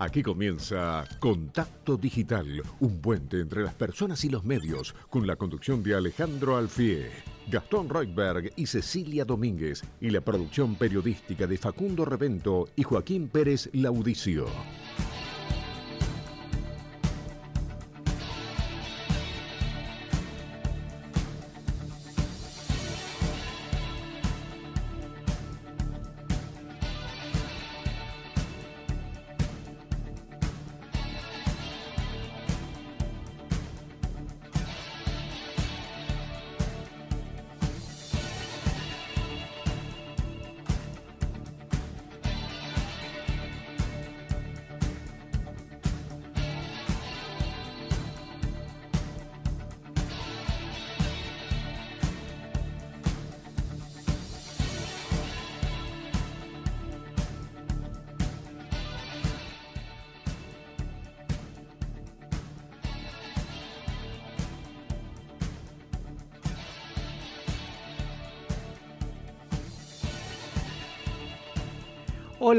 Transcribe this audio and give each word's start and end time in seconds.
Aquí 0.00 0.22
comienza 0.22 1.04
Contacto 1.18 1.96
Digital, 1.96 2.62
un 2.78 3.00
puente 3.00 3.40
entre 3.40 3.64
las 3.64 3.74
personas 3.74 4.24
y 4.24 4.28
los 4.28 4.44
medios, 4.44 4.94
con 5.10 5.26
la 5.26 5.34
conducción 5.34 5.82
de 5.82 5.96
Alejandro 5.96 6.56
Alfie, 6.56 7.10
Gastón 7.48 7.88
Reutberg 7.88 8.52
y 8.54 8.66
Cecilia 8.66 9.24
Domínguez, 9.24 9.82
y 10.00 10.10
la 10.10 10.20
producción 10.20 10.76
periodística 10.76 11.48
de 11.48 11.58
Facundo 11.58 12.04
Revento 12.04 12.68
y 12.76 12.84
Joaquín 12.84 13.26
Pérez 13.26 13.70
Laudicio. 13.72 14.46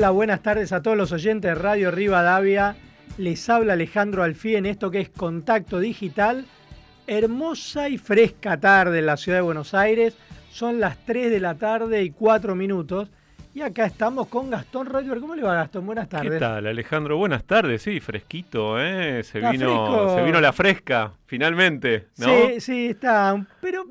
Hola, 0.09 0.15
buenas 0.15 0.41
tardes 0.41 0.71
a 0.71 0.81
todos 0.81 0.97
los 0.97 1.11
oyentes 1.11 1.51
de 1.51 1.53
Radio 1.53 1.91
Rivadavia. 1.91 2.75
Les 3.19 3.47
habla 3.47 3.73
Alejandro 3.73 4.23
Alfí 4.23 4.55
en 4.55 4.65
esto 4.65 4.89
que 4.89 5.01
es 5.01 5.09
Contacto 5.09 5.77
Digital. 5.77 6.45
Hermosa 7.05 7.89
y 7.89 7.99
fresca 7.99 8.59
tarde 8.59 8.97
en 8.97 9.05
la 9.05 9.17
ciudad 9.17 9.37
de 9.37 9.43
Buenos 9.43 9.75
Aires. 9.75 10.17
Son 10.49 10.79
las 10.79 10.97
3 11.05 11.29
de 11.29 11.39
la 11.39 11.53
tarde 11.53 12.01
y 12.01 12.09
4 12.09 12.55
minutos. 12.55 13.11
Y 13.53 13.61
acá 13.61 13.85
estamos 13.85 14.29
con 14.29 14.49
Gastón 14.49 14.87
Reuter. 14.87 15.19
¿Cómo 15.19 15.35
le 15.35 15.43
va, 15.43 15.53
Gastón? 15.53 15.85
Buenas 15.85 16.09
tardes. 16.09 16.31
¿Qué 16.31 16.39
tal, 16.39 16.65
Alejandro? 16.65 17.15
Buenas 17.17 17.43
tardes. 17.43 17.83
Sí, 17.83 17.99
fresquito, 17.99 18.81
¿eh? 18.81 19.21
Se, 19.23 19.39
vino, 19.39 20.15
se 20.15 20.23
vino 20.23 20.41
la 20.41 20.53
fresca, 20.53 21.13
finalmente. 21.27 22.07
¿no? 22.17 22.25
Sí, 22.25 22.61
sí, 22.61 22.87
está. 22.87 23.45
Pero 23.61 23.85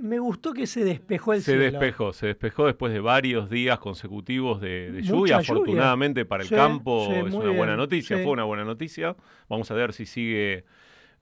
me 0.00 0.18
gustó 0.18 0.52
que 0.52 0.66
se 0.66 0.84
despejó 0.84 1.34
el 1.34 1.40
se 1.40 1.52
cielo. 1.52 1.60
Se 1.60 1.70
despejó, 1.70 2.12
se 2.12 2.26
despejó 2.26 2.66
después 2.66 2.92
de 2.92 3.00
varios 3.00 3.50
días 3.50 3.78
consecutivos 3.78 4.60
de, 4.60 5.00
lluvia. 5.02 5.38
Afortunadamente 5.38 6.24
para 6.24 6.42
el 6.42 6.48
campo 6.48 7.12
es 7.12 7.32
una 7.32 7.50
buena 7.50 7.76
noticia, 7.76 8.18
fue 8.18 8.32
una 8.32 8.44
buena 8.44 8.64
noticia. 8.64 9.16
Vamos 9.48 9.70
a 9.70 9.74
ver 9.74 9.92
si 9.92 10.06
sigue 10.06 10.64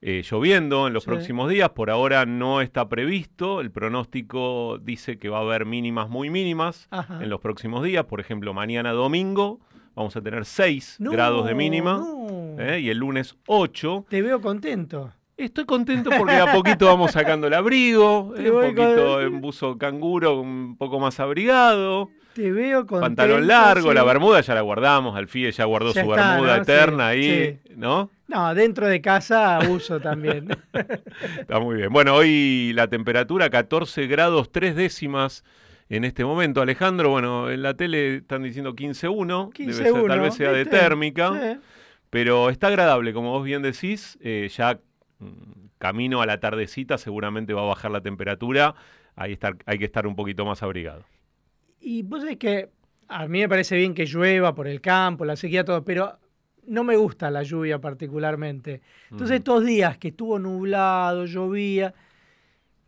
eh, 0.01 0.23
lloviendo 0.23 0.87
en 0.87 0.93
los 0.93 1.05
próximos 1.05 1.49
días. 1.49 1.69
Por 1.71 1.89
ahora 1.89 2.25
no 2.25 2.61
está 2.61 2.87
previsto. 2.87 3.61
El 3.61 3.71
pronóstico 3.71 4.77
dice 4.81 5.19
que 5.19 5.29
va 5.29 5.39
a 5.39 5.41
haber 5.41 5.65
mínimas 5.65 6.09
muy 6.09 6.29
mínimas 6.29 6.87
en 7.19 7.29
los 7.29 7.41
próximos 7.41 7.83
días. 7.83 8.05
Por 8.05 8.19
ejemplo, 8.19 8.53
mañana 8.53 8.91
domingo 8.91 9.59
vamos 9.95 10.15
a 10.15 10.21
tener 10.21 10.45
6 10.45 10.97
grados 10.99 11.45
de 11.45 11.55
mínima 11.55 12.05
¿eh? 12.57 12.79
y 12.81 12.89
el 12.89 12.97
lunes 12.97 13.35
8. 13.47 14.05
Te 14.09 14.21
veo 14.21 14.39
contento. 14.39 15.11
Estoy 15.39 15.63
contento 15.63 16.09
porque 16.17 16.35
a 16.35 16.51
poquito 16.51 16.87
vamos 16.87 17.11
sacando 17.11 17.47
el 17.47 17.53
abrigo, 17.53 18.23
un 18.23 18.51
poquito 18.51 19.21
en 19.21 19.39
buzo 19.39 19.77
canguro, 19.77 20.41
un 20.41 20.75
poco 20.75 20.99
más 20.99 21.17
abrigado. 21.21 22.09
Te 22.33 22.51
veo 22.51 22.85
contento. 22.85 22.99
Pantalón 22.99 23.47
largo, 23.47 23.93
la 23.93 24.03
bermuda 24.03 24.41
ya 24.41 24.53
la 24.53 24.59
guardamos, 24.59 25.15
Alfie 25.15 25.49
ya 25.53 25.63
guardó 25.63 25.93
su 25.93 26.05
bermuda 26.05 26.57
eterna 26.57 27.07
ahí, 27.07 27.57
¿no? 27.77 28.11
No, 28.27 28.53
dentro 28.53 28.89
de 28.89 28.99
casa 28.99 29.59
uso 29.69 30.01
también. 30.01 30.49
Está 31.39 31.61
muy 31.61 31.77
bien. 31.77 31.93
Bueno, 31.93 32.15
hoy 32.15 32.73
la 32.75 32.87
temperatura 32.87 33.49
14 33.49 34.07
grados 34.07 34.51
3 34.51 34.75
décimas 34.75 35.45
en 35.87 36.03
este 36.03 36.25
momento. 36.25 36.61
Alejandro, 36.61 37.11
bueno, 37.11 37.49
en 37.49 37.61
la 37.61 37.75
tele 37.75 38.17
están 38.17 38.43
diciendo 38.43 38.75
15.1, 38.75 39.53
15 39.53 39.93
tal 40.05 40.19
vez 40.19 40.33
sea 40.33 40.51
de 40.51 40.65
térmica. 40.65 41.59
Pero 42.09 42.49
está 42.49 42.67
agradable, 42.67 43.13
como 43.13 43.31
vos 43.31 43.45
bien 43.45 43.61
decís, 43.61 44.17
eh, 44.21 44.49
ya 44.51 44.79
camino 45.77 46.21
a 46.21 46.25
la 46.25 46.39
tardecita 46.39 46.97
seguramente 46.97 47.53
va 47.53 47.61
a 47.61 47.65
bajar 47.65 47.91
la 47.91 48.01
temperatura, 48.01 48.75
hay, 49.15 49.33
estar, 49.33 49.57
hay 49.65 49.77
que 49.77 49.85
estar 49.85 50.07
un 50.07 50.15
poquito 50.15 50.45
más 50.45 50.63
abrigado. 50.63 51.03
Y 51.79 52.03
vos 52.03 52.21
sabés 52.21 52.37
que 52.37 52.69
a 53.07 53.27
mí 53.27 53.39
me 53.39 53.49
parece 53.49 53.75
bien 53.75 53.93
que 53.93 54.05
llueva 54.05 54.53
por 54.53 54.67
el 54.67 54.81
campo, 54.81 55.25
la 55.25 55.35
sequía, 55.35 55.65
todo, 55.65 55.83
pero 55.83 56.19
no 56.67 56.83
me 56.83 56.95
gusta 56.95 57.31
la 57.31 57.43
lluvia 57.43 57.79
particularmente. 57.79 58.81
Entonces 59.09 59.37
estos 59.37 59.65
días 59.65 59.97
que 59.97 60.09
estuvo 60.09 60.37
nublado, 60.37 61.25
llovía, 61.25 61.93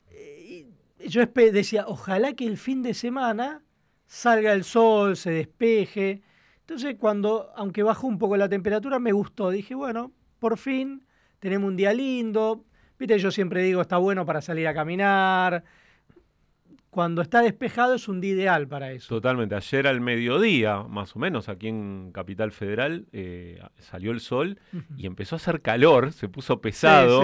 eh, 0.09 0.67
yo 1.07 1.25
decía, 1.25 1.85
ojalá 1.87 2.33
que 2.33 2.45
el 2.45 2.57
fin 2.57 2.83
de 2.83 2.93
semana 2.93 3.63
salga 4.05 4.53
el 4.53 4.63
sol, 4.63 5.17
se 5.17 5.31
despeje. 5.31 6.21
Entonces 6.59 6.95
cuando, 6.99 7.51
aunque 7.55 7.81
bajó 7.81 8.07
un 8.07 8.19
poco 8.19 8.37
la 8.37 8.47
temperatura, 8.47 8.99
me 8.99 9.11
gustó. 9.11 9.49
Dije, 9.49 9.73
bueno, 9.73 10.11
por 10.39 10.57
fin 10.57 11.03
tenemos 11.41 11.68
un 11.68 11.75
día 11.75 11.91
lindo. 11.91 12.63
Viste, 12.97 13.19
yo 13.19 13.31
siempre 13.31 13.63
digo, 13.63 13.81
está 13.81 13.97
bueno 13.97 14.25
para 14.25 14.41
salir 14.41 14.68
a 14.68 14.74
caminar. 14.74 15.63
Cuando 16.91 17.22
está 17.22 17.41
despejado 17.41 17.96
es 17.96 18.07
un 18.07 18.22
día 18.22 18.34
ideal 18.34 18.68
para 18.68 18.91
eso. 18.91 19.07
Totalmente. 19.07 19.56
Ayer 19.56 19.88
al 19.88 20.02
mediodía, 20.02 20.84
más 20.84 21.16
o 21.16 21.19
menos, 21.19 21.50
aquí 21.50 21.68
en 21.68 22.12
Capital 22.13 22.52
Federal, 22.52 23.07
eh, 23.12 23.59
salió 23.79 24.12
el 24.12 24.19
sol 24.19 24.59
y 24.97 25.07
empezó 25.07 25.35
a 25.35 25.38
hacer 25.38 25.62
calor, 25.62 26.13
se 26.13 26.29
puso 26.29 26.62
pesado. 26.62 27.24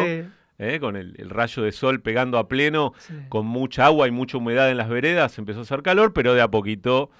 Eh, 0.60 0.80
con 0.80 0.96
el, 0.96 1.14
rayo 1.30 1.62
de 1.62 1.72
sol 1.72 2.02
pegando 2.02 2.40
a 2.40 2.48
pleno, 2.48 2.94
con 3.30 3.46
mucha 3.46 3.86
agua 3.86 4.08
y 4.08 4.12
mucha 4.12 4.40
humedad 4.40 4.72
en 4.72 4.78
las 4.78 4.90
veredas, 4.90 5.38
empezó 5.38 5.60
a 5.60 5.62
hacer 5.62 5.84
calor, 5.84 6.14
pero 6.14 6.34
de 6.34 6.42
a 6.42 6.48
poquito 6.48 7.12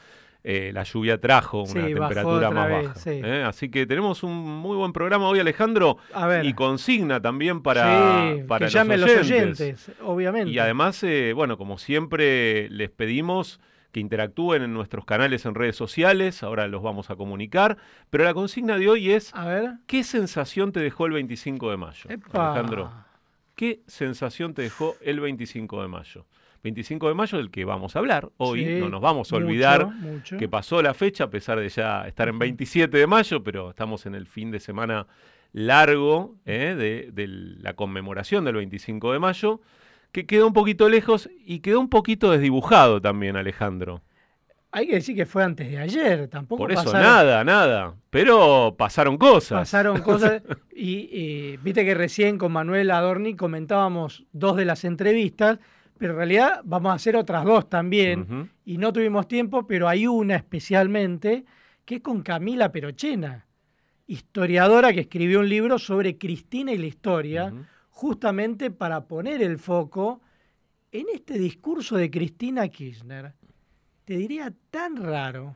eh, 0.50 0.72
la 0.72 0.84
lluvia 0.84 1.20
trajo 1.20 1.64
una 1.64 1.88
temperatura 1.88 2.50
más 2.52 2.72
baja. 2.72 2.94
¿eh? 3.08 3.44
Así 3.46 3.68
que 3.68 3.86
tenemos 3.86 4.24
un 4.24 4.32
muy 4.32 4.78
buen 4.78 4.94
programa 4.94 5.28
hoy, 5.28 5.40
Alejandro, 5.40 5.98
y 6.42 6.54
consigna 6.54 7.22
también 7.22 7.62
para, 7.62 8.34
para 8.48 8.70
que 8.70 8.98
los, 8.98 9.12
oyentes. 9.12 9.92
obviamente. 10.02 10.50
Y 10.50 10.58
además, 10.60 11.04
eh, 11.04 11.34
bueno, 11.36 11.58
como 11.58 11.78
siempre, 11.78 12.70
les 12.70 12.90
pedimos 12.90 13.60
que 13.92 14.00
interactúen 14.00 14.64
en 14.64 14.74
nuestros 14.74 15.04
canales 15.04 15.46
en 15.46 15.54
redes 15.54 15.76
sociales, 15.76 16.42
ahora 16.44 16.70
los 16.70 16.82
vamos 16.82 17.10
a 17.10 17.18
comunicar, 17.18 17.76
pero 18.10 18.24
la 18.24 18.34
consigna 18.34 18.78
de 18.78 18.88
hoy 18.88 19.12
es, 19.12 19.34
¿qué 19.86 20.06
sensación 20.06 20.72
te 20.72 20.80
dejó 20.80 21.08
el 21.08 21.12
25 21.12 21.72
de 21.72 21.76
mayo? 21.76 22.10
Alejandro, 22.32 22.94
¿qué 23.56 23.82
sensación 23.86 24.54
te 24.54 24.62
dejó 24.62 24.96
el 25.02 25.20
25 25.20 25.82
de 25.82 25.88
mayo? 25.90 26.26
25 26.64 27.08
de 27.08 27.14
mayo 27.14 27.38
del 27.38 27.52
que 27.52 27.66
vamos 27.66 27.96
a 27.96 28.00
hablar 28.00 28.30
hoy. 28.38 28.66
no 28.66 28.90
nos 28.90 29.02
vamos 29.02 29.32
a 29.32 29.36
olvidar 29.36 29.90
que 30.38 30.48
pasó 30.48 30.82
la 30.82 30.94
fecha, 30.94 31.26
a 31.26 31.30
pesar 31.30 31.60
de 31.60 31.70
ya 31.70 32.08
estar 32.08 32.28
en 32.28 32.40
27 32.40 32.98
de 32.98 33.08
mayo, 33.08 33.44
pero 33.44 33.70
estamos 33.70 34.06
en 34.06 34.16
el 34.16 34.28
fin 34.28 34.52
de 34.52 34.60
semana 34.60 35.08
largo 35.54 36.36
¿eh? 36.46 36.76
de, 37.14 37.28
la 37.28 37.74
conmemoración 37.74 38.46
del 38.46 38.56
25 38.56 39.14
de 39.14 39.20
mayo, 39.20 39.62
que 40.12 40.26
quedó 40.26 40.48
un 40.48 40.54
poquito 40.54 40.90
lejos 40.90 41.30
y 41.46 41.60
quedó 41.60 41.80
un 41.80 41.90
poquito 41.90 42.32
desdibujado 42.32 43.02
también, 43.02 43.36
Alejandro. 43.36 44.02
Hay 44.72 44.86
que 44.88 44.96
decir 44.96 45.16
que 45.16 45.26
fue 45.26 45.44
antes 45.44 45.70
de 45.70 45.78
ayer, 45.78 46.28
tampoco. 46.28 46.64
Por 46.64 46.72
eso, 46.72 46.92
nada, 46.94 47.44
nada. 47.44 47.96
Pero 48.10 48.76
pasaron 48.78 49.18
cosas. 49.18 49.60
Pasaron 49.60 50.02
cosas. 50.02 50.42
y, 50.76 51.58
viste 51.58 51.86
que 51.86 51.96
recién 51.96 52.38
con 52.38 52.52
Manuel 52.52 52.92
Adorni 52.92 53.36
comentábamos 53.36 54.26
dos 54.34 54.58
de 54.58 54.66
las 54.66 54.84
entrevistas 54.84 55.60
pero 55.98 56.14
en 56.14 56.18
realidad 56.18 56.62
vamos 56.64 56.92
a 56.92 56.96
hacer 56.96 57.16
otras 57.16 57.44
dos 57.44 57.70
también, 57.70 58.52
y 58.66 58.78
no 58.78 58.94
tuvimos 58.94 59.28
tiempo, 59.28 59.66
pero 59.68 59.88
hay 59.88 60.08
una 60.08 60.36
especialmente 60.36 61.46
que 61.86 61.96
es 61.96 62.02
con 62.02 62.22
Camila 62.22 62.72
Perochena, 62.72 63.48
historiadora 64.08 64.94
que 64.94 65.02
escribió 65.02 65.40
un 65.40 65.50
libro 65.50 65.80
sobre 65.80 66.18
Cristina 66.18 66.72
y 66.72 66.78
la 66.78 66.88
historia, 66.88 67.54
justamente 67.90 68.72
para 68.72 69.06
poner 69.06 69.42
el 69.42 69.58
foco 69.58 70.22
en 70.92 71.06
este 71.14 71.38
discurso 71.38 71.98
de 71.98 72.10
Cristina 72.10 72.68
Kirchner. 72.68 73.34
Te 74.06 74.18
diría 74.18 74.54
tan 74.70 74.98
raro. 74.98 75.56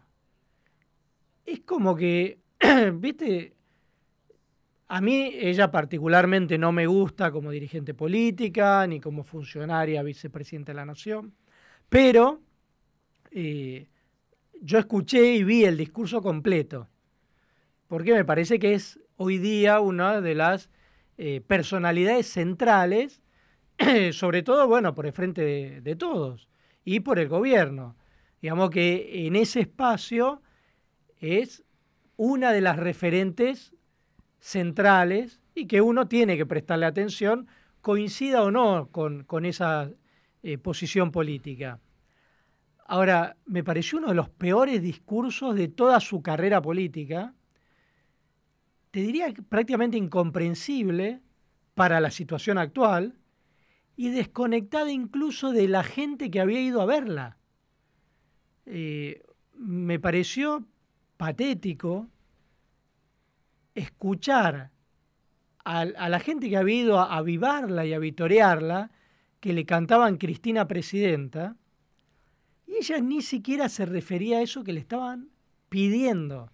Es 1.46 1.62
como 1.62 1.96
que, 1.96 2.40
viste, 2.94 3.54
a 4.94 5.00
mí 5.00 5.32
ella 5.36 5.72
particularmente 5.72 6.58
no 6.58 6.74
me 6.74 6.86
gusta 6.86 7.32
como 7.32 7.50
dirigente 7.52 7.94
política 7.94 8.86
ni 8.88 9.00
como 9.00 9.24
funcionaria 9.24 10.04
vicepresidenta 10.04 10.74
de 10.74 10.76
la 10.76 10.86
Nación, 10.86 11.34
pero 11.88 12.42
eh, 13.32 13.88
yo 14.60 14.80
escuché 14.80 15.34
y 15.36 15.46
vi 15.46 15.64
el 15.64 15.78
discurso 15.78 16.22
completo, 16.22 16.90
porque 17.88 18.14
me 18.14 18.26
parece 18.26 18.60
que 18.60 18.74
es 18.74 19.00
hoy 19.16 19.38
día 19.38 19.80
una 19.80 20.20
de 20.20 20.36
las 20.36 20.70
eh, 21.18 21.40
personalidades 21.40 22.28
centrales, 22.28 23.22
sobre 24.12 24.44
todo, 24.44 24.68
bueno, 24.68 24.94
por 24.94 25.06
el 25.06 25.14
frente 25.14 25.80
de, 25.80 25.96
todos 25.96 26.50
y 26.84 27.00
por 27.00 27.18
el 27.18 27.30
gobierno. 27.30 27.96
Digamos 28.42 28.72
que 28.72 29.26
en 29.26 29.38
ese 29.38 29.62
espacio 29.62 30.42
es 31.22 31.64
una 32.18 32.52
de 32.52 32.60
las 32.60 32.76
referentes 32.76 33.74
centrales 34.42 35.40
y 35.56 35.68
que 35.68 35.82
uno 35.82 36.08
tiene 36.08 36.36
que 36.36 36.46
prestarle 36.46 36.88
atención, 36.88 37.48
coincida 37.80 38.44
o 38.44 38.52
no 38.52 38.90
con, 38.92 39.46
esa 39.46 39.90
eh, 40.44 40.58
posición 40.58 41.12
política. 41.12 41.80
Ahora, 42.86 43.38
me 43.46 43.64
pareció 43.64 44.00
uno 44.00 44.10
de 44.10 44.16
los 44.16 44.30
peores 44.30 44.82
discursos 44.82 45.56
de 45.56 45.70
toda 45.70 46.00
su 46.02 46.22
carrera 46.22 46.62
política, 46.62 47.34
te 48.90 49.00
diría 49.00 49.34
prácticamente 49.48 49.96
incomprensible 49.96 51.22
para 51.76 52.02
la 52.02 52.12
situación 52.12 52.58
actual 52.58 53.16
y 53.96 54.10
desconectada 54.10 54.92
incluso 54.92 55.52
de 55.52 55.68
la 55.70 55.84
gente 55.84 56.30
que 56.30 56.42
había 56.42 56.60
ido 56.60 56.82
a 56.82 56.86
verla. 56.86 57.38
Eh, 58.66 59.24
me 59.56 60.00
pareció 60.00 60.66
patético 61.16 62.10
escuchar 63.76 64.72
a, 65.64 65.86
la 65.86 66.20
gente 66.20 66.50
que 66.50 66.58
había 66.58 66.82
ido 66.82 67.00
a 67.00 67.16
avivarla 67.18 67.86
y 67.86 67.94
a 67.94 68.00
vitorearla, 68.00 68.92
que 69.40 69.54
le 69.54 69.66
cantaban 69.66 70.18
Cristina 70.18 70.68
Presidenta, 70.68 71.56
y 72.68 72.78
ella 72.78 73.00
ni 73.00 73.22
siquiera 73.22 73.70
se 73.70 73.86
refería 73.86 74.38
a 74.38 74.42
eso 74.42 74.64
que 74.64 74.74
le 74.74 74.80
estaban 74.80 75.30
pidiendo 75.70 76.52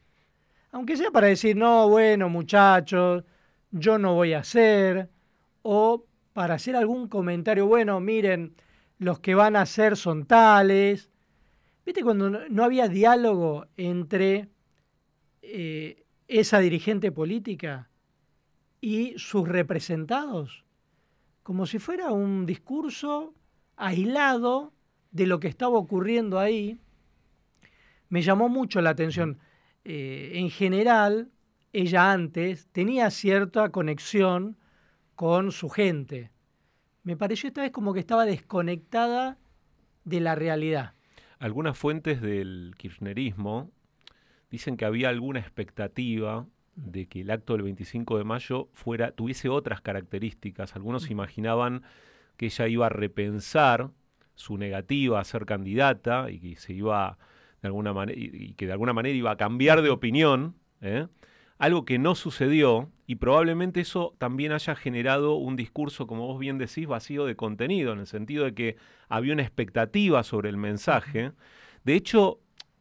aunque 0.72 0.98
sea 0.98 1.12
para 1.12 1.28
decir, 1.28 1.56
no, 1.56 1.90
bueno, 1.90 2.30
muchachos, 2.30 3.24
yo 3.72 3.98
no 3.98 4.14
voy 4.14 4.34
a 4.34 4.40
hacer, 4.40 5.10
o 5.64 6.06
para 6.34 6.56
hacer 6.56 6.76
algún 6.76 7.08
comentario, 7.08 7.66
bueno, 7.66 8.00
miren, 8.00 8.56
los 9.00 9.20
que 9.20 9.36
van 9.36 9.56
a 9.56 9.62
hacer 9.62 9.98
son 9.98 10.26
tales. 10.26 11.10
¿Viste 11.86 12.04
cuando 12.04 12.30
no 12.30 12.64
había 12.64 12.88
diálogo 12.88 13.66
entre 13.78 14.50
eh, 15.42 16.06
esa 16.28 16.60
dirigente 16.60 17.12
política 17.12 17.90
y 18.82 19.14
sus 19.18 19.48
representados? 19.48 20.64
Como 21.44 21.66
si 21.66 21.80
fuera 21.80 22.12
un 22.12 22.46
discurso 22.46 23.34
aislado 23.78 24.74
de 25.12 25.28
lo 25.28 25.40
que 25.40 25.48
estaba 25.48 25.78
ocurriendo 25.78 26.40
ahí. 26.40 26.80
Me 28.10 28.22
llamó 28.22 28.50
mucho 28.50 28.82
la 28.82 28.92
atención. 28.92 29.40
Eh, 29.84 30.34
en 30.36 30.50
general, 30.50 31.32
ella 31.74 32.12
antes 32.12 32.68
tenía 32.72 33.10
cierta 33.10 33.70
conexión 33.70 34.58
con 35.16 35.52
su 35.52 35.70
gente. 35.70 36.32
Me 37.04 37.16
pareció 37.16 37.48
esta 37.48 37.62
vez 37.62 37.72
como 37.72 37.94
que 37.94 38.00
estaba 38.00 38.26
desconectada 38.26 39.38
de 40.04 40.20
la 40.20 40.36
realidad. 40.36 40.94
Algunas 41.40 41.78
fuentes 41.78 42.22
del 42.22 42.74
kirchnerismo 42.78 43.72
dicen 44.50 44.78
que 44.78 44.86
había 44.86 45.10
alguna 45.10 45.40
expectativa 45.40 46.46
de 46.76 47.08
que 47.08 47.22
el 47.22 47.32
acto 47.32 47.54
del 47.54 47.64
25 47.64 48.18
de 48.18 48.24
mayo 48.24 48.70
fuera 48.74 49.12
tuviese 49.12 49.50
otras 49.50 49.82
características. 49.82 50.76
Algunos 50.76 51.10
imaginaban 51.10 51.84
que 52.38 52.46
ella 52.46 52.68
iba 52.68 52.86
a 52.86 52.90
repensar 52.90 53.90
su 54.36 54.58
negativa 54.58 55.20
a 55.20 55.24
ser 55.24 55.46
candidata 55.46 56.30
y 56.30 56.40
que 56.40 56.56
se 56.56 56.74
iba 56.74 57.18
de 57.62 57.68
alguna 57.68 57.94
manera, 57.94 58.18
y, 58.20 58.54
que 58.54 58.68
de 58.68 58.72
alguna 58.72 58.94
manera 58.94 59.16
iba 59.16 59.32
a 59.32 59.38
cambiar 59.38 59.82
de 59.82 59.90
opinión, 59.90 60.56
¿eh? 60.82 61.08
algo 61.58 61.86
que 61.86 61.98
no 61.98 62.14
sucedió 62.14 62.92
y 63.08 63.16
probablemente 63.16 63.82
eso 63.82 64.14
también 64.20 64.52
haya 64.52 64.76
generado 64.76 65.36
un 65.36 65.56
discurso, 65.56 66.06
como 66.06 66.28
vos 66.28 66.40
bien 66.40 66.60
decís, 66.60 66.86
vacío 66.86 67.26
de 67.26 67.36
contenido, 67.36 67.94
en 67.94 68.00
el 68.00 68.06
sentido 68.06 68.46
de 68.46 68.54
que 68.54 68.76
había 69.10 69.34
una 69.34 69.42
expectativa 69.42 70.22
sobre 70.24 70.50
el 70.50 70.58
mensaje. 70.58 71.32
De 71.84 71.96
hecho, 71.96 72.40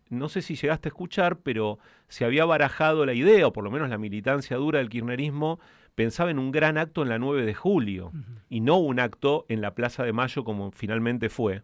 no 0.08 0.28
sé 0.28 0.42
si 0.42 0.54
llegaste 0.54 0.88
a 0.88 0.90
escuchar, 0.90 1.38
pero 1.38 1.78
se 2.08 2.24
había 2.24 2.44
barajado 2.44 3.04
la 3.06 3.14
idea, 3.14 3.46
o 3.46 3.52
por 3.52 3.64
lo 3.64 3.70
menos 3.70 3.88
la 3.88 3.98
militancia 3.98 4.56
dura 4.56 4.78
del 4.78 4.88
kirchnerismo, 4.88 5.58
pensaba 5.94 6.30
en 6.30 6.38
un 6.38 6.52
gran 6.52 6.78
acto 6.78 7.02
en 7.02 7.08
la 7.08 7.18
9 7.18 7.44
de 7.44 7.54
julio 7.54 8.12
y 8.48 8.60
no 8.60 8.76
un 8.76 9.00
acto 9.00 9.46
en 9.48 9.60
la 9.60 9.74
Plaza 9.74 10.04
de 10.04 10.12
Mayo 10.12 10.44
como 10.44 10.70
finalmente 10.70 11.28
fue. 11.28 11.62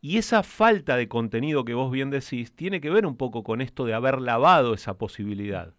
Y 0.00 0.18
esa 0.18 0.42
falta 0.42 0.96
de 0.96 1.08
contenido 1.08 1.64
que 1.64 1.72
vos 1.72 1.90
bien 1.90 2.10
decís 2.10 2.54
tiene 2.54 2.82
que 2.82 2.90
ver 2.90 3.06
un 3.06 3.16
poco 3.16 3.42
con 3.42 3.62
esto 3.62 3.86
de 3.86 3.94
haber 3.94 4.20
lavado 4.20 4.74
esa 4.74 4.98
posibilidad. 4.98 5.72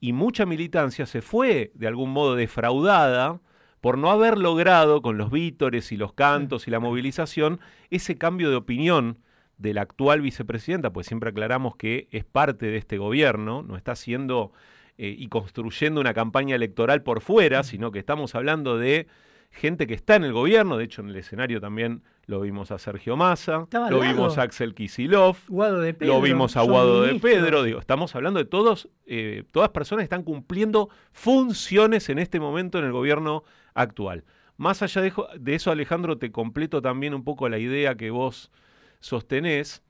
Y 0.00 0.12
mucha 0.12 0.46
militancia 0.46 1.04
se 1.06 1.20
fue 1.20 1.72
de 1.74 1.88
algún 1.88 2.10
modo 2.10 2.36
defraudada 2.36 3.40
por 3.80 3.98
no 3.98 4.10
haber 4.10 4.38
logrado 4.38 5.02
con 5.02 5.18
los 5.18 5.30
vítores 5.30 5.92
y 5.92 5.96
los 5.96 6.12
cantos 6.12 6.66
y 6.66 6.70
la 6.70 6.80
movilización 6.80 7.60
ese 7.90 8.16
cambio 8.16 8.48
de 8.50 8.56
opinión 8.56 9.18
de 9.58 9.74
la 9.74 9.82
actual 9.82 10.20
vicepresidenta, 10.20 10.92
pues 10.92 11.06
siempre 11.06 11.30
aclaramos 11.30 11.76
que 11.76 12.08
es 12.10 12.24
parte 12.24 12.66
de 12.66 12.76
este 12.76 12.96
gobierno, 12.96 13.62
no 13.62 13.76
está 13.76 13.92
haciendo 13.92 14.52
eh, 14.96 15.14
y 15.16 15.28
construyendo 15.28 16.00
una 16.00 16.14
campaña 16.14 16.54
electoral 16.54 17.02
por 17.02 17.20
fuera, 17.20 17.62
sino 17.64 17.90
que 17.90 17.98
estamos 17.98 18.34
hablando 18.34 18.78
de 18.78 19.08
gente 19.50 19.86
que 19.86 19.94
está 19.94 20.14
en 20.14 20.24
el 20.24 20.32
gobierno, 20.32 20.76
de 20.76 20.84
hecho 20.84 21.00
en 21.02 21.08
el 21.08 21.16
escenario 21.16 21.60
también 21.60 22.02
lo 22.26 22.40
vimos 22.40 22.70
a 22.70 22.78
Sergio 22.78 23.16
Massa, 23.16 23.66
lo 23.90 24.00
vimos 24.00 24.38
a 24.38 24.42
Axel 24.42 24.74
Kisilov, 24.74 25.36
lo 25.48 26.20
vimos 26.20 26.56
a 26.56 26.62
Guado 26.62 27.02
de 27.02 27.14
Pedro, 27.18 27.62
digo, 27.62 27.80
estamos 27.80 28.14
hablando 28.14 28.38
de 28.38 28.44
todos, 28.44 28.88
eh, 29.06 29.44
todas 29.50 29.70
personas 29.70 30.02
que 30.02 30.04
están 30.04 30.22
cumpliendo 30.22 30.90
funciones 31.12 32.08
en 32.10 32.18
este 32.18 32.38
momento 32.38 32.78
en 32.78 32.84
el 32.84 32.92
gobierno 32.92 33.42
actual. 33.74 34.24
Más 34.58 34.82
allá 34.82 35.00
de, 35.00 35.12
de 35.38 35.54
eso, 35.54 35.70
Alejandro, 35.70 36.18
te 36.18 36.30
completo 36.30 36.82
también 36.82 37.14
un 37.14 37.24
poco 37.24 37.48
la 37.48 37.58
idea 37.58 37.94
que 37.94 38.10
vos 38.10 38.50
sostenés, 39.00 39.82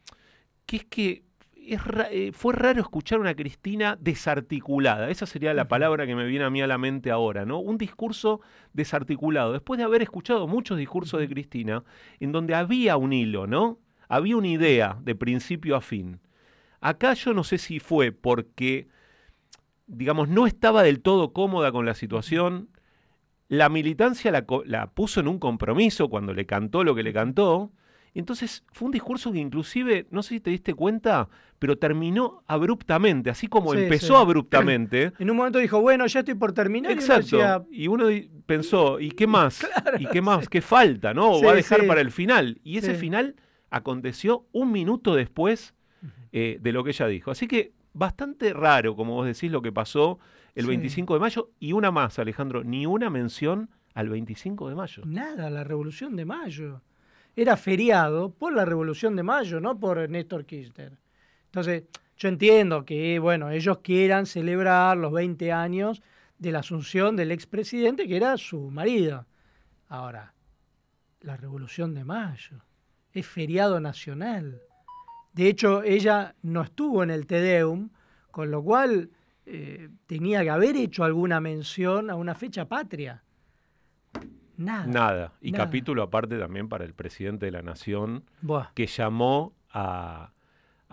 que 0.67 0.77
es 0.77 0.85
que 0.85 1.29
eh, 1.71 2.33
fue 2.33 2.55
raro 2.55 2.81
escuchar 2.81 3.21
una 3.21 3.35
Cristina 3.35 3.99
desarticulada. 4.01 5.11
Esa 5.11 5.27
sería 5.27 5.53
la 5.53 5.69
palabra 5.69 6.07
que 6.07 6.15
me 6.15 6.25
viene 6.25 6.47
a 6.47 6.51
mí 6.51 6.63
a 6.63 6.67
la 6.67 6.79
mente 6.79 7.11
ahora, 7.11 7.45
¿no? 7.45 7.59
Un 7.59 7.77
discurso 7.77 8.41
desarticulado. 8.73 9.53
Después 9.53 9.77
de 9.77 9.85
haber 9.85 10.01
escuchado 10.01 10.47
muchos 10.47 10.79
discursos 10.79 11.21
de 11.21 11.29
Cristina, 11.29 11.85
en 12.21 12.33
donde 12.33 12.55
había 12.55 12.97
un 12.97 13.13
hilo, 13.13 13.47
¿no? 13.47 13.81
Había 14.09 14.39
una 14.39 14.49
idea 14.49 14.99
de 15.03 15.15
principio 15.15 15.77
a 15.77 15.83
fin. 15.83 16.21
Acá 16.81 17.13
yo 17.13 17.35
no 17.35 17.45
sé 17.45 17.59
si 17.59 17.81
fue 17.81 18.13
porque, 18.13 18.89
digamos, 19.87 20.31
no 20.31 20.47
estaba 20.47 20.83
del 20.83 21.03
todo 21.03 21.35
cómoda 21.35 21.71
con 21.71 21.85
la 21.85 21.95
situación. 21.95 22.71
La 23.49 23.69
militancia 23.69 24.31
la, 24.31 24.47
la 24.65 24.87
puso 24.87 25.21
en 25.21 25.29
un 25.29 25.39
compromiso 25.39 26.09
cuando 26.09 26.33
le 26.33 26.47
cantó 26.47 26.83
lo 26.83 26.95
que 26.95 27.03
le 27.03 27.13
cantó 27.13 27.73
entonces 28.19 28.65
fue 28.73 28.87
un 28.87 28.93
discurso 28.93 29.31
que 29.31 29.39
inclusive, 29.39 30.07
no 30.11 30.25
sé 30.25 30.31
si 30.31 30.41
te 30.41 30.51
diste 30.51 30.75
cuenta, 30.75 31.29
pero 31.59 31.79
terminó 31.79 32.43
abruptamente, 32.47 33.31
así 33.31 33.47
como 33.47 33.75
empezó 33.75 34.17
abruptamente. 34.17 35.13
En 35.21 35.31
un 35.31 35.37
momento 35.37 35.61
dijo, 35.61 35.81
bueno, 35.81 36.07
ya 36.07 36.21
estoy 36.21 36.35
por 36.35 36.53
terminar. 36.53 36.91
Exacto. 36.91 37.67
Y 37.71 37.87
uno, 37.87 38.07
pensó, 38.47 38.99
¿y 38.99 39.11
qué 39.11 39.27
más? 39.27 39.65
¿Y 40.01 40.07
qué 40.07 40.21
más? 40.21 40.49
¿Qué 40.49 40.61
falta? 40.61 41.15
¿No? 41.15 41.31
¿O 41.31 41.43
va 41.45 41.53
a 41.53 41.55
dejar 41.55 41.87
para 41.87 42.01
el 42.01 42.11
final? 42.11 42.61
Y 42.65 42.79
ese 42.79 42.95
final 42.95 43.37
aconteció 43.71 44.47
un 44.53 44.73
minuto 44.73 45.15
después 45.15 45.75
eh, 46.33 46.59
de 46.61 46.73
lo 46.73 46.83
que 46.83 46.91
ella 46.91 47.07
dijo. 47.07 47.31
Así 47.31 47.47
que 47.47 47.73
bastante 47.93 48.53
raro, 48.53 48.97
como 48.97 49.15
vos 49.15 49.27
decís, 49.27 49.53
lo 49.53 49.63
que 49.63 49.71
pasó 49.71 50.19
el 50.57 50.67
25 50.67 51.15
de 51.15 51.21
mayo. 51.21 51.51
Y 51.61 51.73
una 51.73 51.93
más, 51.93 52.19
Alejandro, 52.19 52.65
ni 52.65 52.85
una 52.85 53.11
mención 53.11 53.71
al 53.95 54.09
25 54.09 54.69
de 54.69 54.75
mayo. 54.75 55.03
Nada, 55.07 55.51
la 55.51 55.63
revolución 55.63 56.17
de 56.17 56.25
mayo 56.25 56.83
era 57.41 57.57
feriado 57.57 58.31
por 58.31 58.53
la 58.53 58.65
Revolución 58.65 59.15
de 59.15 59.23
Mayo, 59.23 59.61
no 59.61 59.79
por 59.79 60.11
Néstor 60.11 60.45
Kirchner. 60.45 60.99
Entonces, 61.45 61.85
yo 62.17 62.29
entiendo 62.29 62.85
que, 62.85 63.21
bueno, 63.21 63.51
ellos 63.51 63.79
quieran 63.79 64.27
celebrar 64.27 64.97
los 64.97 65.13
20 65.13 65.53
años 65.53 66.03
de 66.37 66.51
la 66.51 66.59
asunción 66.59 67.15
del 67.15 67.31
expresidente, 67.31 68.09
que 68.09 68.17
era 68.17 68.37
su 68.39 68.73
marido. 68.73 69.25
Ahora, 69.87 70.35
la 71.21 71.37
Revolución 71.37 71.95
de 71.95 72.03
Mayo 72.03 72.65
es 73.13 73.25
feriado 73.25 73.79
nacional. 73.79 74.61
De 75.33 75.49
hecho, 75.49 75.85
ella 75.85 76.35
no 76.43 76.63
estuvo 76.63 77.05
en 77.05 77.11
el 77.11 77.29
Tedeum, 77.29 77.91
con 78.33 78.51
lo 78.51 78.65
cual 78.65 79.11
eh, 79.47 79.89
tenía 80.07 80.43
que 80.43 80.51
haber 80.51 80.75
hecho 80.75 81.05
alguna 81.05 81.39
mención 81.41 82.11
a 82.11 82.17
una 82.17 82.35
fecha 82.35 82.67
patria. 82.67 83.23
Nada. 84.59 84.87
Nada. 84.87 85.33
Y 85.41 85.53
capítulo 85.53 86.03
aparte 86.03 86.37
también 86.37 86.69
para 86.69 86.85
el 86.85 86.93
presidente 86.93 87.47
de 87.47 87.53
la 87.53 87.63
Nación, 87.63 88.25
que 88.75 88.89
llamó 88.89 89.55
a, 89.71 90.33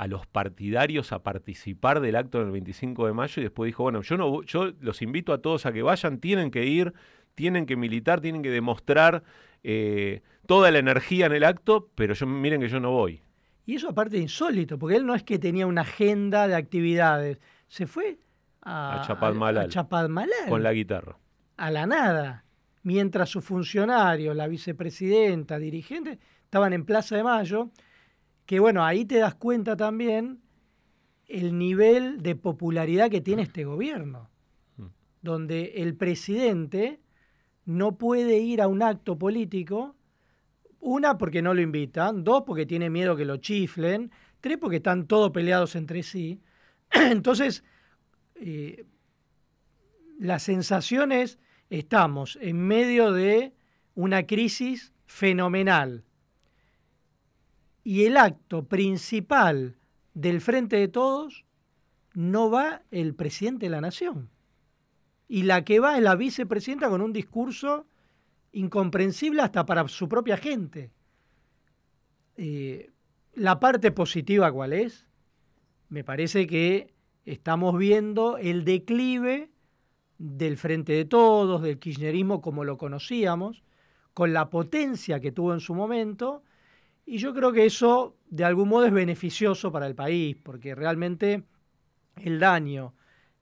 los 0.08 0.28
partidarios 0.28 1.12
a 1.12 1.24
participar 1.24 2.00
del 2.00 2.16
acto 2.16 2.40
del 2.40 2.52
25 2.52 3.08
de 3.08 3.14
mayo 3.14 3.42
y 3.42 3.44
después 3.44 3.68
dijo, 3.68 3.84
bueno, 3.84 4.04
yo, 4.04 4.18
no, 4.18 4.44
yo 4.44 4.72
los 4.80 5.02
invito 5.02 5.34
a 5.34 5.40
todos 5.40 5.66
a 5.66 5.74
que 5.74 5.82
vayan, 5.82 6.20
tienen 6.20 6.52
que 6.52 6.66
ir, 6.66 6.94
tienen 7.34 7.66
que 7.66 7.76
militar, 7.76 8.22
tienen 8.22 8.44
que 8.44 8.52
demostrar 8.52 9.24
eh, 9.64 10.22
toda 10.46 10.70
la 10.70 10.78
energía 10.78 11.26
en 11.26 11.34
el 11.34 11.44
acto, 11.44 11.90
pero 11.96 12.14
yo, 12.14 12.28
miren 12.28 12.62
que 12.62 12.70
yo 12.70 12.80
no 12.80 12.92
voy. 12.92 13.24
Y 13.66 13.76
eso 13.76 13.90
aparte 13.90 14.20
insólito, 14.20 14.78
porque 14.78 14.98
él 14.98 15.08
no 15.08 15.16
es 15.16 15.24
que 15.24 15.40
tenía 15.40 15.66
una 15.66 15.82
agenda 15.82 16.48
de 16.48 16.54
actividades, 16.54 17.40
se 17.68 17.88
fue 17.88 18.20
a, 18.62 19.02
Chapadmalal, 19.08 19.72
a 19.76 20.50
Con 20.50 20.62
la 20.62 20.72
guitarra. 20.72 21.18
A 21.58 21.72
la 21.72 21.88
nada. 21.88 22.45
Mientras 22.86 23.30
sus 23.30 23.44
funcionarios, 23.44 24.36
la 24.36 24.48
vicepresidenta, 24.48 25.58
dirigentes, 25.58 26.20
estaban 26.44 26.72
en 26.72 26.86
Plaza 26.86 27.16
de 27.16 27.24
Mayo, 27.24 27.72
que 28.46 28.60
bueno, 28.60 28.86
ahí 28.86 29.06
te 29.06 29.18
das 29.18 29.34
cuenta 29.34 29.76
también 29.76 30.40
el 31.26 31.58
nivel 31.58 32.22
de 32.22 32.36
popularidad 32.36 33.10
que 33.10 33.22
tiene 33.22 33.42
este 33.42 33.66
gobierno, 33.66 34.30
donde 35.24 35.74
el 35.78 35.96
presidente 35.96 37.00
no 37.66 37.98
puede 37.98 38.38
ir 38.38 38.62
a 38.62 38.68
un 38.68 38.84
acto 38.84 39.18
político, 39.18 39.96
una 40.80 41.18
porque 41.18 41.42
no 41.42 41.56
lo 41.56 41.62
invitan, 41.62 42.24
dos 42.24 42.44
porque 42.46 42.68
tiene 42.68 42.92
miedo 42.92 43.16
que 43.16 43.26
lo 43.26 43.38
chiflen, 43.38 44.12
tres 44.42 44.60
porque 44.60 44.78
están 44.78 45.08
todos 45.08 45.32
peleados 45.32 45.76
entre 45.76 46.04
sí. 46.04 46.40
Entonces, 46.92 47.64
eh, 48.36 48.86
la 50.20 50.38
sensación 50.38 51.12
es, 51.12 51.40
estamos 51.70 52.38
en 52.42 52.60
medio 52.60 53.12
de 53.12 53.54
una 53.96 54.26
crisis 54.26 54.94
fenomenal. 55.06 56.04
Y 57.84 58.06
el 58.06 58.18
acto 58.18 58.66
principal 58.66 59.78
del 60.14 60.42
Frente 60.42 60.78
de 60.78 60.88
Todos 60.88 61.46
no 62.14 62.50
va 62.50 62.82
el 62.92 63.14
presidente 63.14 63.68
de 63.68 63.70
la 63.70 63.82
Nación. 63.82 64.30
Y 65.28 65.44
la 65.44 65.64
que 65.64 65.80
va 65.80 65.98
es 65.98 66.04
la 66.04 66.16
vicepresidenta 66.16 66.90
con 66.90 67.02
un 67.02 67.14
discurso 67.14 67.88
incomprensible 68.52 69.42
hasta 69.42 69.66
para 69.66 69.88
su 69.88 70.08
propia 70.08 70.38
gente. 70.38 70.92
Eh, 72.38 72.92
la 73.34 73.60
parte 73.60 73.92
positiva, 73.92 74.52
¿cuál 74.52 74.74
es? 74.74 75.08
Me 75.90 76.04
parece 76.04 76.48
que 76.48 76.94
estamos 77.26 77.78
viendo 77.78 78.38
el 78.38 78.66
declive 78.66 79.50
del 80.18 80.58
Frente 80.58 80.94
de 80.94 81.06
Todos, 81.06 81.62
del 81.62 81.80
kirchnerismo 81.80 82.42
como 82.42 82.64
lo 82.64 82.78
conocíamos, 82.78 83.64
con 84.14 84.34
la 84.34 84.50
potencia 84.50 85.20
que 85.20 85.32
tuvo 85.32 85.54
en 85.54 85.60
su 85.60 85.76
momento, 85.76 86.44
y 87.06 87.18
yo 87.18 87.34
creo 87.34 87.52
que 87.52 87.66
eso 87.66 88.16
de 88.30 88.44
algún 88.44 88.70
modo 88.70 88.86
es 88.86 88.94
beneficioso 88.94 89.72
para 89.72 89.88
el 89.88 89.96
país, 89.96 90.36
porque 90.42 90.74
realmente 90.74 91.44
el 92.16 92.40
daño 92.40 92.96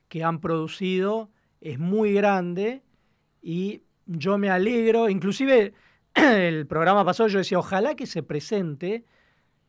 que 0.09 0.23
han 0.23 0.41
producido 0.41 1.29
es 1.61 1.79
muy 1.79 2.13
grande 2.13 2.83
y 3.41 3.83
yo 4.05 4.37
me 4.37 4.49
alegro, 4.49 5.09
inclusive 5.09 5.73
el 6.13 6.67
programa 6.67 7.05
pasado 7.05 7.29
yo 7.29 7.39
decía, 7.39 7.59
ojalá 7.59 7.95
que 7.95 8.05
se 8.05 8.23
presente 8.23 9.05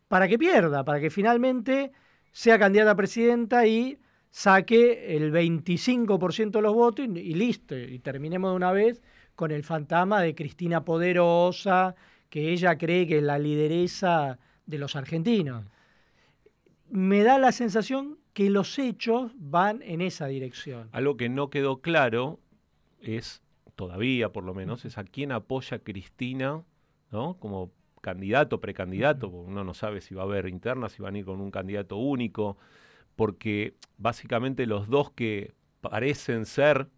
para 0.08 0.28
que 0.28 0.38
pierda, 0.38 0.84
para 0.84 1.00
que 1.00 1.10
finalmente 1.10 1.92
sea 2.32 2.58
candidata 2.58 2.92
a 2.92 2.96
presidenta 2.96 3.66
y 3.66 3.98
saque 4.34 5.14
el 5.14 5.32
25% 5.32 6.50
de 6.50 6.60
los 6.60 6.74
votos 6.74 7.06
y, 7.06 7.34
listo, 7.34 7.78
y 7.78 8.00
terminemos 8.00 8.50
de 8.50 8.56
una 8.56 8.72
vez 8.72 9.00
con 9.36 9.52
el 9.52 9.62
fantasma 9.62 10.20
de 10.22 10.34
Cristina 10.34 10.84
Poderosa, 10.84 11.94
que 12.30 12.50
ella 12.50 12.76
cree 12.76 13.06
que 13.06 13.18
es 13.18 13.22
la 13.22 13.38
lideresa 13.38 14.40
de 14.66 14.78
los 14.78 14.96
argentinos. 14.96 15.64
Me 16.90 17.22
da 17.22 17.38
la 17.38 17.52
sensación 17.52 18.18
que 18.32 18.50
los 18.50 18.76
hechos 18.80 19.30
van 19.36 19.82
en 19.82 20.00
esa 20.00 20.26
dirección. 20.26 20.88
Algo 20.90 21.16
que 21.16 21.28
no 21.28 21.48
quedó 21.48 21.80
claro 21.80 22.40
es, 23.00 23.40
todavía 23.76 24.32
por 24.32 24.42
lo 24.42 24.52
menos, 24.52 24.84
es 24.84 24.98
a 24.98 25.04
quién 25.04 25.30
apoya 25.30 25.78
Cristina, 25.78 26.64
¿no? 27.12 27.38
Como 27.38 27.70
candidato, 28.00 28.58
precandidato, 28.60 29.28
uno 29.28 29.62
no 29.62 29.74
sabe 29.74 30.00
si 30.00 30.16
va 30.16 30.22
a 30.22 30.24
haber 30.24 30.48
internas, 30.48 30.90
si 30.90 31.02
van 31.02 31.14
a 31.14 31.18
ir 31.18 31.24
con 31.24 31.40
un 31.40 31.52
candidato 31.52 31.98
único 31.98 32.58
porque 33.16 33.74
básicamente 33.98 34.66
los 34.66 34.88
dos 34.88 35.10
que 35.10 35.52
parecen 35.80 36.46
ser 36.46 36.88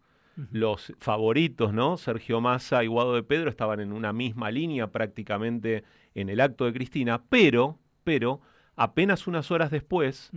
los 0.51 0.93
favoritos, 0.99 1.73
¿no? 1.73 1.97
Sergio 1.97 2.41
Massa 2.41 2.83
y 2.83 2.87
Guado 2.87 3.15
de 3.15 3.23
Pedro 3.23 3.49
estaban 3.49 3.79
en 3.79 3.91
una 3.91 4.13
misma 4.13 4.51
línea 4.51 4.91
prácticamente 4.91 5.83
en 6.13 6.29
el 6.29 6.41
acto 6.41 6.65
de 6.65 6.73
Cristina, 6.73 7.23
pero, 7.27 7.79
pero, 8.03 8.41
apenas 8.75 9.25
unas 9.25 9.49
horas 9.49 9.71
después, 9.71 10.31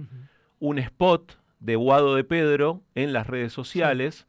un 0.59 0.79
spot 0.79 1.39
de 1.59 1.77
Guado 1.77 2.15
de 2.15 2.25
Pedro 2.25 2.83
en 2.95 3.13
las 3.13 3.27
redes 3.27 3.53
sociales 3.53 4.27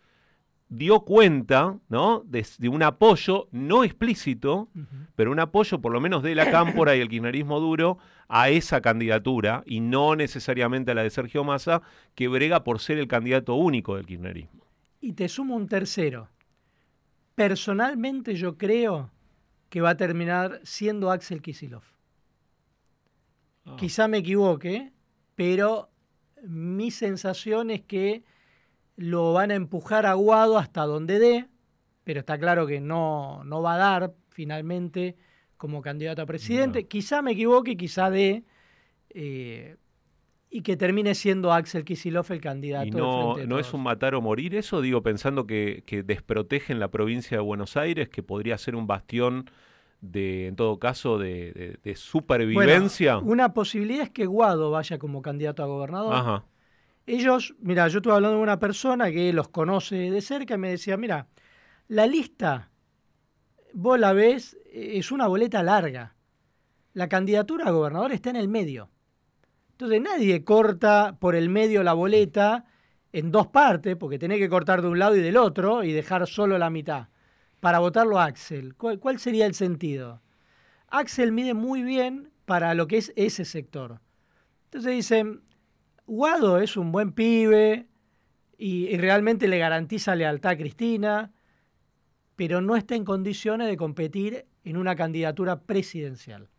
dio 0.72 1.02
cuenta 1.02 1.78
¿no? 1.90 2.24
de, 2.26 2.46
un 2.70 2.82
apoyo 2.82 3.50
no 3.52 3.84
explícito, 3.84 4.70
pero 5.16 5.32
un 5.32 5.40
apoyo 5.40 5.82
por 5.82 5.92
lo 5.92 6.00
menos 6.00 6.24
de 6.24 6.34
la 6.34 6.50
Cámpora 6.50 6.96
y 6.96 7.02
el 7.02 7.10
kirchnerismo 7.10 7.60
duro 7.60 7.98
a 8.30 8.50
esa 8.50 8.80
candidatura 8.80 9.64
y 9.66 9.82
no 9.82 10.16
necesariamente 10.16 10.92
a 10.92 10.96
la 10.96 11.04
de 11.04 11.10
Sergio 11.10 11.44
Massa, 11.44 11.82
que 12.16 12.30
brega 12.30 12.64
por 12.64 12.80
ser 12.80 12.98
el 13.00 13.10
candidato 13.10 13.56
único 13.56 13.98
del 13.98 14.06
kirchnerismo. 14.06 14.66
Y 15.02 15.12
te 15.12 15.28
sumo 15.28 15.58
un 15.58 15.68
tercero. 15.68 16.30
Personalmente 17.36 18.36
yo 18.36 18.58
creo 18.58 19.12
que 19.70 19.82
va 19.82 19.92
a 19.92 19.98
terminar 19.98 20.62
siendo 20.64 21.12
Axel 21.12 21.42
Kisilov. 21.42 21.84
Ah. 23.66 23.76
Quizá 23.78 24.08
me 24.08 24.20
equivoque, 24.20 24.94
pero 25.36 25.90
mi 26.44 26.92
sensación 26.92 27.72
es 27.72 27.82
que 27.82 28.24
lo 28.96 29.34
van 29.34 29.52
a 29.52 29.56
empujar 29.56 30.06
a 30.06 30.14
Guado 30.14 30.58
hasta 30.58 30.86
donde 30.86 31.20
dé, 31.20 31.48
pero 32.04 32.22
está 32.22 32.38
claro 32.38 32.68
que 32.68 32.80
no, 32.80 33.44
no 33.44 33.62
va 33.62 33.76
a 33.76 33.78
dar 33.78 34.14
finalmente 34.30 35.16
como 35.58 35.82
candidato 35.82 36.22
a 36.22 36.26
presidente. 36.26 36.88
Quizá 36.88 37.22
me 37.22 37.32
equivoque, 37.32 37.78
quizá 37.78 38.10
dé, 38.10 38.44
eh, 39.10 39.78
y 40.50 40.62
que 40.62 40.76
termine 40.76 41.16
siendo 41.16 41.54
Axel 41.54 41.86
Kisilov 41.86 42.26
el 42.32 42.42
candidato. 42.42 42.88
¿Y 42.88 42.92
no, 42.92 43.38
no 43.38 43.60
es 43.60 43.74
un 43.74 43.84
matar 43.84 44.16
o 44.16 44.22
morir 44.22 44.56
eso? 44.56 44.82
Digo, 44.82 45.02
pensando 45.02 45.48
que, 45.48 45.84
que 45.86 46.04
desprotegen 46.04 46.80
la 46.80 46.90
provincia 46.90 47.38
de 47.38 47.44
Buenos 47.44 47.78
Aires, 47.78 48.10
que 48.10 48.24
podría 48.24 48.58
ser 48.58 48.76
un 48.76 48.88
bastión 48.88 49.50
de, 50.02 50.48
en 50.48 50.56
todo 50.56 50.80
caso, 50.80 51.18
de, 51.18 51.80
supervivencia. 51.96 53.20
una 53.20 53.54
posibilidad 53.54 54.04
es 54.04 54.10
que 54.10 54.26
Guado 54.26 54.72
vaya 54.72 54.98
como 54.98 55.22
candidato 55.22 55.64
a 55.64 55.68
gobernador. 55.68 56.14
Ajá. 56.14 56.44
Ellos, 57.06 57.56
mira, 57.60 57.88
yo 57.88 57.98
estuve 57.98 58.14
hablando 58.14 58.38
con 58.38 58.44
una 58.44 58.60
persona 58.60 59.12
que 59.12 59.34
los 59.34 59.50
conoce 59.50 59.96
de 59.96 60.22
cerca 60.22 60.56
y 60.56 60.58
me 60.58 60.70
decía, 60.70 60.98
mira, 60.98 61.28
la 61.88 62.06
lista, 62.06 62.70
vos 63.74 64.00
la 64.00 64.14
ves, 64.14 64.58
es 64.72 65.12
una 65.12 65.28
boleta 65.28 65.64
larga. 65.64 66.16
La 66.94 67.10
candidatura 67.10 67.66
a 67.68 67.72
gobernador 67.72 68.12
está 68.12 68.30
en 68.30 68.36
el 68.36 68.48
medio. 68.48 68.90
Entonces 69.72 70.02
nadie 70.02 70.44
corta 70.44 71.18
por 71.20 71.36
el 71.36 71.50
medio 71.50 71.84
la 71.84 71.94
boleta 71.94 72.66
en 73.14 73.32
dos 73.32 73.48
partes, 73.48 73.96
porque 73.96 74.20
tenés 74.20 74.38
que 74.38 74.50
cortar 74.50 74.82
de 74.82 74.88
un 74.88 75.00
lado 75.00 75.16
y 75.16 75.22
del 75.22 75.38
otro 75.38 75.84
y 75.84 75.92
dejar 75.92 76.28
solo 76.28 76.58
la 76.58 76.70
mitad, 76.70 77.08
para 77.60 77.80
votarlo 77.80 78.20
a 78.20 78.26
Axel. 78.26 78.76
¿Cuál, 78.76 79.00
cuál 79.00 79.20
sería 79.20 79.46
el 79.46 79.56
sentido? 79.56 80.22
Axel 80.88 81.32
mide 81.32 81.54
muy 81.54 81.84
bien 81.84 82.32
para 82.46 82.74
lo 82.74 82.88
que 82.88 82.98
es 82.98 83.12
ese 83.16 83.44
sector. 83.44 84.02
Entonces 84.66 84.92
dicen, 84.92 85.42
Guado 86.12 86.60
es 86.60 86.76
un 86.76 86.92
buen 86.92 87.14
pibe 87.14 87.88
y, 88.58 88.98
realmente 88.98 89.48
le 89.48 89.58
garantiza 89.58 90.14
lealtad 90.14 90.52
a 90.52 90.58
Cristina, 90.58 91.32
pero 92.36 92.60
no 92.60 92.76
está 92.76 92.96
en 92.96 93.06
condiciones 93.06 93.70
de 93.70 93.78
competir 93.78 94.46
en 94.66 94.76
una 94.76 94.98
candidatura 94.98 95.62
presidencial. 95.62 96.50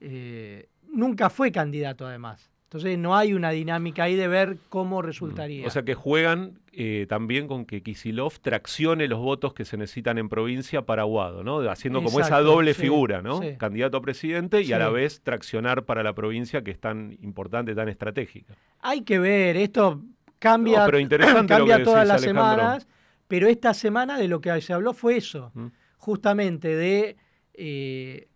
Eh, 0.00 0.68
nunca 0.82 1.30
fue 1.30 1.52
candidato 1.52 2.04
además. 2.04 2.49
Entonces 2.70 2.98
no 2.98 3.16
hay 3.16 3.32
una 3.32 3.50
dinámica 3.50 4.04
ahí 4.04 4.14
de 4.14 4.28
ver 4.28 4.58
cómo 4.68 5.02
resultaría. 5.02 5.66
O 5.66 5.70
sea 5.70 5.82
que 5.82 5.94
juegan 5.94 6.60
eh, 6.70 7.06
también 7.08 7.48
con 7.48 7.64
que 7.64 7.82
Kisilov 7.82 8.38
traccione 8.38 9.08
los 9.08 9.18
votos 9.18 9.54
que 9.54 9.64
se 9.64 9.76
necesitan 9.76 10.18
en 10.18 10.28
provincia 10.28 10.82
para 10.82 11.02
Aguado, 11.02 11.42
¿no? 11.42 11.68
Haciendo 11.68 12.00
como 12.00 12.20
esa 12.20 12.38
doble 12.38 12.74
figura, 12.74 13.22
¿no? 13.22 13.40
Candidato 13.58 13.96
a 13.96 14.00
presidente 14.00 14.62
y 14.62 14.72
a 14.72 14.78
la 14.78 14.88
vez 14.88 15.20
traccionar 15.20 15.84
para 15.84 16.04
la 16.04 16.12
provincia 16.12 16.62
que 16.62 16.70
es 16.70 16.78
tan 16.78 17.18
importante, 17.22 17.74
tan 17.74 17.88
estratégica. 17.88 18.54
Hay 18.78 19.00
que 19.00 19.18
ver, 19.18 19.56
esto 19.56 20.04
cambia, 20.38 20.86
cambia 21.48 21.82
todas 21.82 22.06
las 22.06 22.20
semanas, 22.20 22.86
pero 23.26 23.48
esta 23.48 23.74
semana 23.74 24.16
de 24.16 24.28
lo 24.28 24.40
que 24.40 24.60
se 24.60 24.72
habló 24.72 24.94
fue 24.94 25.16
eso, 25.16 25.50
mm. 25.54 25.66
justamente 25.96 26.76
de, 26.76 27.16
eh, 27.52 28.28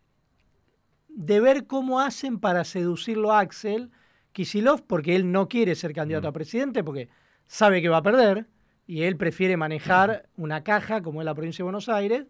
de 1.07 1.39
ver 1.39 1.69
cómo 1.69 2.01
hacen 2.01 2.41
para 2.41 2.65
seducirlo 2.65 3.33
a 3.33 3.39
Axel 3.39 3.93
Kisilov 4.35 4.83
porque 4.83 5.15
él 5.15 5.31
no 5.31 5.49
quiere 5.49 5.75
ser 5.77 5.95
candidato 5.95 6.29
a 6.29 6.33
presidente 6.33 6.83
porque 6.85 7.09
sabe 7.47 7.81
que 7.81 7.89
va 7.89 7.99
a 7.99 8.03
perder 8.03 8.47
y 8.87 9.05
él 9.05 9.17
prefiere 9.17 9.57
manejar 9.57 10.29
una 10.37 10.63
caja 10.63 11.01
como 11.03 11.23
es 11.23 11.25
la 11.25 11.35
provincia 11.35 11.63
de 11.63 11.65
Buenos 11.65 11.89
Aires, 11.89 12.27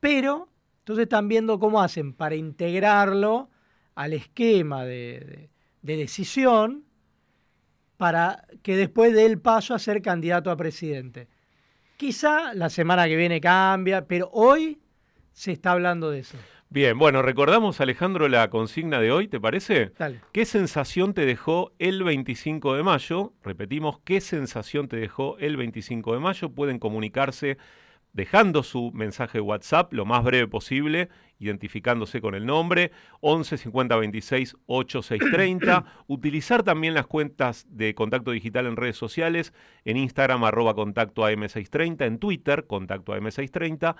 pero 0.00 0.50
entonces 0.80 1.04
están 1.04 1.28
viendo 1.28 1.58
cómo 1.58 1.80
hacen 1.80 2.12
para 2.12 2.34
integrarlo 2.34 3.48
al 3.94 4.12
esquema 4.12 4.84
de, 4.84 5.48
decisión 5.80 6.84
para 7.96 8.44
que 8.62 8.76
después 8.76 9.14
dé 9.14 9.26
el 9.26 9.40
paso 9.40 9.74
a 9.74 9.78
ser 9.78 10.02
candidato 10.02 10.50
a 10.50 10.56
presidente. 10.56 11.28
Quizá 11.96 12.52
la 12.52 12.68
semana 12.68 13.06
que 13.06 13.16
viene 13.16 13.40
cambia, 13.40 14.06
pero 14.06 14.28
hoy 14.32 14.80
se 15.32 15.52
está 15.52 15.70
hablando 15.70 16.10
de 16.10 16.18
eso. 16.18 16.36
Bien, 16.68 16.98
bueno, 16.98 17.22
recordamos, 17.22 17.80
Alejandro, 17.80 18.28
la 18.28 18.50
consigna 18.50 19.00
de 19.00 19.12
hoy, 19.12 19.28
¿te 19.28 19.40
parece? 19.40 19.92
Dale. 19.96 20.20
¿Qué 20.32 20.44
sensación 20.44 21.14
te 21.14 21.24
dejó 21.24 21.72
el 21.78 22.02
25 22.02 22.74
de 22.74 22.82
mayo? 22.82 23.32
Repetimos, 23.44 24.00
¿qué 24.04 24.20
sensación 24.20 24.88
te 24.88 24.96
dejó 24.96 25.38
el 25.38 25.56
25 25.56 26.14
de 26.14 26.18
mayo? 26.18 26.50
Pueden 26.50 26.78
comunicarse 26.78 27.56
dejando 28.16 28.62
su 28.62 28.90
mensaje 28.92 29.38
de 29.38 29.42
WhatsApp 29.42 29.92
lo 29.92 30.06
más 30.06 30.24
breve 30.24 30.48
posible, 30.48 31.10
identificándose 31.38 32.22
con 32.22 32.34
el 32.34 32.46
nombre, 32.46 32.90
11 33.20 33.58
50 33.58 33.96
26 33.96 34.56
8630. 34.66 35.84
Utilizar 36.06 36.62
también 36.62 36.94
las 36.94 37.06
cuentas 37.06 37.66
de 37.68 37.94
contacto 37.94 38.30
digital 38.30 38.66
en 38.66 38.76
redes 38.76 38.96
sociales, 38.96 39.52
en 39.84 39.98
Instagram, 39.98 40.44
arroba 40.44 40.74
contacto 40.74 41.22
AM630, 41.22 42.06
en 42.06 42.18
Twitter, 42.18 42.66
contacto 42.66 43.14
AM630, 43.14 43.96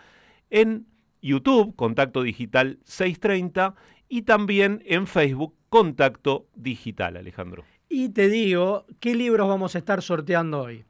en 0.49 0.87
YouTube, 1.23 1.75
Contacto 1.76 2.23
Digital 2.23 2.78
630 2.85 3.75
y 4.08 4.23
también 4.23 4.82
en 4.87 5.06
Facebook, 5.06 5.54
Contacto 5.68 6.46
Digital, 6.54 7.16
Alejandro. 7.16 7.64
Y 7.88 8.11
te 8.11 8.28
digo, 8.28 8.87
¿qué 9.00 9.14
libros 9.14 9.49
vamos 9.49 9.75
a 9.75 9.78
estar 9.78 10.02
sorteando 10.02 10.62
hoy? 10.62 10.85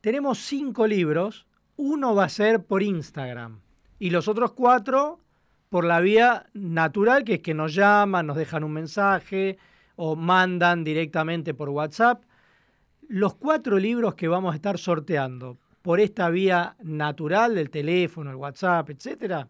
Tenemos 0.00 0.38
cinco 0.38 0.86
libros, 0.86 1.46
uno 1.76 2.14
va 2.14 2.24
a 2.24 2.28
ser 2.28 2.64
por 2.64 2.82
Instagram 2.82 3.60
y 3.98 4.10
los 4.10 4.28
otros 4.28 4.52
cuatro 4.52 5.20
por 5.68 5.84
la 5.84 6.00
vía 6.00 6.46
natural, 6.54 7.24
que 7.24 7.34
es 7.34 7.40
que 7.40 7.54
nos 7.54 7.74
llaman, 7.74 8.26
nos 8.26 8.36
dejan 8.36 8.64
un 8.64 8.72
mensaje 8.72 9.58
o 9.96 10.16
mandan 10.16 10.84
directamente 10.84 11.54
por 11.54 11.68
WhatsApp. 11.68 12.22
Los 13.08 13.34
cuatro 13.34 13.78
libros 13.78 14.14
que 14.14 14.28
vamos 14.28 14.52
a 14.52 14.56
estar 14.56 14.78
sorteando 14.78 15.58
por 15.82 16.00
esta 16.00 16.28
vía 16.30 16.76
natural 16.82 17.54
del 17.54 17.70
teléfono, 17.70 18.30
el 18.30 18.36
WhatsApp, 18.36 18.90
etcétera, 18.90 19.48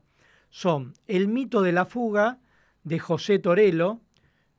son 0.51 0.95
El 1.07 1.29
mito 1.29 1.63
de 1.63 1.73
la 1.73 1.85
fuga 1.85 2.39
de 2.85 2.99
José 2.99 3.39
Torello, 3.39 4.01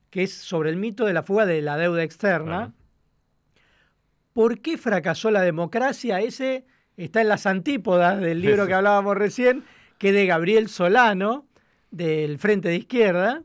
que 0.10 0.24
es 0.24 0.34
sobre 0.34 0.70
el 0.70 0.78
mito 0.78 1.06
de 1.06 1.14
la 1.14 1.24
fuga 1.24 1.46
de 1.46 1.62
la 1.62 1.78
deuda 1.78 2.04
externa. 2.04 2.74
¿Por 4.34 4.60
qué 4.60 4.78
fracasó 4.78 5.32
la 5.32 5.42
democracia? 5.42 6.20
Ese 6.20 6.66
está 6.98 7.22
en 7.22 7.30
las 7.30 7.46
antípodas 7.46 8.20
del 8.20 8.42
libro 8.42 8.68
que 8.68 8.74
hablábamos 8.74 9.18
recién, 9.18 9.64
que 9.98 10.10
es 10.10 10.14
de 10.14 10.26
Gabriel 10.26 10.70
Solano, 10.70 11.48
del 11.92 12.38
Frente 12.38 12.70
de 12.70 12.78
Izquierda. 12.78 13.44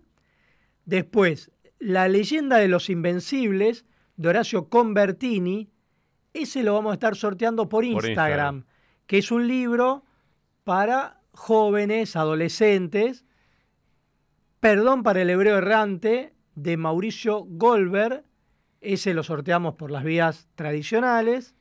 Después, 0.85 1.51
La 1.79 2.09
leyenda 2.09 2.59
de 2.59 2.69
los 2.69 2.89
invencibles, 2.89 3.85
de 4.17 4.29
Horacio 4.29 4.69
Convertini, 4.69 5.69
ese 6.35 6.63
lo 6.63 6.75
vamos 6.75 6.91
a 6.91 6.95
estar 6.95 7.17
sorteando 7.17 7.69
por 7.69 7.85
Instagram, 7.85 8.65
que 9.07 9.19
es 9.19 9.31
un 9.31 9.49
libro 9.49 10.05
para 10.65 11.21
jóvenes, 11.33 12.17
adolescentes. 12.17 13.25
Perdón 14.61 15.03
para 15.03 15.23
el 15.23 15.31
hebreo 15.31 15.57
errante 15.59 16.35
de 16.57 16.77
Mauricio 16.77 17.45
Goldberg. 17.49 18.25
Ese 18.81 19.15
lo 19.15 19.23
sorteamos 19.23 19.77
por 19.77 19.91
las 19.91 20.05
vías 20.05 20.49
tradicionales. 20.57 21.55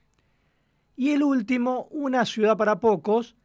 Y 0.96 1.12
el 1.12 1.24
último, 1.24 1.88
Una 1.92 2.26
ciudad 2.26 2.58
para 2.58 2.80
pocos, 2.80 3.36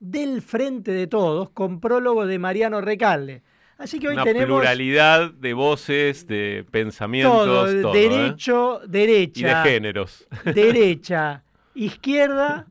del 0.00 0.42
Frente 0.42 0.90
de 0.90 1.06
Todos, 1.06 1.50
con 1.50 1.80
prólogo 1.80 2.26
de 2.26 2.38
Mariano 2.38 2.80
Recalde. 2.80 3.42
Así 3.82 3.98
que 3.98 4.06
hoy 4.06 4.14
Una 4.14 4.22
tenemos 4.22 4.46
pluralidad 4.46 5.32
de 5.32 5.54
voces, 5.54 6.28
de 6.28 6.64
pensamientos, 6.70 7.44
todo, 7.44 7.92
derecho, 7.92 8.80
derecha. 8.86 9.40
Y 9.40 9.42
de 9.42 9.70
géneros. 9.70 10.28
Derecha, 10.44 11.42
izquierda, 11.74 12.68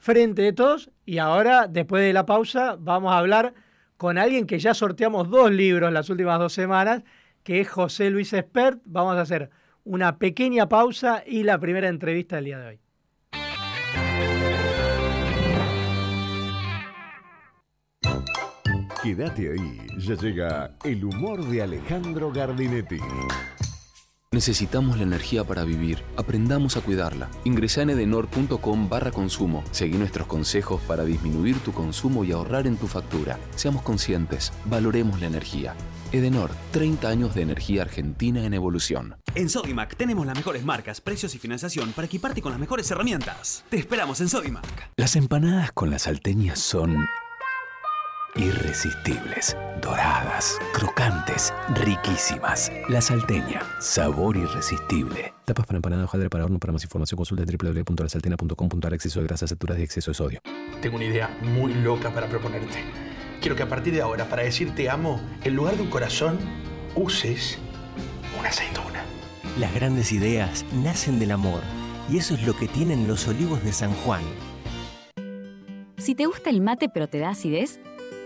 frente 0.00 0.42
de 0.42 0.52
todos. 0.52 0.90
Y 1.06 1.16
ahora, 1.16 1.66
después 1.66 2.02
de 2.02 2.12
la 2.12 2.26
pausa, 2.26 2.76
vamos 2.78 3.10
a 3.10 3.16
hablar 3.16 3.54
con 3.96 4.18
alguien 4.18 4.46
que 4.46 4.58
ya 4.58 4.74
sorteamos 4.74 5.30
dos 5.30 5.50
libros 5.50 5.90
las 5.94 6.10
últimas 6.10 6.38
dos 6.38 6.52
semanas, 6.52 7.04
que 7.42 7.60
es 7.60 7.68
José 7.70 8.10
Luis 8.10 8.30
Espert. 8.34 8.82
Vamos 8.84 9.16
a 9.16 9.22
hacer 9.22 9.48
una 9.84 10.18
pequeña 10.18 10.68
pausa 10.68 11.24
y 11.26 11.42
la 11.42 11.58
primera 11.58 11.88
entrevista 11.88 12.36
del 12.36 12.44
día 12.44 12.58
de 12.58 12.66
hoy. 12.66 12.79
Quédate 19.02 19.50
ahí, 19.50 19.78
ya 19.96 20.14
llega 20.14 20.76
el 20.84 21.02
humor 21.06 21.42
de 21.46 21.62
Alejandro 21.62 22.30
Gardinetti. 22.30 22.98
Necesitamos 24.30 24.98
la 24.98 25.04
energía 25.04 25.42
para 25.42 25.64
vivir. 25.64 26.02
Aprendamos 26.18 26.76
a 26.76 26.82
cuidarla. 26.82 27.30
Ingresa 27.44 27.80
en 27.80 27.90
edenor.com 27.90 28.88
barra 28.90 29.10
consumo. 29.10 29.64
Seguí 29.70 29.96
nuestros 29.96 30.26
consejos 30.26 30.82
para 30.82 31.04
disminuir 31.04 31.58
tu 31.60 31.72
consumo 31.72 32.24
y 32.24 32.32
ahorrar 32.32 32.66
en 32.66 32.76
tu 32.76 32.86
factura. 32.88 33.38
Seamos 33.56 33.82
conscientes. 33.82 34.52
Valoremos 34.66 35.18
la 35.18 35.28
energía. 35.28 35.74
Edenor, 36.12 36.50
30 36.72 37.08
años 37.08 37.34
de 37.34 37.42
energía 37.42 37.82
argentina 37.82 38.44
en 38.44 38.52
evolución. 38.52 39.16
En 39.34 39.48
Sodimac 39.48 39.96
tenemos 39.96 40.26
las 40.26 40.36
mejores 40.36 40.62
marcas, 40.62 41.00
precios 41.00 41.34
y 41.34 41.38
financiación 41.38 41.92
para 41.92 42.06
equiparte 42.06 42.42
con 42.42 42.52
las 42.52 42.60
mejores 42.60 42.90
herramientas. 42.90 43.64
Te 43.70 43.78
esperamos 43.78 44.20
en 44.20 44.28
Sodimac. 44.28 44.90
Las 44.96 45.16
empanadas 45.16 45.72
con 45.72 45.88
las 45.88 46.02
salteñas 46.02 46.58
son 46.58 47.06
irresistibles, 48.36 49.56
doradas, 49.80 50.58
crocantes, 50.72 51.52
riquísimas. 51.74 52.70
La 52.88 53.00
salteña, 53.00 53.62
sabor 53.80 54.36
irresistible. 54.36 55.32
Tapas 55.44 55.66
para 55.66 55.78
empanada, 55.78 56.04
hojaldre 56.04 56.30
para 56.30 56.44
horno. 56.44 56.58
Para 56.58 56.72
más 56.72 56.84
información 56.84 57.16
consulta 57.16 57.44
www.lasalteña.com.ar 57.44 58.94
Exceso 58.94 59.20
de 59.20 59.26
grasas 59.26 59.50
saturas 59.50 59.78
y 59.78 59.82
exceso 59.82 60.10
de 60.10 60.14
sodio. 60.14 60.40
Tengo 60.80 60.96
una 60.96 61.04
idea 61.04 61.36
muy 61.42 61.74
loca 61.74 62.12
para 62.12 62.28
proponerte. 62.28 62.84
Quiero 63.40 63.56
que 63.56 63.62
a 63.62 63.68
partir 63.68 63.94
de 63.94 64.02
ahora, 64.02 64.26
para 64.28 64.42
decir 64.42 64.74
te 64.74 64.90
amo, 64.90 65.20
en 65.42 65.56
lugar 65.56 65.76
de 65.76 65.82
un 65.82 65.90
corazón, 65.90 66.38
uses 66.94 67.58
una 68.38 68.50
aceituna. 68.50 69.02
Las 69.58 69.74
grandes 69.74 70.12
ideas 70.12 70.64
nacen 70.72 71.18
del 71.18 71.32
amor. 71.32 71.60
Y 72.10 72.18
eso 72.18 72.34
es 72.34 72.46
lo 72.46 72.56
que 72.56 72.68
tienen 72.68 73.06
los 73.06 73.28
olivos 73.28 73.62
de 73.64 73.72
San 73.72 73.92
Juan. 73.92 74.22
Si 75.96 76.14
te 76.14 76.26
gusta 76.26 76.50
el 76.50 76.60
mate 76.60 76.88
pero 76.88 77.08
te 77.08 77.18
da 77.18 77.30
acidez, 77.30 77.78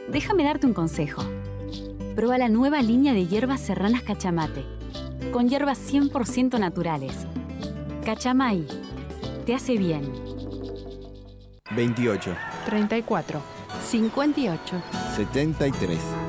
Déjame 0.09 0.45
darte 0.45 0.67
un 0.67 0.75
consejo. 0.75 1.23
Prueba 2.15 2.39
la 2.39 2.49
nueva 2.49 2.83
línea 2.83 3.15
de 3.15 3.27
hierbas 3.27 3.61
serranas 3.61 4.03
Cachamate, 4.03 4.65
con 5.33 5.49
hierbas 5.49 5.79
100% 5.93 6.59
naturales. 6.59 7.27
Cachamay, 8.05 8.67
te 9.47 9.55
hace 9.55 9.77
bien. 9.77 10.03
28. 11.75 12.35
34. 12.67 13.41
58. 13.83 14.83
73. 15.17 16.24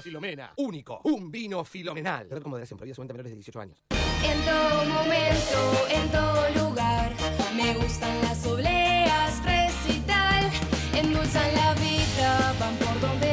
Santa 0.00 0.02
Filomena, 0.02 0.52
único, 0.56 1.00
un 1.04 1.30
vino 1.30 1.62
filomenal. 1.62 2.28
Red 2.30 2.42
con 2.42 2.50
moderación, 2.50 2.78
prohibida 2.78 2.94
solamente 2.94 3.12
a 3.12 3.16
menores 3.16 3.32
de 3.32 3.36
18 3.36 3.60
años. 3.60 3.78
En 4.24 4.40
todo 4.44 4.84
momento, 4.86 5.86
en 5.90 6.08
todo 6.10 6.68
lugar, 6.68 7.14
me 7.54 7.74
gustan 7.74 8.20
las 8.22 8.46
obleas, 8.46 9.44
recital, 9.44 10.50
endulzan 10.94 11.54
la 11.54 11.74
vida, 11.74 12.54
van 12.58 12.76
por 12.76 13.00
donde 13.00 13.29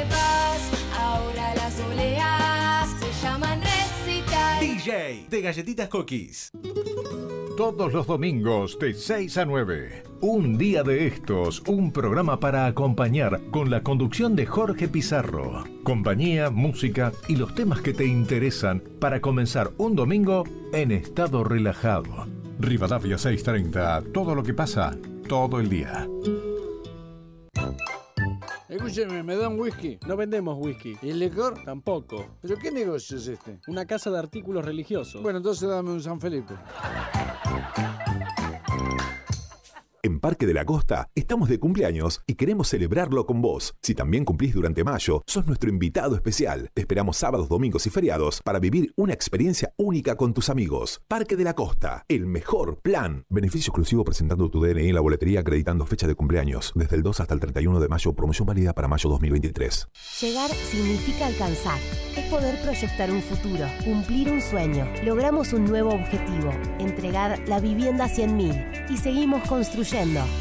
De 4.88 5.42
Galletitas 5.42 5.90
Cookies. 5.90 6.50
Todos 7.58 7.92
los 7.92 8.08
domingos 8.08 8.80
de 8.80 8.94
6 8.94 9.38
a 9.38 9.44
9. 9.44 10.04
Un 10.22 10.58
día 10.58 10.82
de 10.82 11.08
estos, 11.08 11.62
un 11.68 11.92
programa 11.92 12.40
para 12.40 12.68
acompañar 12.68 13.42
con 13.52 13.70
la 13.70 13.84
conducción 13.84 14.38
de 14.38 14.46
Jorge 14.46 14.88
Pizarro. 14.88 15.66
Compañía, 15.84 16.52
música 16.52 17.12
y 17.28 17.36
los 17.36 17.54
temas 17.54 17.82
que 17.82 17.94
te 17.94 18.06
interesan 18.06 18.82
para 19.02 19.20
comenzar 19.20 19.74
un 19.78 19.98
domingo 19.98 20.46
en 20.72 20.94
estado 20.94 21.44
relajado. 21.44 22.26
Rivadavia 22.58 23.18
630, 23.18 24.14
todo 24.14 24.36
lo 24.36 24.44
que 24.44 24.54
pasa, 24.54 24.98
todo 25.28 25.60
el 25.60 25.68
día. 25.68 26.08
Escúcheme, 28.70 29.24
¿me 29.24 29.38
dan 29.38 29.58
whisky? 29.58 29.98
No 30.06 30.18
vendemos 30.18 30.58
whisky. 30.60 30.98
¿Y 31.02 31.12
el 31.12 31.20
licor? 31.20 31.64
Tampoco. 31.64 32.26
¿Pero 32.42 32.58
qué 32.58 32.70
negocio 32.70 33.18
es 33.18 33.28
este? 33.28 33.60
Una 33.68 33.86
casa 33.86 34.12
de 34.12 34.20
artículos 34.20 34.66
religiosos. 34.66 35.22
Bueno, 35.22 35.38
entonces 35.38 35.70
dame 35.70 35.92
un 35.92 36.02
San 36.02 36.20
Felipe. 36.20 36.54
En 40.04 40.20
Parque 40.20 40.46
de 40.46 40.54
la 40.54 40.64
Costa 40.64 41.10
estamos 41.16 41.50
de 41.50 41.60
cumpleaños 41.60 42.22
y 42.28 42.36
queremos 42.36 42.70
celebrarlo 42.70 43.26
con 43.26 43.42
vos. 43.42 43.74
Si 43.82 43.96
también 43.96 44.26
cumplís 44.26 44.54
durante 44.54 44.84
mayo, 44.84 45.24
sos 45.26 45.48
nuestro 45.48 45.72
invitado 45.72 46.16
especial. 46.16 46.70
Te 46.76 46.82
esperamos 46.82 47.18
sábados, 47.18 47.50
domingos 47.50 47.88
y 47.88 47.90
feriados 47.90 48.42
para 48.44 48.60
vivir 48.60 48.94
una 48.96 49.14
experiencia 49.14 49.74
única 49.76 50.16
con 50.16 50.36
tus 50.36 50.50
amigos. 50.50 51.02
Parque 51.08 51.36
de 51.36 51.44
la 51.44 51.56
Costa, 51.56 52.06
el 52.10 52.28
mejor 52.28 52.80
plan. 52.82 53.26
Beneficio 53.30 53.72
exclusivo 53.72 54.04
presentando 54.04 54.52
tu 54.52 54.62
DNI 54.62 54.90
en 54.90 54.96
la 54.96 55.02
boletería 55.02 55.40
acreditando 55.40 55.86
fecha 55.88 56.08
de 56.08 56.16
cumpleaños. 56.16 56.74
Desde 56.76 56.96
el 56.96 57.02
2 57.02 57.20
hasta 57.22 57.34
el 57.34 57.40
31 57.40 57.80
de 57.80 57.88
mayo, 57.88 58.14
promoción 58.14 58.46
válida 58.46 58.74
para 58.74 58.88
mayo 58.88 59.10
2023. 59.10 59.88
Llegar 60.22 60.52
significa 60.52 61.26
alcanzar. 61.26 61.80
Es 62.16 62.26
poder 62.30 62.62
proyectar 62.62 63.10
un 63.10 63.22
futuro, 63.22 63.66
cumplir 63.84 64.30
un 64.30 64.42
sueño. 64.42 64.88
Logramos 65.04 65.54
un 65.54 65.66
nuevo 65.66 65.90
objetivo, 65.90 66.52
entregar 66.80 67.40
la 67.48 67.60
vivienda 67.60 68.06
a 68.06 68.10
100.000 68.10 68.92
y 68.92 68.98
seguimos 68.98 69.42
construyendo. 69.48 69.87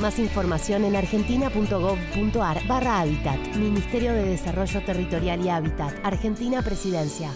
Más 0.01 0.19
información 0.19 0.85
en 0.85 0.97
argentina.gov.ar 0.97 2.67
barra 2.67 3.01
Hábitat. 3.01 3.39
Ministerio 3.55 4.13
de 4.13 4.25
Desarrollo 4.25 4.85
Territorial 4.85 5.41
y 5.45 5.49
Hábitat. 5.49 5.95
Argentina 6.03 6.63
Presidencia. 6.63 7.31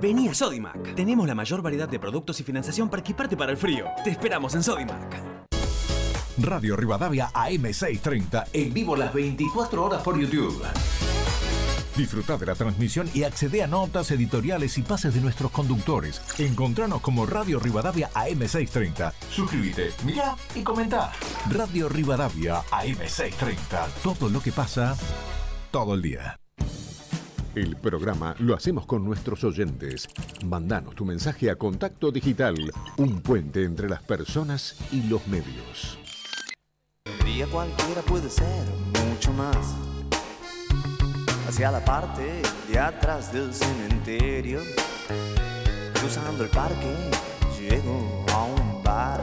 Vení 0.00 0.28
a 0.28 0.34
Sodimac. 0.34 0.94
Tenemos 0.94 1.26
la 1.26 1.34
mayor 1.34 1.60
variedad 1.60 1.86
de 1.86 1.98
productos 1.98 2.40
y 2.40 2.44
financiación 2.44 2.88
para 2.88 3.00
equiparte 3.00 3.36
para 3.36 3.52
el 3.52 3.58
frío. 3.58 3.84
Te 4.02 4.10
esperamos 4.10 4.54
en 4.54 4.62
Sodimac. 4.62 5.22
Radio 6.38 6.76
Rivadavia 6.76 7.30
AM630 7.34 8.46
en 8.54 8.72
vivo 8.72 8.96
las 8.96 9.12
24 9.12 9.84
horas 9.84 10.02
por 10.02 10.18
YouTube. 10.18 10.64
Disfruta 11.96 12.36
de 12.36 12.46
la 12.46 12.54
transmisión 12.54 13.08
y 13.14 13.22
accede 13.22 13.62
a 13.62 13.66
notas 13.66 14.10
editoriales 14.10 14.76
y 14.78 14.82
pases 14.82 15.14
de 15.14 15.20
nuestros 15.20 15.50
conductores. 15.50 16.20
Encontranos 16.38 17.00
como 17.00 17.26
Radio 17.26 17.60
Rivadavia 17.60 18.10
AM630. 18.14 19.12
Suscríbete, 19.30 19.92
mira 20.04 20.36
y 20.54 20.62
comenta. 20.62 21.12
Radio 21.50 21.88
Rivadavia 21.88 22.62
AM630. 22.70 23.88
Todo 24.02 24.28
lo 24.28 24.40
que 24.40 24.52
pasa 24.52 24.96
todo 25.74 25.94
el 25.94 26.02
día. 26.02 26.38
El 27.56 27.74
programa 27.74 28.36
lo 28.38 28.54
hacemos 28.54 28.86
con 28.86 29.04
nuestros 29.04 29.42
oyentes. 29.42 30.06
Mandanos 30.44 30.94
tu 30.94 31.04
mensaje 31.04 31.50
a 31.50 31.56
Contacto 31.56 32.12
Digital, 32.12 32.54
un 32.96 33.20
puente 33.20 33.64
entre 33.64 33.88
las 33.88 34.00
personas 34.04 34.76
y 34.92 35.02
los 35.08 35.26
medios. 35.26 35.98
Un 37.06 37.26
día 37.26 37.48
cualquiera 37.48 38.02
puede 38.02 38.30
ser 38.30 38.66
mucho 39.08 39.32
más. 39.32 39.93
Hacia 41.46 41.70
la 41.70 41.84
parte 41.84 42.42
de 42.68 42.78
atrás 42.78 43.32
del 43.32 43.54
cementerio, 43.54 44.60
cruzando 45.92 46.42
el 46.42 46.50
parque, 46.50 47.10
llego 47.60 48.24
a 48.32 48.44
un 48.44 48.82
bar. 48.82 49.22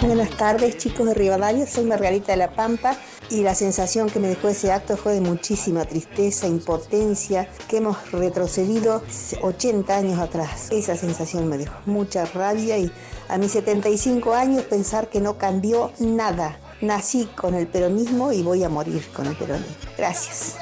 Buenas 0.00 0.30
tardes 0.30 0.78
chicos 0.78 1.06
de 1.06 1.14
Rivadavia, 1.14 1.66
soy 1.66 1.84
Margarita 1.84 2.32
de 2.32 2.38
la 2.38 2.50
Pampa 2.52 2.96
y 3.30 3.42
la 3.42 3.54
sensación 3.54 4.08
que 4.10 4.20
me 4.20 4.28
dejó 4.28 4.48
ese 4.48 4.72
acto 4.72 4.96
fue 4.96 5.14
de 5.14 5.20
muchísima 5.20 5.84
tristeza, 5.84 6.46
impotencia, 6.46 7.48
que 7.68 7.78
hemos 7.78 8.12
retrocedido 8.12 9.02
80 9.42 9.96
años 9.96 10.18
atrás. 10.18 10.68
Esa 10.70 10.96
sensación 10.96 11.48
me 11.48 11.58
dejó 11.58 11.74
mucha 11.86 12.24
rabia 12.26 12.78
y 12.78 12.90
a 13.28 13.38
mis 13.38 13.52
75 13.52 14.34
años 14.34 14.64
pensar 14.64 15.08
que 15.08 15.20
no 15.20 15.38
cambió 15.38 15.92
nada. 15.98 16.58
Nací 16.80 17.26
con 17.36 17.54
el 17.54 17.66
peronismo 17.66 18.32
y 18.32 18.42
voy 18.42 18.62
a 18.64 18.68
morir 18.68 19.06
con 19.14 19.26
el 19.26 19.36
peronismo. 19.36 19.74
Gracias. 19.96 20.56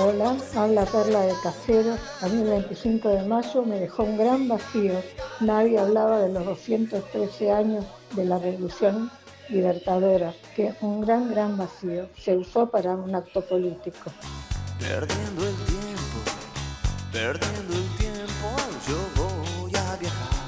Hola, 0.00 0.36
habla 0.54 0.84
Perla 0.86 1.22
de 1.22 1.34
Caseros. 1.42 1.98
A 2.20 2.28
mí 2.28 2.42
el 2.42 2.48
25 2.48 3.08
de 3.08 3.22
mayo 3.24 3.62
me 3.64 3.80
dejó 3.80 4.04
un 4.04 4.16
gran 4.16 4.46
vacío. 4.46 4.92
Nadie 5.40 5.76
hablaba 5.76 6.20
de 6.20 6.32
los 6.32 6.44
213 6.44 7.50
años 7.50 7.84
de 8.14 8.24
la 8.24 8.38
Revolución 8.38 9.10
Libertadora, 9.48 10.34
que 10.54 10.74
un 10.82 11.00
gran, 11.00 11.30
gran 11.30 11.56
vacío. 11.56 12.08
Se 12.18 12.36
usó 12.36 12.70
para 12.70 12.92
un 12.92 13.14
acto 13.14 13.40
político. 13.40 14.12
Perdiendo 14.78 15.48
el 15.48 15.54
tiempo, 15.64 16.18
perdiendo 17.12 17.74
el 17.74 17.88
tiempo, 17.96 18.56
yo 18.86 18.98
voy 19.16 19.72
a 19.74 19.96
viajar. 19.96 20.38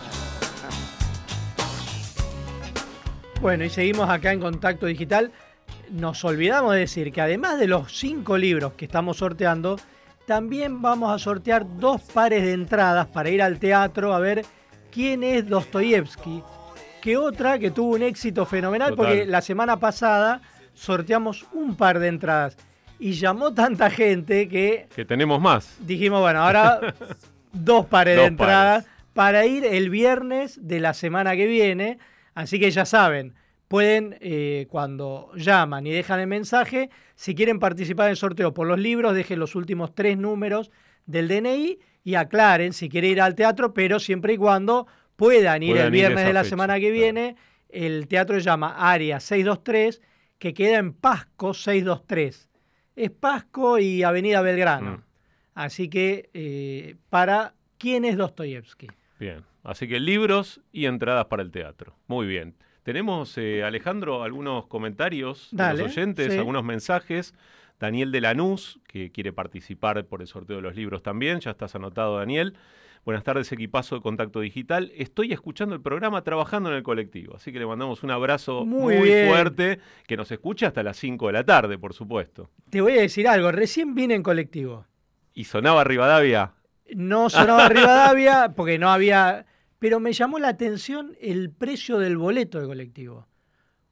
Bueno, 3.40 3.64
y 3.64 3.70
seguimos 3.70 4.10
acá 4.10 4.32
en 4.32 4.40
Contacto 4.40 4.86
Digital. 4.86 5.32
Nos 5.90 6.22
olvidamos 6.24 6.74
de 6.74 6.80
decir 6.80 7.10
que 7.10 7.22
además 7.22 7.58
de 7.58 7.66
los 7.66 7.98
cinco 7.98 8.36
libros 8.36 8.74
que 8.74 8.84
estamos 8.84 9.16
sorteando, 9.16 9.78
también 10.26 10.82
vamos 10.82 11.10
a 11.10 11.18
sortear 11.18 11.66
dos 11.78 12.02
pares 12.02 12.42
de 12.44 12.52
entradas 12.52 13.06
para 13.06 13.30
ir 13.30 13.42
al 13.42 13.58
teatro 13.58 14.12
a 14.14 14.20
ver 14.20 14.44
quién 14.92 15.24
es 15.24 15.48
Dostoyevsky. 15.48 16.42
Que 17.02 17.16
otra 17.16 17.58
que 17.58 17.70
tuvo 17.70 17.94
un 17.94 18.02
éxito 18.02 18.44
fenomenal, 18.46 18.90
Total. 18.90 19.06
porque 19.06 19.26
la 19.26 19.40
semana 19.40 19.78
pasada 19.78 20.42
sorteamos 20.74 21.46
un 21.52 21.76
par 21.76 21.98
de 21.98 22.08
entradas 22.08 22.56
y 22.98 23.12
llamó 23.12 23.52
tanta 23.54 23.90
gente 23.90 24.48
que 24.48 24.86
Que 24.94 25.04
tenemos 25.04 25.40
más. 25.40 25.76
dijimos, 25.80 26.20
bueno, 26.20 26.42
ahora 26.42 26.94
dos 27.52 27.86
pares 27.86 28.16
de 28.16 28.24
entradas 28.26 28.86
para 29.14 29.46
ir 29.46 29.64
el 29.64 29.90
viernes 29.90 30.58
de 30.62 30.80
la 30.80 30.94
semana 30.94 31.34
que 31.36 31.46
viene. 31.46 31.98
Así 32.34 32.60
que 32.60 32.70
ya 32.70 32.84
saben, 32.84 33.34
pueden, 33.68 34.16
eh, 34.20 34.66
cuando 34.70 35.30
llaman 35.34 35.86
y 35.86 35.90
dejan 35.90 36.20
el 36.20 36.26
mensaje, 36.26 36.90
si 37.16 37.34
quieren 37.34 37.58
participar 37.58 38.06
en 38.06 38.10
el 38.12 38.16
sorteo 38.16 38.54
por 38.54 38.66
los 38.66 38.78
libros, 38.78 39.14
dejen 39.14 39.38
los 39.40 39.54
últimos 39.56 39.94
tres 39.94 40.16
números 40.16 40.70
del 41.06 41.28
DNI 41.28 41.78
y 42.04 42.14
aclaren 42.14 42.72
si 42.72 42.88
quieren 42.88 43.10
ir 43.10 43.20
al 43.20 43.34
teatro, 43.34 43.74
pero 43.74 43.98
siempre 43.98 44.34
y 44.34 44.36
cuando 44.36 44.86
puedan 45.20 45.62
ir 45.62 45.72
Puedan 45.72 45.86
el 45.86 45.92
viernes 45.92 46.24
de 46.24 46.32
la 46.32 46.40
fecha, 46.40 46.50
semana 46.50 46.80
que 46.80 46.90
viene. 46.90 47.36
El 47.68 48.08
teatro 48.08 48.36
se 48.36 48.40
llama 48.40 48.74
Área 48.78 49.20
623, 49.20 50.00
que 50.38 50.54
queda 50.54 50.78
en 50.78 50.94
Pasco 50.94 51.52
623. 51.52 52.48
Es 52.96 53.10
Pasco 53.10 53.78
y 53.78 54.02
Avenida 54.02 54.40
Belgrano. 54.40 54.92
Mm. 54.92 55.02
Así 55.54 55.90
que, 55.90 56.30
eh, 56.32 56.96
para 57.10 57.52
quién 57.76 58.06
es 58.06 58.16
Dostoyevsky. 58.16 58.88
Bien. 59.18 59.44
Así 59.62 59.86
que 59.86 60.00
libros 60.00 60.62
y 60.72 60.86
entradas 60.86 61.26
para 61.26 61.42
el 61.42 61.50
teatro. 61.50 61.94
Muy 62.06 62.26
bien. 62.26 62.54
Tenemos, 62.82 63.36
eh, 63.36 63.62
Alejandro, 63.62 64.22
algunos 64.22 64.66
comentarios 64.68 65.48
de 65.52 65.74
los 65.74 65.80
oyentes, 65.82 66.32
sí. 66.32 66.38
algunos 66.38 66.64
mensajes. 66.64 67.34
Daniel 67.78 68.10
de 68.10 68.22
Lanús, 68.22 68.80
que 68.86 69.12
quiere 69.12 69.34
participar 69.34 70.02
por 70.06 70.22
el 70.22 70.28
sorteo 70.28 70.56
de 70.56 70.62
los 70.62 70.74
libros 70.74 71.02
también. 71.02 71.40
Ya 71.40 71.50
estás 71.50 71.74
anotado, 71.74 72.16
Daniel. 72.16 72.54
Buenas 73.02 73.24
tardes, 73.24 73.50
equipazo 73.50 73.94
de 73.94 74.02
Contacto 74.02 74.40
Digital. 74.40 74.92
Estoy 74.94 75.32
escuchando 75.32 75.74
el 75.74 75.80
programa 75.80 76.22
trabajando 76.22 76.68
en 76.68 76.76
el 76.76 76.82
colectivo, 76.82 77.36
así 77.36 77.50
que 77.50 77.58
le 77.58 77.66
mandamos 77.66 78.02
un 78.02 78.10
abrazo 78.10 78.66
Muy 78.66 78.94
fuerte, 79.26 79.80
que 80.06 80.18
nos 80.18 80.30
escucha 80.30 80.66
hasta 80.66 80.82
las 80.82 80.98
5 80.98 81.28
de 81.28 81.32
la 81.32 81.44
tarde, 81.44 81.78
por 81.78 81.94
supuesto. 81.94 82.50
Te 82.68 82.82
voy 82.82 82.98
a 82.98 83.00
decir 83.00 83.26
algo, 83.26 83.52
recién 83.52 83.94
vine 83.94 84.14
en 84.14 84.22
colectivo. 84.22 84.86
¿Y 85.32 85.44
sonaba 85.44 85.82
Rivadavia? 85.82 86.52
No 86.94 87.30
sonaba 87.30 87.70
Rivadavia 87.70 88.52
porque 88.56 88.78
no 88.78 88.90
había... 88.90 89.46
Pero 89.78 89.98
me 89.98 90.12
llamó 90.12 90.38
la 90.38 90.48
atención 90.48 91.16
el 91.22 91.50
precio 91.50 91.98
del 91.98 92.18
boleto 92.18 92.60
de 92.60 92.66
colectivo. 92.66 93.28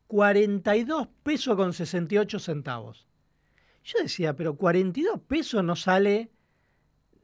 42 0.08 1.08
pesos 1.22 1.56
con 1.56 1.72
68 1.72 2.38
centavos. 2.38 3.06
Yo 3.84 4.00
decía, 4.02 4.36
pero 4.36 4.54
42 4.56 5.18
pesos 5.20 5.64
no 5.64 5.76
sale 5.76 6.30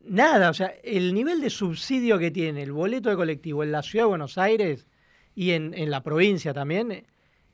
nada. 0.09 0.51
O 0.51 0.55
sea, 0.55 0.75
el 0.83 1.15
nivel 1.15 1.41
de 1.41 1.51
subsidio 1.51 2.19
que 2.19 2.31
tiene 2.31 2.63
el 2.63 2.73
boleto 2.73 3.11
de 3.11 3.17
colectivo 3.17 3.63
en 3.63 3.73
la 3.73 3.83
ciudad 3.83 4.05
de 4.05 4.09
Buenos 4.09 4.39
Aires 4.39 4.87
y 5.35 5.51
en, 5.53 5.75
en 5.75 5.91
la 5.91 6.03
provincia 6.03 6.53
también 6.55 7.05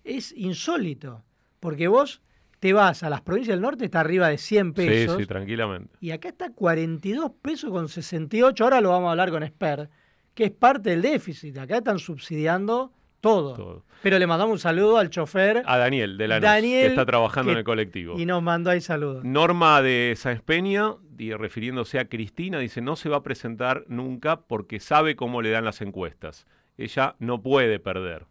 es 0.05 0.33
insólito. 0.37 1.23
Porque 1.61 1.89
vos 1.89 2.23
te 2.59 2.73
vas 2.73 3.03
a 3.03 3.11
las 3.11 3.23
provincias 3.23 3.55
del 3.57 3.63
norte, 3.63 3.87
está 3.87 4.01
arriba 4.01 4.29
de 4.29 4.39
100 4.39 4.73
pesos. 4.75 5.17
Sí, 5.17 5.23
sí, 5.23 5.27
tranquilamente. 5.27 5.95
Y 6.01 6.11
acá 6.11 6.29
está 6.29 6.51
42 6.53 7.33
pesos 7.43 7.71
con 7.71 7.89
68. 7.89 8.65
Ahora 8.65 8.81
lo 8.81 8.91
vamos 8.91 9.09
a 9.09 9.11
hablar 9.13 9.31
con 9.31 9.43
Esper, 9.43 9.89
que 10.35 10.45
es 10.45 10.51
parte 10.51 10.91
del 10.91 11.03
déficit. 11.03 11.57
Acá 11.59 11.79
están 11.79 11.99
subsidiando 11.99 12.93
todo. 13.21 13.85
Pero 14.03 14.19
le 14.19 14.27
mandamos 14.27 14.55
un 14.55 14.59
saludo 14.59 14.97
al 14.97 15.11
chofer 15.11 15.63
A 15.67 15.77
Daniel 15.77 16.17
de 16.17 16.29
Lanús, 16.29 16.43
Daniel, 16.43 16.83
que 16.83 16.87
está 16.89 17.05
trabajando 17.05 17.49
que- 17.49 17.53
en 17.53 17.59
el 17.59 17.65
colectivo. 17.65 18.19
y 18.19 18.25
nos 18.25 18.43
mandó 18.43 18.71
ahí 18.71 18.81
saludos. 18.81 19.25
Norma 19.25 19.83
de 19.83 20.15
Sáenz 20.17 20.41
Peña, 20.43 20.95
y 21.20 21.35
refiriéndose 21.35 21.98
a 21.98 22.09
Cristina, 22.09 22.59
dice, 22.59 22.80
no 22.80 22.96
se 22.96 23.11
va 23.11 23.18
a 23.18 23.22
presentar 23.22 23.85
nunca 23.88 24.40
porque 24.40 24.80
sabe 24.80 25.16
cómo 25.16 25.42
le 25.42 25.50
dan 25.50 25.66
las 25.66 25.83
encuestas. 25.83 26.46
Ella 26.78 27.14
no 27.18 27.42
puede 27.42 27.78
perder. 27.78 28.26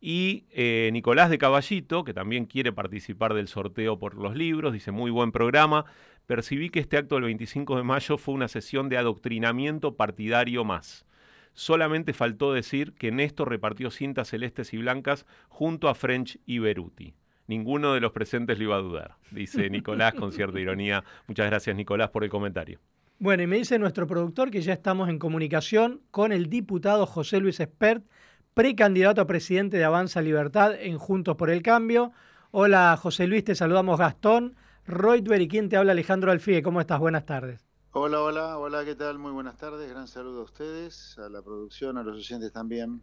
Y 0.00 0.44
eh, 0.50 0.90
Nicolás 0.92 1.30
de 1.30 1.38
Caballito, 1.38 2.02
que 2.02 2.12
también 2.12 2.46
quiere 2.46 2.72
participar 2.72 3.32
del 3.32 3.46
sorteo 3.46 4.00
por 4.00 4.16
los 4.16 4.34
libros, 4.34 4.72
dice, 4.72 4.90
muy 4.90 5.12
buen 5.12 5.30
programa. 5.30 5.84
Percibí 6.26 6.68
que 6.68 6.80
este 6.80 6.96
acto 6.96 7.14
del 7.14 7.24
25 7.24 7.76
de 7.76 7.84
mayo 7.84 8.18
fue 8.18 8.34
una 8.34 8.48
sesión 8.48 8.88
de 8.88 8.98
adoctrinamiento 8.98 9.94
partidario 9.94 10.64
más. 10.64 11.06
Solamente 11.54 12.12
faltó 12.12 12.52
decir 12.52 12.92
que 12.94 13.12
Néstor 13.12 13.48
repartió 13.48 13.92
cintas 13.92 14.28
celestes 14.28 14.74
y 14.74 14.78
blancas 14.78 15.26
junto 15.48 15.88
a 15.88 15.94
French 15.94 16.40
y 16.44 16.58
Beruti. 16.58 17.14
Ninguno 17.46 17.94
de 17.94 18.00
los 18.00 18.12
presentes 18.12 18.58
lo 18.58 18.64
iba 18.64 18.76
a 18.76 18.80
dudar, 18.80 19.16
dice 19.30 19.68
Nicolás 19.70 20.14
con 20.14 20.32
cierta 20.32 20.60
ironía. 20.60 21.04
Muchas 21.26 21.46
gracias 21.46 21.76
Nicolás 21.76 22.10
por 22.10 22.24
el 22.24 22.30
comentario. 22.30 22.80
Bueno, 23.18 23.42
y 23.42 23.46
me 23.46 23.56
dice 23.56 23.78
nuestro 23.78 24.06
productor 24.06 24.50
que 24.50 24.60
ya 24.60 24.74
estamos 24.74 25.08
en 25.08 25.18
comunicación 25.18 26.02
con 26.10 26.32
el 26.32 26.50
diputado 26.50 27.06
José 27.06 27.40
Luis 27.40 27.60
Espert, 27.60 28.04
precandidato 28.52 29.22
a 29.22 29.26
presidente 29.26 29.78
de 29.78 29.84
Avanza 29.84 30.20
Libertad 30.20 30.74
en 30.78 30.98
Juntos 30.98 31.36
por 31.36 31.48
el 31.48 31.62
Cambio. 31.62 32.12
Hola 32.50 32.96
José 33.00 33.26
Luis, 33.26 33.44
te 33.44 33.54
saludamos 33.54 33.98
Gastón, 33.98 34.56
Reutber 34.86 35.40
y 35.40 35.48
quien 35.48 35.68
te 35.68 35.76
habla 35.76 35.92
Alejandro 35.92 36.30
Alfie. 36.30 36.62
¿Cómo 36.62 36.80
estás? 36.80 37.00
Buenas 37.00 37.24
tardes. 37.24 37.66
Hola, 37.92 38.20
hola, 38.20 38.58
hola, 38.58 38.84
¿qué 38.84 38.94
tal? 38.94 39.18
Muy 39.18 39.32
buenas 39.32 39.56
tardes, 39.56 39.88
gran 39.88 40.06
saludo 40.06 40.42
a 40.42 40.44
ustedes, 40.44 41.16
a 41.18 41.30
la 41.30 41.40
producción, 41.40 41.96
a 41.96 42.02
los 42.02 42.16
oyentes 42.16 42.52
también. 42.52 43.00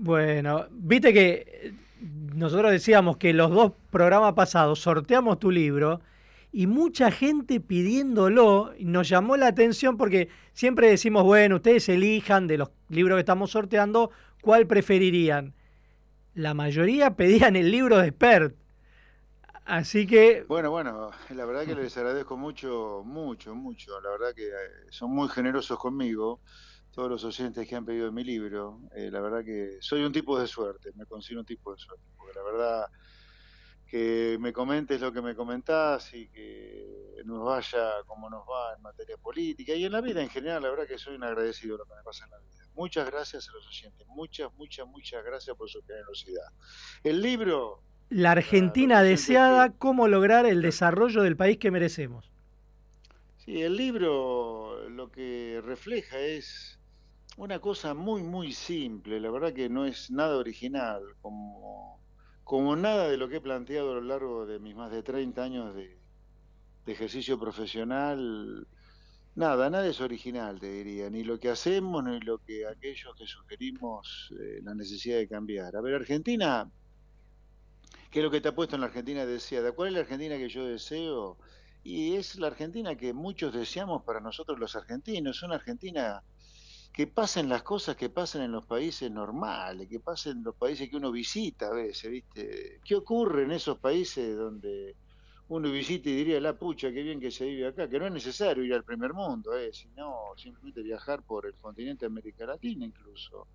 Bueno, 0.00 0.66
viste 0.70 1.12
que 1.12 1.44
eh, 1.48 1.74
nosotros 2.32 2.70
decíamos 2.70 3.16
que 3.16 3.32
los 3.32 3.50
dos 3.50 3.72
programas 3.90 4.34
pasados 4.34 4.78
sorteamos 4.78 5.40
tu 5.40 5.50
libro 5.50 6.00
y 6.52 6.68
mucha 6.68 7.10
gente 7.10 7.58
pidiéndolo 7.58 8.74
nos 8.78 9.08
llamó 9.08 9.36
la 9.36 9.48
atención 9.48 9.96
porque 9.96 10.28
siempre 10.52 10.88
decimos, 10.88 11.24
bueno, 11.24 11.56
ustedes 11.56 11.88
elijan 11.88 12.46
de 12.46 12.58
los 12.58 12.70
libros 12.88 13.16
que 13.16 13.20
estamos 13.20 13.50
sorteando 13.50 14.12
cuál 14.40 14.68
preferirían. 14.68 15.52
La 16.34 16.54
mayoría 16.54 17.16
pedían 17.16 17.56
el 17.56 17.72
libro 17.72 17.98
de 17.98 18.10
Spert. 18.10 18.54
Así 19.64 20.06
que... 20.06 20.44
Bueno, 20.46 20.70
bueno, 20.70 21.10
la 21.30 21.44
verdad 21.44 21.66
que 21.66 21.74
les 21.74 21.96
agradezco 21.96 22.36
mucho, 22.36 23.02
mucho, 23.04 23.52
mucho. 23.56 24.00
La 24.00 24.10
verdad 24.10 24.32
que 24.32 24.46
eh, 24.46 24.52
son 24.90 25.10
muy 25.10 25.28
generosos 25.28 25.76
conmigo, 25.76 26.38
todos 26.98 27.10
los 27.12 27.24
oyentes 27.24 27.68
que 27.68 27.76
han 27.76 27.84
pedido 27.84 28.10
mi 28.10 28.24
libro. 28.24 28.80
Eh, 28.92 29.08
la 29.08 29.20
verdad 29.20 29.44
que 29.44 29.76
soy 29.78 30.02
un 30.02 30.10
tipo 30.10 30.36
de 30.36 30.48
suerte, 30.48 30.90
me 30.96 31.06
considero 31.06 31.42
un 31.42 31.46
tipo 31.46 31.72
de 31.72 31.78
suerte. 31.78 32.02
Porque 32.16 32.34
la 32.34 32.42
verdad 32.42 32.86
que 33.86 34.36
me 34.40 34.52
comentes 34.52 35.00
lo 35.00 35.12
que 35.12 35.22
me 35.22 35.36
comentás 35.36 36.12
y 36.12 36.26
que 36.26 37.22
nos 37.24 37.44
vaya 37.44 38.02
como 38.04 38.28
nos 38.28 38.40
va 38.40 38.74
en 38.74 38.82
materia 38.82 39.16
política 39.16 39.74
y 39.74 39.84
en 39.84 39.92
la 39.92 40.00
vida 40.00 40.20
en 40.20 40.28
general, 40.28 40.60
la 40.60 40.70
verdad 40.70 40.88
que 40.88 40.98
soy 40.98 41.14
un 41.14 41.22
agradecido 41.22 41.76
de 41.76 41.78
lo 41.78 41.84
que 41.84 41.94
me 41.94 42.02
pasa 42.02 42.24
en 42.24 42.32
la 42.32 42.38
vida. 42.38 42.66
Muchas 42.74 43.08
gracias 43.08 43.48
a 43.48 43.52
los 43.52 43.68
oyentes, 43.68 44.04
muchas, 44.08 44.52
muchas, 44.56 44.84
muchas 44.88 45.24
gracias 45.24 45.56
por 45.56 45.70
su 45.70 45.80
generosidad. 45.82 46.50
El 47.04 47.22
libro 47.22 47.80
la 48.10 48.32
Argentina 48.32 49.04
deseada, 49.04 49.70
cómo 49.70 50.08
lograr 50.08 50.46
el 50.46 50.62
desarrollo 50.62 51.22
del 51.22 51.36
país 51.36 51.58
que 51.58 51.70
merecemos. 51.70 52.28
Sí, 53.36 53.62
el 53.62 53.76
libro 53.76 54.88
lo 54.88 55.12
que 55.12 55.62
refleja 55.64 56.18
es 56.18 56.77
una 57.38 57.60
cosa 57.60 57.94
muy, 57.94 58.22
muy 58.24 58.52
simple, 58.52 59.20
la 59.20 59.30
verdad 59.30 59.52
que 59.52 59.68
no 59.68 59.86
es 59.86 60.10
nada 60.10 60.36
original, 60.36 61.02
como, 61.20 62.00
como 62.42 62.74
nada 62.74 63.08
de 63.08 63.16
lo 63.16 63.28
que 63.28 63.36
he 63.36 63.40
planteado 63.40 63.92
a 63.92 63.94
lo 63.94 64.00
largo 64.00 64.44
de 64.44 64.58
mis 64.58 64.74
más 64.74 64.90
de 64.90 65.04
30 65.04 65.42
años 65.42 65.74
de, 65.74 65.96
ejercicio 66.86 67.38
profesional, 67.38 68.66
nada, 69.34 69.68
nada 69.70 69.86
es 69.86 70.00
original, 70.00 70.58
te 70.58 70.72
diría, 70.72 71.10
ni 71.10 71.22
lo 71.22 71.38
que 71.38 71.50
hacemos, 71.50 72.02
ni 72.02 72.18
lo 72.20 72.38
que 72.38 72.66
aquellos 72.66 73.14
que 73.14 73.26
sugerimos 73.26 74.32
eh, 74.40 74.60
la 74.62 74.74
necesidad 74.74 75.18
de 75.18 75.28
cambiar. 75.28 75.76
A 75.76 75.82
ver, 75.82 75.94
Argentina 75.94 76.68
¿Qué 78.10 78.20
es 78.20 78.24
lo 78.24 78.30
que 78.30 78.40
te 78.40 78.48
ha 78.48 78.54
puesto 78.54 78.74
en 78.74 78.80
la 78.80 78.86
Argentina 78.86 79.26
deseada? 79.26 79.72
¿Cuál 79.72 79.88
es 79.88 79.94
la 79.94 80.00
Argentina 80.00 80.38
que 80.38 80.48
yo 80.48 80.64
deseo? 80.64 81.36
Y 81.84 82.14
es 82.16 82.36
la 82.36 82.46
Argentina 82.46 82.96
que 82.96 83.12
muchos 83.12 83.52
deseamos 83.52 84.02
para 84.02 84.20
nosotros 84.20 84.58
los 84.58 84.74
argentinos, 84.76 85.42
una 85.42 85.56
Argentina 85.56 86.22
que 86.98 87.06
pasen 87.06 87.48
las 87.48 87.62
cosas 87.62 87.94
que 87.94 88.08
pasan 88.08 88.42
en 88.42 88.50
los 88.50 88.66
países 88.66 89.08
normales, 89.08 89.88
que 89.88 90.00
pasen 90.00 90.38
en 90.38 90.42
los 90.42 90.56
países 90.56 90.90
que 90.90 90.96
uno 90.96 91.12
visita 91.12 91.68
a 91.68 91.72
veces, 91.72 92.10
¿viste? 92.10 92.80
¿Qué 92.84 92.96
ocurre 92.96 93.44
en 93.44 93.52
esos 93.52 93.78
países 93.78 94.36
donde 94.36 94.96
uno 95.46 95.70
visita 95.70 96.08
y 96.08 96.16
diría, 96.16 96.40
la 96.40 96.58
pucha, 96.58 96.90
qué 96.90 97.04
bien 97.04 97.20
que 97.20 97.30
se 97.30 97.44
vive 97.44 97.68
acá? 97.68 97.88
Que 97.88 98.00
no 98.00 98.06
es 98.08 98.12
necesario 98.12 98.64
ir 98.64 98.74
al 98.74 98.82
primer 98.82 99.12
mundo, 99.14 99.56
¿eh? 99.56 99.72
sino 99.72 100.32
simplemente 100.36 100.82
viajar 100.82 101.22
por 101.22 101.46
el 101.46 101.54
continente 101.54 102.00
de 102.00 102.10
América 102.10 102.44
Latina 102.46 102.84
incluso. 102.84 103.46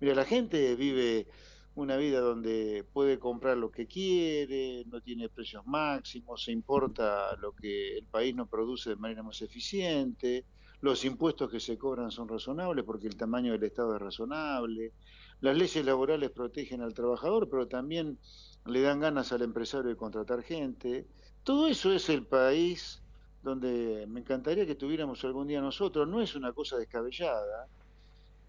Mira, 0.00 0.16
la 0.16 0.24
gente 0.24 0.74
vive 0.74 1.28
una 1.76 1.96
vida 1.96 2.18
donde 2.18 2.84
puede 2.92 3.20
comprar 3.20 3.58
lo 3.58 3.70
que 3.70 3.86
quiere, 3.86 4.84
no 4.86 5.00
tiene 5.00 5.28
precios 5.28 5.64
máximos, 5.64 6.42
se 6.42 6.50
importa 6.50 7.36
lo 7.36 7.52
que 7.52 7.96
el 7.98 8.06
país 8.06 8.34
no 8.34 8.48
produce 8.48 8.90
de 8.90 8.96
manera 8.96 9.22
más 9.22 9.40
eficiente, 9.40 10.46
los 10.80 11.04
impuestos 11.04 11.50
que 11.50 11.60
se 11.60 11.76
cobran 11.76 12.10
son 12.10 12.28
razonables 12.28 12.84
porque 12.84 13.06
el 13.06 13.16
tamaño 13.16 13.52
del 13.52 13.64
Estado 13.64 13.96
es 13.96 14.02
razonable, 14.02 14.92
las 15.40 15.56
leyes 15.56 15.84
laborales 15.84 16.30
protegen 16.30 16.82
al 16.82 16.94
trabajador, 16.94 17.48
pero 17.48 17.68
también 17.68 18.18
le 18.66 18.80
dan 18.80 19.00
ganas 19.00 19.32
al 19.32 19.42
empresario 19.42 19.88
de 19.88 19.96
contratar 19.96 20.42
gente. 20.42 21.06
Todo 21.44 21.68
eso 21.68 21.92
es 21.92 22.08
el 22.08 22.26
país 22.26 23.02
donde 23.42 24.06
me 24.08 24.20
encantaría 24.20 24.66
que 24.66 24.74
tuviéramos 24.74 25.24
algún 25.24 25.46
día 25.46 25.60
nosotros, 25.60 26.08
no 26.08 26.20
es 26.20 26.34
una 26.34 26.52
cosa 26.52 26.76
descabellada, 26.76 27.68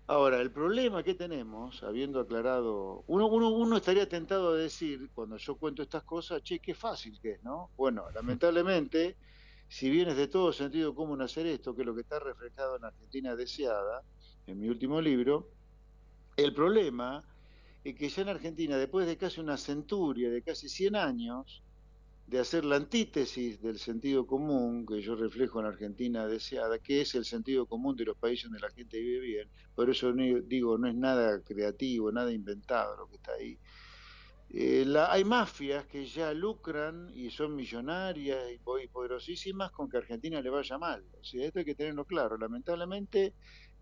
Ahora, 0.10 0.42
el 0.42 0.50
problema 0.50 1.04
que 1.04 1.14
tenemos, 1.14 1.84
habiendo 1.84 2.20
aclarado, 2.20 3.04
uno, 3.06 3.28
uno, 3.28 3.50
uno 3.50 3.78
estaría 3.78 4.10
tentado 4.10 4.54
a 4.54 4.56
decir, 4.56 5.12
cuando 5.14 5.38
yo 5.38 5.54
cuento 5.54 5.84
estas 5.84 6.02
cosas, 6.02 6.42
che, 6.42 6.58
qué 6.58 6.74
fácil 6.74 7.20
que 7.22 7.34
es, 7.34 7.44
¿no? 7.44 7.70
Bueno, 7.78 8.06
lamentablemente, 8.16 9.18
si 9.70 9.90
bien 9.90 10.10
es 10.10 10.18
de 10.18 10.28
todo 10.28 10.52
sentido 10.52 10.96
común 10.96 11.22
hacer 11.22 11.46
esto, 11.46 11.76
que 11.76 11.84
es 11.84 11.86
lo 11.86 11.96
que 11.96 12.02
está 12.02 12.20
reflejado 12.20 12.76
en 12.78 12.86
Argentina 12.86 13.36
Deseada, 13.36 14.04
en 14.48 14.60
mi 14.60 14.68
último 14.68 15.00
libro, 15.00 15.52
el 16.36 16.54
problema 16.54 17.24
es 17.84 17.96
que 17.96 18.10
ya 18.10 18.24
en 18.24 18.30
Argentina, 18.30 18.78
después 18.78 19.06
de 19.06 19.16
casi 19.16 19.40
una 19.40 19.58
centuria, 19.58 20.30
de 20.32 20.42
casi 20.42 20.68
100 20.68 20.96
años, 20.96 21.64
de 22.26 22.40
hacer 22.40 22.64
la 22.64 22.76
antítesis 22.76 23.60
del 23.62 23.80
sentido 23.80 24.28
común 24.28 24.86
que 24.86 25.02
yo 25.02 25.16
reflejo 25.16 25.60
en 25.60 25.66
Argentina 25.66 26.28
deseada, 26.28 26.78
que 26.78 27.02
es 27.02 27.16
el 27.16 27.26
sentido 27.26 27.66
común 27.66 27.96
de 27.96 28.06
los 28.06 28.18
países 28.18 28.46
donde 28.46 28.60
la 28.60 28.70
gente 28.70 29.00
vive 29.00 29.20
bien. 29.20 29.50
Por 29.74 29.90
eso 29.90 30.14
digo, 30.14 30.78
no 30.78 30.88
es 30.88 30.96
nada 30.96 31.42
creativo, 31.44 32.12
nada 32.12 32.32
inventado 32.32 32.98
lo 32.98 33.08
que 33.08 33.16
está 33.16 33.34
ahí. 33.34 33.58
Eh, 34.52 34.86
hay 35.08 35.24
mafias 35.24 35.86
que 35.86 36.06
ya 36.06 36.34
lucran 36.34 37.12
y 37.14 37.30
son 37.30 37.56
millonarias 37.56 38.52
y 38.52 38.58
poderosísimas 38.88 39.72
con 39.72 39.90
que 39.90 39.98
Argentina 39.98 40.42
le 40.42 40.50
vaya 40.50 40.78
mal. 40.78 41.04
O 41.20 41.24
sea, 41.24 41.46
esto 41.46 41.60
hay 41.60 41.66
que 41.66 41.76
tenerlo 41.76 42.06
claro. 42.06 42.38
Lamentablemente 42.38 43.36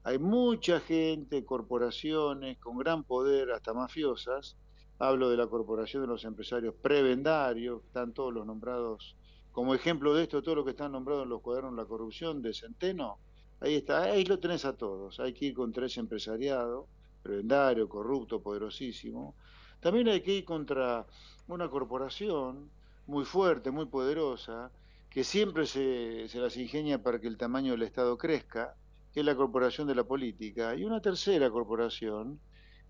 hay 0.04 0.20
mucha 0.20 0.80
gente, 0.80 1.46
corporaciones 1.46 2.58
con 2.60 2.78
gran 2.78 3.04
poder, 3.04 3.52
hasta 3.52 3.74
mafiosas, 3.74 4.58
Hablo 5.00 5.30
de 5.30 5.38
la 5.38 5.46
Corporación 5.46 6.02
de 6.02 6.08
los 6.08 6.26
Empresarios 6.26 6.74
Prebendarios, 6.74 7.84
están 7.86 8.14
todos 8.14 8.34
los 8.34 8.48
nombrados, 8.48 9.16
como 9.52 9.76
ejemplo 9.76 10.16
de 10.16 10.24
esto, 10.24 10.42
todo 10.42 10.56
lo 10.56 10.66
que 10.66 10.72
están 10.72 10.92
nombrados 10.92 11.24
en 11.24 11.30
los 11.30 11.42
cuadernos 11.42 11.76
de 11.76 11.84
la 11.84 11.88
corrupción 11.88 12.42
de 12.42 12.52
Centeno, 12.52 13.20
ahí 13.60 13.76
está, 13.76 14.02
ahí 14.06 14.26
lo 14.26 14.40
tenés 14.40 14.66
a 14.66 14.76
todos. 14.76 15.20
Hay 15.20 15.34
que 15.34 15.46
ir 15.46 15.54
contra 15.54 15.86
ese 15.86 16.00
empresariado, 16.00 16.88
prebendario, 17.22 17.88
corrupto, 17.88 18.42
poderosísimo. 18.42 19.36
También 19.80 20.08
hay 20.08 20.22
que 20.22 20.34
ir 20.34 20.46
contra 20.46 21.06
una 21.48 21.70
corporación 21.70 22.70
muy 23.06 23.26
fuerte, 23.26 23.72
muy 23.72 23.86
poderosa, 23.86 24.72
que 25.10 25.24
siempre 25.24 25.66
se, 25.66 26.28
se 26.28 26.40
las 26.40 26.58
ingenia 26.58 27.02
para 27.02 27.20
que 27.20 27.28
el 27.28 27.38
tamaño 27.38 27.72
del 27.72 27.84
Estado 27.84 28.18
crezca, 28.18 28.76
que 29.14 29.22
es 29.22 29.26
la 29.26 29.36
corporación 29.36 29.88
de 29.88 29.96
la 29.96 30.04
política, 30.04 30.76
y 30.76 30.84
una 30.84 31.02
tercera 31.02 31.50
corporación, 31.50 32.40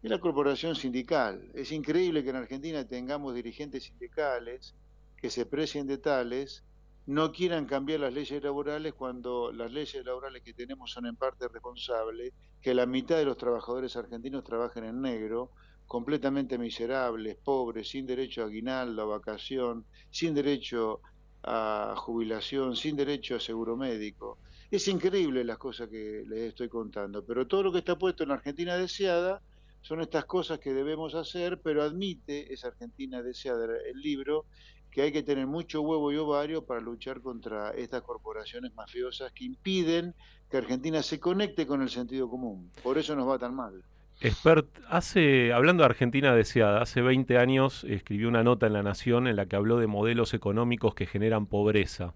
es 0.01 0.09
la 0.09 0.19
corporación 0.19 0.75
sindical. 0.75 1.51
Es 1.53 1.71
increíble 1.71 2.23
que 2.23 2.29
en 2.29 2.35
Argentina 2.37 2.87
tengamos 2.87 3.33
dirigentes 3.35 3.83
sindicales 3.85 4.75
que 5.17 5.29
se 5.29 5.45
precien 5.45 5.87
de 5.87 5.97
tales, 5.97 6.63
no 7.07 7.31
quieran 7.31 7.65
cambiar 7.65 8.01
las 8.01 8.13
leyes 8.13 8.43
laborales 8.43 8.93
cuando 8.93 9.51
las 9.51 9.71
leyes 9.71 10.05
laborales 10.05 10.43
que 10.43 10.53
tenemos 10.53 10.91
son 10.91 11.05
en 11.05 11.15
parte 11.15 11.47
responsables, 11.47 12.33
que 12.61 12.73
la 12.73 12.85
mitad 12.85 13.17
de 13.17 13.25
los 13.25 13.37
trabajadores 13.37 13.95
argentinos 13.95 14.43
trabajen 14.43 14.83
en 14.83 15.01
negro, 15.01 15.51
completamente 15.87 16.57
miserables, 16.57 17.37
pobres, 17.37 17.89
sin 17.89 18.05
derecho 18.05 18.43
a 18.43 18.45
aguinaldo, 18.45 19.01
a 19.01 19.17
vacación, 19.17 19.85
sin 20.11 20.33
derecho 20.33 21.01
a 21.43 21.95
jubilación, 21.97 22.75
sin 22.75 22.95
derecho 22.95 23.35
a 23.35 23.39
seguro 23.39 23.77
médico. 23.77 24.37
Es 24.69 24.87
increíble 24.89 25.45
las 25.45 25.57
cosas 25.57 25.87
que 25.87 26.23
les 26.27 26.49
estoy 26.49 26.67
contando, 26.67 27.23
pero 27.23 27.47
todo 27.47 27.63
lo 27.63 27.71
que 27.71 27.79
está 27.79 27.97
puesto 27.97 28.23
en 28.23 28.31
Argentina 28.31 28.75
deseada 28.75 29.41
son 29.81 30.01
estas 30.01 30.25
cosas 30.25 30.59
que 30.59 30.73
debemos 30.73 31.15
hacer, 31.15 31.61
pero 31.61 31.81
admite, 31.81 32.51
esa 32.53 32.67
Argentina 32.67 33.23
deseada 33.23 33.65
el 33.89 34.01
libro, 34.01 34.45
que 34.91 35.03
hay 35.03 35.11
que 35.13 35.23
tener 35.23 35.47
mucho 35.47 35.81
huevo 35.81 36.11
y 36.11 36.17
ovario 36.17 36.65
para 36.65 36.81
luchar 36.81 37.21
contra 37.21 37.71
estas 37.71 38.01
corporaciones 38.01 38.73
mafiosas 38.73 39.31
que 39.31 39.45
impiden 39.45 40.13
que 40.49 40.57
Argentina 40.57 41.01
se 41.03 41.19
conecte 41.19 41.65
con 41.65 41.81
el 41.81 41.89
sentido 41.89 42.29
común. 42.29 42.71
Por 42.83 42.97
eso 42.97 43.15
nos 43.15 43.27
va 43.29 43.39
tan 43.39 43.55
mal. 43.55 43.83
Expert, 44.19 44.67
hace, 44.89 45.53
hablando 45.53 45.81
de 45.81 45.85
Argentina 45.85 46.33
deseada, 46.33 46.81
hace 46.81 47.01
20 47.01 47.37
años 47.37 47.83
escribió 47.83 48.27
una 48.27 48.43
nota 48.43 48.65
en 48.65 48.73
La 48.73 48.81
Nación 48.81 49.27
en 49.27 49.35
la 49.35 49.45
que 49.45 49.55
habló 49.55 49.77
de 49.77 49.85
modelos 49.85 50.33
económicos 50.33 50.95
que 50.95 51.05
generan 51.05 51.45
pobreza. 51.45 52.15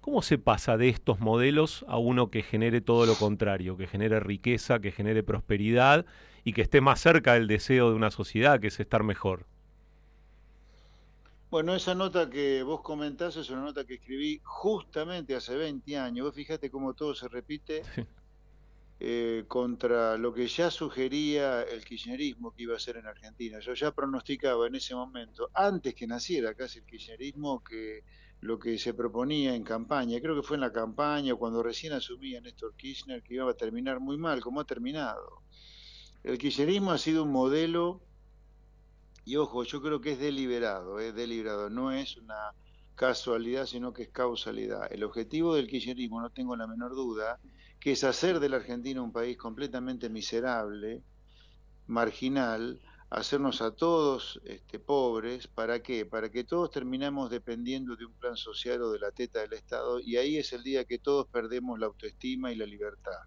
¿Cómo 0.00 0.22
se 0.22 0.38
pasa 0.38 0.76
de 0.76 0.88
estos 0.88 1.18
modelos 1.18 1.84
a 1.88 1.98
uno 1.98 2.30
que 2.30 2.42
genere 2.42 2.80
todo 2.80 3.06
lo 3.06 3.16
contrario, 3.16 3.76
que 3.76 3.88
genere 3.88 4.20
riqueza, 4.20 4.78
que 4.78 4.92
genere 4.92 5.24
prosperidad 5.24 6.06
y 6.44 6.52
que 6.52 6.62
esté 6.62 6.80
más 6.80 7.00
cerca 7.00 7.34
del 7.34 7.48
deseo 7.48 7.90
de 7.90 7.96
una 7.96 8.12
sociedad, 8.12 8.60
que 8.60 8.68
es 8.68 8.78
estar 8.78 9.02
mejor. 9.02 9.46
Bueno, 11.50 11.74
esa 11.74 11.94
nota 11.94 12.30
que 12.30 12.62
vos 12.62 12.82
comentás 12.82 13.36
es 13.36 13.50
una 13.50 13.62
nota 13.62 13.84
que 13.84 13.94
escribí 13.94 14.40
justamente 14.44 15.34
hace 15.34 15.56
20 15.56 15.98
años. 15.98 16.26
Vos 16.26 16.34
fíjate 16.34 16.70
cómo 16.70 16.94
todo 16.94 17.14
se 17.14 17.28
repite 17.28 17.82
eh, 19.04 19.46
contra 19.48 20.16
lo 20.16 20.32
que 20.32 20.46
ya 20.46 20.70
sugería 20.70 21.62
el 21.62 21.84
kirchnerismo 21.84 22.52
que 22.52 22.62
iba 22.62 22.76
a 22.76 22.78
ser 22.78 22.98
en 22.98 23.06
Argentina. 23.08 23.58
Yo 23.58 23.74
ya 23.74 23.90
pronosticaba 23.90 24.68
en 24.68 24.76
ese 24.76 24.94
momento, 24.94 25.50
antes 25.54 25.92
que 25.96 26.06
naciera 26.06 26.54
casi 26.54 26.78
el 26.78 26.84
kirchnerismo, 26.84 27.64
que 27.64 28.04
lo 28.42 28.60
que 28.60 28.78
se 28.78 28.94
proponía 28.94 29.56
en 29.56 29.64
campaña, 29.64 30.20
creo 30.20 30.36
que 30.36 30.46
fue 30.46 30.56
en 30.56 30.60
la 30.60 30.70
campaña, 30.72 31.34
cuando 31.34 31.64
recién 31.64 31.94
asumía 31.94 32.40
Néstor 32.40 32.76
Kirchner, 32.76 33.24
que 33.24 33.34
iba 33.34 33.50
a 33.50 33.54
terminar 33.54 33.98
muy 33.98 34.16
mal, 34.18 34.40
como 34.40 34.60
ha 34.60 34.64
terminado. 34.66 35.42
El 36.22 36.38
kirchnerismo 36.38 36.92
ha 36.92 36.98
sido 36.98 37.24
un 37.24 37.32
modelo 37.32 38.02
y 39.24 39.34
ojo, 39.34 39.64
yo 39.64 39.82
creo 39.82 40.00
que 40.00 40.12
es 40.12 40.20
deliberado, 40.20 41.00
es 41.00 41.12
deliberado, 41.12 41.70
no 41.70 41.90
es 41.90 42.16
una 42.18 42.54
casualidad, 42.94 43.66
sino 43.66 43.92
que 43.92 44.02
es 44.02 44.10
causalidad. 44.10 44.92
El 44.92 45.02
objetivo 45.02 45.56
del 45.56 45.66
kirchnerismo, 45.66 46.20
no 46.20 46.30
tengo 46.30 46.54
la 46.54 46.68
menor 46.68 46.94
duda, 46.94 47.40
que 47.82 47.90
es 47.90 48.04
hacer 48.04 48.38
de 48.38 48.48
la 48.48 48.58
Argentina 48.58 49.02
un 49.02 49.10
país 49.10 49.36
completamente 49.36 50.08
miserable, 50.08 51.02
marginal, 51.88 52.80
hacernos 53.10 53.60
a 53.60 53.72
todos 53.72 54.40
este, 54.44 54.78
pobres, 54.78 55.48
¿para 55.48 55.82
qué? 55.82 56.06
Para 56.06 56.30
que 56.30 56.44
todos 56.44 56.70
terminemos 56.70 57.28
dependiendo 57.28 57.96
de 57.96 58.04
un 58.04 58.12
plan 58.12 58.36
social 58.36 58.82
o 58.82 58.92
de 58.92 59.00
la 59.00 59.10
teta 59.10 59.40
del 59.40 59.54
Estado, 59.54 59.98
y 59.98 60.16
ahí 60.16 60.36
es 60.36 60.52
el 60.52 60.62
día 60.62 60.84
que 60.84 61.00
todos 61.00 61.26
perdemos 61.26 61.76
la 61.80 61.86
autoestima 61.86 62.52
y 62.52 62.54
la 62.54 62.66
libertad. 62.66 63.18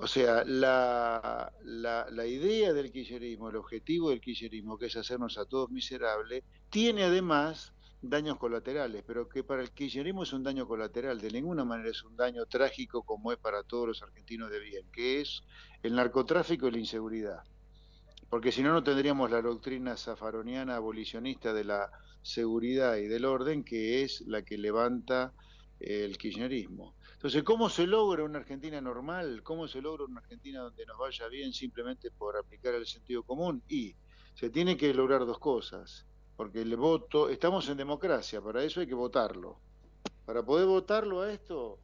O 0.00 0.06
sea, 0.06 0.42
la, 0.46 1.52
la, 1.62 2.26
idea 2.26 2.72
del 2.72 2.90
kirchnerismo, 2.90 3.50
el 3.50 3.56
objetivo 3.56 4.08
del 4.08 4.22
kirchnerismo, 4.22 4.78
que 4.78 4.86
es 4.86 4.96
hacernos 4.96 5.36
a 5.36 5.44
todos 5.44 5.70
miserables, 5.70 6.44
tiene 6.70 7.04
además 7.04 7.73
daños 8.08 8.38
colaterales, 8.38 9.02
pero 9.06 9.28
que 9.28 9.44
para 9.44 9.62
el 9.62 9.70
kirchnerismo 9.70 10.22
es 10.22 10.32
un 10.32 10.42
daño 10.42 10.66
colateral, 10.66 11.20
de 11.20 11.30
ninguna 11.30 11.64
manera 11.64 11.90
es 11.90 12.02
un 12.02 12.16
daño 12.16 12.46
trágico 12.46 13.02
como 13.02 13.32
es 13.32 13.38
para 13.38 13.62
todos 13.62 13.88
los 13.88 14.02
argentinos 14.02 14.50
de 14.50 14.60
bien, 14.60 14.90
que 14.92 15.20
es 15.20 15.42
el 15.82 15.94
narcotráfico 15.94 16.68
y 16.68 16.72
la 16.72 16.78
inseguridad. 16.78 17.42
Porque 18.28 18.52
si 18.52 18.62
no, 18.62 18.72
no 18.72 18.82
tendríamos 18.82 19.30
la 19.30 19.40
doctrina 19.40 19.96
zafaroniana 19.96 20.76
abolicionista 20.76 21.52
de 21.52 21.64
la 21.64 21.90
seguridad 22.22 22.96
y 22.96 23.06
del 23.06 23.24
orden, 23.24 23.64
que 23.64 24.02
es 24.02 24.22
la 24.22 24.42
que 24.42 24.58
levanta 24.58 25.32
el 25.80 26.16
kirchnerismo. 26.16 26.94
Entonces, 27.12 27.42
¿cómo 27.42 27.68
se 27.70 27.86
logra 27.86 28.24
una 28.24 28.38
Argentina 28.38 28.80
normal? 28.80 29.42
¿Cómo 29.42 29.68
se 29.68 29.80
logra 29.80 30.04
una 30.04 30.20
Argentina 30.20 30.60
donde 30.60 30.84
nos 30.86 30.98
vaya 30.98 31.26
bien 31.28 31.52
simplemente 31.52 32.10
por 32.10 32.36
aplicar 32.36 32.74
el 32.74 32.86
sentido 32.86 33.22
común? 33.22 33.62
Y 33.68 33.94
se 34.34 34.50
tiene 34.50 34.76
que 34.76 34.92
lograr 34.92 35.24
dos 35.24 35.38
cosas, 35.38 36.06
porque 36.36 36.62
el 36.62 36.76
voto, 36.76 37.28
estamos 37.28 37.68
en 37.68 37.76
democracia, 37.76 38.40
para 38.40 38.62
eso 38.62 38.80
hay 38.80 38.86
que 38.86 38.94
votarlo. 38.94 39.58
Para 40.24 40.42
poder 40.42 40.66
votarlo 40.66 41.22
a 41.22 41.32
esto, 41.32 41.78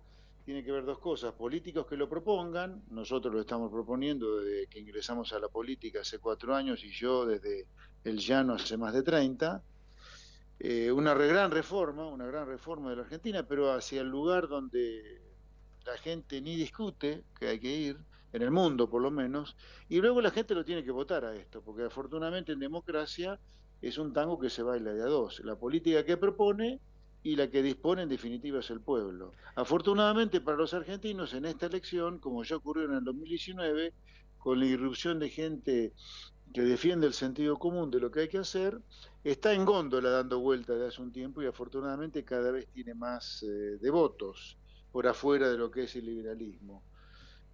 tiene 0.44 0.64
que 0.64 0.70
haber 0.70 0.84
dos 0.84 0.98
cosas, 0.98 1.32
políticos 1.34 1.86
que 1.86 1.96
lo 1.96 2.08
propongan, 2.08 2.82
nosotros 2.90 3.32
lo 3.32 3.40
estamos 3.40 3.70
proponiendo 3.70 4.40
desde 4.40 4.66
que 4.66 4.80
ingresamos 4.80 5.32
a 5.32 5.38
la 5.38 5.48
política 5.48 6.00
hace 6.00 6.18
cuatro 6.18 6.54
años 6.54 6.82
y 6.82 6.90
yo 6.90 7.26
desde 7.26 7.68
el 8.04 8.18
llano 8.18 8.54
hace 8.54 8.76
más 8.76 8.92
de 8.92 9.02
treinta, 9.02 9.62
eh, 10.58 10.90
una 10.90 11.14
gran 11.14 11.50
reforma, 11.50 12.06
una 12.06 12.26
gran 12.26 12.46
reforma 12.46 12.90
de 12.90 12.96
la 12.96 13.02
Argentina, 13.02 13.46
pero 13.46 13.72
hacia 13.72 14.00
el 14.00 14.08
lugar 14.08 14.48
donde 14.48 15.22
la 15.84 15.96
gente 15.98 16.40
ni 16.40 16.56
discute 16.56 17.24
que 17.38 17.48
hay 17.48 17.60
que 17.60 17.70
ir, 17.70 17.98
en 18.32 18.42
el 18.42 18.50
mundo 18.50 18.88
por 18.88 19.02
lo 19.02 19.10
menos, 19.10 19.56
y 19.88 20.00
luego 20.00 20.20
la 20.20 20.30
gente 20.30 20.54
lo 20.54 20.64
tiene 20.64 20.84
que 20.84 20.90
votar 20.90 21.24
a 21.24 21.34
esto, 21.34 21.62
porque 21.62 21.84
afortunadamente 21.84 22.52
en 22.52 22.60
democracia 22.60 23.40
es 23.82 23.98
un 23.98 24.12
tango 24.12 24.38
que 24.38 24.50
se 24.50 24.62
baila 24.62 24.92
de 24.92 25.02
a 25.02 25.06
dos, 25.06 25.40
la 25.44 25.56
política 25.56 26.04
que 26.04 26.16
propone 26.16 26.80
y 27.22 27.36
la 27.36 27.50
que 27.50 27.62
dispone 27.62 28.02
en 28.02 28.08
definitiva 28.08 28.60
es 28.60 28.70
el 28.70 28.80
pueblo. 28.80 29.32
Afortunadamente 29.54 30.40
para 30.40 30.56
los 30.56 30.74
argentinos 30.74 31.34
en 31.34 31.44
esta 31.44 31.66
elección, 31.66 32.18
como 32.18 32.42
ya 32.44 32.56
ocurrió 32.56 32.84
en 32.84 32.94
el 32.94 33.04
2019, 33.04 33.92
con 34.38 34.58
la 34.58 34.66
irrupción 34.66 35.18
de 35.18 35.28
gente 35.28 35.92
que 36.52 36.62
defiende 36.62 37.06
el 37.06 37.12
sentido 37.12 37.58
común 37.58 37.90
de 37.90 38.00
lo 38.00 38.10
que 38.10 38.20
hay 38.20 38.28
que 38.28 38.38
hacer, 38.38 38.80
está 39.22 39.52
en 39.52 39.64
góndola 39.64 40.10
dando 40.10 40.40
vuelta 40.40 40.74
de 40.74 40.88
hace 40.88 41.00
un 41.02 41.12
tiempo 41.12 41.42
y 41.42 41.46
afortunadamente 41.46 42.24
cada 42.24 42.50
vez 42.50 42.66
tiene 42.68 42.94
más 42.94 43.42
eh, 43.42 43.78
devotos 43.80 44.56
por 44.90 45.06
afuera 45.06 45.48
de 45.48 45.58
lo 45.58 45.70
que 45.70 45.84
es 45.84 45.94
el 45.96 46.06
liberalismo. 46.06 46.82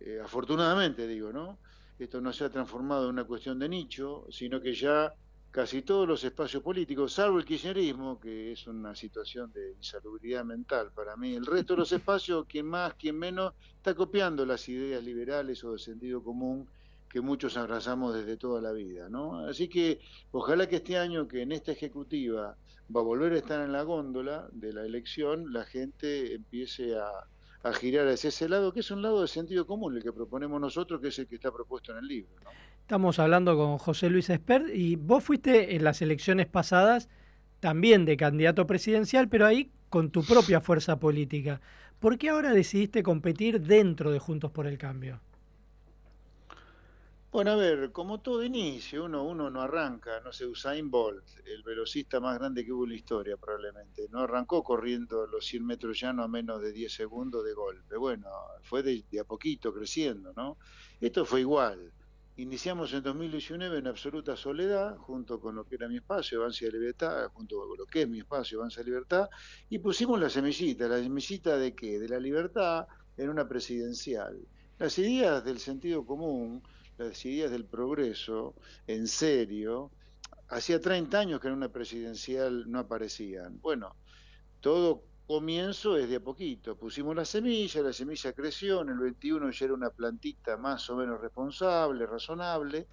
Eh, 0.00 0.20
afortunadamente 0.22 1.06
digo, 1.06 1.32
¿no? 1.32 1.58
Esto 1.98 2.20
no 2.20 2.32
se 2.32 2.44
ha 2.44 2.50
transformado 2.50 3.04
en 3.04 3.10
una 3.10 3.24
cuestión 3.24 3.58
de 3.58 3.68
nicho, 3.68 4.26
sino 4.30 4.60
que 4.60 4.74
ya 4.74 5.12
casi 5.56 5.80
todos 5.80 6.06
los 6.06 6.22
espacios 6.22 6.62
políticos, 6.62 7.14
salvo 7.14 7.38
el 7.38 7.46
kirchnerismo, 7.46 8.20
que 8.20 8.52
es 8.52 8.66
una 8.66 8.94
situación 8.94 9.50
de 9.54 9.72
insalubridad 9.72 10.44
mental 10.44 10.90
para 10.94 11.16
mí, 11.16 11.34
el 11.34 11.46
resto 11.46 11.72
de 11.72 11.78
los 11.78 11.92
espacios, 11.92 12.44
quien 12.46 12.66
más, 12.66 12.92
quien 12.92 13.18
menos, 13.18 13.54
está 13.74 13.94
copiando 13.94 14.44
las 14.44 14.68
ideas 14.68 15.02
liberales 15.02 15.64
o 15.64 15.72
de 15.72 15.78
sentido 15.78 16.22
común 16.22 16.68
que 17.08 17.22
muchos 17.22 17.56
abrazamos 17.56 18.14
desde 18.14 18.36
toda 18.36 18.60
la 18.60 18.72
vida, 18.72 19.08
¿no? 19.08 19.46
Así 19.46 19.66
que 19.66 19.98
ojalá 20.30 20.68
que 20.68 20.76
este 20.76 20.98
año, 20.98 21.26
que 21.26 21.40
en 21.40 21.52
esta 21.52 21.72
ejecutiva 21.72 22.54
va 22.94 23.00
a 23.00 23.04
volver 23.04 23.32
a 23.32 23.38
estar 23.38 23.62
en 23.62 23.72
la 23.72 23.82
góndola 23.82 24.50
de 24.52 24.74
la 24.74 24.84
elección, 24.84 25.54
la 25.54 25.64
gente 25.64 26.34
empiece 26.34 26.98
a, 26.98 27.72
girar 27.72 28.06
hacia 28.08 28.28
ese 28.28 28.46
lado, 28.46 28.74
que 28.74 28.80
es 28.80 28.90
un 28.90 29.00
lado 29.00 29.22
de 29.22 29.28
sentido 29.28 29.66
común, 29.66 29.96
el 29.96 30.02
que 30.02 30.12
proponemos 30.12 30.60
nosotros, 30.60 31.00
que 31.00 31.08
es 31.08 31.18
el 31.18 31.26
que 31.26 31.36
está 31.36 31.50
propuesto 31.50 31.92
en 31.92 31.98
el 31.98 32.06
libro. 32.06 32.30
Estamos 32.86 33.18
hablando 33.18 33.56
con 33.56 33.78
José 33.78 34.08
Luis 34.08 34.30
Espert 34.30 34.68
y 34.72 34.94
vos 34.94 35.24
fuiste 35.24 35.74
en 35.74 35.82
las 35.82 36.02
elecciones 36.02 36.46
pasadas 36.46 37.08
también 37.58 38.04
de 38.04 38.16
candidato 38.16 38.64
presidencial, 38.64 39.28
pero 39.28 39.44
ahí 39.44 39.72
con 39.88 40.12
tu 40.12 40.22
propia 40.22 40.60
fuerza 40.60 40.96
política. 40.96 41.60
¿Por 41.98 42.16
qué 42.16 42.28
ahora 42.28 42.52
decidiste 42.52 43.02
competir 43.02 43.60
dentro 43.60 44.12
de 44.12 44.20
Juntos 44.20 44.52
por 44.52 44.68
el 44.68 44.78
Cambio? 44.78 45.18
Bueno, 47.32 47.50
a 47.50 47.56
ver, 47.56 47.90
como 47.90 48.20
todo 48.20 48.44
inicio, 48.44 49.06
uno, 49.06 49.24
uno 49.24 49.50
no 49.50 49.62
arranca, 49.62 50.20
no 50.20 50.32
sé, 50.32 50.46
Usain 50.46 50.88
Bolt, 50.88 51.24
el 51.44 51.64
velocista 51.64 52.20
más 52.20 52.38
grande 52.38 52.64
que 52.64 52.72
hubo 52.72 52.84
en 52.84 52.90
la 52.90 52.96
historia 52.96 53.36
probablemente, 53.36 54.06
no 54.10 54.20
arrancó 54.20 54.62
corriendo 54.62 55.26
los 55.26 55.44
100 55.44 55.66
metros 55.66 56.00
llanos 56.00 56.24
a 56.24 56.28
menos 56.28 56.62
de 56.62 56.72
10 56.72 56.92
segundos 56.92 57.44
de 57.44 57.52
golpe, 57.52 57.96
bueno, 57.96 58.28
fue 58.62 58.84
de, 58.84 59.04
a 59.20 59.24
poquito 59.24 59.74
creciendo, 59.74 60.32
¿no? 60.34 60.56
Esto 61.00 61.26
fue 61.26 61.40
igual, 61.40 61.92
iniciamos 62.36 62.92
en 62.92 63.02
2019 63.02 63.78
en 63.78 63.86
absoluta 63.86 64.36
soledad, 64.36 64.96
junto 64.98 65.40
con 65.40 65.54
lo 65.54 65.64
que 65.64 65.76
era 65.76 65.88
mi 65.88 65.96
espacio, 65.96 66.40
Avancia 66.40 66.68
de 66.68 66.78
Libertad, 66.78 67.30
junto 67.32 67.58
con 67.58 67.78
lo 67.78 67.86
que 67.86 68.02
es 68.02 68.08
mi 68.08 68.18
espacio, 68.18 68.58
Avancia 68.58 68.82
de 68.82 68.90
Libertad, 68.90 69.28
y 69.70 69.78
pusimos 69.78 70.20
la 70.20 70.28
semillita, 70.28 70.86
la 70.86 70.98
semillita 70.98 71.56
de 71.56 71.74
qué? 71.74 71.98
De 71.98 72.08
la 72.08 72.18
libertad 72.18 72.86
en 73.16 73.30
una 73.30 73.48
presidencial. 73.48 74.38
Las 74.78 74.98
ideas 74.98 75.44
del 75.44 75.58
sentido 75.58 76.04
común, 76.04 76.62
las 76.98 77.24
ideas 77.24 77.50
del 77.50 77.64
progreso 77.64 78.54
en 78.86 79.08
serio, 79.08 79.90
hacía 80.48 80.80
30 80.80 81.18
años 81.18 81.40
que 81.40 81.48
en 81.48 81.54
una 81.54 81.70
presidencial 81.70 82.70
no 82.70 82.80
aparecían. 82.80 83.58
Bueno, 83.62 83.96
todo 84.60 85.04
comienzo 85.26 85.96
es 85.96 86.08
de 86.08 86.16
a 86.16 86.20
poquito. 86.20 86.76
Pusimos 86.76 87.14
la 87.16 87.24
semilla, 87.24 87.82
la 87.82 87.92
semilla 87.92 88.32
creció, 88.32 88.82
en 88.82 88.90
el 88.90 88.98
21 88.98 89.50
ya 89.50 89.64
era 89.64 89.74
una 89.74 89.90
plantita 89.90 90.56
más 90.56 90.88
o 90.90 90.96
menos 90.96 91.20
responsable, 91.20 92.06
razonable. 92.06 92.86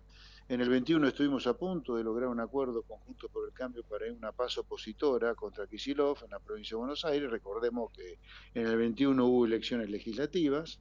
En 0.50 0.60
el 0.60 0.67
21 0.67 1.08
estuvimos 1.08 1.48
a 1.48 1.54
punto 1.54 1.96
de 1.96 2.04
lograr 2.04 2.28
un 2.28 2.39
acuerdo 2.39 2.82
conjunto 2.82 3.30
por 3.30 3.48
el 3.48 3.54
cambio 3.54 3.84
para 3.84 4.12
una 4.12 4.32
paz 4.32 4.58
opositora 4.58 5.36
contra 5.36 5.67
Kisilov 5.67 6.17
en 6.24 6.32
la 6.32 6.39
provincia 6.39 6.76
de 6.76 6.80
Buenos 6.80 7.06
Aires. 7.06 7.32
Recordemos 7.32 7.91
que 7.91 8.19
en 8.54 8.67
el 8.67 8.76
21 8.76 9.26
hubo 9.26 9.46
elecciones 9.46 9.89
legislativas. 9.89 10.80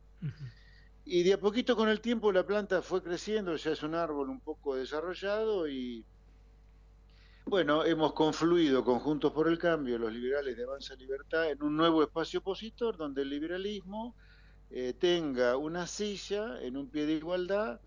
Y 1.05 1.23
de 1.23 1.35
a 1.35 1.41
poquito 1.41 1.77
con 1.77 1.89
el 1.89 2.01
tiempo 2.01 2.33
la 2.33 2.47
planta 2.47 2.81
fue 2.83 3.03
creciendo, 3.03 3.55
ya 3.57 3.73
es 3.73 3.83
un 3.83 3.95
árbol 3.95 4.31
un 4.31 4.41
poco 4.41 4.75
desarrollado 4.77 5.69
y 5.69 6.05
bueno, 7.47 7.85
hemos 7.85 8.13
confluido 8.13 8.85
conjuntos 8.85 9.33
por 9.33 9.49
el 9.49 9.59
cambio, 9.59 9.99
los 9.99 10.13
liberales 10.13 10.57
de 10.57 10.65
Avanza 10.65 10.95
Libertad, 10.95 11.51
en 11.51 11.63
un 11.63 11.77
nuevo 11.77 12.03
espacio 12.03 12.41
opositor 12.41 12.97
donde 12.97 13.23
el 13.23 13.31
liberalismo 13.31 14.15
eh, 14.71 14.95
tenga 14.99 15.57
una 15.57 15.87
silla 15.87 16.63
en 16.63 16.77
un 16.77 16.89
pie 16.89 17.05
de 17.05 17.15
igualdad 17.15 17.81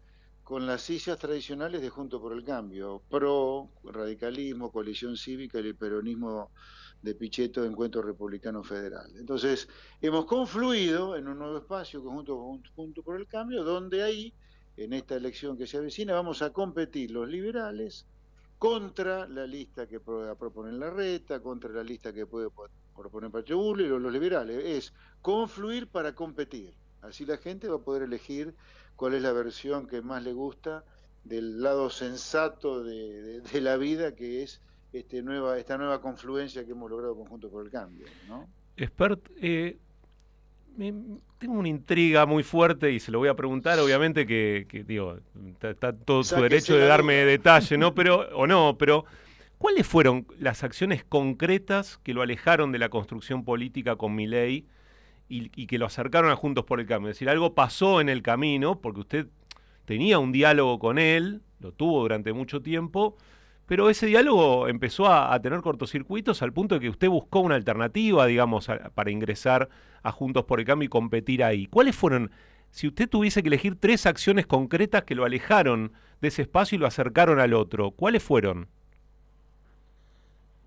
con 0.44 0.68
las 0.68 0.84
sillas 0.84 1.18
tradicionales 1.18 1.82
de 1.82 1.90
Junto 1.90 2.22
por 2.22 2.34
el 2.34 2.44
Cambio, 2.44 3.02
pro, 3.10 3.72
radicalismo, 3.84 4.72
coalición 4.72 5.18
cívica 5.18 5.60
y 5.60 5.68
el 5.68 5.76
peronismo 5.76 6.52
de 7.02 7.16
Pichetto 7.16 7.62
de 7.62 7.70
Encuentro 7.70 8.02
Republicano 8.04 8.64
Federal. 8.64 9.12
Entonces, 9.18 9.68
hemos 10.02 10.26
confluido 10.26 11.16
en 11.16 11.28
un 11.28 11.40
nuevo 11.40 11.58
espacio 11.58 12.04
conjunto 12.04 12.60
junto 12.76 13.02
por 13.02 13.20
el 13.20 13.26
cambio, 13.26 13.64
donde 13.64 14.04
ahí, 14.04 14.34
en 14.78 14.94
esta 14.94 15.16
elección 15.16 15.58
que 15.58 15.66
se 15.66 15.78
avecina, 15.78 16.14
vamos 16.14 16.44
a 16.44 16.54
competir 16.54 17.10
los 17.10 17.28
liberales 17.28 18.06
contra 18.66 19.28
la 19.28 19.46
lista 19.46 19.86
que 19.86 20.00
propone 20.00 20.72
la 20.72 20.90
reta, 20.90 21.40
contra 21.40 21.70
la 21.70 21.84
lista 21.84 22.12
que 22.12 22.26
puede 22.26 22.50
proponer 22.96 23.30
Pacho 23.30 23.76
y 23.76 23.84
los 23.84 24.12
liberales. 24.12 24.66
Es 24.66 24.94
confluir 25.22 25.88
para 25.88 26.16
competir. 26.16 26.74
Así 27.04 27.28
la 27.28 27.38
gente 27.38 27.68
va 27.68 27.76
a 27.76 27.84
poder 27.84 28.02
elegir 28.02 28.56
cuál 28.96 29.14
es 29.14 29.22
la 29.22 29.34
versión 29.34 29.86
que 29.86 30.02
más 30.02 30.24
le 30.24 30.34
gusta 30.34 30.84
del 31.24 31.62
lado 31.62 31.92
sensato 31.92 32.84
de 32.84 33.62
la 33.62 33.78
vida, 33.78 34.16
que 34.16 34.42
es 34.42 34.62
este 34.94 35.20
esta 35.60 35.78
nueva 35.78 36.02
confluencia 36.02 36.66
que 36.66 36.72
hemos 36.72 36.90
logrado 36.90 37.16
conjunto 37.16 37.52
por 37.52 37.66
el 37.66 37.72
cambio. 37.72 38.08
¿no? 38.28 38.50
Expert, 38.78 39.30
eh, 39.38 39.78
tengo 40.76 41.60
una 41.60 41.68
intriga 41.68 42.26
muy 42.26 42.44
fuerte 42.44 42.92
y 42.92 43.00
se 43.00 43.12
lo 43.12 43.20
voy 43.20 43.30
a 43.30 43.36
preguntar, 43.36 43.80
obviamente 43.80 44.26
que, 44.26 44.66
digo, 44.88 45.18
está, 45.62 45.94
todo 45.94 46.24
su 46.24 46.36
derecho 46.36 46.76
de 46.76 46.86
darme 46.86 47.14
detalle, 47.26 47.78
¿no? 47.78 47.94
Pero, 47.94 48.28
o 48.36 48.48
no, 48.48 48.78
pero 48.78 49.06
¿cuáles 49.58 49.88
fueron 49.88 50.28
las 50.40 50.64
acciones 50.64 51.04
concretas 51.04 52.00
que 52.04 52.14
lo 52.14 52.22
alejaron 52.22 52.72
de 52.72 52.80
la 52.80 52.90
construcción 52.90 53.44
política 53.44 53.96
con 53.96 54.16
mi 54.16 54.28
ley 54.28 54.66
y, 55.30 55.52
y 55.56 55.68
que 55.68 55.78
lo 55.78 55.86
acercaron 55.86 56.32
a 56.32 56.36
Juntos 56.36 56.66
por 56.66 56.80
el 56.80 56.86
Cambio? 56.86 57.10
Es 57.10 57.18
decir, 57.18 57.30
algo 57.30 57.54
pasó 57.54 58.02
en 58.02 58.10
el 58.10 58.22
camino, 58.22 58.82
porque 58.82 59.00
usted 59.00 59.28
tenía 59.86 60.20
un 60.20 60.32
diálogo 60.32 60.80
con 60.80 60.98
él, 60.98 61.42
lo 61.60 61.72
tuvo 61.72 62.02
durante 62.02 62.34
mucho 62.34 62.62
tiempo, 62.62 63.18
pero 63.66 63.90
ese 63.90 64.06
diálogo 64.06 64.68
empezó 64.68 65.08
a, 65.08 65.40
tener 65.42 65.62
cortocircuitos 65.62 66.42
al 66.42 66.54
punto 66.54 66.76
de 66.76 66.82
que 66.82 66.90
usted 66.90 67.10
buscó 67.10 67.40
una 67.40 67.56
alternativa, 67.56 68.26
digamos, 68.26 68.68
para 68.94 69.12
ingresar 69.12 69.70
a 70.04 70.12
Juntos 70.12 70.46
por 70.46 70.60
el 70.60 70.66
Cambio 70.66 70.86
y 70.86 70.90
competir 70.90 71.44
ahí. 71.44 71.66
¿Cuáles 71.66 71.96
fueron, 71.96 72.32
si 72.70 72.88
usted 72.88 73.10
tuviese 73.10 73.42
que 73.42 73.48
elegir 73.48 73.76
tres 73.80 74.06
acciones 74.06 74.46
concretas 74.46 75.04
que 75.04 75.16
lo 75.16 75.26
alejaron 75.26 75.94
de 76.22 76.28
ese 76.28 76.44
espacio 76.44 76.76
y 76.76 76.80
lo 76.80 76.86
acercaron 76.86 77.40
al 77.40 77.54
otro, 77.54 77.92
¿cuáles 77.92 78.22
fueron? 78.22 78.68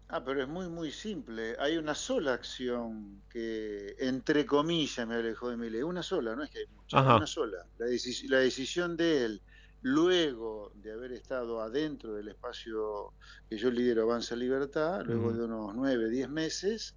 Ah, 0.09 0.24
pero 0.24 0.42
es 0.42 0.49
muy, 0.49 0.68
muy 0.68 0.90
simple. 0.90 1.55
Hay 1.61 1.76
una 1.76 1.94
sola 1.94 2.32
acción 2.32 3.22
que, 3.30 3.94
entre 3.99 4.46
comillas, 4.46 5.07
me 5.07 5.16
alejó 5.16 5.51
de 5.51 5.59
mi 5.59 5.68
ley. 5.68 5.82
Una 5.82 6.03
sola, 6.03 6.34
no 6.34 6.42
es 6.42 6.51
que 6.51 6.61
hay 6.61 6.66
muchas, 6.74 7.05
una 7.05 7.26
sola. 7.26 7.59
La, 7.78 7.86
la 7.86 8.38
decisión 8.38 8.96
de 8.96 9.24
él 9.26 9.42
luego 9.82 10.72
de 10.74 10.92
haber 10.92 11.12
estado 11.12 11.60
adentro 11.60 12.14
del 12.14 12.28
espacio 12.28 13.12
que 13.48 13.56
yo 13.56 13.70
lidero 13.70 14.02
Avanza 14.02 14.34
Libertad, 14.36 15.02
luego 15.04 15.32
de 15.32 15.44
unos 15.44 15.74
nueve, 15.74 16.08
diez 16.08 16.28
meses, 16.28 16.96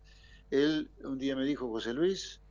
él 0.49 0.89
un 1.03 1.17
día 1.17 1.35
me 1.35 1.45
dijo, 1.45 1.69
José 1.69 1.93
Luis, 1.93 2.41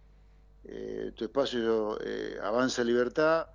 eh, 0.64 1.12
tu 1.14 1.24
espacio 1.24 1.98
eh, 2.00 2.38
Avanza 2.42 2.84
Libertad 2.84 3.48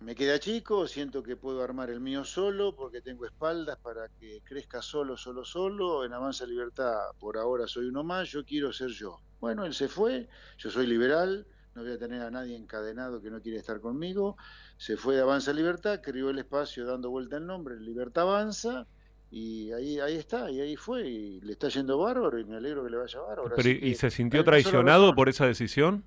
me 0.00 0.14
queda 0.14 0.38
chico, 0.38 0.86
siento 0.86 1.22
que 1.22 1.36
puedo 1.36 1.62
armar 1.62 1.88
el 1.88 2.00
mío 2.00 2.24
solo 2.24 2.76
porque 2.76 3.00
tengo 3.00 3.24
espaldas 3.24 3.78
para 3.78 4.08
que 4.08 4.42
crezca 4.44 4.82
solo, 4.82 5.16
solo, 5.16 5.44
solo. 5.44 6.04
En 6.04 6.12
Avanza 6.12 6.44
Libertad 6.44 7.12
por 7.18 7.38
ahora 7.38 7.66
soy 7.66 7.86
uno 7.86 8.04
más, 8.04 8.28
yo 8.28 8.44
quiero 8.44 8.72
ser 8.72 8.90
yo. 8.90 9.18
Bueno, 9.40 9.64
él 9.64 9.72
se 9.72 9.88
fue, 9.88 10.28
yo 10.58 10.70
soy 10.70 10.86
liberal, 10.86 11.46
no 11.76 11.82
voy 11.82 11.92
a 11.92 11.98
tener 11.98 12.22
a 12.22 12.30
nadie 12.30 12.56
encadenado 12.56 13.20
que 13.20 13.30
no 13.30 13.40
quiere 13.40 13.58
estar 13.58 13.80
conmigo 13.80 14.36
se 14.78 14.96
fue 14.96 15.14
de 15.14 15.22
Avanza 15.22 15.52
Libertad, 15.52 16.00
creó 16.02 16.30
el 16.30 16.38
espacio 16.38 16.86
dando 16.86 17.10
vuelta 17.10 17.36
el 17.36 17.46
nombre, 17.46 17.78
Libertad 17.78 18.24
Avanza, 18.24 18.86
y 19.30 19.72
ahí, 19.72 19.98
ahí 20.00 20.16
está, 20.16 20.50
y 20.50 20.60
ahí 20.60 20.76
fue, 20.76 21.06
y 21.08 21.40
le 21.40 21.52
está 21.52 21.68
yendo 21.68 21.98
bárbaro, 21.98 22.38
y 22.38 22.44
me 22.44 22.56
alegro 22.56 22.84
que 22.84 22.90
le 22.90 22.96
vaya 22.96 23.20
bárbaro. 23.20 23.56
¿Y 23.60 23.94
se 23.94 24.10
sintió 24.10 24.44
traicionado 24.44 25.14
por 25.14 25.28
esa 25.28 25.46
decisión? 25.46 26.04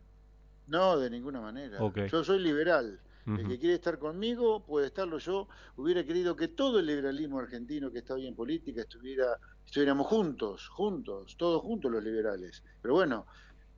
No, 0.68 0.98
de 0.98 1.10
ninguna 1.10 1.42
manera. 1.42 1.80
Yo 2.12 2.24
soy 2.24 2.40
liberal. 2.40 3.00
El 3.26 3.48
que 3.48 3.60
quiere 3.60 3.76
estar 3.76 4.00
conmigo 4.00 4.66
puede 4.66 4.88
estarlo. 4.88 5.20
Yo 5.20 5.48
hubiera 5.76 6.04
querido 6.04 6.36
que 6.36 6.48
todo 6.48 6.80
el 6.80 6.88
liberalismo 6.88 7.38
argentino 7.38 7.92
que 7.92 8.00
está 8.00 8.16
hoy 8.16 8.26
en 8.26 8.34
política 8.34 8.82
estuviera, 8.82 9.38
estuviéramos 9.64 10.08
juntos, 10.08 10.68
juntos, 10.68 11.36
todos 11.38 11.62
juntos 11.62 11.92
los 11.92 12.04
liberales. 12.04 12.64
Pero 12.82 12.96
bueno, 12.96 13.28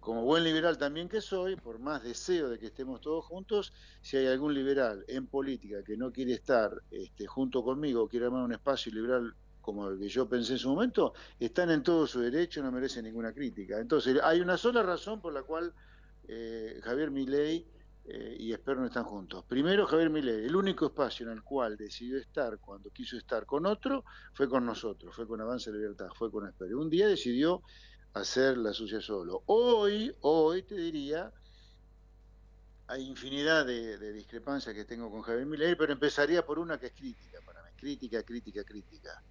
como 0.01 0.23
buen 0.23 0.43
liberal 0.43 0.79
también 0.79 1.07
que 1.07 1.21
soy, 1.21 1.55
por 1.55 1.77
más 1.77 2.03
deseo 2.03 2.49
de 2.49 2.57
que 2.57 2.65
estemos 2.65 2.99
todos 3.01 3.23
juntos, 3.23 3.71
si 4.01 4.17
hay 4.17 4.25
algún 4.25 4.53
liberal 4.53 5.05
en 5.07 5.27
política 5.27 5.83
que 5.83 5.95
no 5.95 6.11
quiere 6.11 6.33
estar 6.33 6.71
este, 6.89 7.27
junto 7.27 7.63
conmigo, 7.63 8.09
quiere 8.09 8.25
armar 8.25 8.43
un 8.43 8.51
espacio 8.51 8.91
liberal 8.91 9.35
como 9.61 9.87
el 9.87 9.99
que 9.99 10.09
yo 10.09 10.27
pensé 10.27 10.53
en 10.53 10.57
su 10.59 10.69
momento, 10.69 11.13
están 11.39 11.69
en 11.69 11.83
todo 11.83 12.07
su 12.07 12.19
derecho, 12.19 12.63
no 12.63 12.71
merecen 12.71 13.05
ninguna 13.05 13.31
crítica. 13.31 13.79
Entonces, 13.79 14.19
hay 14.23 14.41
una 14.41 14.57
sola 14.57 14.81
razón 14.81 15.21
por 15.21 15.33
la 15.33 15.43
cual 15.43 15.71
eh, 16.27 16.79
Javier 16.83 17.11
Milei 17.11 17.67
eh, 18.05 18.37
y 18.39 18.53
Esper 18.53 18.77
no 18.77 18.87
están 18.87 19.03
juntos. 19.03 19.45
Primero, 19.47 19.85
Javier 19.85 20.09
Milei, 20.09 20.45
el 20.45 20.55
único 20.55 20.87
espacio 20.87 21.27
en 21.27 21.33
el 21.33 21.43
cual 21.43 21.77
decidió 21.77 22.17
estar 22.17 22.57
cuando 22.57 22.89
quiso 22.89 23.17
estar 23.17 23.45
con 23.45 23.67
otro 23.67 24.03
fue 24.33 24.49
con 24.49 24.65
nosotros, 24.65 25.15
fue 25.15 25.27
con 25.27 25.39
Avance 25.41 25.71
Libertad, 25.71 26.07
fue 26.15 26.31
con 26.31 26.47
Esper. 26.47 26.73
Un 26.73 26.89
día 26.89 27.07
decidió 27.07 27.61
hacer 28.13 28.57
la 28.57 28.73
suya 28.73 29.01
solo. 29.01 29.43
Hoy, 29.45 30.15
hoy 30.21 30.63
te 30.63 30.75
diría, 30.75 31.31
hay 32.87 33.07
infinidad 33.07 33.65
de, 33.65 34.11
discrepancias 34.13 34.75
que 34.75 34.85
tengo 34.85 35.09
con 35.09 35.21
Javier 35.21 35.45
Milei, 35.45 35.75
pero 35.75 35.93
empezaría 35.93 36.45
por 36.45 36.59
una 36.59 36.77
que 36.79 36.87
es 36.87 36.93
crítica 36.93 37.39
para 37.45 37.63
mí, 37.63 37.69
crítica, 37.77 38.23
crítica, 38.23 38.63
crítica. 38.63 39.23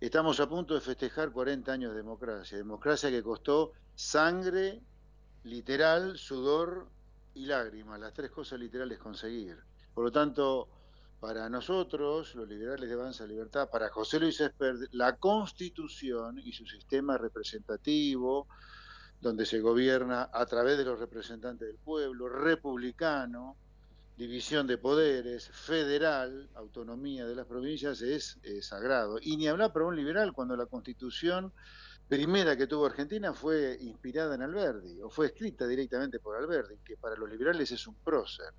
Estamos 0.00 0.40
a 0.40 0.48
punto 0.48 0.74
de 0.74 0.80
festejar 0.80 1.30
40 1.30 1.72
años 1.72 1.90
de 1.92 1.98
democracia, 1.98 2.56
democracia 2.56 3.10
que 3.10 3.22
costó 3.22 3.72
sangre, 3.94 4.80
literal, 5.44 6.18
sudor 6.18 6.88
y 7.34 7.46
lágrimas, 7.46 8.00
las 8.00 8.12
tres 8.12 8.30
cosas 8.30 8.58
literales 8.58 8.98
conseguir. 8.98 9.58
Por 9.94 10.04
lo 10.04 10.12
tanto, 10.12 10.68
para 11.24 11.48
nosotros, 11.48 12.34
los 12.34 12.46
liberales 12.46 12.86
de 12.86 12.94
Avanza 12.94 13.26
Libertad, 13.26 13.70
para 13.70 13.88
José 13.88 14.20
Luis 14.20 14.38
Esper, 14.42 14.74
la 14.92 15.16
Constitución 15.16 16.38
y 16.38 16.52
su 16.52 16.66
sistema 16.66 17.16
representativo, 17.16 18.46
donde 19.22 19.46
se 19.46 19.60
gobierna 19.60 20.28
a 20.30 20.44
través 20.44 20.76
de 20.76 20.84
los 20.84 20.98
representantes 20.98 21.66
del 21.66 21.78
pueblo, 21.78 22.28
republicano, 22.28 23.56
división 24.18 24.66
de 24.66 24.76
poderes, 24.76 25.48
federal, 25.48 26.50
autonomía 26.56 27.24
de 27.24 27.36
las 27.36 27.46
provincias, 27.46 28.02
es, 28.02 28.38
sagrado. 28.60 29.16
Y 29.18 29.38
ni 29.38 29.48
hablar 29.48 29.72
para 29.72 29.86
un 29.86 29.96
liberal 29.96 30.34
cuando 30.34 30.54
la 30.56 30.66
Constitución 30.66 31.54
primera 32.06 32.54
que 32.54 32.66
tuvo 32.66 32.84
Argentina 32.84 33.32
fue 33.32 33.78
inspirada 33.80 34.34
en 34.34 34.42
Alberdi, 34.42 35.00
o 35.00 35.08
fue 35.08 35.28
escrita 35.28 35.66
directamente 35.66 36.20
por 36.20 36.36
Alberdi, 36.36 36.76
que 36.84 36.98
para 36.98 37.16
los 37.16 37.30
liberales 37.30 37.72
es 37.72 37.86
un 37.86 37.94
prócer. 37.94 38.52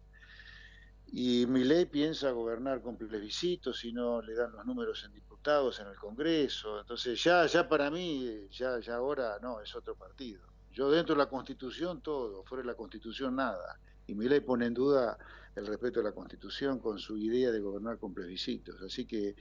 Y 1.08 1.46
ley 1.46 1.86
piensa 1.86 2.32
gobernar 2.32 2.82
con 2.82 2.98
plebiscitos 2.98 3.80
si 3.80 3.94
no 3.94 4.22
le 4.22 4.34
dan 4.34 4.52
los 4.52 4.66
números 4.66 5.04
en 5.06 5.14
diputados 5.14 5.80
en 5.80 5.88
el 5.88 5.96
Congreso. 5.96 6.80
Entonces 6.80 7.24
ya, 7.24 7.46
ya 7.46 7.68
para 7.68 7.90
mí, 7.90 8.48
ya, 8.52 8.80
ya 8.80 8.96
ahora 8.96 9.38
no, 9.42 9.62
es 9.62 9.76
otro 9.76 9.96
partido. 9.96 10.42
Yo 10.72 10.92
dentro 10.92 11.16
de 11.16 11.20
la 11.20 11.30
Constitución 11.30 12.02
todo, 12.02 12.44
fuera 12.44 12.64
de 12.64 12.68
la 12.68 12.76
Constitución 12.76 13.36
nada. 13.36 13.80
Y 14.08 14.14
ley 14.14 14.42
pone 14.42 14.66
en 14.66 14.74
duda 14.74 15.18
el 15.56 15.66
respeto 15.66 16.02
a 16.02 16.04
la 16.04 16.12
Constitución 16.12 16.80
con 16.80 17.00
su 17.00 17.18
idea 17.18 17.52
de 17.52 17.60
gobernar 17.60 17.98
con 17.98 18.14
plebiscitos. 18.14 18.82
Así 18.82 19.06
que 19.06 19.36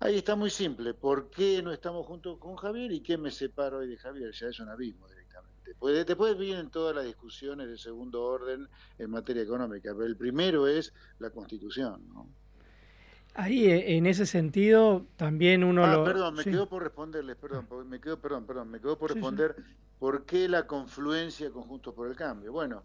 ahí 0.00 0.16
está 0.16 0.34
muy 0.34 0.50
simple. 0.50 0.94
¿Por 0.94 1.30
qué 1.30 1.62
no 1.62 1.72
estamos 1.72 2.06
juntos 2.06 2.38
con 2.38 2.56
Javier 2.56 2.90
y 2.92 3.00
qué 3.00 3.16
me 3.16 3.30
separa 3.30 3.76
hoy 3.76 3.88
de 3.88 3.96
Javier? 3.96 4.32
Ya 4.32 4.48
es 4.48 4.58
un 4.58 4.68
abismo 4.68 5.06
Después, 5.64 6.06
después 6.06 6.38
vienen 6.38 6.70
todas 6.70 6.94
las 6.94 7.04
discusiones 7.04 7.68
de 7.68 7.78
segundo 7.78 8.22
orden 8.22 8.68
en 8.98 9.10
materia 9.10 9.42
económica, 9.42 9.92
pero 9.92 10.06
el 10.06 10.16
primero 10.16 10.66
es 10.66 10.92
la 11.18 11.30
Constitución. 11.30 12.02
¿no? 12.12 12.28
Ahí, 13.34 13.66
eh, 13.66 13.96
en 13.96 14.06
ese 14.06 14.26
sentido, 14.26 15.06
también 15.16 15.64
uno 15.64 15.84
ah, 15.84 15.92
lo... 15.96 16.04
Perdón, 16.04 16.34
me 16.34 16.44
quedo 16.44 16.68
por 16.68 16.82
responderles, 16.82 17.36
perdón, 17.36 17.66
me 17.88 18.00
quedo, 18.00 18.20
perdón, 18.20 18.46
perdón, 18.46 18.70
me 18.70 18.80
quedo 18.80 18.96
por 18.96 19.12
responder 19.12 19.56
por 19.98 20.24
qué 20.24 20.48
la 20.48 20.66
confluencia 20.66 21.50
con 21.50 21.64
Juntos 21.64 21.94
por 21.94 22.08
el 22.08 22.14
Cambio. 22.14 22.52
Bueno, 22.52 22.84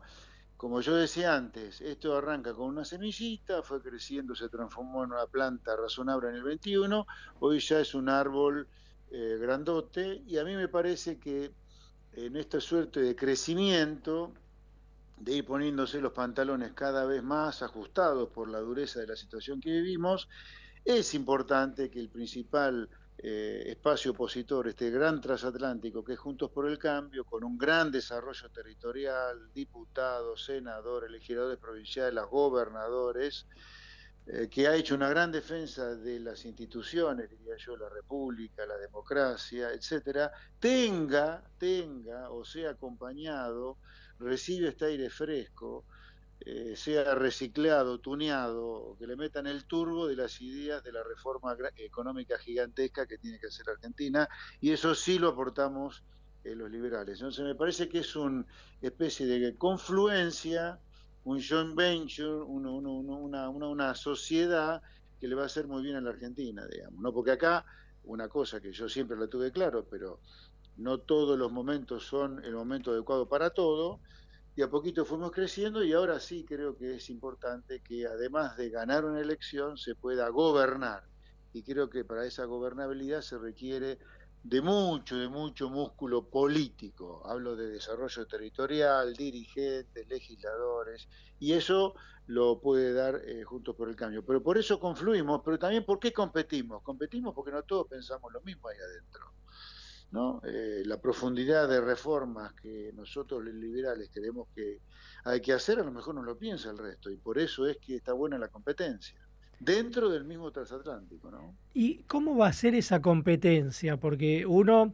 como 0.57 0.81
yo 0.81 0.95
decía 0.95 1.35
antes, 1.35 1.81
esto 1.81 2.17
arranca 2.17 2.53
con 2.53 2.67
una 2.67 2.83
semillita, 2.83 3.61
fue 3.61 3.81
creciendo, 3.81 4.35
se 4.35 4.49
transformó 4.49 5.03
en 5.03 5.11
una 5.11 5.25
planta 5.27 5.75
razonable 5.75 6.29
en 6.29 6.35
el 6.35 6.43
21, 6.43 7.05
hoy 7.39 7.59
ya 7.59 7.79
es 7.79 7.93
un 7.93 8.09
árbol 8.09 8.67
eh, 9.11 9.37
grandote 9.39 10.21
y 10.25 10.37
a 10.37 10.43
mí 10.43 10.55
me 10.55 10.67
parece 10.67 11.17
que 11.17 11.51
en 12.25 12.35
esta 12.35 12.59
suerte 12.59 12.99
de 13.01 13.15
crecimiento, 13.15 14.33
de 15.17 15.33
ir 15.33 15.45
poniéndose 15.45 16.01
los 16.01 16.13
pantalones 16.13 16.73
cada 16.73 17.05
vez 17.05 17.23
más 17.23 17.61
ajustados 17.61 18.29
por 18.29 18.49
la 18.49 18.59
dureza 18.59 18.99
de 18.99 19.07
la 19.07 19.15
situación 19.15 19.61
que 19.61 19.71
vivimos, 19.71 20.27
es 20.83 21.13
importante 21.13 21.89
que 21.89 21.99
el 21.99 22.09
principal 22.09 22.89
eh, 23.17 23.63
espacio 23.67 24.11
opositor, 24.11 24.67
este 24.67 24.89
gran 24.89 25.19
transatlántico 25.19 26.03
que 26.03 26.13
es 26.13 26.19
Juntos 26.19 26.51
por 26.51 26.69
el 26.69 26.77
Cambio, 26.77 27.25
con 27.25 27.43
un 27.43 27.57
gran 27.57 27.91
desarrollo 27.91 28.49
territorial, 28.49 29.51
diputados, 29.53 30.45
senadores, 30.45 31.11
legisladores 31.11 31.57
provinciales, 31.57 32.23
gobernadores, 32.29 33.45
eh, 34.31 34.47
que 34.47 34.67
ha 34.67 34.75
hecho 34.75 34.93
una 34.93 35.09
gran 35.09 35.31
defensa 35.31 35.95
de 35.95 36.19
las 36.19 36.45
instituciones, 36.45 37.31
diría 37.31 37.55
yo, 37.57 37.75
la 37.75 37.89
república, 37.89 38.63
la 38.67 38.77
democracia, 38.77 39.71
etcétera, 39.71 40.31
tenga, 40.59 41.43
tenga 41.57 42.29
o 42.29 42.45
sea 42.45 42.69
acompañado, 42.69 43.77
recibe 44.19 44.67
este 44.67 44.85
aire 44.85 45.09
fresco, 45.09 45.85
eh, 46.41 46.75
sea 46.75 47.15
reciclado, 47.15 47.97
tuneado, 48.01 48.95
que 48.99 49.07
le 49.07 49.15
metan 49.15 49.47
el 49.47 49.65
turbo 49.65 50.05
de 50.05 50.15
las 50.15 50.39
ideas 50.41 50.83
de 50.83 50.91
la 50.91 51.01
reforma 51.01 51.57
económica 51.77 52.37
gigantesca 52.37 53.07
que 53.07 53.17
tiene 53.17 53.39
que 53.39 53.47
hacer 53.47 53.67
Argentina, 53.67 54.29
y 54.61 54.71
eso 54.71 54.93
sí 54.93 55.17
lo 55.17 55.29
aportamos 55.29 56.03
eh, 56.43 56.53
los 56.53 56.69
liberales. 56.69 57.17
Entonces 57.17 57.45
me 57.45 57.55
parece 57.55 57.89
que 57.89 57.99
es 57.99 58.15
una 58.15 58.45
especie 58.79 59.25
de 59.25 59.55
confluencia 59.55 60.79
un 61.23 61.41
joint 61.41 61.75
venture, 61.75 62.41
una, 62.43 63.49
una, 63.49 63.95
sociedad 63.95 64.81
que 65.19 65.27
le 65.27 65.35
va 65.35 65.43
a 65.43 65.45
hacer 65.45 65.67
muy 65.67 65.83
bien 65.83 65.95
a 65.95 66.01
la 66.01 66.11
Argentina, 66.11 66.65
digamos, 66.65 67.01
¿no? 67.01 67.13
Porque 67.13 67.31
acá 67.31 67.65
una 68.05 68.27
cosa 68.29 68.61
que 68.61 68.71
yo 68.71 68.87
siempre 68.87 69.17
la 69.17 69.27
tuve 69.27 69.51
claro, 69.51 69.85
pero 69.89 70.21
no 70.77 70.99
todos 70.99 71.37
los 71.37 71.51
momentos 71.51 72.05
son 72.05 72.43
el 72.43 72.53
momento 72.53 72.91
adecuado 72.91 73.27
para 73.27 73.49
todo, 73.49 73.99
y 74.55 74.61
a 74.61 74.69
poquito 74.69 75.05
fuimos 75.05 75.31
creciendo 75.31 75.83
y 75.83 75.93
ahora 75.93 76.19
sí 76.19 76.43
creo 76.43 76.75
que 76.75 76.95
es 76.95 77.09
importante 77.09 77.81
que 77.81 78.05
además 78.05 78.57
de 78.57 78.69
ganar 78.69 79.05
una 79.05 79.21
elección 79.21 79.77
se 79.77 79.95
pueda 79.95 80.27
gobernar. 80.29 81.03
Y 81.53 81.63
creo 81.63 81.89
que 81.89 82.03
para 82.03 82.25
esa 82.25 82.45
gobernabilidad 82.45 83.21
se 83.21 83.37
requiere 83.37 83.99
de 84.43 84.61
mucho, 84.61 85.17
de 85.17 85.27
mucho 85.27 85.69
músculo 85.69 86.29
político. 86.29 87.21
Hablo 87.25 87.55
de 87.55 87.67
desarrollo 87.69 88.25
territorial, 88.25 89.13
dirigentes, 89.13 90.07
legisladores, 90.07 91.07
y 91.39 91.53
eso 91.53 91.93
lo 92.27 92.59
puede 92.61 92.93
dar 92.93 93.21
eh, 93.25 93.43
Juntos 93.43 93.75
por 93.75 93.89
el 93.89 93.95
Cambio. 93.95 94.25
Pero 94.25 94.41
por 94.41 94.57
eso 94.57 94.79
confluimos, 94.79 95.41
pero 95.43 95.59
también 95.59 95.85
¿por 95.85 95.99
qué 95.99 96.13
competimos? 96.13 96.81
Competimos 96.83 97.33
porque 97.33 97.51
no 97.51 97.63
todos 97.63 97.87
pensamos 97.87 98.31
lo 98.31 98.41
mismo 98.41 98.67
ahí 98.67 98.77
adentro. 98.77 99.33
¿no? 100.11 100.41
Eh, 100.43 100.83
la 100.85 100.99
profundidad 100.99 101.67
de 101.67 101.81
reformas 101.81 102.53
que 102.53 102.91
nosotros 102.93 103.43
los 103.43 103.53
liberales 103.53 104.09
creemos 104.11 104.47
que 104.55 104.81
hay 105.23 105.41
que 105.41 105.53
hacer, 105.53 105.79
a 105.79 105.83
lo 105.83 105.91
mejor 105.91 106.15
no 106.15 106.23
lo 106.23 106.37
piensa 106.37 106.71
el 106.71 106.77
resto, 106.77 107.11
y 107.11 107.17
por 107.17 107.37
eso 107.37 107.67
es 107.67 107.77
que 107.77 107.95
está 107.95 108.13
buena 108.13 108.39
la 108.39 108.47
competencia 108.47 109.28
dentro 109.59 110.09
del 110.09 110.23
mismo 110.23 110.51
transatlántico, 110.51 111.29
¿no? 111.31 111.55
¿Y 111.73 112.03
cómo 112.07 112.37
va 112.37 112.47
a 112.47 112.53
ser 112.53 112.75
esa 112.75 113.01
competencia? 113.01 113.97
Porque 113.97 114.45
uno 114.45 114.93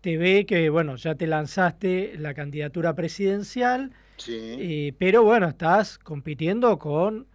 te 0.00 0.16
ve 0.16 0.46
que, 0.46 0.68
bueno, 0.70 0.96
ya 0.96 1.14
te 1.14 1.26
lanzaste 1.26 2.16
la 2.18 2.34
candidatura 2.34 2.94
presidencial, 2.94 3.90
eh, 4.28 4.92
pero 4.98 5.24
bueno, 5.24 5.48
estás 5.48 5.98
compitiendo 5.98 6.78
con 6.78 7.26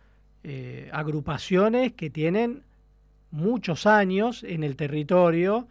eh, 0.44 0.90
agrupaciones 0.94 1.94
que 1.94 2.10
tienen 2.10 2.64
muchos 3.32 3.86
años 3.86 4.44
en 4.44 4.64
el 4.64 4.76
territorio. 4.76 5.68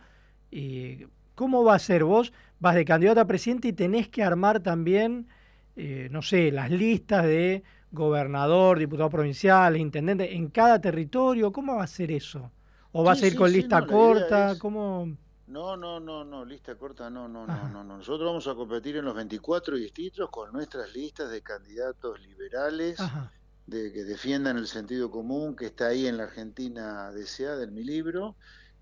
y 0.50 1.06
¿Cómo 1.34 1.64
va 1.64 1.76
a 1.76 1.78
ser 1.78 2.04
vos? 2.04 2.32
Vas 2.60 2.74
de 2.74 2.84
candidato 2.84 3.20
a 3.20 3.26
presidente 3.26 3.68
y 3.68 3.72
tenés 3.72 4.08
que 4.08 4.22
armar 4.24 4.60
también, 4.60 5.28
eh, 5.76 6.08
no 6.10 6.22
sé, 6.22 6.50
las 6.50 6.70
listas 6.70 7.24
de 7.24 7.62
gobernador, 7.90 8.78
diputado 8.78 9.10
provincial, 9.10 9.76
intendente, 9.76 10.34
en 10.34 10.48
cada 10.48 10.80
territorio. 10.80 11.52
¿Cómo 11.52 11.76
va 11.76 11.84
a 11.84 11.86
ser 11.86 12.10
eso? 12.10 12.50
¿O 12.92 13.04
va 13.04 13.12
a 13.12 13.16
ser 13.16 13.34
con 13.34 13.52
lista 13.52 13.86
corta? 13.86 14.56
¿Cómo...? 14.58 15.16
No, 15.46 15.78
no, 15.78 15.98
no, 15.98 16.24
no, 16.24 16.44
lista 16.44 16.76
corta, 16.76 17.08
no, 17.08 17.26
no, 17.26 17.46
no, 17.46 17.68
no, 17.68 17.82
Nosotros 17.82 18.28
vamos 18.28 18.46
a 18.48 18.54
competir 18.54 18.96
en 18.98 19.06
los 19.06 19.14
24 19.14 19.76
distritos 19.76 20.28
con 20.28 20.52
nuestras 20.52 20.94
listas 20.94 21.30
de 21.30 21.40
candidatos 21.40 22.20
liberales 22.20 22.98
de 23.66 23.90
que 23.90 24.04
defiendan 24.04 24.58
el 24.58 24.66
sentido 24.66 25.10
común 25.10 25.56
que 25.56 25.66
está 25.66 25.86
ahí 25.86 26.06
en 26.06 26.18
la 26.18 26.24
Argentina 26.24 27.10
deseada 27.12 27.64
en 27.64 27.72
mi 27.72 27.82
libro 27.82 28.36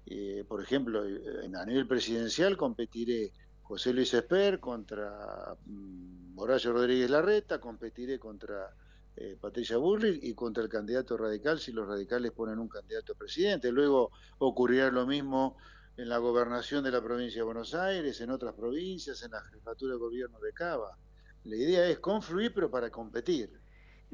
eh, 0.07 0.45
por 0.47 0.63
ejemplo, 0.63 1.03
a 1.03 1.67
nivel 1.67 1.89
presidencial 1.89 2.57
competiré 2.57 3.33
José 3.63 3.93
Luis 3.93 4.15
Esper 4.15 4.61
contra 4.61 5.57
mm, 5.67 6.39
Horacio 6.39 6.73
Rodríguez 6.73 7.11
Larreta, 7.11 7.59
competiré 7.59 8.19
contra 8.21 8.73
eh, 9.17 9.37
Patricia 9.41 9.79
Bullrich 9.79 10.23
y 10.23 10.35
contra 10.35 10.63
el 10.63 10.69
candidato 10.69 11.17
radical 11.17 11.59
si 11.59 11.73
los 11.73 11.89
radicales 11.89 12.33
ponen 12.33 12.59
un 12.59 12.69
candidato 12.69 13.15
a 13.15 13.17
presidente. 13.17 13.73
Luego 13.73 14.11
ocurrirá 14.39 14.91
lo 14.91 15.07
mismo 15.07 15.57
en 15.97 16.09
la 16.09 16.19
gobernación 16.19 16.85
de 16.85 16.91
la 16.91 17.03
provincia 17.03 17.41
de 17.41 17.45
Buenos 17.45 17.75
Aires, 17.75 18.21
en 18.21 18.31
otras 18.31 18.55
provincias, 18.55 19.23
en 19.23 19.31
la 19.31 19.41
jefatura 19.41 19.95
de 19.95 19.99
gobierno 19.99 20.39
de 20.41 20.53
Cava. 20.53 20.99
La 21.45 21.57
idea 21.57 21.89
es 21.89 21.99
confluir, 21.99 22.53
pero 22.53 22.71
para 22.71 22.91
competir. 22.91 23.51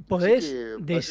¿Podés, 0.06 0.54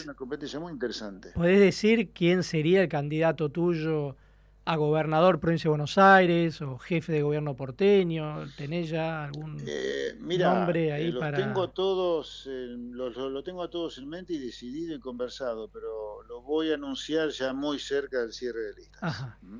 una 0.06 0.14
competencia 0.14 0.60
muy 0.60 0.72
interesante. 0.72 1.32
¿Podés 1.36 1.60
decir 1.60 2.12
quién 2.14 2.44
sería 2.44 2.82
el 2.82 2.90
candidato 2.90 3.50
tuyo 3.50 4.16
a 4.64 4.76
gobernador 4.76 5.40
provincia 5.40 5.68
de 5.68 5.70
Buenos 5.70 5.98
Aires 5.98 6.62
o 6.62 6.78
jefe 6.78 7.14
de 7.14 7.22
gobierno 7.22 7.56
porteño? 7.56 8.46
¿Tenés 8.58 8.90
ya 8.90 9.26
algún 9.26 9.58
eh, 9.66 10.16
nombre 10.20 10.92
ahí 10.92 11.10
eh, 11.10 11.20
para...? 11.20 11.38
Tengo 11.38 11.70
todos, 11.70 12.48
lo, 12.48 13.44
tengo 13.44 13.64
a 13.64 13.70
todos 13.70 13.98
en 13.98 14.08
mente 14.08 14.34
y 14.34 14.40
decidido 14.40 14.96
y 14.96 15.00
conversado, 15.00 15.70
pero 15.70 16.24
lo 16.24 16.42
voy 16.42 16.72
a 16.72 16.76
anunciar 16.76 17.30
ya 17.30 17.54
muy 17.54 17.80
cerca 17.80 18.20
del 18.22 18.34
cierre 18.34 18.62
de 18.62 18.74
listas. 18.74 19.26
¿Mm? 19.42 19.60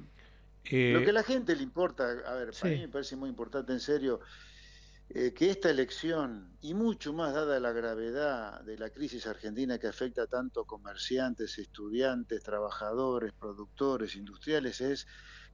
lo 0.64 1.04
que 1.04 1.10
a 1.10 1.14
la 1.14 1.24
gente 1.24 1.56
le 1.56 1.64
importa, 1.64 2.04
a 2.04 2.36
ver, 2.36 2.52
para 2.60 2.74
mí 2.74 2.82
me 2.82 2.88
parece 2.88 3.16
muy 3.16 3.30
importante 3.30 3.74
en 3.74 3.80
serio, 3.80 4.22
eh, 5.14 5.34
que 5.34 5.50
esta 5.50 5.70
elección, 5.70 6.58
y 6.62 6.74
mucho 6.74 7.12
más 7.12 7.34
dada 7.34 7.60
la 7.60 7.74
gravedad 7.74 8.62
de 8.62 8.78
la 8.78 8.90
crisis 8.90 9.28
argentina 9.28 9.78
que 9.78 9.88
afecta 9.88 10.26
tanto 10.28 10.64
comerciantes, 10.66 11.58
estudiantes, 11.58 12.44
trabajadores, 12.44 13.34
productores, 13.34 14.16
industriales, 14.16 14.80
es 14.80 15.08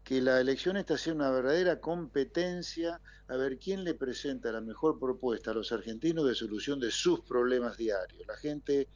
que 0.03 0.21
la 0.21 0.39
elección 0.39 0.77
esta 0.77 0.97
sea 0.97 1.13
una 1.13 1.31
verdadera 1.31 1.79
competencia 1.79 3.01
a 3.27 3.35
ver 3.35 3.57
quién 3.57 3.83
le 3.83 3.95
presenta 3.95 4.51
la 4.51 4.61
mejor 4.61 4.99
propuesta 4.99 5.51
a 5.51 5.55
los 5.55 5.71
argentinos 5.71 6.27
de 6.27 6.35
solución 6.35 6.79
de 6.79 6.91
sus 6.91 7.21
problemas 7.21 7.77
diarios. 7.77 8.27
La 8.27 8.37
gente 8.37 8.87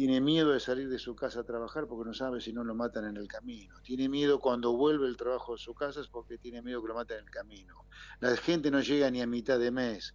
tiene 0.00 0.22
miedo 0.22 0.52
de 0.52 0.60
salir 0.60 0.88
de 0.88 0.98
su 0.98 1.14
casa 1.14 1.40
a 1.40 1.44
trabajar 1.44 1.86
porque 1.86 2.08
no 2.08 2.14
sabe 2.14 2.40
si 2.40 2.54
no 2.54 2.64
lo 2.64 2.74
matan 2.74 3.04
en 3.04 3.18
el 3.18 3.28
camino. 3.28 3.74
Tiene 3.82 4.08
miedo 4.08 4.40
cuando 4.40 4.72
vuelve 4.72 5.06
el 5.06 5.18
trabajo 5.18 5.52
a 5.52 5.58
su 5.58 5.74
casa 5.74 6.00
es 6.00 6.08
porque 6.08 6.38
tiene 6.38 6.62
miedo 6.62 6.80
que 6.80 6.88
lo 6.88 6.94
maten 6.94 7.18
en 7.18 7.24
el 7.24 7.30
camino. 7.30 7.84
La 8.18 8.34
gente 8.34 8.70
no 8.70 8.80
llega 8.80 9.10
ni 9.10 9.20
a 9.20 9.26
mitad 9.26 9.58
de 9.58 9.70
mes. 9.70 10.14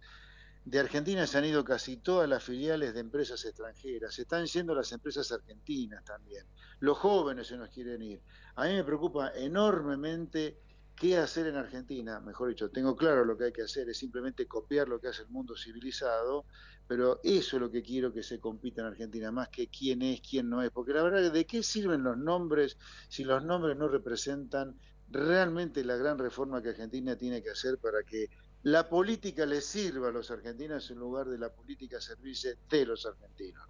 De 0.64 0.80
Argentina 0.80 1.24
se 1.28 1.38
han 1.38 1.44
ido 1.44 1.62
casi 1.62 1.98
todas 1.98 2.28
las 2.28 2.42
filiales 2.42 2.94
de 2.94 2.98
empresas 2.98 3.44
extranjeras. 3.44 4.12
Se 4.12 4.22
están 4.22 4.46
yendo 4.46 4.74
las 4.74 4.90
empresas 4.90 5.30
argentinas 5.30 6.02
también. 6.02 6.44
Los 6.80 6.98
jóvenes 6.98 7.46
se 7.46 7.56
nos 7.56 7.70
quieren 7.70 8.02
ir. 8.02 8.20
A 8.56 8.64
mí 8.64 8.72
me 8.72 8.82
preocupa 8.82 9.30
enormemente 9.36 10.58
qué 10.96 11.18
hacer 11.18 11.46
en 11.46 11.56
Argentina. 11.56 12.18
Mejor 12.20 12.48
dicho, 12.48 12.70
tengo 12.70 12.96
claro 12.96 13.24
lo 13.24 13.36
que 13.36 13.44
hay 13.44 13.52
que 13.52 13.62
hacer, 13.62 13.88
es 13.88 13.98
simplemente 13.98 14.46
copiar 14.46 14.88
lo 14.88 14.98
que 14.98 15.08
hace 15.08 15.22
el 15.22 15.28
mundo 15.28 15.54
civilizado 15.56 16.46
pero 16.86 17.20
eso 17.24 17.56
es 17.56 17.60
lo 17.60 17.70
que 17.70 17.82
quiero 17.82 18.12
que 18.12 18.22
se 18.22 18.38
compita 18.38 18.80
en 18.80 18.88
Argentina, 18.88 19.32
más 19.32 19.48
que 19.48 19.68
quién 19.68 20.02
es, 20.02 20.20
quién 20.20 20.48
no 20.48 20.62
es, 20.62 20.70
porque 20.70 20.92
la 20.92 21.02
verdad, 21.02 21.32
¿de 21.32 21.46
qué 21.46 21.62
sirven 21.62 22.02
los 22.02 22.16
nombres 22.16 22.76
si 23.08 23.24
los 23.24 23.44
nombres 23.44 23.76
no 23.76 23.88
representan 23.88 24.78
realmente 25.08 25.84
la 25.84 25.96
gran 25.96 26.18
reforma 26.18 26.62
que 26.62 26.70
Argentina 26.70 27.16
tiene 27.16 27.42
que 27.42 27.50
hacer 27.50 27.78
para 27.78 28.02
que 28.02 28.28
la 28.62 28.88
política 28.88 29.46
le 29.46 29.60
sirva 29.60 30.08
a 30.08 30.12
los 30.12 30.30
argentinos 30.30 30.90
en 30.90 30.98
lugar 30.98 31.28
de 31.28 31.38
la 31.38 31.52
política 31.52 32.00
servirse 32.00 32.58
de 32.68 32.86
los 32.86 33.06
argentinos? 33.06 33.64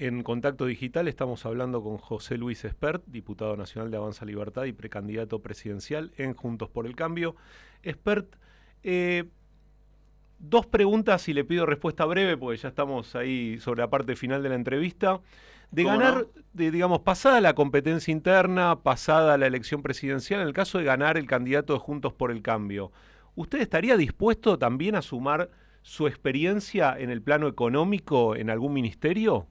En 0.00 0.22
Contacto 0.22 0.64
Digital 0.64 1.08
estamos 1.08 1.44
hablando 1.44 1.82
con 1.82 1.98
José 1.98 2.38
Luis 2.38 2.64
Espert, 2.64 3.04
diputado 3.04 3.54
nacional 3.54 3.90
de 3.90 3.98
Avanza 3.98 4.24
Libertad 4.24 4.64
y 4.64 4.72
precandidato 4.72 5.42
presidencial 5.42 6.10
en 6.16 6.32
Juntos 6.32 6.70
por 6.70 6.86
el 6.86 6.96
Cambio. 6.96 7.36
Espert, 7.82 8.34
eh, 8.82 9.24
dos 10.38 10.64
preguntas 10.64 11.28
y 11.28 11.34
le 11.34 11.44
pido 11.44 11.66
respuesta 11.66 12.06
breve, 12.06 12.38
porque 12.38 12.56
ya 12.56 12.70
estamos 12.70 13.14
ahí 13.14 13.58
sobre 13.60 13.82
la 13.82 13.90
parte 13.90 14.16
final 14.16 14.42
de 14.42 14.48
la 14.48 14.54
entrevista. 14.54 15.20
De 15.70 15.84
ganar, 15.84 16.28
de, 16.54 16.70
digamos, 16.70 17.00
pasada 17.00 17.42
la 17.42 17.52
competencia 17.52 18.10
interna, 18.10 18.80
pasada 18.80 19.36
la 19.36 19.48
elección 19.48 19.82
presidencial, 19.82 20.40
en 20.40 20.46
el 20.46 20.54
caso 20.54 20.78
de 20.78 20.84
ganar 20.84 21.18
el 21.18 21.26
candidato 21.26 21.74
de 21.74 21.78
Juntos 21.78 22.14
por 22.14 22.30
el 22.30 22.40
Cambio, 22.40 22.90
¿usted 23.34 23.60
estaría 23.60 23.98
dispuesto 23.98 24.58
también 24.58 24.94
a 24.94 25.02
sumar 25.02 25.50
su 25.82 26.06
experiencia 26.06 26.98
en 26.98 27.10
el 27.10 27.20
plano 27.20 27.48
económico 27.48 28.34
en 28.34 28.48
algún 28.48 28.72
ministerio? 28.72 29.46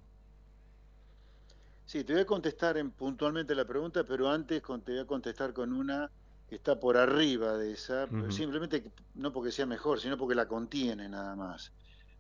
Sí, 1.90 2.04
te 2.04 2.14
voy 2.14 2.22
a 2.22 2.26
contestar 2.28 2.78
en, 2.78 2.92
puntualmente 2.92 3.56
la 3.56 3.66
pregunta, 3.66 4.04
pero 4.04 4.30
antes 4.30 4.62
te 4.62 4.92
voy 4.92 5.00
a 5.00 5.08
contestar 5.08 5.54
con 5.54 5.74
una 5.74 6.12
está 6.48 6.80
por 6.80 6.98
arriba 6.98 7.58
de 7.58 7.72
esa, 7.72 8.08
simplemente 8.30 8.92
no 9.16 9.34
porque 9.34 9.52
sea 9.52 9.66
mejor, 9.66 10.00
sino 10.00 10.16
porque 10.16 10.36
la 10.36 10.48
contiene 10.48 11.10
nada 11.10 11.36
más. 11.36 11.74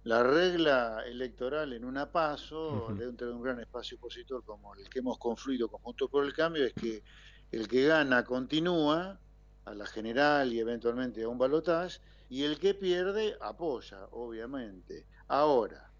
La 0.05 0.23
regla 0.23 1.03
electoral 1.05 1.71
en 1.73 1.85
una 1.85 2.11
paso, 2.11 2.87
dentro 2.97 3.27
de 3.27 3.33
un 3.33 3.43
gran 3.43 3.59
espacio 3.59 3.97
opositor 3.97 4.43
como 4.43 4.73
el 4.73 4.89
que 4.89 4.99
hemos 4.99 5.19
confluido 5.19 5.67
conjunto 5.67 6.09
por 6.09 6.25
el 6.25 6.33
cambio, 6.33 6.65
es 6.65 6.73
que 6.73 7.03
el 7.51 7.67
que 7.67 7.85
gana 7.85 8.23
continúa 8.23 9.19
a 9.65 9.73
la 9.75 9.85
general 9.85 10.51
y 10.51 10.59
eventualmente 10.59 11.21
a 11.21 11.29
un 11.29 11.37
balotaje, 11.37 11.99
y 12.27 12.41
el 12.41 12.57
que 12.57 12.73
pierde 12.73 13.37
apoya, 13.39 14.07
obviamente. 14.13 15.05
Ahora, 15.27 15.91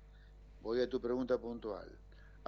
voy 0.60 0.82
a 0.82 0.90
tu 0.90 1.00
pregunta 1.00 1.38
puntual. 1.38 1.99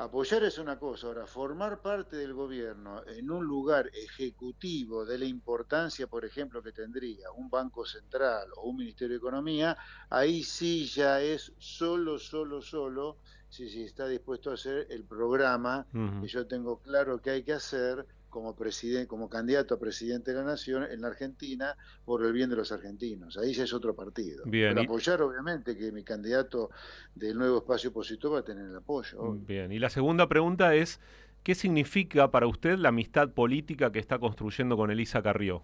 Apoyar 0.02 0.43
es 0.43 0.58
una 0.58 0.80
cosa, 0.80 1.06
ahora 1.06 1.28
formar 1.28 1.80
parte 1.80 2.16
del 2.16 2.34
gobierno 2.34 3.06
en 3.06 3.30
un 3.30 3.45
lugar 3.45 3.88
ejecutivo 3.93 5.06
de 5.06 5.20
la 5.20 5.26
importancia, 5.26 6.08
por 6.08 6.26
ejemplo, 6.26 6.64
que 6.64 6.72
tendría 6.72 7.30
un 7.38 7.52
banco 7.52 7.86
central 7.86 8.47
o 8.58 8.72
un 8.72 8.78
ministerio 8.78 9.14
de 9.14 9.20
economía, 9.20 9.78
ahí 10.10 10.41
sí 10.41 10.88
ya 10.88 11.22
es 11.22 11.54
solo, 11.60 12.18
solo, 12.18 12.64
solo, 12.64 13.18
si 13.47 13.70
sí, 13.70 13.84
está 13.84 14.08
dispuesto 14.08 14.49
a 14.49 14.56
hacer 14.56 14.88
el 14.89 15.04
programa 15.04 15.86
que 15.93 16.28
yo 16.28 16.47
tengo 16.47 16.80
claro 16.80 17.22
que 17.22 17.30
hay 17.30 17.43
que 17.43 17.54
hacer 17.54 18.04
como 18.32 18.56
presidente, 18.56 19.08
como 19.08 19.30
candidato 19.30 19.76
a 19.76 19.80
presidente 19.80 20.32
de 20.32 20.38
la 20.38 20.44
nación 20.44 20.84
en 20.90 21.02
la 21.02 21.10
Argentina 21.10 21.76
por 22.04 22.26
el 22.26 22.34
bien 22.34 22.50
de 22.50 22.56
los 22.56 22.72
argentinos. 22.72 23.38
Ahí 23.38 23.54
ya 23.54 23.66
es 23.66 23.74
otro 23.74 23.94
partido. 23.94 24.44
Bien, 24.46 24.74
Pero 24.74 24.82
apoyar, 24.82 25.22
obviamente, 25.22 25.78
que 25.78 25.92
mi 25.92 26.04
candidato 26.04 26.72
del 27.14 27.38
nuevo 27.38 27.60
espacio 27.60 27.92
opositor 27.92 28.34
va 28.34 28.40
a 28.40 28.44
tener 28.44 28.66
el 28.66 28.76
apoyo. 28.76 29.34
Bien, 29.34 29.72
y 29.72 29.78
la 29.78 29.92
segunda 29.92 30.28
pregunta 30.28 30.74
es, 30.74 31.00
¿qué 31.44 31.54
significa 31.54 32.32
para 32.32 32.48
usted 32.48 32.80
la 32.80 32.90
amistad 32.90 33.30
política 33.30 33.92
que 33.92 34.00
está 34.00 34.18
construyendo 34.18 34.78
con 34.78 34.90
Elisa 34.90 35.22
Carrió? 35.22 35.64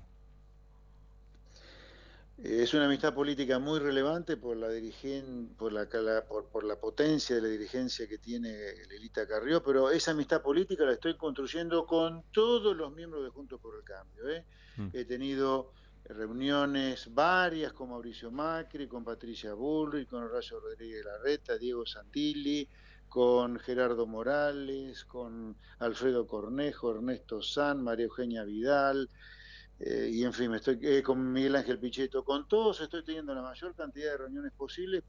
Es 2.43 2.75
una 2.75 2.85
amistad 2.85 3.15
política 3.15 3.57
muy 3.57 3.79
relevante 3.79 4.37
por 4.37 4.57
la, 4.57 4.69
dirigen, 4.69 5.55
por, 5.57 5.73
la, 5.73 5.87
por, 5.87 6.63
la 6.63 6.79
potencia 6.79 7.35
de 7.35 7.41
la 7.41 7.47
dirigencia 7.47 8.07
que 8.07 8.19
tiene 8.19 8.49
Lelita 8.89 9.27
Carrió, 9.27 9.63
pero 9.63 9.89
esa 9.89 10.11
amistad 10.11 10.43
política 10.43 10.85
la 10.85 10.93
estoy 10.93 11.17
construyendo 11.17 11.87
con 11.87 12.23
todos 12.31 12.77
los 12.77 12.93
miembros 12.93 13.23
de 13.23 13.31
Juntos 13.31 13.59
por 13.59 13.75
el 13.75 13.83
Cambio. 13.83 14.29
¿eh? 14.29 14.45
Mm. 14.77 14.89
He 14.93 15.05
tenido 15.05 15.73
reuniones 16.05 17.11
varias 17.11 17.73
con 17.73 17.89
Mauricio 17.89 18.29
Macri, 18.29 18.87
con 18.87 19.03
Patricia 19.03 19.53
Bullrich, 19.55 20.07
con 20.07 20.23
Horacio 20.23 20.59
Rodríguez 20.59 21.03
Larreta, 21.03 21.57
Diego 21.57 21.87
Santilli, 21.87 22.69
con 23.09 23.57
Gerardo 23.57 24.05
Morales, 24.05 25.05
con 25.05 25.55
Alfredo 25.79 26.27
Cornejo, 26.27 26.91
Ernesto 26.91 27.41
San, 27.41 27.83
María 27.83 28.05
Eugenia 28.05 28.43
Vidal, 28.43 29.09
eh, 29.79 30.09
y 30.11 30.23
en 30.23 30.33
fin, 30.33 30.53
estoy 30.55 30.79
eh, 30.81 31.03
con 31.03 31.31
Miguel 31.31 31.55
Ángel 31.55 31.79
Pichetto, 31.79 32.23
con 32.23 32.47
todos 32.47 32.81
estoy 32.81 33.03
teniendo 33.03 33.35
la 33.35 33.43
mayor 33.43 33.75
cantidad 33.75 34.11
de 34.11 34.17
reuniones 34.17 34.51
posibles 34.53 35.03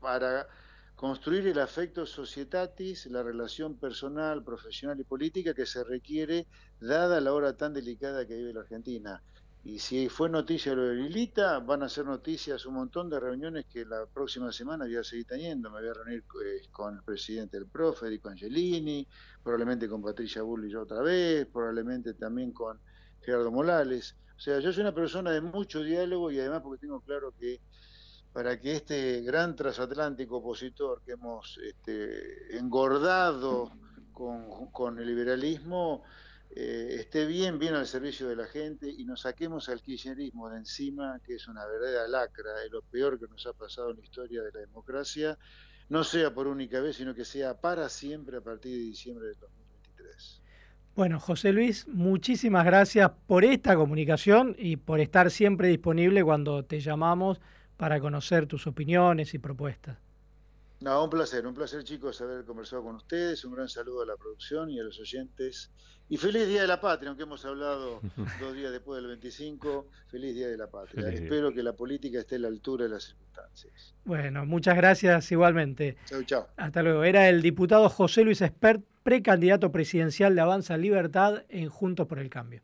para 0.00 0.46
construir 0.94 1.46
el 1.46 1.58
afecto 1.58 2.04
societatis, 2.04 3.06
la 3.06 3.22
relación 3.22 3.76
personal, 3.76 4.44
profesional 4.44 5.00
y 5.00 5.04
política 5.04 5.54
que 5.54 5.66
se 5.66 5.82
requiere 5.82 6.46
dada 6.80 7.20
la 7.20 7.32
hora 7.32 7.56
tan 7.56 7.72
delicada 7.72 8.26
que 8.26 8.36
vive 8.36 8.52
la 8.52 8.60
Argentina. 8.60 9.22
Y 9.64 9.78
si 9.78 10.08
fue 10.08 10.28
noticia 10.28 10.74
lo 10.74 10.82
de 10.82 10.96
Lilita, 10.96 11.60
van 11.60 11.84
a 11.84 11.88
ser 11.88 12.04
noticias 12.04 12.66
un 12.66 12.74
montón 12.74 13.08
de 13.08 13.20
reuniones 13.20 13.64
que 13.66 13.84
la 13.84 14.06
próxima 14.06 14.50
semana 14.50 14.84
voy 14.84 14.96
a 14.96 15.04
seguir 15.04 15.24
teniendo. 15.24 15.70
Me 15.70 15.80
voy 15.80 15.88
a 15.88 15.94
reunir 15.94 16.24
eh, 16.44 16.66
con 16.72 16.96
el 16.96 17.02
presidente 17.02 17.58
del 17.58 17.68
PRO, 17.68 17.92
Federico 17.92 18.28
Angelini, 18.28 19.06
probablemente 19.42 19.88
con 19.88 20.02
Patricia 20.02 20.42
Bullrich 20.42 20.74
otra 20.74 21.00
vez, 21.00 21.46
probablemente 21.46 22.14
también 22.14 22.50
con 22.50 22.80
Gerardo 23.22 23.50
Morales. 23.50 24.16
O 24.36 24.40
sea, 24.40 24.58
yo 24.58 24.72
soy 24.72 24.82
una 24.82 24.94
persona 24.94 25.30
de 25.30 25.40
mucho 25.40 25.82
diálogo 25.82 26.30
y 26.30 26.40
además 26.40 26.62
porque 26.62 26.80
tengo 26.80 27.00
claro 27.00 27.32
que 27.38 27.60
para 28.32 28.58
que 28.58 28.72
este 28.76 29.20
gran 29.22 29.54
transatlántico 29.54 30.38
opositor 30.38 31.02
que 31.04 31.12
hemos 31.12 31.58
este, 31.58 32.56
engordado 32.56 33.70
con, 34.12 34.98
el 34.98 35.06
liberalismo 35.06 36.02
eh, 36.50 36.96
esté 37.00 37.26
bien, 37.26 37.58
bien 37.58 37.74
al 37.74 37.86
servicio 37.86 38.28
de 38.28 38.36
la 38.36 38.46
gente 38.46 38.88
y 38.88 39.04
nos 39.04 39.22
saquemos 39.22 39.68
al 39.68 39.82
kirchnerismo 39.82 40.48
de 40.48 40.58
encima, 40.58 41.20
que 41.24 41.34
es 41.34 41.48
una 41.48 41.66
verdadera 41.66 42.08
lacra, 42.08 42.62
es 42.64 42.70
lo 42.70 42.82
peor 42.82 43.18
que 43.18 43.26
nos 43.26 43.46
ha 43.46 43.52
pasado 43.52 43.90
en 43.90 43.98
la 43.98 44.02
historia 44.02 44.42
de 44.42 44.52
la 44.52 44.60
democracia, 44.60 45.38
no 45.88 46.04
sea 46.04 46.32
por 46.32 46.46
única 46.46 46.80
vez, 46.80 46.96
sino 46.96 47.14
que 47.14 47.24
sea 47.24 47.60
para 47.60 47.88
siempre 47.88 48.38
a 48.38 48.40
partir 48.40 48.72
de 48.72 48.84
diciembre 48.84 49.28
del 49.28 49.38
2023. 49.40 50.41
Bueno, 50.94 51.18
José 51.18 51.54
Luis, 51.54 51.88
muchísimas 51.88 52.66
gracias 52.66 53.10
por 53.26 53.46
esta 53.46 53.76
comunicación 53.76 54.54
y 54.58 54.76
por 54.76 55.00
estar 55.00 55.30
siempre 55.30 55.68
disponible 55.68 56.22
cuando 56.22 56.66
te 56.66 56.80
llamamos 56.80 57.40
para 57.78 57.98
conocer 57.98 58.46
tus 58.46 58.66
opiniones 58.66 59.32
y 59.32 59.38
propuestas. 59.38 59.96
No, 60.80 61.04
un 61.04 61.10
placer, 61.10 61.46
un 61.46 61.54
placer 61.54 61.82
chicos 61.84 62.20
haber 62.20 62.44
conversado 62.44 62.82
con 62.82 62.96
ustedes, 62.96 63.42
un 63.44 63.54
gran 63.54 63.68
saludo 63.68 64.02
a 64.02 64.06
la 64.06 64.16
producción 64.16 64.68
y 64.68 64.80
a 64.80 64.82
los 64.82 65.00
oyentes. 65.00 65.70
Y 66.08 66.18
feliz 66.18 66.46
Día 66.46 66.62
de 66.62 66.66
la 66.66 66.80
Patria, 66.80 67.08
aunque 67.08 67.22
hemos 67.22 67.42
hablado 67.46 68.00
dos 68.40 68.54
días 68.54 68.70
después 68.70 69.00
del 69.00 69.06
25, 69.06 69.88
feliz 70.08 70.34
Día 70.34 70.48
de 70.48 70.58
la 70.58 70.66
Patria. 70.66 71.08
Espero 71.08 71.54
que 71.54 71.62
la 71.62 71.72
política 71.72 72.18
esté 72.18 72.34
a 72.34 72.40
la 72.40 72.48
altura 72.48 72.84
de 72.84 72.90
las 72.90 73.04
circunstancias. 73.04 73.94
Bueno, 74.04 74.44
muchas 74.44 74.76
gracias 74.76 75.32
igualmente. 75.32 75.96
Chau, 76.04 76.22
chau. 76.24 76.46
Hasta 76.56 76.82
luego. 76.82 77.04
Era 77.04 77.30
el 77.30 77.40
diputado 77.40 77.88
José 77.88 78.24
Luis 78.24 78.42
Espert, 78.42 78.84
precandidato 79.02 79.72
presidencial 79.72 80.34
de 80.34 80.40
Avanza 80.40 80.76
Libertad 80.76 81.42
en 81.48 81.68
Juntos 81.68 82.06
por 82.06 82.18
el 82.18 82.30
Cambio. 82.30 82.62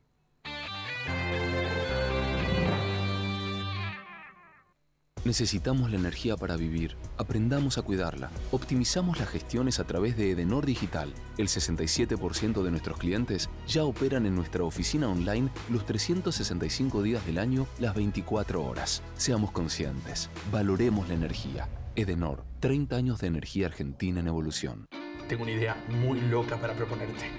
Necesitamos 5.25 5.91
la 5.91 5.99
energía 5.99 6.37
para 6.37 6.57
vivir. 6.57 6.97
Aprendamos 7.19 7.77
a 7.77 7.83
cuidarla. 7.83 8.31
Optimizamos 8.51 9.19
las 9.19 9.29
gestiones 9.29 9.79
a 9.79 9.85
través 9.85 10.17
de 10.17 10.31
Edenor 10.31 10.65
Digital. 10.65 11.13
El 11.37 11.49
67% 11.49 12.63
de 12.63 12.71
nuestros 12.71 12.97
clientes 12.97 13.51
ya 13.67 13.85
operan 13.85 14.25
en 14.25 14.35
nuestra 14.35 14.65
oficina 14.65 15.07
online 15.09 15.51
los 15.69 15.85
365 15.85 17.03
días 17.03 17.27
del 17.27 17.39
año, 17.39 17.67
las 17.79 17.95
24 17.95 18.65
horas. 18.65 19.03
Seamos 19.17 19.51
conscientes. 19.51 20.31
Valoremos 20.51 21.09
la 21.09 21.15
energía. 21.15 21.69
Edenor, 21.95 22.45
30 22.61 22.97
años 22.97 23.21
de 23.21 23.27
energía 23.27 23.67
argentina 23.67 24.21
en 24.21 24.29
evolución. 24.29 24.87
Tengo 25.29 25.43
una 25.43 25.53
idea 25.53 25.77
muy 25.89 26.21
loca 26.23 26.57
para 26.57 26.75
proponerte. 26.75 27.31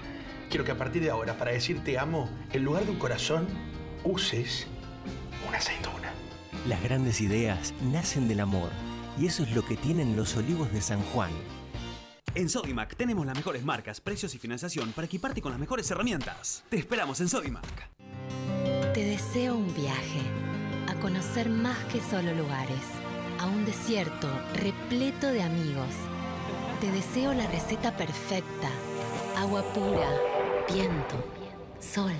Quiero 0.48 0.64
que 0.64 0.70
a 0.70 0.78
partir 0.78 1.02
de 1.02 1.10
ahora, 1.10 1.36
para 1.36 1.50
decir 1.50 1.82
te 1.82 1.98
amo, 1.98 2.30
en 2.52 2.64
lugar 2.64 2.84
de 2.84 2.92
un 2.92 2.98
corazón, 2.98 3.48
uses 4.04 4.68
una 5.48 5.58
aceituna. 5.58 6.12
Las 6.68 6.82
grandes 6.82 7.20
ideas 7.20 7.74
nacen 7.92 8.28
del 8.28 8.40
amor 8.40 8.70
y 9.18 9.26
eso 9.26 9.42
es 9.42 9.52
lo 9.52 9.64
que 9.64 9.76
tienen 9.76 10.16
los 10.16 10.36
olivos 10.36 10.72
de 10.72 10.80
San 10.80 11.00
Juan. 11.02 11.30
En 12.36 12.48
Sodimac 12.48 12.94
tenemos 12.94 13.26
las 13.26 13.36
mejores 13.36 13.64
marcas, 13.64 14.00
precios 14.00 14.36
y 14.36 14.38
financiación 14.38 14.92
para 14.92 15.06
equiparte 15.06 15.42
con 15.42 15.50
las 15.50 15.58
mejores 15.58 15.90
herramientas. 15.90 16.62
Te 16.68 16.78
esperamos 16.78 17.20
en 17.20 17.28
Sodimac. 17.28 17.90
Te 18.94 19.04
deseo 19.04 19.56
un 19.56 19.74
viaje 19.74 20.22
a 20.86 20.94
conocer 21.00 21.48
más 21.48 21.78
que 21.86 22.00
solo 22.00 22.32
lugares, 22.34 22.84
a 23.40 23.46
un 23.46 23.64
desierto 23.64 24.28
repleto 24.54 25.26
de 25.32 25.42
amigos. 25.42 25.94
Te 26.80 26.90
deseo 26.90 27.32
la 27.34 27.46
receta 27.46 27.94
perfecta, 27.94 28.70
agua 29.36 29.62
pura, 29.74 30.08
viento, 30.72 31.22
sol, 31.78 32.14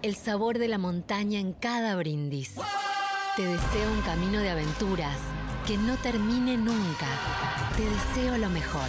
el 0.00 0.14
sabor 0.14 0.58
de 0.58 0.68
la 0.68 0.78
montaña 0.78 1.38
en 1.38 1.52
cada 1.52 1.94
brindis. 1.94 2.54
Te 3.36 3.42
deseo 3.42 3.92
un 3.92 4.00
camino 4.00 4.38
de 4.38 4.48
aventuras 4.48 5.18
que 5.66 5.76
no 5.76 5.98
termine 5.98 6.56
nunca. 6.56 7.08
Te 7.76 7.84
deseo 7.84 8.38
lo 8.38 8.48
mejor. 8.48 8.88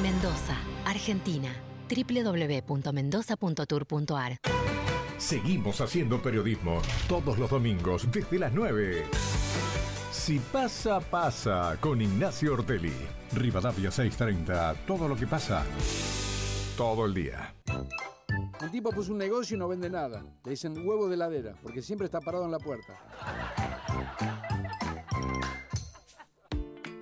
Mendoza, 0.00 0.56
Argentina. 0.86 1.54
www.mendoza.tour.ar 1.90 4.38
Seguimos 5.18 5.82
haciendo 5.82 6.22
periodismo 6.22 6.80
todos 7.08 7.38
los 7.38 7.50
domingos 7.50 8.10
desde 8.10 8.38
las 8.38 8.54
9. 8.54 9.04
Si 10.24 10.38
pasa, 10.38 11.00
pasa 11.00 11.76
con 11.78 12.00
Ignacio 12.00 12.54
Ortelli. 12.54 12.94
Rivadavia 13.34 13.90
630. 13.90 14.86
Todo 14.86 15.06
lo 15.06 15.16
que 15.16 15.26
pasa. 15.26 15.62
Todo 16.78 17.04
el 17.04 17.12
día. 17.12 17.54
Un 18.62 18.70
tipo 18.70 18.88
puso 18.88 19.12
un 19.12 19.18
negocio 19.18 19.54
y 19.54 19.58
no 19.58 19.68
vende 19.68 19.90
nada. 19.90 20.24
Le 20.42 20.52
dicen 20.52 20.78
huevo 20.88 21.10
de 21.10 21.18
ladera, 21.18 21.54
porque 21.62 21.82
siempre 21.82 22.06
está 22.06 22.22
parado 22.22 22.46
en 22.46 22.52
la 22.52 22.58
puerta. 22.58 22.94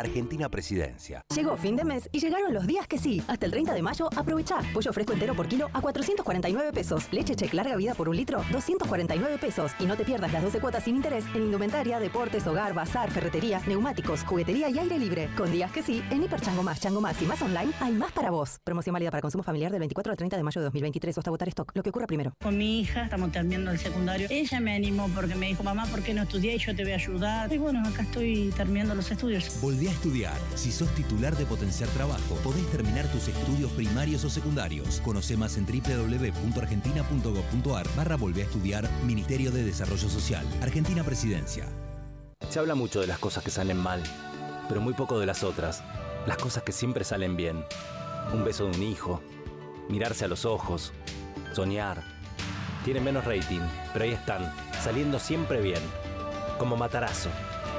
Argentina 0.00 0.48
Presidencia. 0.48 1.22
Llegó 1.34 1.56
fin 1.56 1.76
de 1.76 1.84
mes 1.84 2.08
y 2.12 2.20
llegaron 2.20 2.52
los 2.52 2.66
días 2.66 2.86
que 2.86 2.98
sí. 2.98 3.22
Hasta 3.28 3.46
el 3.46 3.52
30 3.52 3.74
de 3.74 3.82
mayo, 3.82 4.08
aprovecha. 4.16 4.58
Pollo 4.72 4.92
fresco 4.92 5.12
entero 5.12 5.34
por 5.34 5.46
kilo 5.46 5.68
a 5.72 5.80
449 5.80 6.72
pesos. 6.72 7.08
Leche 7.12 7.36
check 7.36 7.52
larga 7.52 7.76
vida 7.76 7.94
por 7.94 8.08
un 8.08 8.16
litro, 8.16 8.42
249 8.50 9.38
pesos. 9.38 9.72
Y 9.78 9.84
no 9.84 9.96
te 9.96 10.04
pierdas 10.04 10.32
las 10.32 10.42
12 10.42 10.60
cuotas 10.60 10.84
sin 10.84 10.96
interés 10.96 11.24
en 11.34 11.42
indumentaria, 11.42 12.00
deportes, 12.00 12.46
hogar, 12.46 12.74
bazar, 12.74 13.10
ferretería, 13.10 13.60
neumáticos, 13.66 14.24
juguetería 14.24 14.70
y 14.70 14.78
aire 14.78 14.98
libre. 14.98 15.28
Con 15.36 15.52
días 15.52 15.70
que 15.70 15.82
sí, 15.82 16.02
en 16.10 16.22
Hiper 16.22 16.40
Chango 16.40 16.62
Más, 16.62 16.80
Chango 16.80 17.00
Más 17.00 17.20
y 17.20 17.26
Más 17.26 17.42
Online 17.42 17.72
hay 17.80 17.92
más 17.92 18.12
para 18.12 18.30
vos. 18.30 18.58
Promoción 18.64 18.94
válida 18.94 19.10
para 19.10 19.20
consumo 19.20 19.44
familiar 19.44 19.70
del 19.70 19.80
24 19.80 20.12
al 20.12 20.16
30 20.16 20.36
de 20.36 20.42
mayo 20.42 20.60
de 20.60 20.64
2023 20.64 21.18
hasta 21.18 21.30
votar 21.30 21.48
stock. 21.48 21.72
Lo 21.74 21.82
que 21.82 21.90
ocurra 21.90 22.06
primero. 22.06 22.32
Con 22.42 22.56
mi 22.56 22.80
hija 22.80 23.04
estamos 23.04 23.32
terminando 23.32 23.70
el 23.70 23.78
secundario. 23.78 24.28
Ella 24.30 24.60
me 24.60 24.74
animó 24.74 25.08
porque 25.14 25.34
me 25.34 25.48
dijo, 25.48 25.62
mamá, 25.62 25.84
¿por 25.86 26.02
qué 26.02 26.14
no 26.14 26.22
estudié 26.22 26.54
y 26.54 26.58
yo 26.58 26.74
te 26.74 26.84
voy 26.84 26.92
a 26.92 26.96
ayudar? 26.96 27.52
Y 27.52 27.58
bueno, 27.58 27.82
acá 27.86 28.02
estoy 28.02 28.50
terminando 28.56 28.94
los 28.94 29.10
estudios. 29.10 29.60
Volví 29.60 29.89
a 29.90 29.92
estudiar. 29.92 30.38
Si 30.54 30.72
sos 30.72 30.88
titular 30.94 31.36
de 31.36 31.44
Potenciar 31.44 31.90
Trabajo, 31.90 32.36
podés 32.42 32.66
terminar 32.70 33.06
tus 33.12 33.28
estudios 33.28 33.70
primarios 33.72 34.24
o 34.24 34.30
secundarios. 34.30 35.00
Conoce 35.00 35.36
más 35.36 35.58
en 35.58 35.66
www.argentina.gov.ar 35.66 37.86
barra 37.96 38.16
Volvé 38.16 38.40
a 38.42 38.44
estudiar 38.44 38.88
Ministerio 39.04 39.50
de 39.50 39.64
Desarrollo 39.64 40.08
Social. 40.08 40.46
Argentina 40.62 41.02
Presidencia. 41.04 41.66
Se 42.48 42.58
habla 42.58 42.74
mucho 42.74 43.00
de 43.00 43.06
las 43.06 43.18
cosas 43.18 43.44
que 43.44 43.50
salen 43.50 43.76
mal, 43.76 44.02
pero 44.68 44.80
muy 44.80 44.94
poco 44.94 45.18
de 45.18 45.26
las 45.26 45.44
otras. 45.44 45.82
Las 46.26 46.38
cosas 46.38 46.62
que 46.62 46.72
siempre 46.72 47.04
salen 47.04 47.36
bien. 47.36 47.62
Un 48.32 48.44
beso 48.44 48.64
de 48.64 48.70
un 48.76 48.82
hijo, 48.82 49.20
mirarse 49.88 50.24
a 50.24 50.28
los 50.28 50.44
ojos, 50.44 50.92
soñar. 51.52 52.02
Tienen 52.84 53.04
menos 53.04 53.24
rating, 53.24 53.60
pero 53.92 54.04
ahí 54.04 54.12
están, 54.12 54.52
saliendo 54.82 55.18
siempre 55.18 55.60
bien. 55.60 55.82
Como 56.58 56.76
Matarazo 56.76 57.30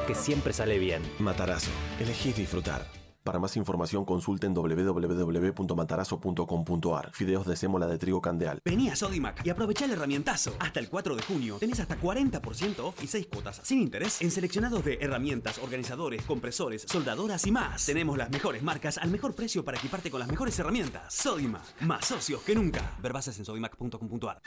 que 0.07 0.15
siempre 0.15 0.53
sale 0.53 0.79
bien. 0.79 1.03
Matarazo. 1.19 1.69
Elegís 1.99 2.35
disfrutar. 2.35 3.01
Para 3.23 3.39
más 3.39 3.55
información 3.55 4.03
consulten 4.03 4.53
www.matarazo.com.ar. 4.53 7.11
Fideos 7.13 7.45
de 7.45 7.55
sémola 7.55 7.87
de 7.87 7.97
trigo 7.99 8.21
candeal. 8.21 8.59
Vení 8.65 8.89
a 8.89 8.95
Sodimac 8.95 9.45
y 9.45 9.51
aprovecha 9.51 9.85
el 9.85 9.91
herramientazo. 9.91 10.55
Hasta 10.59 10.79
el 10.79 10.89
4 10.89 11.15
de 11.15 11.21
junio 11.21 11.57
tenés 11.59 11.79
hasta 11.79 11.99
40% 11.99 12.79
off 12.79 13.03
y 13.03 13.07
6 13.07 13.27
cuotas 13.27 13.61
sin 13.63 13.81
interés 13.81 14.19
en 14.21 14.31
seleccionados 14.31 14.83
de 14.83 14.97
herramientas, 15.01 15.59
organizadores, 15.59 16.23
compresores, 16.23 16.83
soldadoras 16.87 17.45
y 17.45 17.51
más. 17.51 17.85
Tenemos 17.85 18.17
las 18.17 18.31
mejores 18.31 18.63
marcas 18.63 18.97
al 18.97 19.11
mejor 19.11 19.35
precio 19.35 19.63
para 19.63 19.77
equiparte 19.77 20.09
con 20.09 20.19
las 20.19 20.29
mejores 20.29 20.57
herramientas. 20.57 21.13
Sodimac, 21.13 21.79
más 21.81 22.05
socios 22.05 22.41
que 22.41 22.55
nunca. 22.55 22.97
Ver 23.03 23.13
bases 23.13 23.37
en 23.37 23.45
sodimac.com.ar. 23.45 24.41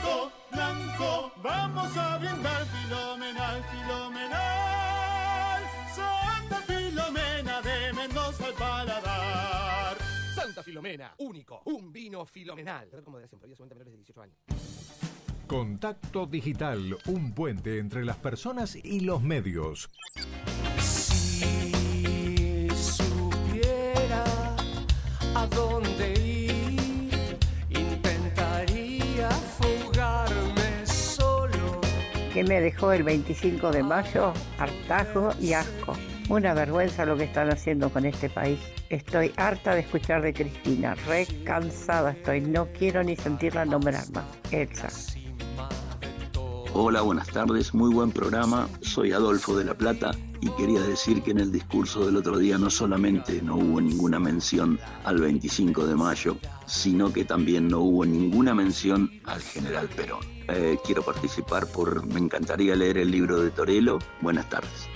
Tinto 0.00 0.32
blanco, 0.50 1.32
vamos 1.42 1.96
a 1.96 2.18
brindar 2.18 2.66
filomenal, 2.66 3.64
filomenal. 3.64 5.62
Santa 5.94 6.56
Filomena 6.62 7.60
de 7.60 7.92
Mendoza 7.92 8.46
al 8.46 8.54
paladar. 8.54 9.98
Santa 10.34 10.62
Filomena, 10.62 11.14
único, 11.18 11.60
un 11.66 11.92
vino 11.92 12.24
filomenal. 12.24 12.88
Como 13.04 13.18
de 13.18 13.28
siempre, 13.28 13.48
menores 13.48 13.92
de 13.92 13.96
18 13.98 14.22
años. 14.22 14.36
Contacto 15.46 16.26
Digital, 16.26 16.96
un 17.06 17.34
puente 17.34 17.78
entre 17.78 18.04
las 18.04 18.16
personas 18.16 18.76
y 18.76 19.00
los 19.00 19.20
medios. 19.22 19.90
Si 20.78 22.68
supiera 22.70 24.24
a 25.34 25.46
dónde 25.46 26.12
ir, 26.12 26.39
¿Qué 32.32 32.44
me 32.44 32.60
dejó 32.60 32.92
el 32.92 33.02
25 33.02 33.72
de 33.72 33.82
mayo? 33.82 34.32
Hartajo 34.56 35.30
y 35.40 35.52
asco. 35.52 35.94
Una 36.28 36.54
vergüenza 36.54 37.04
lo 37.04 37.16
que 37.16 37.24
están 37.24 37.50
haciendo 37.50 37.90
con 37.90 38.04
este 38.06 38.30
país. 38.30 38.60
Estoy 38.88 39.32
harta 39.36 39.74
de 39.74 39.80
escuchar 39.80 40.22
de 40.22 40.32
Cristina, 40.32 40.94
re 41.08 41.26
cansada 41.44 42.12
estoy, 42.12 42.40
no 42.40 42.68
quiero 42.78 43.02
ni 43.02 43.16
sentirla 43.16 43.64
nombrar 43.64 44.08
más. 44.12 44.24
Elsa. 44.52 44.88
Hola, 46.72 47.00
buenas 47.00 47.26
tardes, 47.26 47.74
muy 47.74 47.92
buen 47.92 48.12
programa. 48.12 48.68
Soy 48.80 49.10
Adolfo 49.10 49.58
de 49.58 49.64
La 49.64 49.74
Plata 49.74 50.12
y 50.40 50.50
quería 50.50 50.80
decir 50.82 51.22
que 51.22 51.32
en 51.32 51.40
el 51.40 51.50
discurso 51.50 52.06
del 52.06 52.16
otro 52.16 52.38
día 52.38 52.58
no 52.58 52.70
solamente 52.70 53.42
no 53.42 53.56
hubo 53.56 53.80
ninguna 53.80 54.20
mención 54.20 54.78
al 55.04 55.20
25 55.20 55.84
de 55.84 55.96
mayo, 55.96 56.36
sino 56.70 57.12
que 57.12 57.24
también 57.24 57.66
no 57.66 57.80
hubo 57.80 58.06
ninguna 58.06 58.54
mención 58.54 59.10
al 59.24 59.42
general 59.42 59.88
Perón. 59.88 60.20
Eh, 60.48 60.78
quiero 60.84 61.02
participar 61.02 61.66
por, 61.66 62.06
me 62.06 62.20
encantaría 62.20 62.76
leer 62.76 62.98
el 62.98 63.10
libro 63.10 63.40
de 63.40 63.50
Torello. 63.50 63.98
Buenas 64.20 64.48
tardes. 64.48 64.88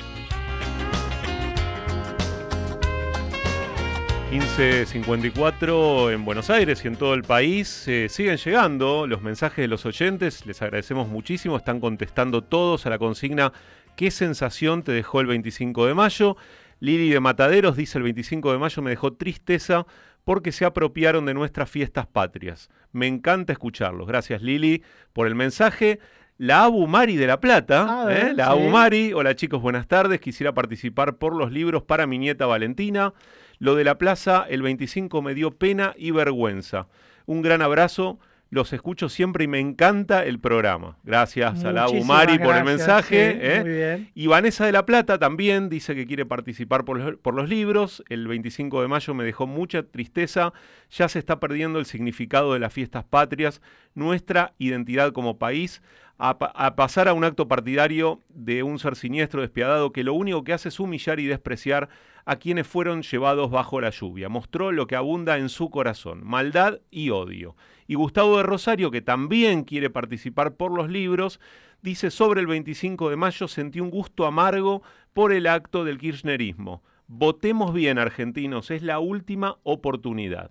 1554 4.30 6.12
en 6.12 6.24
Buenos 6.24 6.48
Aires 6.50 6.84
y 6.84 6.88
en 6.88 6.96
todo 6.96 7.14
el 7.14 7.22
país. 7.22 7.86
Eh, 7.88 8.08
siguen 8.08 8.36
llegando 8.36 9.06
los 9.06 9.22
mensajes 9.22 9.58
de 9.58 9.68
los 9.68 9.84
oyentes, 9.84 10.46
les 10.46 10.62
agradecemos 10.62 11.08
muchísimo, 11.08 11.56
están 11.56 11.80
contestando 11.80 12.42
todos 12.42 12.86
a 12.86 12.90
la 12.90 12.98
consigna 12.98 13.52
¿Qué 13.96 14.10
sensación 14.10 14.82
te 14.82 14.90
dejó 14.90 15.20
el 15.20 15.28
25 15.28 15.86
de 15.86 15.94
mayo? 15.94 16.36
Lili 16.80 17.10
de 17.10 17.20
Mataderos 17.20 17.76
dice 17.76 17.98
el 17.98 18.04
25 18.04 18.50
de 18.50 18.58
mayo 18.58 18.82
me 18.82 18.90
dejó 18.90 19.12
tristeza 19.12 19.86
porque 20.24 20.52
se 20.52 20.64
apropiaron 20.64 21.26
de 21.26 21.34
nuestras 21.34 21.70
fiestas 21.70 22.06
patrias. 22.06 22.70
Me 22.92 23.06
encanta 23.06 23.52
escucharlos. 23.52 24.06
Gracias 24.08 24.42
Lili 24.42 24.82
por 25.12 25.26
el 25.26 25.34
mensaje. 25.34 26.00
La 26.36 26.64
Abu 26.64 26.88
Mari 26.88 27.16
de 27.16 27.28
La 27.28 27.38
Plata, 27.38 28.08
¿eh? 28.10 28.34
la 28.34 28.46
sí. 28.46 28.50
Abu 28.50 28.68
Mari, 28.68 29.12
hola 29.12 29.36
chicos, 29.36 29.62
buenas 29.62 29.86
tardes. 29.86 30.20
Quisiera 30.20 30.52
participar 30.52 31.16
por 31.18 31.36
los 31.36 31.52
libros 31.52 31.84
para 31.84 32.08
mi 32.08 32.18
nieta 32.18 32.46
Valentina. 32.46 33.14
Lo 33.60 33.76
de 33.76 33.84
la 33.84 33.98
plaza, 33.98 34.44
el 34.48 34.62
25 34.62 35.22
me 35.22 35.34
dio 35.34 35.52
pena 35.52 35.94
y 35.96 36.10
vergüenza. 36.10 36.88
Un 37.26 37.40
gran 37.40 37.62
abrazo. 37.62 38.18
Los 38.54 38.72
escucho 38.72 39.08
siempre 39.08 39.42
y 39.42 39.48
me 39.48 39.58
encanta 39.58 40.24
el 40.24 40.38
programa. 40.38 40.96
Gracias 41.02 41.64
a 41.64 41.72
la 41.72 41.82
Abu 41.82 41.94
Muchísimas 41.94 42.16
Mari 42.26 42.38
por 42.38 42.54
el 42.54 42.62
mensaje. 42.64 43.32
sí, 43.32 43.38
¿eh? 43.42 43.60
muy 43.62 43.70
bien. 43.72 44.10
Y 44.14 44.28
Vanessa 44.28 44.64
de 44.64 44.70
la 44.70 44.86
Plata 44.86 45.18
también 45.18 45.68
dice 45.68 45.96
que 45.96 46.06
quiere 46.06 46.24
participar 46.24 46.84
por 46.84 47.00
los, 47.00 47.16
por 47.16 47.34
los 47.34 47.48
libros. 47.48 48.04
El 48.08 48.28
25 48.28 48.80
de 48.80 48.86
mayo 48.86 49.12
me 49.12 49.24
dejó 49.24 49.48
mucha 49.48 49.82
tristeza. 49.82 50.52
Ya 50.92 51.08
se 51.08 51.18
está 51.18 51.40
perdiendo 51.40 51.80
el 51.80 51.86
significado 51.86 52.52
de 52.52 52.60
las 52.60 52.72
fiestas 52.72 53.02
patrias, 53.02 53.60
nuestra 53.96 54.54
identidad 54.58 55.10
como 55.12 55.36
país, 55.36 55.82
a, 56.16 56.38
pa- 56.38 56.52
a 56.54 56.76
pasar 56.76 57.08
a 57.08 57.12
un 57.12 57.24
acto 57.24 57.48
partidario 57.48 58.20
de 58.28 58.62
un 58.62 58.78
ser 58.78 58.94
siniestro, 58.94 59.40
despiadado, 59.40 59.92
que 59.92 60.04
lo 60.04 60.14
único 60.14 60.44
que 60.44 60.52
hace 60.52 60.68
es 60.68 60.78
humillar 60.78 61.18
y 61.18 61.26
despreciar 61.26 61.88
a 62.24 62.36
quienes 62.36 62.68
fueron 62.68 63.02
llevados 63.02 63.50
bajo 63.50 63.80
la 63.80 63.90
lluvia. 63.90 64.28
Mostró 64.28 64.70
lo 64.70 64.86
que 64.86 64.94
abunda 64.94 65.38
en 65.38 65.48
su 65.48 65.70
corazón, 65.70 66.20
maldad 66.24 66.78
y 66.92 67.10
odio. 67.10 67.56
Y 67.86 67.94
Gustavo 67.94 68.36
de 68.38 68.42
Rosario, 68.42 68.90
que 68.90 69.02
también 69.02 69.64
quiere 69.64 69.90
participar 69.90 70.54
por 70.54 70.72
los 70.72 70.88
libros, 70.88 71.40
dice 71.82 72.10
sobre 72.10 72.40
el 72.40 72.46
25 72.46 73.10
de 73.10 73.16
mayo 73.16 73.48
sentí 73.48 73.80
un 73.80 73.90
gusto 73.90 74.26
amargo 74.26 74.82
por 75.12 75.32
el 75.32 75.46
acto 75.46 75.84
del 75.84 75.98
kirchnerismo. 75.98 76.82
Votemos 77.06 77.74
bien, 77.74 77.98
argentinos, 77.98 78.70
es 78.70 78.82
la 78.82 78.98
última 78.98 79.58
oportunidad. 79.62 80.50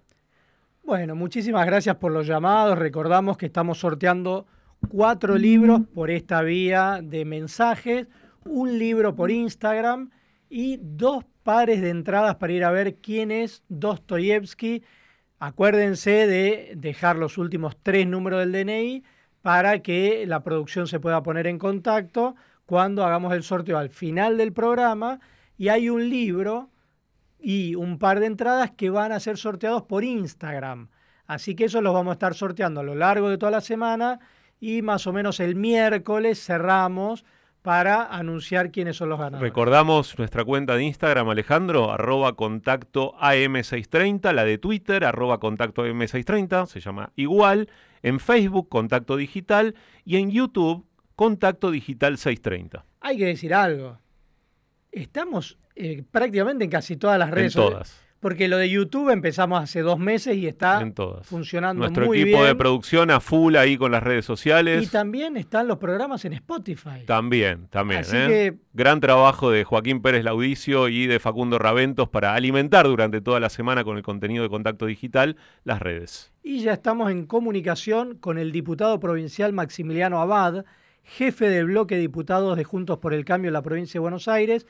Bueno, 0.83 1.15
muchísimas 1.15 1.65
gracias 1.65 1.95
por 1.95 2.11
los 2.11 2.27
llamados. 2.27 2.77
Recordamos 2.77 3.37
que 3.37 3.45
estamos 3.45 3.79
sorteando 3.79 4.45
cuatro 4.89 5.37
libros 5.37 5.81
por 5.93 6.11
esta 6.11 6.41
vía 6.41 6.99
de 7.01 7.25
mensajes, 7.25 8.07
un 8.45 8.77
libro 8.77 9.15
por 9.15 9.31
Instagram 9.31 10.11
y 10.49 10.77
dos 10.81 11.25
pares 11.43 11.81
de 11.81 11.89
entradas 11.89 12.35
para 12.35 12.53
ir 12.53 12.63
a 12.63 12.71
ver 12.71 12.97
quién 12.97 13.31
es 13.31 13.63
Dostoyevsky. 13.69 14.83
Acuérdense 15.45 16.25
de 16.25 16.71
dejar 16.77 17.17
los 17.17 17.37
últimos 17.37 17.75
tres 17.83 18.07
números 18.07 18.39
del 18.39 18.53
DNI 18.53 19.03
para 19.41 19.79
que 19.79 20.25
la 20.25 20.41
producción 20.41 20.87
se 20.87 21.01
pueda 21.01 21.21
poner 21.21 21.47
en 21.47 21.59
contacto 21.59 22.35
cuando 22.65 23.03
hagamos 23.03 23.33
el 23.33 23.43
sorteo 23.43 23.77
al 23.77 23.89
final 23.89 24.37
del 24.37 24.53
programa. 24.53 25.19
Y 25.57 25.67
hay 25.67 25.89
un 25.89 26.09
libro 26.09 26.69
y 27.41 27.75
un 27.75 27.99
par 27.99 28.21
de 28.21 28.27
entradas 28.27 28.71
que 28.71 28.89
van 28.89 29.11
a 29.11 29.19
ser 29.19 29.35
sorteados 29.35 29.83
por 29.83 30.05
Instagram. 30.05 30.87
Así 31.27 31.55
que 31.55 31.65
eso 31.65 31.81
los 31.81 31.93
vamos 31.93 32.11
a 32.11 32.13
estar 32.13 32.35
sorteando 32.35 32.79
a 32.79 32.85
lo 32.85 32.95
largo 32.95 33.29
de 33.29 33.37
toda 33.37 33.51
la 33.51 33.59
semana 33.59 34.21
y 34.61 34.81
más 34.81 35.07
o 35.07 35.11
menos 35.11 35.41
el 35.41 35.57
miércoles 35.57 36.41
cerramos 36.41 37.25
para 37.63 38.03
anunciar 38.03 38.71
quiénes 38.71 38.97
son 38.97 39.09
los 39.09 39.17
ganadores. 39.17 39.41
Recordamos 39.41 40.19
nuestra 40.19 40.43
cuenta 40.43 40.75
de 40.75 40.83
Instagram, 40.83 41.29
Alejandro, 41.29 41.91
arroba 41.91 42.35
contacto 42.35 43.15
AM630, 43.19 44.33
la 44.33 44.43
de 44.43 44.57
Twitter, 44.57 45.05
arroba 45.05 45.39
contacto 45.39 45.85
AM630, 45.85 46.67
se 46.67 46.81
llama 46.81 47.11
igual, 47.15 47.69
en 48.01 48.19
Facebook, 48.19 48.67
contacto 48.67 49.15
digital, 49.15 49.75
y 50.03 50.17
en 50.17 50.29
YouTube, 50.29 50.85
contacto 51.15 51.71
digital 51.71 52.17
630. 52.17 52.85
Hay 52.99 53.17
que 53.17 53.25
decir 53.27 53.53
algo. 53.53 53.97
Estamos 54.91 55.57
eh, 55.75 56.03
prácticamente 56.11 56.65
en 56.65 56.69
casi 56.69 56.97
todas 56.97 57.17
las 57.17 57.31
redes. 57.31 57.55
En 57.55 57.61
todas. 57.61 58.03
Porque 58.23 58.47
lo 58.47 58.57
de 58.57 58.69
YouTube 58.69 59.09
empezamos 59.09 59.61
hace 59.61 59.81
dos 59.81 59.99
meses 59.99 60.37
y 60.37 60.47
está 60.47 60.81
En 60.81 60.95
funcionando 61.23 61.81
Nuestro 61.81 62.05
muy 62.05 62.21
equipo 62.21 62.37
bien. 62.37 62.47
de 62.49 62.55
producción 62.55 63.11
a 63.11 63.19
full 63.19 63.57
ahí 63.57 63.77
con 63.77 63.91
las 63.91 64.01
redes 64.01 64.23
y 64.23 64.27
sociales. 64.27 64.89
también 64.91 65.35
están 65.35 65.67
los 65.67 65.77
programas 65.77 66.23
en 66.23 66.31
Spotify. 66.33 67.03
También, 67.05 67.67
también. 67.67 67.99
Así 67.99 68.15
¿eh? 68.15 68.27
que- 68.27 68.57
Gran 68.71 69.01
trabajo 69.01 69.51
de 69.51 69.65
Joaquín 69.65 70.01
Pérez 70.01 70.23
Laudicio 70.23 70.87
y 70.87 71.05
de 71.05 71.19
Facundo 71.19 71.59
Raventos 71.59 72.07
para 72.07 72.33
alimentar 72.33 72.87
durante 72.87 73.19
toda 73.19 73.41
la 73.41 73.49
semana 73.49 73.83
con 73.83 73.97
el 73.97 74.03
contenido 74.03 74.41
de 74.43 74.49
Contacto 74.49 74.85
Digital 74.85 75.35
las 75.65 75.81
redes. 75.81 76.31
Y 76.41 76.61
ya 76.61 76.71
estamos 76.71 77.11
en 77.11 77.25
comunicación 77.25 78.15
con 78.15 78.37
el 78.37 78.53
diputado 78.53 78.99
provincial 79.01 79.51
Maximiliano 79.51 80.21
Abad, 80.21 80.63
jefe 81.03 81.49
del 81.49 81.65
bloque 81.65 81.95
de 81.95 82.01
diputados 82.01 82.55
de 82.55 82.63
Juntos 82.63 82.99
por 82.99 83.13
el 83.13 83.25
Cambio 83.25 83.49
en 83.49 83.53
la 83.53 83.61
provincia 83.61 83.97
de 83.97 84.01
Buenos 84.01 84.29
Aires, 84.29 84.65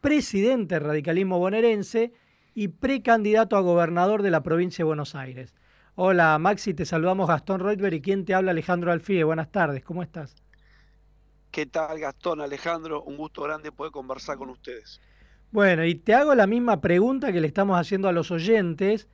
presidente 0.00 0.74
del 0.74 0.84
radicalismo 0.84 1.38
bonaerense 1.38 2.12
y 2.56 2.68
precandidato 2.68 3.54
a 3.58 3.60
gobernador 3.60 4.22
de 4.22 4.30
la 4.30 4.42
provincia 4.42 4.78
de 4.78 4.86
Buenos 4.86 5.14
Aires. 5.14 5.54
Hola 5.94 6.38
Maxi, 6.38 6.72
te 6.72 6.86
saludamos 6.86 7.28
Gastón 7.28 7.60
Reutberg 7.60 7.92
y 7.92 8.00
quien 8.00 8.24
te 8.24 8.32
habla 8.32 8.52
Alejandro 8.52 8.90
Alfie. 8.90 9.24
Buenas 9.24 9.52
tardes, 9.52 9.84
¿cómo 9.84 10.02
estás? 10.02 10.34
¿Qué 11.50 11.66
tal, 11.66 12.00
Gastón, 12.00 12.40
Alejandro? 12.40 13.02
Un 13.02 13.18
gusto 13.18 13.42
grande 13.42 13.72
poder 13.72 13.92
conversar 13.92 14.38
con 14.38 14.48
ustedes. 14.48 15.02
Bueno, 15.52 15.84
y 15.84 15.96
te 15.96 16.14
hago 16.14 16.34
la 16.34 16.46
misma 16.46 16.80
pregunta 16.80 17.30
que 17.30 17.42
le 17.42 17.46
estamos 17.46 17.78
haciendo 17.78 18.08
a 18.08 18.12
los 18.12 18.30
oyentes. 18.30 19.06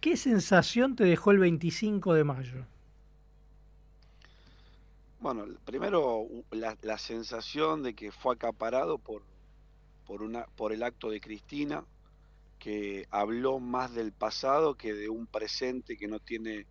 ¿Qué 0.00 0.16
sensación 0.16 0.96
te 0.96 1.04
dejó 1.04 1.30
el 1.30 1.38
25 1.38 2.12
de 2.14 2.24
mayo? 2.24 2.66
Bueno, 5.20 5.44
primero 5.64 6.26
la, 6.50 6.76
la 6.82 6.98
sensación 6.98 7.84
de 7.84 7.94
que 7.94 8.10
fue 8.10 8.34
acaparado 8.34 8.98
por, 8.98 9.22
por, 10.06 10.22
una, 10.22 10.46
por 10.56 10.72
el 10.72 10.82
acto 10.82 11.08
de 11.08 11.20
Cristina, 11.20 11.84
que 12.60 13.08
habló 13.10 13.58
más 13.58 13.94
del 13.94 14.12
pasado 14.12 14.76
que 14.76 14.92
de 14.94 15.08
un 15.08 15.26
presente 15.26 15.96
que 15.96 16.06
no 16.06 16.20
tiene 16.20 16.66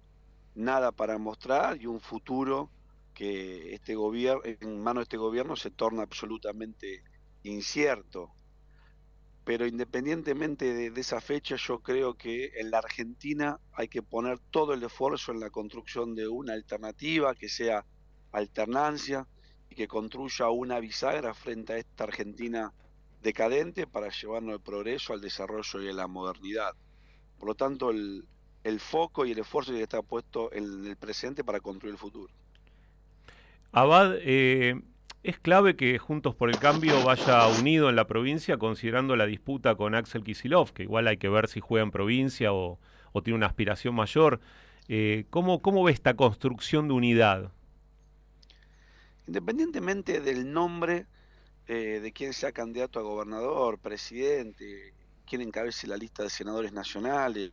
nada 0.56 0.92
para 0.92 1.18
mostrar 1.18 1.82
y 1.82 1.88
un 1.88 2.00
futuro 2.00 2.70
que 3.14 3.74
este 3.74 3.96
gobierno, 3.96 4.44
en 4.46 4.82
manos 4.82 5.02
de 5.02 5.04
este 5.04 5.18
gobierno 5.18 5.56
se 5.56 5.72
torna 5.72 6.04
absolutamente 6.04 7.04
incierto. 7.44 8.32
Pero 9.44 9.66
independientemente 9.66 10.74
de, 10.92 11.02
esa 11.02 11.20
fecha, 11.22 11.56
yo 11.56 11.80
creo 11.80 12.14
que 12.14 12.52
en 12.56 12.70
la 12.70 12.78
Argentina 12.78 13.60
hay 13.74 13.88
que 13.88 14.04
poner 14.04 14.38
todo 14.52 14.74
el 14.74 14.84
esfuerzo 14.84 15.32
en 15.32 15.40
la 15.40 15.50
construcción 15.50 16.14
de 16.14 16.28
una 16.28 16.54
alternativa 16.54 17.34
que 17.34 17.50
sea 17.50 17.84
alternancia 18.32 19.28
y 19.72 19.76
que 19.76 19.88
construya 19.88 20.50
una 20.50 20.80
bisagra 20.80 21.34
frente 21.34 21.74
a 21.74 21.78
esta 21.78 22.04
Argentina 22.04 22.72
decadente 23.22 23.88
para 23.88 24.10
llevarnos 24.10 24.54
al 24.54 24.62
progreso, 24.62 25.14
al 25.14 25.22
desarrollo 25.22 25.82
y 25.82 25.90
a 25.90 25.94
la 25.94 26.08
modernidad. 26.08 26.74
Por 27.38 27.50
lo 27.50 27.56
tanto, 27.56 27.92
el, 27.92 28.26
foco 28.80 29.26
y 29.26 29.32
el 29.32 29.40
esfuerzo 29.40 29.74
que 29.74 29.82
está 29.82 30.02
puesto 30.02 30.52
en 30.54 30.86
el 30.86 30.98
presente 30.98 31.44
para 31.44 31.60
construir 31.60 31.94
el 31.94 31.98
futuro. 31.98 32.32
Abad, 33.72 34.16
eh, 34.20 34.82
es 35.24 35.40
clave 35.40 35.76
que 35.76 35.98
Juntos 35.98 36.36
por 36.36 36.50
el 36.50 36.60
Cambio 36.60 37.04
vaya 37.04 37.48
unido 37.48 37.90
en 37.90 37.96
la 37.96 38.08
provincia 38.08 38.58
considerando 38.58 39.16
la 39.16 39.26
disputa 39.26 39.76
con 39.76 39.96
Axel 39.96 40.24
Kisilov, 40.24 40.72
que 40.72 40.84
igual 40.84 41.08
hay 41.08 41.18
que 41.18 41.30
ver 41.30 41.48
si 41.48 41.60
juega 41.60 41.84
en 41.84 41.92
provincia 41.92 42.54
o, 42.54 42.80
tiene 43.24 43.38
una 43.38 43.48
aspiración 43.48 43.96
mayor. 43.96 44.40
Eh, 44.88 45.26
¿cómo, 45.30 45.62
¿Cómo 45.62 45.84
ve 45.84 45.92
esta 45.92 46.16
construcción 46.16 46.88
de 46.88 46.94
unidad? 46.94 47.52
Independientemente 49.28 50.22
del 50.22 50.52
nombre 50.52 51.06
eh, 51.72 52.00
de 52.00 52.12
quien 52.12 52.34
sea 52.34 52.52
candidato 52.52 52.98
a 52.98 53.04
gobernador, 53.04 53.78
presidente, 53.78 54.96
quien 55.28 55.42
encabece 55.42 55.86
la 55.86 55.98
lista 55.98 56.24
de 56.24 56.32
senadores 56.32 56.74
nacionales 56.74 57.52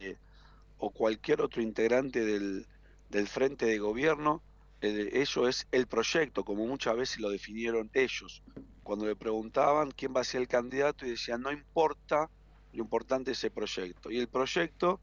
o 0.79 0.91
cualquier 0.91 1.43
otro 1.43 1.61
integrante 1.61 2.25
del, 2.25 2.67
del 3.11 3.29
frente 3.29 3.67
de 3.67 3.79
gobierno, 3.79 4.43
eso 4.81 5.49
es 5.49 5.67
el 5.71 5.87
proyecto, 5.87 6.47
como 6.47 6.67
muchas 6.67 6.97
veces 6.97 7.21
lo 7.21 7.29
definieron 7.29 7.91
ellos. 7.93 8.43
Cuando 8.83 9.05
le 9.05 9.17
preguntaban 9.17 9.91
quién 9.91 10.15
va 10.17 10.23
a 10.23 10.25
ser 10.25 10.41
el 10.41 10.49
candidato 10.49 11.05
y 11.05 11.11
decían, 11.11 11.43
no 11.43 11.53
importa, 11.53 12.31
lo 12.73 12.83
importante 12.85 13.33
es 13.33 13.45
el 13.45 13.51
proyecto. 13.51 14.11
Y 14.11 14.19
el 14.19 14.29
proyecto 14.29 14.99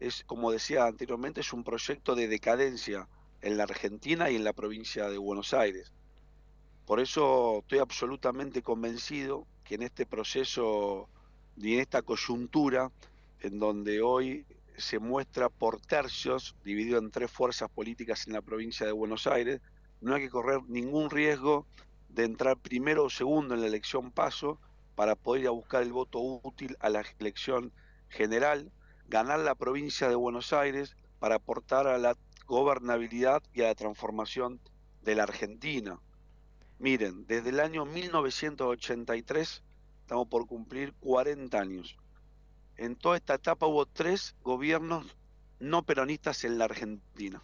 es, 0.00 0.24
como 0.24 0.50
decía 0.50 0.86
anteriormente, 0.86 1.40
es 1.40 1.52
un 1.52 1.62
proyecto 1.62 2.16
de 2.16 2.26
decadencia 2.26 3.08
en 3.42 3.58
la 3.58 3.62
Argentina 3.62 4.28
y 4.28 4.34
en 4.34 4.42
la 4.42 4.54
provincia 4.54 5.08
de 5.08 5.18
Buenos 5.18 5.54
Aires. 5.54 5.92
Por 6.86 7.00
eso 7.00 7.58
estoy 7.58 7.80
absolutamente 7.80 8.62
convencido 8.62 9.44
que 9.64 9.74
en 9.74 9.82
este 9.82 10.06
proceso 10.06 11.08
y 11.56 11.74
en 11.74 11.80
esta 11.80 12.02
coyuntura, 12.02 12.92
en 13.40 13.58
donde 13.58 14.02
hoy 14.02 14.46
se 14.76 15.00
muestra 15.00 15.48
por 15.48 15.80
tercios, 15.80 16.54
dividido 16.62 16.98
en 16.98 17.10
tres 17.10 17.30
fuerzas 17.30 17.68
políticas 17.70 18.28
en 18.28 18.34
la 18.34 18.40
provincia 18.40 18.86
de 18.86 18.92
Buenos 18.92 19.26
Aires. 19.26 19.60
No 20.00 20.14
hay 20.14 20.22
que 20.22 20.30
correr 20.30 20.62
ningún 20.68 21.10
riesgo 21.10 21.66
de 22.08 22.24
entrar 22.24 22.56
primero 22.56 23.04
o 23.04 23.10
segundo 23.10 23.54
en 23.54 23.62
la 23.62 23.66
elección 23.66 24.12
paso 24.12 24.60
para 24.94 25.16
poder 25.16 25.42
ir 25.42 25.48
a 25.48 25.52
buscar 25.52 25.82
el 25.82 25.92
voto 25.92 26.20
útil 26.20 26.76
a 26.78 26.88
la 26.88 27.02
elección 27.18 27.72
general, 28.10 28.70
ganar 29.08 29.40
la 29.40 29.56
provincia 29.56 30.08
de 30.08 30.14
Buenos 30.14 30.52
Aires 30.52 30.96
para 31.18 31.36
aportar 31.36 31.88
a 31.88 31.98
la 31.98 32.16
gobernabilidad 32.46 33.42
y 33.52 33.62
a 33.62 33.68
la 33.68 33.74
transformación 33.74 34.60
de 35.02 35.16
la 35.16 35.24
Argentina. 35.24 35.98
Miren, 36.78 37.26
desde 37.26 37.50
el 37.50 37.60
año 37.60 37.84
1983 37.84 39.62
estamos 40.02 40.28
por 40.28 40.46
cumplir 40.46 40.92
40 41.00 41.58
años 41.58 41.96
en 42.76 42.94
toda 42.96 43.16
esta 43.16 43.34
etapa 43.34 43.66
hubo 43.66 43.86
tres 43.86 44.34
gobiernos 44.42 45.16
no 45.58 45.82
peronistas 45.84 46.44
en 46.44 46.58
la 46.58 46.66
Argentina. 46.66 47.42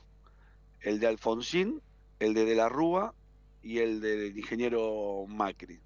El 0.80 1.00
de 1.00 1.06
Alfonsín, 1.06 1.80
el 2.18 2.34
de 2.34 2.44
De 2.44 2.54
la 2.54 2.68
Rúa 2.68 3.14
y 3.62 3.78
el 3.78 4.00
del 4.00 4.36
ingeniero 4.36 5.24
Macri. 5.26 5.80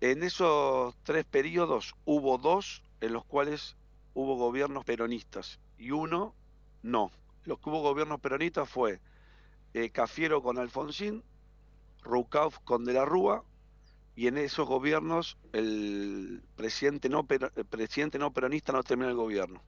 En 0.00 0.22
esos 0.22 0.96
tres 1.04 1.24
periodos 1.24 1.94
hubo 2.04 2.38
dos 2.38 2.82
en 3.00 3.12
los 3.12 3.24
cuales 3.24 3.76
hubo 4.14 4.36
gobiernos 4.36 4.84
peronistas 4.84 5.60
y 5.76 5.92
uno 5.92 6.34
no. 6.82 7.12
Los 7.44 7.60
que 7.60 7.70
hubo 7.70 7.80
gobiernos 7.80 8.20
peronistas 8.20 8.68
fue 8.68 9.00
eh, 9.74 9.90
Cafiero 9.90 10.42
con 10.42 10.58
Alfonsín, 10.58 11.22
Rucauf 12.02 12.58
con 12.60 12.84
De 12.84 12.92
la 12.92 13.04
Rúa 13.04 13.44
y 14.14 14.26
en 14.26 14.36
esos 14.38 14.66
gobiernos 14.66 15.38
el 15.52 16.42
presidente 16.56 17.08
no, 17.08 17.24
presidente 17.24 18.18
no 18.18 18.32
peronista 18.32 18.72
no 18.72 18.82
terminó 18.82 19.08
el 19.08 19.16
gobierno. 19.16 19.62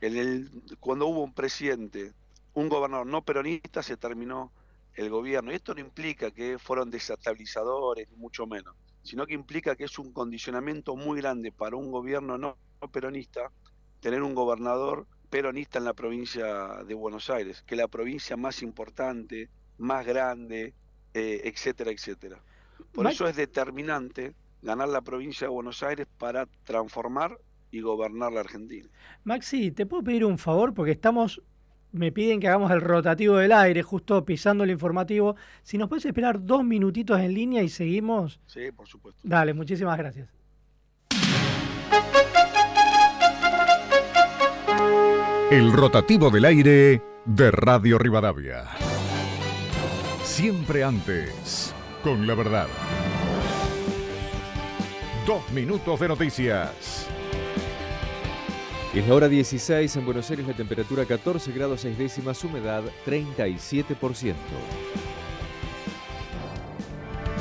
El, 0.00 0.50
cuando 0.80 1.06
hubo 1.06 1.22
un 1.22 1.34
presidente, 1.34 2.12
un 2.54 2.68
gobernador 2.68 3.06
no 3.06 3.22
peronista, 3.22 3.82
se 3.82 3.96
terminó 3.96 4.52
el 4.94 5.10
gobierno. 5.10 5.52
Y 5.52 5.56
esto 5.56 5.74
no 5.74 5.80
implica 5.80 6.30
que 6.30 6.58
fueron 6.58 6.90
desestabilizadores, 6.90 8.08
mucho 8.16 8.46
menos, 8.46 8.74
sino 9.02 9.26
que 9.26 9.34
implica 9.34 9.76
que 9.76 9.84
es 9.84 9.98
un 9.98 10.12
condicionamiento 10.12 10.96
muy 10.96 11.20
grande 11.20 11.52
para 11.52 11.76
un 11.76 11.90
gobierno 11.90 12.38
no, 12.38 12.56
peronista 12.90 13.52
tener 14.00 14.22
un 14.22 14.34
gobernador 14.34 15.06
peronista 15.28 15.78
en 15.78 15.84
la 15.84 15.92
provincia 15.92 16.82
de 16.84 16.94
Buenos 16.94 17.28
Aires, 17.30 17.62
que 17.66 17.74
es 17.74 17.78
la 17.80 17.88
provincia 17.88 18.36
más 18.36 18.62
importante, 18.62 19.50
más 19.78 20.06
grande, 20.06 20.74
eh, 21.16 21.48
etcétera, 21.48 21.90
etcétera. 21.90 22.38
Por 22.92 23.06
eso 23.06 23.26
es 23.26 23.36
determinante 23.36 24.34
ganar 24.60 24.90
la 24.90 25.00
provincia 25.00 25.46
de 25.46 25.50
Buenos 25.50 25.82
Aires 25.82 26.06
para 26.18 26.46
transformar 26.64 27.38
y 27.70 27.80
gobernar 27.80 28.32
la 28.32 28.40
Argentina. 28.40 28.86
Maxi, 29.24 29.70
¿te 29.70 29.86
puedo 29.86 30.02
pedir 30.04 30.26
un 30.26 30.36
favor? 30.36 30.74
Porque 30.74 30.92
estamos, 30.92 31.40
me 31.90 32.12
piden 32.12 32.38
que 32.38 32.48
hagamos 32.48 32.70
el 32.70 32.82
rotativo 32.82 33.36
del 33.36 33.52
aire, 33.52 33.82
justo 33.82 34.26
pisando 34.26 34.64
el 34.64 34.70
informativo. 34.70 35.36
Si 35.62 35.78
nos 35.78 35.88
puedes 35.88 36.04
esperar 36.04 36.44
dos 36.44 36.62
minutitos 36.64 37.18
en 37.18 37.32
línea 37.32 37.62
y 37.62 37.70
seguimos. 37.70 38.38
Sí, 38.46 38.70
por 38.72 38.86
supuesto. 38.86 39.18
Dale, 39.24 39.54
muchísimas 39.54 39.96
gracias. 39.96 40.28
El 45.50 45.72
rotativo 45.72 46.28
del 46.28 46.44
aire 46.44 47.02
de 47.24 47.50
Radio 47.50 47.96
Rivadavia. 47.96 48.66
Siempre 50.36 50.84
antes 50.84 51.74
con 52.04 52.26
la 52.26 52.34
verdad. 52.34 52.66
Dos 55.26 55.50
minutos 55.50 55.98
de 55.98 56.08
noticias. 56.08 57.06
Es 58.94 59.08
la 59.08 59.14
hora 59.14 59.28
16 59.28 59.96
en 59.96 60.04
Buenos 60.04 60.28
Aires, 60.28 60.46
la 60.46 60.52
temperatura 60.52 61.06
14 61.06 61.52
grados 61.52 61.80
6 61.80 61.96
décimas, 61.96 62.44
humedad 62.44 62.82
37%. 63.06 64.34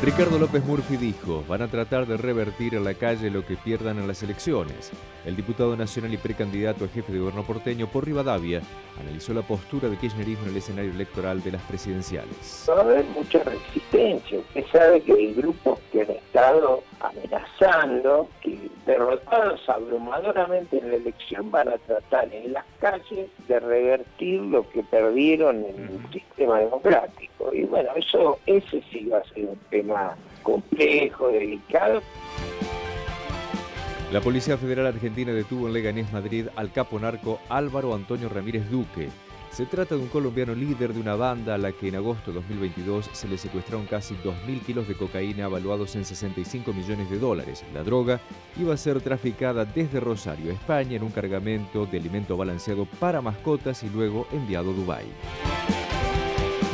Ricardo 0.02 0.38
López 0.38 0.64
Murphy 0.66 0.98
dijo, 0.98 1.44
van 1.48 1.62
a 1.62 1.68
tratar 1.70 2.06
de 2.06 2.18
revertir 2.18 2.76
en 2.76 2.84
la 2.84 2.94
calle 2.94 3.32
lo 3.32 3.46
que 3.46 3.56
pierdan 3.56 3.98
en 3.98 4.08
las 4.08 4.22
elecciones. 4.22 4.92
El 5.26 5.38
diputado 5.38 5.76
nacional 5.78 6.14
y 6.14 6.18
precandidato 6.18 6.84
a 6.84 6.90
jefe 6.90 7.14
de 7.14 7.20
gobierno 7.20 7.44
porteño 7.44 7.88
por 7.88 8.06
Rivadavia 8.06 8.62
analizó 9.00 9.34
la 9.34 9.42
postura 9.42 9.88
de 9.88 9.98
kirchnerismo 9.98 10.44
en 10.44 10.52
el 10.52 10.58
escenario 10.58 10.92
electoral 10.92 11.42
de 11.42 11.54
las 11.54 11.62
presidenciales. 11.64 12.66
Va 12.70 12.78
a 12.78 12.82
haber 12.82 13.06
mucha 13.06 13.42
resistencia. 13.44 14.40
Usted 14.40 14.66
sabe 14.72 15.02
que 15.02 15.14
hay 15.14 15.34
grupos 15.34 15.80
que 15.92 16.02
han 16.02 16.12
estado 16.12 16.84
amenazando 17.00 18.28
que 18.42 18.70
derrotados 18.86 19.68
abrumadoramente 19.68 20.78
en 20.78 20.92
la 20.92 20.98
elección 20.98 21.50
van 21.50 21.70
a 21.70 21.78
tratar 21.78 22.32
en 22.34 22.52
las 22.54 22.66
calles 22.80 23.30
de 23.48 23.60
revertir 23.60 24.42
lo 24.42 24.70
que 24.70 24.84
perdieron 24.84 25.64
en 25.64 25.90
el 25.90 26.12
sistema 26.12 26.60
democrático. 26.60 27.35
Y 27.56 27.64
bueno, 27.64 27.90
eso 27.96 28.38
ese 28.46 28.84
sí 28.92 29.06
va 29.06 29.20
a 29.20 29.24
ser 29.34 29.46
un 29.46 29.60
tema 29.70 30.18
complejo, 30.44 31.30
delicado. 31.30 32.02
La 34.12 34.20
Policía 34.20 34.58
Federal 34.58 34.88
Argentina 34.88 35.32
detuvo 35.32 35.68
en 35.68 35.74
Leganés, 35.74 36.12
Madrid, 36.12 36.48
al 36.58 36.72
capo 36.74 37.00
narco 37.00 37.40
Álvaro 37.48 37.96
Antonio 37.96 38.28
Ramírez 38.28 38.70
Duque. 38.70 39.08
Se 39.52 39.66
trata 39.66 39.96
de 39.96 40.02
un 40.02 40.10
colombiano 40.10 40.54
líder 40.54 40.94
de 40.94 41.00
una 41.00 41.16
banda 41.16 41.56
a 41.56 41.58
la 41.58 41.72
que 41.72 41.88
en 41.88 41.96
agosto 41.96 42.32
de 42.32 42.42
2022 42.42 43.10
se 43.14 43.28
le 43.30 43.38
secuestraron 43.38 43.86
casi 43.86 44.14
2.000 44.16 44.62
kilos 44.66 44.88
de 44.90 44.96
cocaína 44.96 45.46
evaluados 45.46 45.96
en 45.96 46.04
65 46.04 46.74
millones 46.74 47.10
de 47.10 47.20
dólares. 47.20 47.64
La 47.74 47.84
droga 47.84 48.20
iba 48.60 48.74
a 48.74 48.78
ser 48.78 49.00
traficada 49.00 49.64
desde 49.64 50.02
Rosario, 50.02 50.52
España, 50.52 50.98
en 50.98 51.04
un 51.04 51.12
cargamento 51.12 51.86
de 51.86 52.00
alimento 52.00 52.36
balanceado 52.36 52.86
para 53.00 53.22
mascotas 53.22 53.82
y 53.84 53.90
luego 53.90 54.28
enviado 54.34 54.72
a 54.72 54.74
Dubái. 54.74 55.85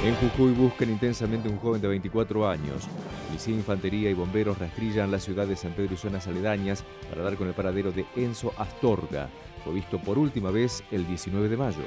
En 0.04 0.16
Jujuy 0.16 0.54
buscan 0.54 0.89
intensamente 0.89 1.47
un 1.47 1.58
joven 1.58 1.80
de 1.80 1.88
24 1.88 2.49
años. 2.49 2.88
Policía, 3.28 3.54
infantería 3.54 4.10
y 4.10 4.16
bomberos 4.16 4.58
rastrillan 4.58 5.12
la 5.12 5.20
ciudad 5.20 5.45
de 5.45 5.56
San 5.56 5.74
Pedro 5.74 5.93
y 5.93 5.97
zonas 5.97 6.26
aledañas 6.28 6.84
para 7.08 7.22
dar 7.22 7.36
con 7.36 7.47
el 7.47 7.54
paradero 7.54 7.91
de 7.91 8.08
Enzo 8.16 8.52
Astorga. 8.58 9.30
Fue 9.64 9.76
visto 9.76 9.99
por 9.99 10.18
última 10.18 10.49
vez 10.49 10.84
el 10.89 11.06
19 11.06 11.49
de 11.49 11.58
mayo. 11.58 11.84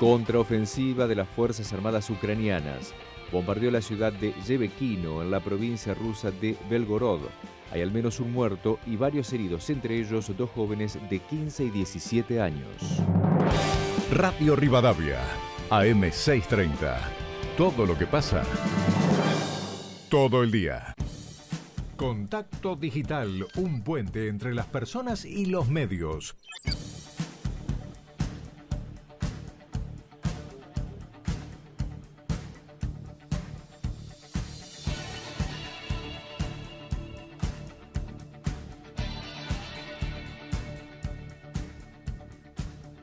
Contraofensiva 0.00 1.06
de 1.06 1.14
las 1.14 1.28
Fuerzas 1.28 1.72
Armadas 1.72 2.10
ucranianas. 2.10 2.94
Bombardeó 3.30 3.70
la 3.70 3.80
ciudad 3.80 4.12
de 4.12 4.32
Yevekino, 4.44 5.22
en 5.22 5.30
la 5.30 5.38
provincia 5.38 5.94
rusa 5.94 6.32
de 6.32 6.56
Belgorod. 6.68 7.20
Hay 7.70 7.80
al 7.80 7.92
menos 7.92 8.18
un 8.18 8.32
muerto 8.32 8.80
y 8.86 8.96
varios 8.96 9.32
heridos, 9.32 9.70
entre 9.70 10.00
ellos 10.00 10.36
dos 10.36 10.50
jóvenes 10.50 10.98
de 11.08 11.20
15 11.20 11.64
y 11.66 11.70
17 11.70 12.40
años. 12.40 13.02
Radio 14.10 14.56
Rivadavia 14.56 15.20
AM630. 15.82 16.96
Todo 17.56 17.84
lo 17.84 17.98
que 17.98 18.06
pasa. 18.06 18.44
Todo 20.08 20.42
el 20.42 20.52
día. 20.52 20.94
Contacto 21.96 22.76
Digital, 22.76 23.46
un 23.56 23.82
puente 23.82 24.28
entre 24.28 24.54
las 24.54 24.66
personas 24.66 25.24
y 25.24 25.46
los 25.46 25.68
medios. 25.68 26.36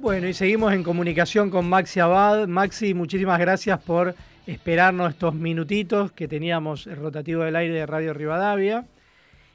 Bueno, 0.02 0.28
y 0.28 0.34
seguimos 0.34 0.74
en 0.74 0.82
comunicación 0.82 1.52
con 1.52 1.70
Maxi 1.70 2.00
Abad. 2.00 2.48
Maxi, 2.48 2.96
muchísimas 2.96 3.40
gracias 3.40 3.80
por 3.84 4.16
esperarnos 4.48 5.12
estos 5.12 5.36
minutitos 5.36 6.12
que 6.12 6.28
teníamos 6.28 6.88
el 6.88 6.96
rotativo 6.96 7.44
del 7.44 7.56
aire 7.56 7.76
de 7.76 7.86
Radio 7.86 8.12
Rivadavia. 8.16 8.88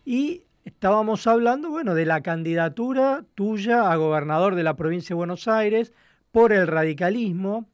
Y 0.04 0.44
estábamos 0.64 1.26
hablando, 1.26 1.70
bueno, 1.70 1.96
de 1.96 2.06
la 2.06 2.20
candidatura 2.20 3.24
tuya 3.34 3.90
a 3.90 3.96
gobernador 3.96 4.54
de 4.54 4.62
la 4.62 4.76
provincia 4.76 5.14
de 5.14 5.16
Buenos 5.16 5.48
Aires 5.48 5.92
por 6.30 6.52
el 6.52 6.68
radicalismo. 6.68 7.68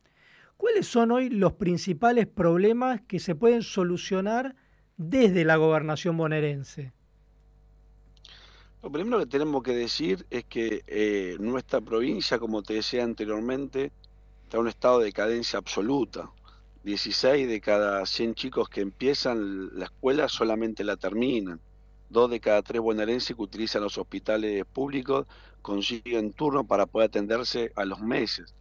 ¿Cuáles 0.57 0.87
son 0.87 1.11
hoy 1.11 1.29
los 1.29 1.53
principales 1.53 2.27
problemas 2.27 3.03
que 3.03 3.21
se 3.21 3.35
pueden 3.35 3.61
solucionar 3.61 4.57
desde 4.97 5.45
la 5.45 5.57
gobernación 5.57 6.17
bonaerense? 6.17 6.95
Lo 8.83 8.91
primero 8.91 9.21
que 9.21 9.27
tenemos 9.27 9.63
que 9.63 9.77
decir 9.77 10.27
es 10.29 10.45
que 10.45 10.83
eh, 10.89 11.37
nuestra 11.39 11.81
provincia, 11.81 12.41
como 12.41 12.65
te 12.65 12.75
decía 12.75 13.05
anteriormente, 13.05 13.93
está 14.43 14.57
en 14.57 14.63
un 14.63 14.69
estado 14.69 14.99
de 14.99 15.05
decadencia 15.05 15.61
absoluta. 15.61 16.29
16 16.83 17.47
de 17.47 17.61
cada 17.61 18.05
100 18.05 18.35
chicos 18.35 18.69
que 18.69 18.81
empiezan 18.81 19.79
la 19.79 19.85
escuela 19.85 20.29
solamente 20.29 20.83
la 20.83 20.97
terminan. 20.97 21.61
Dos 22.11 22.29
de 22.29 22.41
cada 22.41 22.61
tres 22.63 22.83
bonaerenses 22.83 23.37
que 23.37 23.43
utilizan 23.43 23.83
los 23.83 23.99
hospitales 23.99 24.65
públicos 24.65 25.29
consiguen 25.63 26.33
turno 26.33 26.65
para 26.65 26.87
poder 26.87 27.07
atenderse 27.09 27.71
a 27.77 27.85
los 27.85 28.01
meses. 28.01 28.53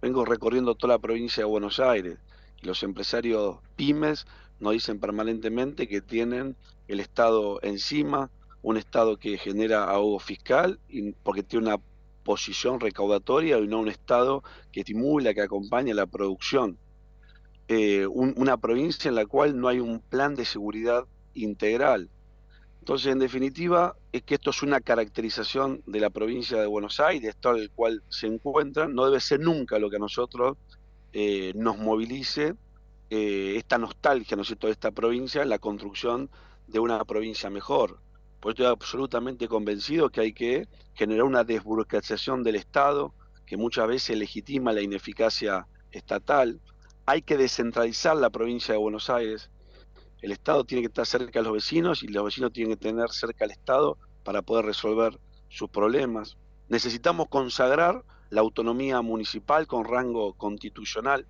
Vengo 0.00 0.24
recorriendo 0.24 0.76
toda 0.76 0.94
la 0.94 1.00
provincia 1.00 1.42
de 1.42 1.50
Buenos 1.50 1.80
Aires 1.80 2.18
y 2.62 2.66
los 2.66 2.84
empresarios 2.84 3.58
pymes 3.74 4.28
nos 4.60 4.74
dicen 4.74 5.00
permanentemente 5.00 5.88
que 5.88 6.00
tienen 6.00 6.54
el 6.86 7.00
Estado 7.00 7.58
encima, 7.62 8.30
un 8.62 8.76
Estado 8.76 9.16
que 9.16 9.38
genera 9.38 9.84
ahogo 9.84 10.18
fiscal 10.18 10.78
porque 11.22 11.42
tiene 11.42 11.68
una 11.68 11.78
posición 12.24 12.80
recaudatoria 12.80 13.58
y 13.58 13.66
no 13.66 13.80
un 13.80 13.88
Estado 13.88 14.42
que 14.72 14.80
estimula, 14.80 15.34
que 15.34 15.42
acompaña 15.42 15.94
la 15.94 16.06
producción. 16.06 16.78
Eh, 17.68 18.06
una 18.06 18.56
provincia 18.56 19.08
en 19.08 19.14
la 19.14 19.26
cual 19.26 19.58
no 19.58 19.68
hay 19.68 19.78
un 19.78 20.00
plan 20.00 20.34
de 20.34 20.44
seguridad 20.44 21.04
integral. 21.34 22.10
Entonces, 22.80 23.12
en 23.12 23.18
definitiva, 23.18 23.94
es 24.10 24.22
que 24.22 24.34
esto 24.34 24.50
es 24.50 24.62
una 24.62 24.80
caracterización 24.80 25.82
de 25.86 26.00
la 26.00 26.10
provincia 26.10 26.60
de 26.60 26.66
Buenos 26.66 26.98
Aires, 26.98 27.36
en 27.44 27.56
el 27.56 27.70
cual 27.70 28.02
se 28.08 28.26
encuentran, 28.26 28.94
no 28.94 29.04
debe 29.04 29.20
ser 29.20 29.40
nunca 29.40 29.78
lo 29.78 29.90
que 29.90 29.96
a 29.96 30.00
nosotros 30.00 30.56
eh, 31.12 31.52
nos 31.54 31.78
movilice 31.78 32.54
eh, 33.10 33.54
esta 33.56 33.78
nostalgia, 33.78 34.36
¿no 34.36 34.42
es 34.42 34.48
cierto?, 34.48 34.66
de 34.66 34.72
esta 34.72 34.90
provincia, 34.90 35.44
la 35.44 35.58
construcción 35.58 36.30
de 36.66 36.78
una 36.78 37.04
provincia 37.04 37.50
mejor. 37.50 38.00
Pues 38.40 38.54
estoy 38.54 38.66
absolutamente 38.66 39.48
convencido 39.48 40.08
que 40.08 40.22
hay 40.22 40.32
que 40.32 40.66
generar 40.94 41.24
una 41.24 41.44
desburocratización 41.44 42.42
del 42.42 42.56
Estado, 42.56 43.14
que 43.44 43.58
muchas 43.58 43.86
veces 43.86 44.16
legitima 44.16 44.72
la 44.72 44.80
ineficacia 44.80 45.66
estatal. 45.92 46.58
Hay 47.04 47.20
que 47.20 47.36
descentralizar 47.36 48.16
la 48.16 48.30
provincia 48.30 48.72
de 48.72 48.78
Buenos 48.78 49.10
Aires. 49.10 49.50
El 50.22 50.32
Estado 50.32 50.64
tiene 50.64 50.82
que 50.82 50.88
estar 50.88 51.04
cerca 51.04 51.40
de 51.40 51.44
los 51.44 51.52
vecinos 51.52 52.02
y 52.02 52.08
los 52.08 52.24
vecinos 52.24 52.52
tienen 52.52 52.76
que 52.76 52.88
tener 52.88 53.10
cerca 53.10 53.44
al 53.44 53.50
Estado 53.50 53.98
para 54.24 54.40
poder 54.40 54.64
resolver 54.64 55.18
sus 55.50 55.68
problemas. 55.68 56.38
Necesitamos 56.68 57.28
consagrar 57.28 58.04
la 58.30 58.40
autonomía 58.40 59.02
municipal 59.02 59.66
con 59.66 59.84
rango 59.84 60.32
constitucional. 60.34 61.26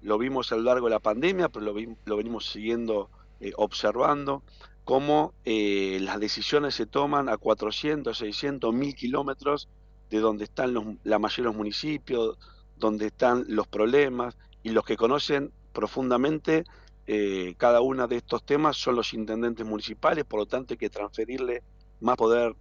Lo 0.00 0.18
vimos 0.18 0.50
a 0.50 0.56
lo 0.56 0.62
largo 0.62 0.86
de 0.86 0.94
la 0.94 1.00
pandemia, 1.00 1.50
pero 1.50 1.66
lo, 1.66 2.16
venimos 2.16 2.46
siguiendo 2.46 3.10
eh, 3.38 3.52
observando 3.56 4.42
cómo 4.84 5.34
eh, 5.44 5.98
las 6.00 6.18
decisiones 6.18 6.74
se 6.74 6.86
toman 6.86 7.28
a 7.28 7.36
400, 7.36 8.16
600, 8.16 8.74
1000 8.74 8.94
kilómetros 8.94 9.68
de 10.10 10.20
donde 10.20 10.44
están 10.44 10.74
los, 10.74 10.84
la 11.04 11.18
mayoría 11.18 11.44
de 11.44 11.48
los 11.50 11.56
municipios, 11.56 12.38
donde 12.76 13.06
están 13.06 13.44
los 13.48 13.66
problemas, 13.68 14.36
y 14.62 14.70
los 14.70 14.84
que 14.84 14.96
conocen 14.96 15.52
profundamente 15.72 16.64
eh, 17.06 17.54
cada 17.56 17.80
uno 17.80 18.06
de 18.06 18.16
estos 18.16 18.44
temas 18.44 18.76
son 18.76 18.96
los 18.96 19.12
intendentes 19.14 19.66
municipales, 19.66 20.24
por 20.24 20.40
lo 20.40 20.46
tanto 20.46 20.74
hay 20.74 20.78
que 20.78 20.90
transferirle 20.90 21.62
más 22.00 22.16
poder 22.16 22.54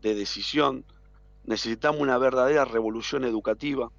de 0.00 0.14
decisión. 0.14 0.84
Necesitamos 1.44 2.00
una 2.00 2.18
verdadera 2.18 2.64
revolución 2.64 3.24
educativa 3.24 3.90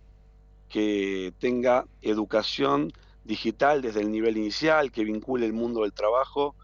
que 0.70 1.34
tenga 1.40 1.86
educación 2.02 2.92
digital 3.24 3.82
desde 3.82 4.02
el 4.02 4.12
nivel 4.12 4.38
inicial, 4.38 4.92
que 4.92 5.04
vincule 5.04 5.46
el 5.46 5.54
mundo 5.54 5.82
del 5.82 5.94
trabajo 5.94 6.56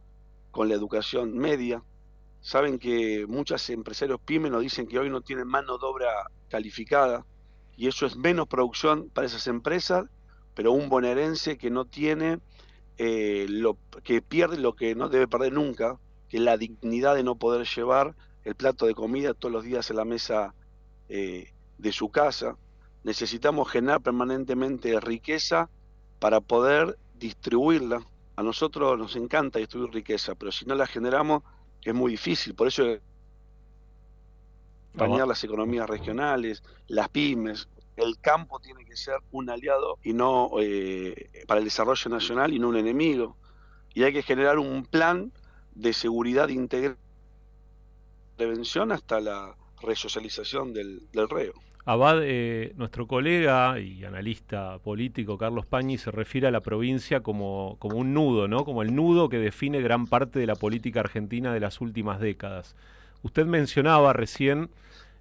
con 0.52 0.70
la 0.70 0.76
educación 0.76 1.38
media. 1.38 1.84
Saben 2.41 2.80
que 2.80 3.26
muchos 3.28 3.70
empresarios 3.70 4.20
pymes 4.20 4.52
nos 4.52 4.62
dicen 4.62 4.88
que 4.88 4.99
hoy 4.99 5.10
no 5.10 5.22
tienen 5.22 5.47
mano 5.47 5.78
de 5.78 5.86
obra 5.86 6.10
calificada 6.49 7.26
y 7.78 7.88
eso 7.88 8.06
es 8.06 8.16
menos 8.16 8.47
producción 8.47 9.10
para 9.10 9.28
esas 9.28 9.47
empresas, 9.47 10.06
pero 10.54 10.72
un 10.72 10.89
bonaerense 10.89 11.58
que 11.58 11.70
no 11.70 11.86
tiene, 11.86 12.39
eh, 12.97 13.45
lo, 13.49 13.78
que 14.04 14.22
pierde 14.22 14.58
lo 14.58 14.76
que 14.76 14.95
no 14.95 15.10
debe 15.10 15.28
perder 15.28 15.54
nunca, 15.54 15.97
que 16.30 16.38
es 16.38 16.43
la 16.43 16.58
dignidad 16.58 17.16
de 17.16 17.24
no 17.24 17.36
poder 17.36 17.66
llevar 17.68 18.16
el 18.43 18.56
plato 18.56 18.86
de 18.86 18.95
comida 18.95 19.34
todos 19.34 19.52
los 19.52 19.64
días 19.64 19.89
a 19.89 19.93
la 19.93 20.06
mesa 20.06 20.54
eh, 21.10 21.54
de 21.78 21.91
su 21.91 22.10
casa. 22.10 22.58
Necesitamos 23.04 23.70
generar 23.70 24.02
permanentemente 24.02 24.99
riqueza 24.99 25.70
para 26.20 26.41
poder 26.41 26.97
distribuirla 27.16 28.06
a 28.42 28.44
nosotros 28.44 28.98
nos 28.98 29.16
encanta 29.16 29.60
distribuir 29.60 29.94
riqueza, 29.94 30.36
pero 30.36 30.52
si 30.52 30.66
no 30.66 30.76
la 30.76 30.88
generamos 30.88 31.44
es 31.84 31.94
muy 31.94 32.12
difícil. 32.12 32.54
Por 32.56 32.68
eso 32.68 32.84
acompañar 34.96 35.28
las 35.28 35.44
economías 35.44 35.89
regionales, 35.89 36.64
las 36.88 37.08
pymes, 37.10 37.70
el 37.96 38.20
campo 38.20 38.60
tiene 38.60 38.84
que 38.84 38.98
ser 38.98 39.16
un 39.32 39.50
aliado 39.50 40.00
y 40.04 40.14
no 40.14 40.52
eh, 40.60 41.30
para 41.48 41.60
el 41.60 41.66
desarrollo 41.66 42.10
nacional 42.10 42.52
y 42.54 42.60
no 42.60 42.70
un 42.70 42.78
enemigo. 42.78 43.38
Y 43.94 44.04
hay 44.04 44.14
que 44.14 44.24
generar 44.24 44.58
un 44.58 44.86
plan 44.86 45.32
de 45.76 45.94
seguridad 45.94 46.50
integral, 46.50 46.98
prevención 48.38 48.92
hasta 48.92 49.20
la 49.20 49.56
resocialización 49.82 50.74
del, 50.74 51.08
del 51.12 51.30
reo. 51.30 51.54
Abad, 51.84 52.20
eh, 52.24 52.74
nuestro 52.78 53.08
colega 53.08 53.80
y 53.80 54.04
analista 54.04 54.78
político 54.80 55.38
Carlos 55.40 55.66
Pañi 55.66 55.98
se 55.98 56.12
refiere 56.12 56.48
a 56.48 56.52
la 56.52 56.62
provincia 56.62 57.22
como, 57.22 57.78
como, 57.80 57.98
un 57.98 58.14
nudo, 58.14 58.48
¿no? 58.48 58.66
Como 58.66 58.84
el 58.84 58.94
nudo 58.94 59.30
que 59.30 59.40
define 59.40 59.82
gran 59.82 60.06
parte 60.06 60.38
de 60.38 60.46
la 60.46 60.56
política 60.56 61.00
argentina 61.00 61.52
de 61.54 61.60
las 61.60 61.82
últimas 61.82 62.20
décadas. 62.20 62.76
Usted 63.24 63.48
mencionaba 63.48 64.14
recién 64.14 64.70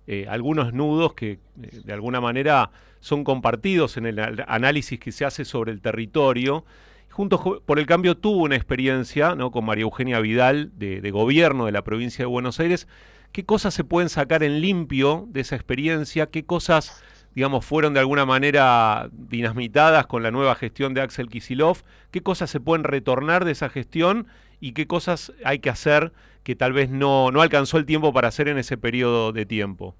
eh, 0.07 0.27
algunos 0.29 0.75
nudos 0.75 1.15
que 1.15 1.33
eh, 1.33 1.39
de 1.83 1.93
alguna 1.95 2.21
manera 2.21 2.71
son 3.01 3.25
compartidos 3.25 3.97
en 3.97 4.05
el 4.05 4.45
análisis 4.47 5.01
que 5.01 5.13
se 5.13 5.25
hace 5.25 5.47
sobre 5.47 5.73
el 5.73 5.81
territorio. 5.81 6.67
Juntos 7.11 7.41
por 7.65 7.79
el 7.79 7.87
Cambio 7.87 8.19
tuvo 8.19 8.43
una 8.43 8.57
experiencia 8.57 9.35
¿no? 9.35 9.51
con 9.51 9.65
María 9.65 9.83
Eugenia 9.83 10.21
Vidal 10.21 10.73
de, 10.79 11.01
de 11.01 11.11
gobierno 11.11 11.65
de 11.65 11.73
la 11.73 11.83
provincia 11.83 12.23
de 12.23 12.27
Buenos 12.27 12.61
Aires 12.61 12.87
qué 13.33 13.45
cosas 13.45 13.74
se 13.74 13.85
pueden 13.85 14.09
sacar 14.09 14.43
en 14.43 14.61
limpio 14.61 15.26
de 15.28 15.41
esa 15.41 15.57
experiencia, 15.57 16.26
qué 16.26 16.45
cosas, 16.45 17.03
digamos, 17.35 17.64
fueron 17.64 17.95
de 17.95 18.01
alguna 18.01 18.26
manera 18.26 19.09
dinamitadas 19.12 20.07
con 20.07 20.22
la 20.22 20.31
nueva 20.31 20.55
gestión 20.55 20.95
de 20.95 21.01
Axel 21.01 21.28
Kisilov, 21.28 21.83
qué 22.11 22.22
cosas 22.22 22.51
se 22.51 22.61
pueden 22.61 22.85
retornar 22.85 23.45
de 23.45 23.53
esa 23.53 23.68
gestión 23.68 24.26
y 24.61 24.72
qué 24.72 24.87
cosas 24.87 25.33
hay 25.45 25.61
que 25.61 25.70
hacer 25.70 26.12
que 26.43 26.57
tal 26.57 26.72
vez 26.72 26.91
no, 26.91 27.31
no 27.31 27.43
alcanzó 27.43 27.76
el 27.78 27.87
tiempo 27.87 28.12
para 28.12 28.28
hacer 28.28 28.49
en 28.49 28.59
ese 28.59 28.76
periodo 28.76 29.33
de 29.33 29.47
tiempo. 29.47 29.95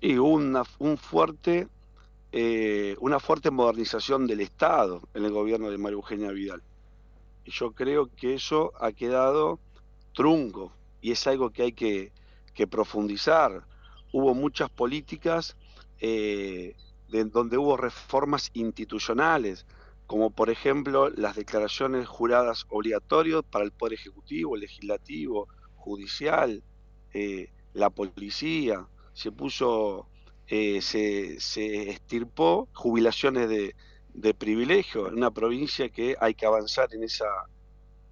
Y 0.00 0.16
una, 0.16 0.62
un 0.78 0.98
fuerte, 0.98 1.68
eh, 2.32 2.96
una 3.00 3.20
fuerte 3.20 3.50
modernización 3.50 4.26
del 4.26 4.40
Estado 4.40 5.02
en 5.14 5.24
el 5.24 5.32
gobierno 5.32 5.70
de 5.70 5.78
María 5.78 5.94
Eugenia 5.96 6.30
Vidal. 6.30 6.62
Yo 7.44 7.72
creo 7.72 8.10
que 8.14 8.34
eso 8.34 8.72
ha 8.80 8.92
quedado 8.92 9.60
trunco, 10.14 10.72
y 11.06 11.12
es 11.12 11.24
algo 11.28 11.50
que 11.50 11.62
hay 11.62 11.72
que, 11.72 12.10
profundizar. 12.68 13.64
Hubo 14.12 14.34
muchas 14.34 14.68
políticas 14.70 15.56
eh, 16.00 16.74
de, 17.08 17.24
donde 17.26 17.58
hubo 17.58 17.76
reformas 17.76 18.50
institucionales, 18.54 19.66
como 20.08 20.30
por 20.30 20.50
ejemplo 20.50 21.08
las 21.10 21.36
declaraciones 21.36 22.08
juradas 22.08 22.66
obligatorias 22.70 23.44
para 23.48 23.64
el 23.64 23.70
Poder 23.70 23.92
Ejecutivo, 23.92 24.56
Legislativo, 24.56 25.46
Judicial, 25.76 26.64
eh, 27.14 27.52
la 27.72 27.90
policía, 27.90 28.88
se 29.12 29.30
puso, 29.30 30.08
eh, 30.48 30.82
se, 30.82 31.38
se, 31.38 31.88
estirpó 31.88 32.68
jubilaciones 32.72 33.48
de, 33.48 33.76
de 34.12 34.34
privilegio 34.34 35.06
en 35.06 35.14
una 35.14 35.30
provincia 35.30 35.88
que 35.88 36.16
hay 36.20 36.34
que 36.34 36.46
avanzar 36.46 36.92
en 36.92 37.04
esa 37.04 37.28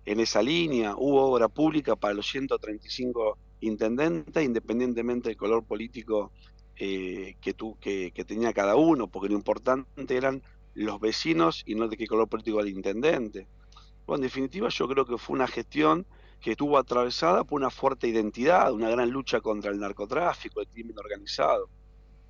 en 0.05 0.21
esa 0.21 0.43
línea, 0.43 0.95
hubo 0.97 1.31
obra 1.33 1.49
pública 1.49 1.97
para 1.97 2.15
los 2.15 2.27
135 2.29 3.39
intendentes, 3.61 4.45
independientemente 4.45 5.31
del 5.31 5.37
color 5.37 5.65
político 5.65 6.33
eh, 6.77 7.37
que, 7.41 7.55
tu, 7.55 7.79
que, 7.79 8.11
que, 8.13 8.25
tenía 8.25 8.53
cada 8.53 8.77
uno, 8.77 9.09
porque 9.09 9.29
lo 9.29 9.37
importante 9.37 10.17
eran 10.17 10.43
los 10.75 11.01
vecinos 11.01 11.63
y 11.67 11.75
no 11.75 11.89
de 11.89 11.97
qué 11.97 12.07
color 12.07 12.29
político 12.29 12.59
era 12.59 12.69
el 12.69 12.75
intendente. 12.75 13.47
Bueno, 14.07 14.23
en 14.23 14.29
definitiva 14.29 14.69
yo 14.69 14.89
creo 14.89 15.07
que 15.07 15.17
fue 15.17 15.35
una 15.35 15.47
gestión 15.47 16.07
que 16.41 16.51
estuvo 16.51 16.77
atravesada 16.77 17.45
por 17.45 17.59
una 17.59 17.71
fuerte 17.71 18.07
identidad, 18.07 18.73
una 18.73 18.91
gran 18.91 19.09
lucha 19.09 19.41
contra 19.41 19.71
el 19.71 19.81
narcotráfico, 19.81 20.61
el 20.61 20.69
crimen 20.69 20.99
organizado. 20.99 21.71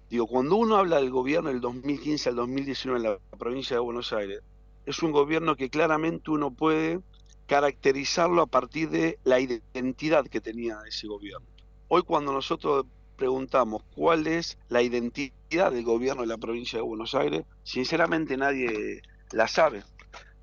Digo, 0.08 0.28
cuando 0.28 0.54
uno 0.54 0.76
habla 0.76 0.98
del 0.98 1.10
gobierno 1.10 1.48
del 1.48 1.60
2015 1.60 2.28
al 2.28 2.36
2019 2.36 3.00
en 3.00 3.12
la 3.12 3.36
provincia 3.36 3.74
de 3.74 3.80
Buenos 3.80 4.12
Aires, 4.12 4.40
es 4.86 5.02
un 5.02 5.10
gobierno 5.10 5.56
que 5.56 5.70
claramente 5.70 6.30
uno 6.30 6.52
puede 6.52 7.00
caracterizarlo 7.46 8.42
a 8.42 8.46
partir 8.46 8.90
de 8.90 9.18
la 9.24 9.40
identidad 9.40 10.26
que 10.26 10.40
tenía 10.40 10.78
ese 10.86 11.06
gobierno. 11.06 11.46
Hoy 11.88 12.02
cuando 12.02 12.32
nosotros 12.32 12.86
preguntamos 13.16 13.82
cuál 13.94 14.26
es 14.26 14.58
la 14.68 14.82
identidad 14.82 15.70
del 15.72 15.84
gobierno 15.84 16.22
de 16.22 16.28
la 16.28 16.38
provincia 16.38 16.78
de 16.78 16.84
Buenos 16.84 17.14
Aires, 17.14 17.44
sinceramente 17.62 18.36
nadie 18.36 19.02
la 19.32 19.46
sabe. 19.48 19.82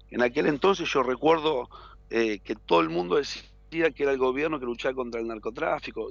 En 0.10 0.22
aquel 0.22 0.48
entonces 0.48 0.90
yo 0.90 1.04
recuerdo 1.04 1.70
eh, 2.10 2.40
que 2.44 2.56
todo 2.56 2.82
el 2.82 2.90
mundo 2.90 3.16
decía 3.16 3.92
que 3.92 4.04
era 4.04 4.12
el 4.12 4.18
gobierno 4.18 4.60
que 4.60 4.66
luchaba 4.66 4.94
contra 4.94 5.22
el 5.22 5.28
narcotráfico, 5.28 6.10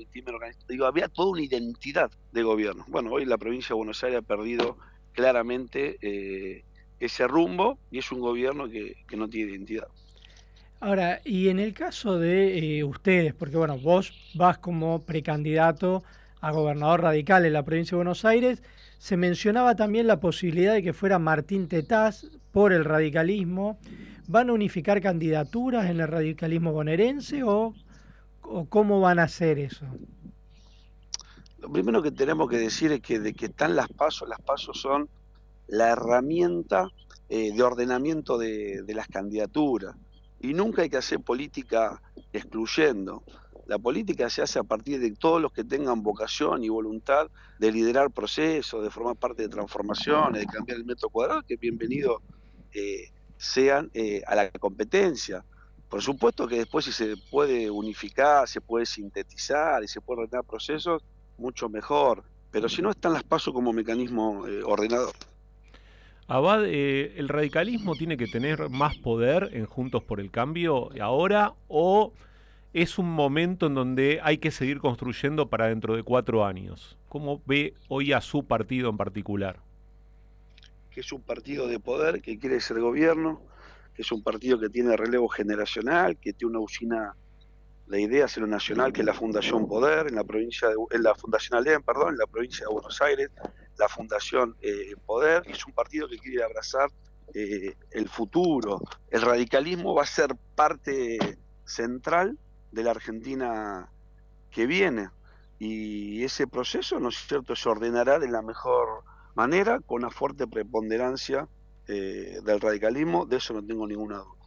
Digo, 0.69 0.87
había 0.87 1.09
toda 1.09 1.31
una 1.31 1.43
identidad 1.43 2.11
de 2.33 2.43
gobierno. 2.43 2.85
Bueno, 2.89 3.13
hoy 3.13 3.27
la 3.27 3.39
provincia 3.39 3.69
de 3.69 3.75
Buenos 3.75 4.03
Aires 4.03 4.21
ha 4.21 4.23
perdido 4.23 4.79
claramente 5.13 5.99
eh, 6.01 6.65
ese 6.99 7.27
rumbo 7.27 7.79
y 7.91 7.99
es 7.99 8.11
un 8.13 8.21
gobierno 8.21 8.69
que, 8.69 8.97
no 9.17 9.29
tiene 9.29 9.53
identidad. 9.53 9.89
Ahora, 10.83 11.21
y 11.27 11.51
en 11.51 11.61
el 11.61 11.75
caso 11.75 12.19
de 12.19 12.79
eh, 12.79 12.85
ustedes, 12.85 13.35
porque 13.35 13.59
bueno, 13.59 13.79
vos 13.79 14.15
vas 14.35 14.57
como 14.57 15.03
precandidato 15.03 16.03
a 16.41 16.53
gobernador 16.53 17.03
radical 17.03 17.45
en 17.45 17.53
la 17.53 17.63
provincia 17.63 17.91
de 17.91 17.97
Buenos 17.97 18.25
Aires, 18.25 18.63
se 18.99 19.19
mencionaba 19.19 19.77
también 19.77 20.07
la 20.07 20.21
posibilidad 20.21 20.73
de 20.73 20.83
que 20.83 20.95
fuera 20.95 21.19
Martín 21.19 21.69
Tetaz 21.69 22.25
por 22.51 22.73
el 22.73 22.87
radicalismo. 22.87 23.79
¿Van 24.27 24.49
a 24.49 24.55
unificar 24.55 25.03
candidaturas 25.03 25.91
en 25.91 26.01
el 26.01 26.09
radicalismo 26.09 26.73
bonaerense 26.73 27.43
o, 27.43 27.75
cómo 28.71 29.01
van 29.01 29.19
a 29.19 29.25
hacer 29.25 29.59
eso? 29.59 29.85
Lo 31.59 31.71
primero 31.71 32.01
que 32.01 32.11
tenemos 32.11 32.49
que 32.49 32.57
decir 32.57 32.91
es 32.91 33.01
que 33.01 33.21
de 33.21 33.35
que 33.35 33.47
están 33.47 33.77
las 33.77 33.89
pasos, 33.89 34.27
las 34.31 34.41
pasos 34.41 34.81
son 34.81 35.11
la 35.67 35.91
herramienta 35.91 36.89
eh, 37.29 37.53
de 37.53 37.63
ordenamiento 37.63 38.39
de, 38.39 38.83
de 38.83 38.95
las 38.95 39.09
candidaturas. 39.09 39.95
Y 40.41 40.55
nunca 40.55 40.83
hay 40.83 40.91
que 40.91 40.97
hacer 40.97 41.21
política 41.21 42.01
excluyendo. 42.33 43.23
La 43.67 43.79
política 43.79 44.29
se 44.31 44.43
hace 44.43 44.59
a 44.59 44.65
partir 44.65 44.99
de 44.99 45.13
todos 45.13 45.41
los 45.41 45.53
que 45.53 45.63
tengan 45.63 46.03
vocación 46.03 46.65
y 46.65 46.69
voluntad 46.69 47.29
de 47.59 47.71
liderar 47.71 48.11
procesos, 48.11 48.83
de 48.83 48.91
formar 48.91 49.17
parte 49.17 49.43
de 49.43 49.49
transformaciones, 49.49 50.41
de 50.41 50.47
cambiar 50.47 50.79
el 50.79 50.85
método 50.85 51.11
cuadrado, 51.11 51.43
que 51.43 51.57
bienvenido 51.57 52.21
eh, 52.73 53.13
sean 53.37 53.91
eh, 53.95 54.23
a 54.27 54.35
la 54.35 54.51
competencia. 54.51 55.45
Por 55.89 56.03
supuesto 56.03 56.49
que 56.49 56.57
después 56.57 56.85
si 56.85 56.93
se 56.93 57.15
puede 57.31 57.71
unificar, 57.71 58.49
se 58.49 58.61
puede 58.61 58.87
sintetizar 58.87 59.85
y 59.85 59.89
se 59.89 60.01
puede 60.01 60.23
ordenar 60.23 60.45
procesos, 60.45 61.05
mucho 61.37 61.69
mejor. 61.69 62.25
Pero 62.51 62.69
si 62.69 62.83
no, 62.83 62.91
están 62.91 63.13
las 63.13 63.25
pasos 63.25 63.55
como 63.55 63.73
mecanismo 63.73 64.47
eh, 64.47 64.63
ordenador. 64.65 65.15
Abad, 66.33 66.65
eh, 66.65 67.13
¿el 67.17 67.29
radicalismo 67.29 67.97
tiene 67.97 68.17
que 68.17 68.29
tener 68.29 68.71
más 68.71 68.97
poder 68.97 69.51
en 69.53 69.67
Juntos 69.67 70.05
por 70.05 70.21
el 70.21 70.31
Cambio 70.31 70.91
ahora 71.01 71.55
o 71.67 72.13
es 72.73 72.99
un 72.99 73.11
momento 73.11 73.67
en 73.67 73.75
donde 73.75 74.21
hay 74.23 74.39
que 74.39 74.53
seguir 74.53 74.79
construyendo 74.79 75.49
para 75.49 75.67
dentro 75.67 75.97
de 75.97 76.05
cuatro 76.05 76.47
años. 76.47 76.97
¿Cómo 77.09 77.43
ve 77.47 77.75
hoy 77.89 78.13
a 78.13 78.21
su 78.21 78.45
partido 78.45 78.91
en 78.91 78.97
particular? 78.97 79.59
Que 80.93 81.01
es 81.01 81.13
un 81.13 81.21
partido 81.21 81.67
de 81.67 81.81
poder, 81.81 82.23
que 82.23 82.39
quiere 82.39 82.61
ser 82.61 82.79
gobierno, 82.79 83.43
que 83.97 84.03
es 84.03 84.13
un 84.13 84.23
partido 84.23 84.61
que 84.61 84.69
tiene 84.69 84.97
relevo 84.97 85.27
generacional, 85.27 86.17
que 86.17 86.33
tiene 86.33 86.53
una 86.53 86.61
usina, 86.61 87.17
la 87.89 87.99
idea 87.99 88.27
es 88.27 88.37
lo 88.37 88.47
nacional, 88.47 88.93
que 88.93 89.01
es 89.01 89.07
la 89.07 89.15
Fundación 89.15 89.67
Poder, 89.67 90.07
en 90.07 90.15
la 90.15 90.23
provincia 90.23 90.69
de, 90.69 90.77
en 90.93 91.03
la 91.03 91.17
Fundación 91.17 91.59
Alem, 91.59 91.83
perdón, 91.83 92.11
en 92.11 92.19
la 92.19 92.27
provincia 92.29 92.67
de 92.69 92.73
Buenos 92.73 93.03
Aires, 93.03 93.31
la 93.81 93.89
Fundación 93.89 94.57
eh, 94.61 94.95
Poder, 95.07 95.43
es 95.47 95.67
un 95.67 95.73
partido 95.73 96.07
que 96.07 96.19
quiere 96.19 96.45
abrazar 96.45 96.91
eh, 97.35 97.75
el 97.91 98.09
futuro. 98.09 98.81
El 99.11 99.23
radicalismo 99.23 99.95
va 99.95 100.03
a 100.03 100.07
ser 100.07 100.37
parte 100.55 101.19
central 101.65 102.39
de 102.71 102.85
la 102.85 102.91
Argentina 102.91 103.89
que 104.51 104.67
viene. 104.67 105.09
Y 105.59 106.23
ese 106.25 106.47
proceso, 106.47 107.01
¿no 107.01 107.09
es 107.09 107.17
cierto?, 107.27 107.57
se 107.57 107.69
ordenará 107.69 108.19
de 108.19 108.29
la 108.29 108.43
mejor 108.43 109.03
manera, 109.35 109.81
con 109.81 110.03
una 110.03 110.11
fuerte 110.11 110.47
preponderancia 110.47 111.49
eh, 111.89 112.39
del 112.45 112.61
radicalismo, 112.61 113.27
de 113.27 113.37
eso 113.39 113.55
no 113.55 113.65
tengo 113.65 113.87
ninguna 113.87 114.19
duda. 114.19 114.41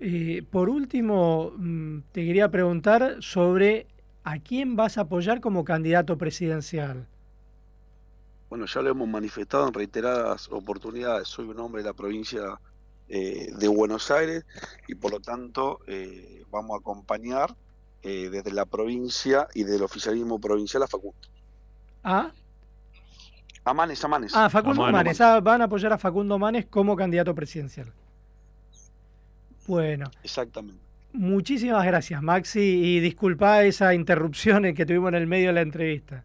Eh, 0.00 0.42
por 0.50 0.68
último, 0.68 1.52
mm, 1.56 2.00
te 2.12 2.26
quería 2.26 2.50
preguntar 2.50 3.16
sobre 3.20 3.86
a 4.24 4.38
quién 4.38 4.76
vas 4.76 4.98
a 4.98 5.02
apoyar 5.02 5.40
como 5.40 5.64
candidato 5.64 6.18
presidencial. 6.18 7.06
Bueno, 8.52 8.66
ya 8.66 8.82
lo 8.82 8.90
hemos 8.90 9.08
manifestado 9.08 9.66
en 9.66 9.72
reiteradas 9.72 10.46
oportunidades. 10.52 11.26
Soy 11.26 11.46
un 11.46 11.58
hombre 11.58 11.82
de 11.82 11.88
la 11.88 11.94
provincia 11.94 12.60
eh, 13.08 13.50
de 13.50 13.66
Buenos 13.66 14.10
Aires 14.10 14.44
y 14.86 14.94
por 14.94 15.10
lo 15.10 15.20
tanto 15.20 15.80
eh, 15.86 16.44
vamos 16.50 16.76
a 16.76 16.80
acompañar 16.80 17.56
eh, 18.02 18.28
desde 18.30 18.52
la 18.52 18.66
provincia 18.66 19.48
y 19.54 19.64
del 19.64 19.82
oficialismo 19.82 20.38
provincial 20.38 20.82
a 20.82 20.86
Facundo. 20.86 21.16
¿Ah? 22.04 22.30
A 23.64 23.72
Manes, 23.72 24.04
a 24.04 24.08
Manes. 24.08 24.32
Ah, 24.34 24.50
Facundo 24.50 24.86
Manes. 24.86 25.18
Ah, 25.22 25.40
van 25.40 25.62
a 25.62 25.64
apoyar 25.64 25.94
a 25.94 25.96
Facundo 25.96 26.38
Manes 26.38 26.66
como 26.66 26.94
candidato 26.94 27.34
presidencial. 27.34 27.90
Bueno. 29.66 30.10
Exactamente. 30.22 30.82
Muchísimas 31.14 31.86
gracias, 31.86 32.22
Maxi, 32.22 32.60
y 32.60 33.00
disculpa 33.00 33.64
esa 33.64 33.94
interrupción 33.94 34.74
que 34.74 34.84
tuvimos 34.84 35.08
en 35.08 35.14
el 35.14 35.26
medio 35.26 35.46
de 35.46 35.52
la 35.54 35.62
entrevista. 35.62 36.22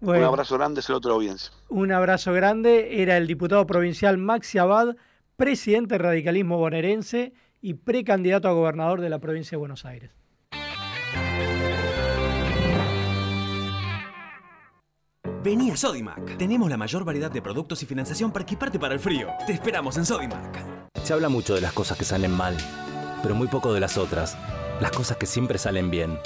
Bueno, 0.00 0.22
un 0.22 0.28
abrazo 0.28 0.56
grande, 0.56 0.80
es 0.80 0.88
el 0.88 0.94
otro 0.94 1.14
audiencia. 1.14 1.52
Un 1.68 1.92
abrazo 1.92 2.32
grande. 2.32 3.02
Era 3.02 3.16
el 3.16 3.26
diputado 3.26 3.66
provincial 3.66 4.16
Maxi 4.18 4.58
Abad 4.58 4.96
presidente 5.38 5.94
del 5.94 6.02
radicalismo 6.02 6.58
bonaerense 6.58 7.32
y 7.60 7.74
precandidato 7.74 8.48
a 8.48 8.52
gobernador 8.52 9.00
de 9.00 9.08
la 9.08 9.20
provincia 9.20 9.52
de 9.52 9.60
Buenos 9.60 9.84
Aires. 9.84 10.10
Vení 15.44 15.70
a 15.70 15.76
Sodimac. 15.76 16.36
Tenemos 16.36 16.68
la 16.68 16.76
mayor 16.76 17.04
variedad 17.04 17.30
de 17.30 17.40
productos 17.40 17.80
y 17.84 17.86
financiación 17.86 18.32
para 18.32 18.42
equiparte 18.42 18.80
para 18.80 18.94
el 18.94 19.00
frío. 19.00 19.28
Te 19.46 19.52
esperamos 19.52 19.96
en 19.96 20.04
Sodimac. 20.04 20.58
Se 21.04 21.12
habla 21.12 21.28
mucho 21.28 21.54
de 21.54 21.60
las 21.60 21.72
cosas 21.72 21.96
que 21.96 22.04
salen 22.04 22.32
mal, 22.32 22.56
pero 23.22 23.36
muy 23.36 23.46
poco 23.46 23.72
de 23.72 23.78
las 23.78 23.96
otras. 23.96 24.36
Las 24.80 24.90
cosas 24.90 25.18
que 25.18 25.26
siempre 25.26 25.58
salen 25.58 25.88
bien. 25.88 26.18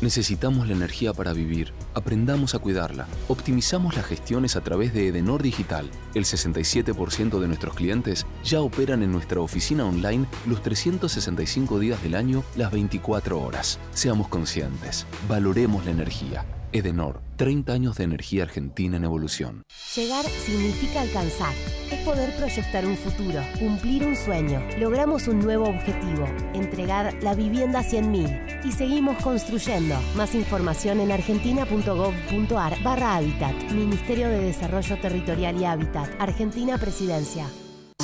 Necesitamos 0.00 0.66
la 0.66 0.72
energía 0.72 1.12
para 1.12 1.34
vivir. 1.34 1.74
Aprendamos 1.92 2.54
a 2.54 2.58
cuidarla. 2.58 3.06
Optimizamos 3.28 3.96
las 3.96 4.06
gestiones 4.06 4.56
a 4.56 4.62
través 4.62 4.94
de 4.94 5.08
Edenor 5.08 5.42
Digital. 5.42 5.90
El 6.14 6.24
67% 6.24 7.38
de 7.38 7.48
nuestros 7.48 7.74
clientes 7.74 8.26
ya 8.42 8.62
operan 8.62 9.02
en 9.02 9.12
nuestra 9.12 9.40
oficina 9.40 9.84
online 9.84 10.26
los 10.46 10.62
365 10.62 11.78
días 11.78 12.02
del 12.02 12.14
año, 12.14 12.42
las 12.56 12.72
24 12.72 13.40
horas. 13.40 13.78
Seamos 13.92 14.28
conscientes. 14.28 15.06
Valoremos 15.28 15.84
la 15.84 15.90
energía. 15.90 16.46
Edenor, 16.72 17.20
30 17.36 17.72
años 17.72 17.96
de 17.96 18.04
energía 18.04 18.44
argentina 18.44 18.96
en 18.96 19.04
evolución. 19.04 19.64
Llegar 19.94 20.24
significa 20.24 21.02
alcanzar. 21.02 21.52
Poder 22.04 22.34
proyectar 22.34 22.86
un 22.86 22.96
futuro, 22.96 23.42
cumplir 23.58 24.04
un 24.04 24.16
sueño. 24.16 24.62
Logramos 24.78 25.28
un 25.28 25.38
nuevo 25.38 25.68
objetivo, 25.68 26.26
entregar 26.54 27.14
la 27.22 27.34
vivienda 27.34 27.80
a 27.80 27.84
100.000. 27.84 28.64
Y 28.64 28.72
seguimos 28.72 29.22
construyendo. 29.22 29.94
Más 30.16 30.34
información 30.34 31.00
en 31.00 31.12
argentina.gov.ar 31.12 32.82
barra 32.82 33.16
Hábitat. 33.16 33.54
Ministerio 33.72 34.28
de 34.28 34.38
Desarrollo 34.38 34.98
Territorial 34.98 35.60
y 35.60 35.64
Hábitat. 35.66 36.08
Argentina 36.18 36.78
Presidencia. 36.78 37.46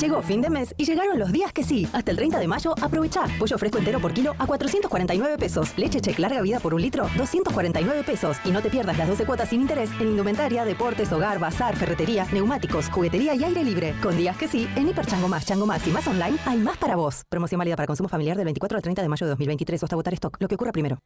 Llegó 0.00 0.20
fin 0.20 0.42
de 0.42 0.50
mes 0.50 0.74
y 0.76 0.84
llegaron 0.84 1.18
los 1.18 1.32
días 1.32 1.54
que 1.54 1.64
sí. 1.64 1.88
Hasta 1.94 2.10
el 2.10 2.18
30 2.18 2.38
de 2.38 2.46
mayo, 2.46 2.74
aprovecha. 2.82 3.24
Pollo 3.38 3.56
fresco 3.56 3.78
entero 3.78 3.98
por 3.98 4.12
kilo 4.12 4.34
a 4.38 4.46
449 4.46 5.38
pesos. 5.38 5.72
Leche 5.78 6.00
check 6.00 6.18
larga 6.18 6.42
vida 6.42 6.60
por 6.60 6.74
un 6.74 6.82
litro, 6.82 7.08
249 7.16 8.02
pesos. 8.04 8.36
Y 8.44 8.50
no 8.50 8.60
te 8.60 8.68
pierdas 8.68 8.98
las 8.98 9.08
12 9.08 9.24
cuotas 9.24 9.48
sin 9.48 9.62
interés 9.62 9.90
en 9.98 10.08
indumentaria, 10.08 10.66
deportes, 10.66 11.10
hogar, 11.12 11.38
bazar, 11.38 11.76
ferretería, 11.76 12.26
neumáticos, 12.30 12.90
juguetería 12.90 13.34
y 13.34 13.44
aire 13.44 13.64
libre. 13.64 13.94
Con 14.02 14.18
días 14.18 14.36
que 14.36 14.48
sí, 14.48 14.68
en 14.76 14.86
Hiper 14.88 15.06
Chango 15.06 15.28
Más, 15.28 15.46
Chango 15.46 15.64
Más 15.64 15.86
y 15.86 15.90
Más 15.90 16.06
Online 16.06 16.36
hay 16.44 16.58
más 16.58 16.76
para 16.76 16.96
vos. 16.96 17.22
Promoción 17.30 17.58
válida 17.58 17.76
para 17.76 17.86
consumo 17.86 18.10
familiar 18.10 18.36
del 18.36 18.44
24 18.44 18.76
al 18.76 18.82
30 18.82 19.00
de 19.00 19.08
mayo 19.08 19.26
de 19.26 19.30
2023 19.30 19.82
o 19.82 19.86
hasta 19.86 19.96
votar 19.96 20.12
stock. 20.12 20.36
Lo 20.40 20.48
que 20.48 20.56
ocurra 20.56 20.72
primero. 20.72 20.98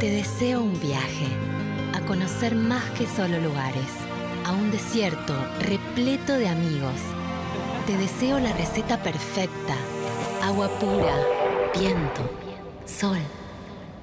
Te 0.00 0.10
deseo 0.10 0.62
un 0.62 0.80
viaje 0.80 1.28
a 1.94 2.00
conocer 2.06 2.56
más 2.56 2.84
que 2.98 3.06
solo 3.06 3.38
lugares, 3.38 3.86
a 4.44 4.52
un 4.52 4.72
desierto 4.72 5.34
repleto 5.60 6.32
de 6.32 6.48
amigos. 6.48 7.00
Te 7.86 7.96
deseo 7.98 8.40
la 8.40 8.52
receta 8.54 9.02
perfecta, 9.02 9.76
agua 10.42 10.70
pura, 10.78 11.14
viento, 11.78 12.30
sol, 12.86 13.18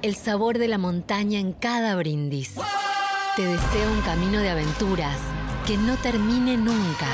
el 0.02 0.14
sabor 0.14 0.58
de 0.58 0.68
la 0.68 0.78
montaña 0.78 1.40
en 1.40 1.52
cada 1.52 1.96
brindis. 1.96 2.54
Te 3.34 3.44
deseo 3.44 3.92
un 3.92 4.00
camino 4.02 4.38
de 4.38 4.50
aventuras 4.50 5.16
que 5.66 5.76
no 5.76 5.96
termine 5.96 6.56
nunca. 6.56 7.08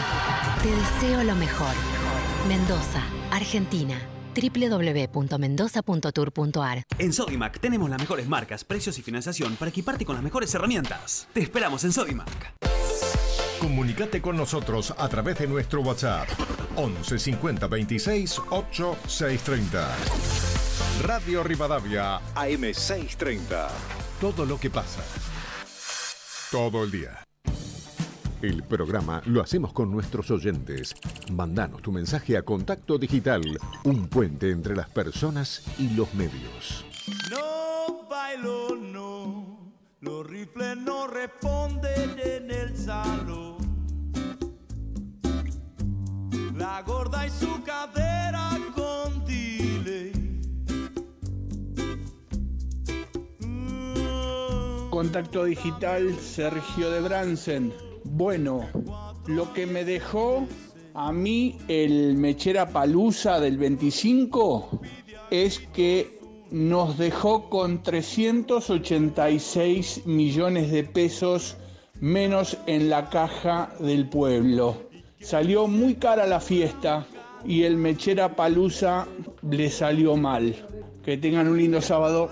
Te 0.62 0.70
deseo 0.70 1.24
lo 1.24 1.34
mejor. 1.36 1.72
Mendoza, 2.48 3.02
Argentina 3.30 3.98
www.mendoza.tour.ar 4.34 6.82
En 6.98 7.14
Sodimac 7.14 7.60
tenemos 7.60 7.88
las 7.88 7.98
mejores 7.98 8.28
marcas, 8.28 8.64
precios 8.64 8.98
y 8.98 9.02
financiación 9.02 9.56
para 9.56 9.70
equiparte 9.70 10.04
con 10.04 10.16
las 10.16 10.22
mejores 10.22 10.54
herramientas. 10.54 11.28
Te 11.32 11.40
esperamos 11.40 11.82
en 11.84 11.92
Sodimac. 11.92 12.52
Comunicate 13.60 14.22
con 14.22 14.36
nosotros 14.36 14.94
a 14.96 15.08
través 15.08 15.38
de 15.38 15.48
nuestro 15.48 15.80
WhatsApp 15.80 16.28
11 16.76 17.18
50 17.18 17.66
26 17.66 18.40
8 18.50 18.96
630. 19.06 19.96
Radio 21.02 21.42
Rivadavia 21.42 22.16
AM 22.36 22.72
630. 22.72 23.68
Todo 24.20 24.46
lo 24.46 24.58
que 24.60 24.70
pasa. 24.70 25.02
Todo 26.52 26.84
el 26.84 26.90
día. 26.92 27.24
El 28.42 28.62
programa 28.62 29.20
lo 29.26 29.42
hacemos 29.42 29.72
con 29.72 29.90
nuestros 29.90 30.30
oyentes. 30.30 30.94
Mandanos 31.32 31.82
tu 31.82 31.90
mensaje 31.90 32.36
a 32.36 32.42
Contacto 32.42 32.96
Digital, 32.96 33.58
un 33.82 34.06
puente 34.06 34.52
entre 34.52 34.76
las 34.76 34.88
personas 34.88 35.64
y 35.78 35.90
los 35.90 36.14
medios. 36.14 36.84
No 37.28 38.06
bailo, 38.08 38.76
no. 38.76 39.57
Los 40.00 40.24
rifles 40.28 40.76
no 40.76 41.08
responden 41.08 42.20
en 42.24 42.50
el 42.52 42.76
salón. 42.76 43.56
La 46.56 46.82
gorda 46.82 47.26
y 47.26 47.30
su 47.30 47.60
cadera 47.64 48.50
con 48.76 49.24
delay. 49.26 50.12
Contacto 54.88 55.42
digital 55.44 56.14
Sergio 56.14 56.92
de 56.92 57.00
Bransen. 57.00 57.74
Bueno, 58.04 58.68
lo 59.26 59.52
que 59.52 59.66
me 59.66 59.84
dejó 59.84 60.46
a 60.94 61.10
mí 61.10 61.58
el 61.66 62.14
Mechera 62.14 62.68
Palusa 62.68 63.40
del 63.40 63.58
25 63.58 64.80
es 65.32 65.58
que 65.72 66.17
nos 66.50 66.98
dejó 66.98 67.50
con 67.50 67.82
386 67.82 70.06
millones 70.06 70.70
de 70.70 70.84
pesos 70.84 71.56
menos 72.00 72.56
en 72.66 72.88
la 72.88 73.10
caja 73.10 73.70
del 73.80 74.08
pueblo. 74.08 74.76
Salió 75.20 75.66
muy 75.66 75.96
cara 75.96 76.26
la 76.26 76.40
fiesta 76.40 77.06
y 77.44 77.64
el 77.64 77.76
Mechera 77.76 78.34
Palusa 78.34 79.06
le 79.42 79.70
salió 79.70 80.16
mal. 80.16 80.54
Que 81.04 81.16
tengan 81.16 81.48
un 81.48 81.58
lindo 81.58 81.80
sábado. 81.80 82.30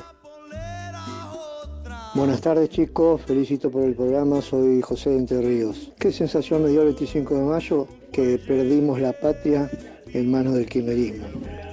Buenas 2.15 2.41
tardes 2.41 2.71
chicos, 2.71 3.21
felicito 3.23 3.71
por 3.71 3.85
el 3.85 3.95
programa, 3.95 4.41
soy 4.41 4.81
José 4.81 5.11
de. 5.11 5.93
¿Qué 5.99 6.13
sensación 6.13 6.63
me 6.63 6.71
dio 6.71 6.81
el 6.81 6.87
25 6.87 7.35
de 7.35 7.43
mayo? 7.43 7.87
Que 8.11 8.39
perdimos 8.39 9.01
la 9.01 9.13
patria 9.13 9.71
en 10.15 10.31
manos 10.31 10.55
del 10.55 10.67
kirchnerismo. 10.67 11.27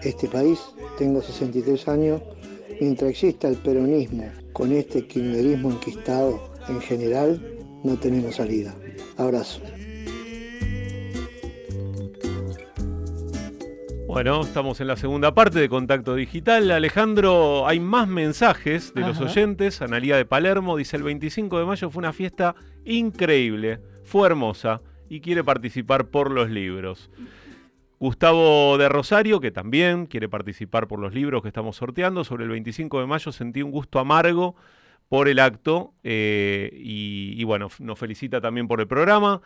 Este 0.04 0.28
país, 0.28 0.60
tengo 0.98 1.22
63 1.22 1.88
años, 1.88 2.22
mientras 2.84 3.12
exista 3.12 3.48
el 3.48 3.56
peronismo 3.56 4.30
con 4.52 4.74
este 4.74 5.08
kirchnerismo 5.08 5.72
enquistado 5.72 6.54
en 6.68 6.82
general, 6.82 7.42
no 7.82 7.98
tenemos 7.98 8.36
salida. 8.36 8.76
Abrazo. 9.16 9.62
Bueno, 14.06 14.42
estamos 14.42 14.82
en 14.82 14.88
la 14.88 14.98
segunda 14.98 15.34
parte 15.34 15.60
de 15.60 15.70
Contacto 15.70 16.14
Digital. 16.14 16.70
Alejandro, 16.72 17.66
hay 17.68 17.80
más 17.80 18.10
mensajes 18.10 18.94
de 18.94 19.02
los 19.02 19.22
oyentes. 19.22 19.82
Analía 19.82 20.18
de 20.18 20.26
Palermo 20.26 20.76
dice, 20.76 20.98
el 20.98 21.04
25 21.04 21.60
de 21.60 21.66
mayo 21.66 21.90
fue 21.90 22.02
una 22.02 22.12
fiesta 22.12 22.54
increíble, 22.84 23.80
fue 24.04 24.28
hermosa 24.28 24.82
y 25.08 25.22
quiere 25.22 25.42
participar 25.42 26.10
por 26.10 26.32
los 26.32 26.50
libros. 26.50 27.10
Gustavo 28.04 28.78
de 28.78 28.90
Rosario, 28.90 29.40
que 29.40 29.50
también 29.50 30.08
quiere 30.08 30.28
participar 30.28 30.90
por 30.90 31.00
los 31.00 31.14
libros 31.14 31.42
que 31.42 31.48
estamos 31.48 31.78
sorteando, 31.78 32.26
sobre 32.26 32.44
el 32.44 32.50
25 32.50 33.00
de 33.00 33.08
mayo 33.08 33.32
sentí 33.32 33.62
un 33.62 33.72
gusto 33.72 33.98
amargo 33.98 34.58
por 35.08 35.30
el 35.30 35.40
acto 35.40 35.94
eh, 36.04 36.70
y, 36.74 37.42
bueno, 37.46 37.70
nos 37.80 37.98
felicita 37.98 38.42
también 38.42 38.68
por 38.68 38.82
el 38.82 38.88
programa. 38.88 39.42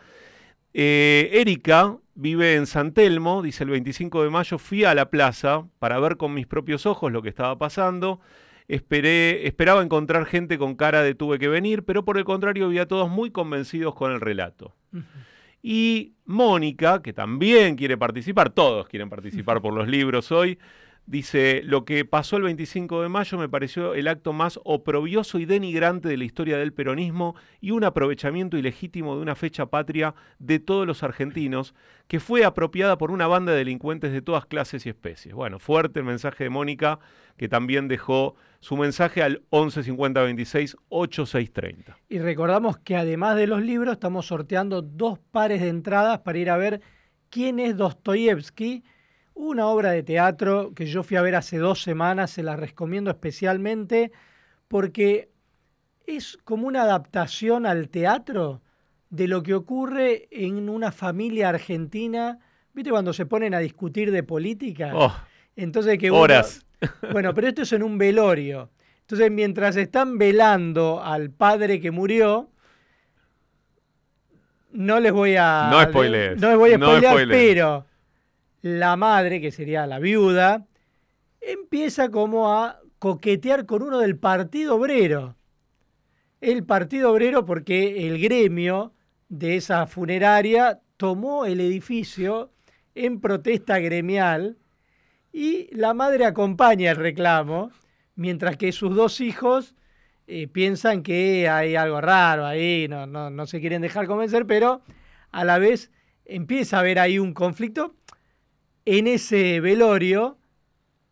Eh, 0.74 1.30
Erika 1.34 1.98
vive 2.16 2.56
en 2.56 2.66
San 2.66 2.94
Telmo, 2.94 3.42
dice 3.42 3.62
el 3.62 3.70
25 3.70 4.24
de 4.24 4.30
mayo 4.30 4.58
fui 4.58 4.82
a 4.82 4.92
la 4.92 5.08
plaza 5.08 5.64
para 5.78 6.00
ver 6.00 6.16
con 6.16 6.34
mis 6.34 6.48
propios 6.48 6.84
ojos 6.84 7.12
lo 7.12 7.22
que 7.22 7.28
estaba 7.28 7.56
pasando. 7.58 8.18
Esperé, 8.66 9.46
esperaba 9.46 9.84
encontrar 9.84 10.26
gente 10.26 10.58
con 10.58 10.74
cara 10.74 11.04
de 11.04 11.14
tuve 11.14 11.38
que 11.38 11.46
venir, 11.46 11.84
pero 11.84 12.04
por 12.04 12.18
el 12.18 12.24
contrario 12.24 12.68
vi 12.70 12.78
a 12.80 12.88
todos 12.88 13.08
muy 13.08 13.30
convencidos 13.30 13.94
con 13.94 14.10
el 14.10 14.20
relato. 14.20 14.74
Y 15.62 16.14
Mónica, 16.24 17.02
que 17.02 17.12
también 17.12 17.76
quiere 17.76 17.96
participar, 17.96 18.50
todos 18.50 18.88
quieren 18.88 19.10
participar 19.10 19.60
por 19.62 19.74
los 19.74 19.88
libros 19.88 20.30
hoy, 20.30 20.58
dice, 21.08 21.62
lo 21.64 21.86
que 21.86 22.04
pasó 22.04 22.36
el 22.36 22.42
25 22.42 23.02
de 23.02 23.08
mayo 23.08 23.38
me 23.38 23.48
pareció 23.48 23.94
el 23.94 24.08
acto 24.08 24.34
más 24.34 24.60
oprobioso 24.64 25.38
y 25.38 25.46
denigrante 25.46 26.06
de 26.06 26.18
la 26.18 26.24
historia 26.24 26.58
del 26.58 26.74
peronismo 26.74 27.34
y 27.62 27.70
un 27.70 27.82
aprovechamiento 27.84 28.58
ilegítimo 28.58 29.16
de 29.16 29.22
una 29.22 29.34
fecha 29.34 29.66
patria 29.66 30.14
de 30.38 30.58
todos 30.58 30.86
los 30.86 31.02
argentinos, 31.02 31.74
que 32.08 32.20
fue 32.20 32.44
apropiada 32.44 32.98
por 32.98 33.10
una 33.10 33.26
banda 33.26 33.52
de 33.52 33.58
delincuentes 33.58 34.12
de 34.12 34.20
todas 34.20 34.44
clases 34.44 34.84
y 34.84 34.90
especies. 34.90 35.34
Bueno, 35.34 35.58
fuerte 35.58 36.00
el 36.00 36.04
mensaje 36.04 36.44
de 36.44 36.50
Mónica, 36.50 36.98
que 37.38 37.48
también 37.48 37.88
dejó 37.88 38.36
su 38.60 38.76
mensaje 38.76 39.22
al 39.22 39.42
11 39.48 39.84
50 39.84 40.20
26 40.20 40.76
8630. 40.90 41.96
Y 42.10 42.18
recordamos 42.18 42.76
que 42.76 42.96
además 42.96 43.36
de 43.36 43.46
los 43.46 43.62
libros, 43.62 43.94
estamos 43.94 44.26
sorteando 44.26 44.82
dos 44.82 45.18
pares 45.30 45.62
de 45.62 45.68
entradas 45.68 46.18
para 46.18 46.38
ir 46.38 46.50
a 46.50 46.58
ver 46.58 46.82
quién 47.30 47.60
es 47.60 47.76
Dostoyevsky, 47.78 48.84
una 49.38 49.68
obra 49.68 49.92
de 49.92 50.02
teatro 50.02 50.72
que 50.74 50.86
yo 50.86 51.02
fui 51.02 51.16
a 51.16 51.22
ver 51.22 51.36
hace 51.36 51.58
dos 51.58 51.82
semanas, 51.82 52.30
se 52.32 52.42
la 52.42 52.56
recomiendo 52.56 53.10
especialmente 53.10 54.10
porque 54.66 55.30
es 56.06 56.38
como 56.44 56.66
una 56.66 56.82
adaptación 56.82 57.64
al 57.64 57.88
teatro 57.88 58.62
de 59.10 59.28
lo 59.28 59.42
que 59.42 59.54
ocurre 59.54 60.26
en 60.30 60.68
una 60.68 60.90
familia 60.92 61.48
argentina. 61.50 62.38
¿Viste 62.74 62.90
cuando 62.90 63.12
se 63.12 63.26
ponen 63.26 63.54
a 63.54 63.58
discutir 63.60 64.10
de 64.10 64.22
política? 64.22 64.90
Oh, 64.94 65.14
Entonces 65.56 65.98
que 65.98 66.10
uno- 66.10 66.20
horas. 66.20 66.66
bueno, 67.12 67.32
pero 67.34 67.48
esto 67.48 67.62
es 67.62 67.72
en 67.72 67.82
un 67.82 67.96
velorio. 67.96 68.70
Entonces, 69.02 69.30
mientras 69.30 69.76
están 69.76 70.18
velando 70.18 71.02
al 71.02 71.30
padre 71.30 71.80
que 71.80 71.90
murió, 71.90 72.50
no 74.72 75.00
les 75.00 75.12
voy 75.12 75.36
a. 75.36 75.68
No 75.70 75.82
spoilees, 75.82 76.40
No 76.40 76.48
les 76.50 76.58
voy 76.58 76.72
a 76.72 76.78
no 76.78 76.86
spoilear, 76.88 77.12
spoilees. 77.14 77.48
pero 77.54 77.86
la 78.62 78.96
madre, 78.96 79.40
que 79.40 79.50
sería 79.50 79.86
la 79.86 79.98
viuda, 79.98 80.66
empieza 81.40 82.10
como 82.10 82.52
a 82.52 82.80
coquetear 82.98 83.66
con 83.66 83.82
uno 83.82 83.98
del 83.98 84.16
Partido 84.16 84.76
Obrero. 84.76 85.36
El 86.40 86.64
Partido 86.64 87.12
Obrero 87.12 87.44
porque 87.44 88.06
el 88.06 88.20
gremio 88.20 88.92
de 89.28 89.56
esa 89.56 89.86
funeraria 89.86 90.80
tomó 90.96 91.46
el 91.46 91.60
edificio 91.60 92.50
en 92.94 93.20
protesta 93.20 93.78
gremial 93.78 94.58
y 95.32 95.74
la 95.74 95.94
madre 95.94 96.24
acompaña 96.24 96.90
el 96.90 96.96
reclamo, 96.96 97.70
mientras 98.16 98.56
que 98.56 98.72
sus 98.72 98.94
dos 98.94 99.20
hijos 99.20 99.76
eh, 100.26 100.48
piensan 100.48 101.02
que 101.02 101.48
hay 101.48 101.76
algo 101.76 102.00
raro 102.00 102.44
ahí, 102.44 102.86
no, 102.88 103.06
no, 103.06 103.46
se 103.46 103.60
quieren 103.60 103.82
dejar 103.82 104.06
convencer, 104.06 104.46
pero 104.46 104.82
a 105.30 105.44
la 105.44 105.58
vez 105.58 105.90
empieza 106.24 106.76
a 106.76 106.80
haber 106.80 106.98
ahí 106.98 107.18
un 107.18 107.32
conflicto 107.32 107.94
en 108.96 109.06
ese 109.06 109.60
velorio, 109.60 110.38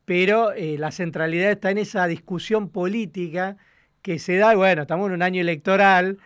pero 0.06 0.52
eh, 0.52 0.78
la 0.78 0.90
centralidad 0.90 1.50
está 1.50 1.70
en 1.70 1.76
esa 1.76 2.06
discusión 2.06 2.70
política 2.70 3.58
que 4.00 4.18
se 4.18 4.36
da, 4.36 4.54
bueno, 4.54 4.82
estamos 4.82 5.08
en 5.08 5.14
un 5.14 5.22
año 5.22 5.42
electoral, 5.42 6.16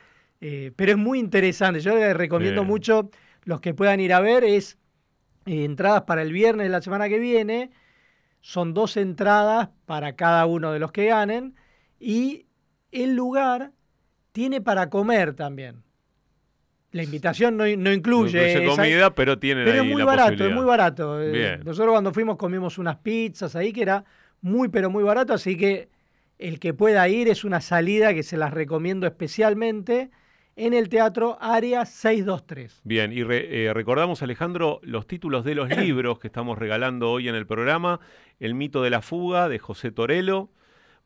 eh, 0.40 0.70
pero 0.76 0.92
es 0.92 0.98
muy 0.98 1.18
interesante. 1.18 1.80
Yo 1.80 1.96
les 1.96 2.16
recomiendo 2.16 2.62
mucho, 2.62 3.10
los 3.42 3.60
que 3.60 3.74
puedan 3.74 3.98
ir 3.98 4.12
a 4.12 4.20
ver, 4.20 4.44
es 4.44 4.78
entradas 5.44 6.02
para 6.02 6.22
el 6.22 6.32
viernes 6.32 6.66
de 6.66 6.70
la 6.70 6.82
semana 6.82 7.08
que 7.08 7.18
viene, 7.18 7.72
son 8.40 8.72
dos 8.72 8.96
entradas 8.96 9.70
para 9.86 10.14
cada 10.14 10.46
uno 10.46 10.70
de 10.70 10.78
los 10.78 10.92
que 10.92 11.06
ganen 11.06 11.56
y 11.98 12.46
el 12.92 13.16
lugar 13.16 13.72
tiene 14.30 14.60
para 14.60 14.88
comer 14.88 15.34
también. 15.34 15.82
La 16.92 17.04
invitación 17.04 17.56
no, 17.56 17.66
incluye, 17.66 18.66
comida, 18.66 19.14
pero 19.14 19.38
tiene 19.38 19.64
pero 19.64 19.82
es 19.82 19.88
muy 19.88 20.02
barato, 20.02 20.44
es 20.44 20.52
muy 20.52 20.64
barato. 20.64 21.18
Nosotros 21.64 21.92
cuando 21.92 22.12
fuimos 22.12 22.36
comimos 22.36 22.78
unas 22.78 22.96
pizzas 22.96 23.54
ahí 23.54 23.72
que 23.72 23.82
era 23.82 24.04
muy 24.40 24.68
pero 24.68 24.90
muy 24.90 25.04
barato, 25.04 25.32
así 25.32 25.56
que 25.56 25.88
el 26.38 26.58
que 26.58 26.74
pueda 26.74 27.06
ir 27.08 27.28
es 27.28 27.44
una 27.44 27.60
salida 27.60 28.14
que 28.14 28.22
se 28.22 28.36
las 28.36 28.52
recomiendo 28.52 29.06
especialmente 29.06 30.10
en 30.56 30.74
el 30.74 30.88
Teatro 30.88 31.38
Área 31.40 31.86
623. 31.86 32.80
Bien, 32.84 33.12
y 33.12 33.20
eh, 33.20 33.70
recordamos, 33.72 34.22
Alejandro, 34.22 34.80
los 34.82 35.06
títulos 35.06 35.44
de 35.44 35.54
los 35.54 35.68
libros 35.76 36.18
que 36.18 36.26
estamos 36.26 36.58
regalando 36.58 37.10
hoy 37.10 37.28
en 37.28 37.34
el 37.34 37.46
programa. 37.46 38.00
El 38.38 38.54
mito 38.54 38.82
de 38.82 38.90
la 38.90 39.02
fuga, 39.02 39.48
de 39.48 39.58
José 39.58 39.90
Torello. 39.90 40.50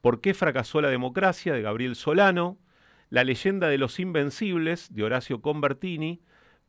¿Por 0.00 0.20
qué 0.20 0.34
fracasó 0.34 0.80
la 0.80 0.88
democracia, 0.88 1.52
de 1.52 1.62
Gabriel 1.62 1.96
Solano. 1.96 2.58
La 3.14 3.22
leyenda 3.22 3.68
de 3.68 3.78
los 3.78 4.00
invencibles, 4.00 4.92
de 4.92 5.04
Horacio 5.04 5.40
Convertini. 5.40 6.20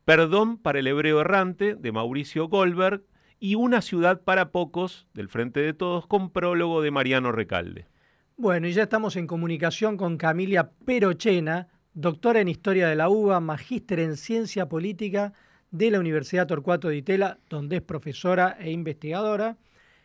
Perdón 0.04 0.58
para 0.58 0.78
el 0.78 0.86
hebreo 0.86 1.20
errante, 1.20 1.74
de 1.74 1.90
Mauricio 1.90 2.46
Goldberg. 2.46 3.02
Y 3.40 3.56
Una 3.56 3.82
ciudad 3.82 4.22
para 4.22 4.52
pocos, 4.52 5.08
del 5.12 5.28
Frente 5.28 5.58
de 5.58 5.72
Todos, 5.72 6.06
con 6.06 6.30
prólogo 6.30 6.82
de 6.82 6.92
Mariano 6.92 7.32
Recalde. 7.32 7.88
Bueno, 8.36 8.68
y 8.68 8.72
ya 8.74 8.84
estamos 8.84 9.16
en 9.16 9.26
comunicación 9.26 9.96
con 9.96 10.18
Camilia 10.18 10.70
Perochena, 10.84 11.66
doctora 11.94 12.42
en 12.42 12.46
Historia 12.46 12.86
de 12.86 12.94
la 12.94 13.08
UBA, 13.08 13.40
magíster 13.40 13.98
en 13.98 14.16
Ciencia 14.16 14.68
Política 14.68 15.32
de 15.72 15.90
la 15.90 15.98
Universidad 15.98 16.46
Torcuato 16.46 16.86
de 16.86 16.98
Itela, 16.98 17.40
donde 17.50 17.78
es 17.78 17.82
profesora 17.82 18.56
e 18.60 18.70
investigadora, 18.70 19.56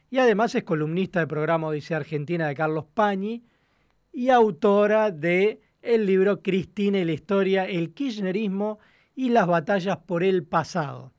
y 0.10 0.18
además 0.18 0.56
es 0.56 0.64
columnista 0.64 1.20
del 1.20 1.28
programa 1.28 1.68
Odisea 1.68 1.98
Argentina 1.98 2.48
de 2.48 2.56
Carlos 2.56 2.86
Pañi 2.96 3.44
y 4.12 4.30
autora 4.30 5.12
de 5.12 5.62
el 5.82 6.06
libro 6.06 6.41
Cristina 6.41 6.99
y 6.99 7.06
la 7.06 7.12
historia, 7.14 7.66
el 7.66 7.94
kirchnerismo 7.94 8.80
y 9.16 9.30
las 9.30 9.48
batallas 9.48 9.98
por 9.98 10.24
el 10.24 10.44
pasado. 10.44 11.12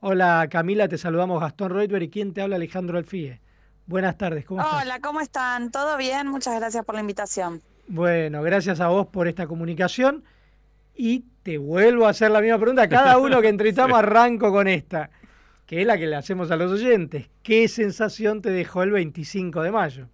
Hola 0.00 0.46
Camila, 0.50 0.88
te 0.88 0.98
saludamos 0.98 1.40
Gastón 1.40 1.70
Reutberg 1.70 2.04
y 2.04 2.10
quien 2.10 2.32
te 2.32 2.42
habla 2.42 2.56
Alejandro 2.56 2.98
Alfie. 2.98 3.40
Buenas 3.86 4.16
tardes, 4.16 4.44
¿cómo 4.44 4.60
estás? 4.60 4.82
Hola, 4.82 5.00
¿cómo 5.00 5.20
están? 5.20 5.70
¿Todo 5.70 5.96
bien? 5.96 6.28
Muchas 6.28 6.58
gracias 6.58 6.84
por 6.84 6.94
la 6.94 7.00
invitación. 7.00 7.60
Bueno, 7.88 8.42
gracias 8.42 8.80
a 8.80 8.88
vos 8.88 9.08
por 9.08 9.26
esta 9.26 9.46
comunicación. 9.46 10.22
Y 10.94 11.24
te 11.42 11.58
vuelvo 11.58 12.06
a 12.06 12.10
hacer 12.10 12.30
la 12.30 12.40
misma 12.40 12.58
pregunta. 12.58 12.88
Cada 12.88 13.18
uno 13.18 13.40
que 13.40 13.48
entrevistamos 13.48 13.98
arranco 13.98 14.52
con 14.52 14.68
esta, 14.68 15.10
que 15.66 15.80
es 15.80 15.86
la 15.86 15.98
que 15.98 16.06
le 16.06 16.16
hacemos 16.16 16.50
a 16.50 16.56
los 16.56 16.70
oyentes. 16.72 17.30
¿Qué 17.42 17.66
sensación 17.68 18.42
te 18.42 18.50
dejó 18.50 18.82
el 18.82 18.92
25 18.92 19.62
de 19.62 19.72
mayo? 19.72 20.08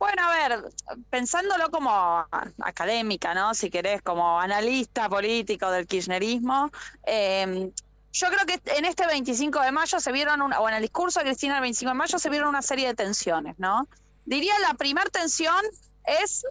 Bueno, 0.00 0.22
a 0.22 0.48
ver, 0.48 0.64
pensándolo 1.10 1.70
como 1.70 2.26
académica, 2.62 3.34
¿no? 3.34 3.52
Si 3.52 3.68
querés, 3.68 4.00
como 4.00 4.40
analista 4.40 5.10
político 5.10 5.70
del 5.70 5.86
kirchnerismo, 5.86 6.70
eh, 7.06 7.70
yo 8.10 8.28
creo 8.28 8.46
que 8.46 8.62
en 8.78 8.86
este 8.86 9.06
25 9.06 9.60
de 9.60 9.72
mayo 9.72 10.00
se 10.00 10.10
vieron, 10.10 10.40
o 10.40 10.68
en 10.70 10.74
el 10.74 10.80
discurso 10.80 11.20
de 11.20 11.26
Cristina 11.26 11.56
el 11.56 11.60
25 11.60 11.90
de 11.90 11.94
mayo 11.94 12.18
se 12.18 12.30
vieron 12.30 12.48
una 12.48 12.62
serie 12.62 12.86
de 12.86 12.94
tensiones, 12.94 13.58
¿no? 13.58 13.86
Diría 14.24 14.58
la 14.60 14.72
primera 14.72 15.10
tensión 15.10 15.62
es 16.06 16.46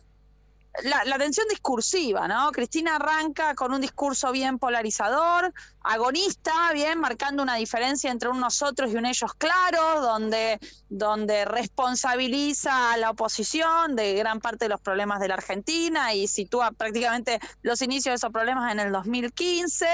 la, 0.84 1.18
tensión 1.18 1.48
discursiva, 1.50 2.28
¿no? 2.28 2.52
Cristina 2.52 2.96
arranca 2.96 3.56
con 3.56 3.74
un 3.74 3.82
discurso 3.82 4.32
bien 4.32 4.60
polarizador, 4.60 5.54
agonista, 5.82 6.72
bien, 6.74 7.00
marcando 7.00 7.44
una 7.44 7.56
diferencia 7.56 8.12
entre 8.12 8.30
un 8.30 8.40
nosotros 8.40 8.92
y 8.92 8.96
un 8.96 9.06
ellos 9.06 9.34
claro, 9.34 10.02
donde, 10.02 10.60
donde 10.90 11.46
responsabiliza 11.46 12.94
a 12.94 12.98
la 12.98 13.12
oposición 13.12 13.96
de 13.96 14.14
gran 14.14 14.40
parte 14.40 14.66
de 14.66 14.70
los 14.70 14.82
problemas 14.82 15.20
de 15.20 15.28
la 15.28 15.36
Argentina 15.36 16.14
y 16.14 16.28
sitúa 16.28 16.72
prácticamente 16.72 17.40
los 17.62 17.82
inicios 17.82 18.14
de 18.14 18.16
esos 18.16 18.32
problemas 18.32 18.72
en 18.72 18.80
el 18.80 18.92
2015, 18.92 19.86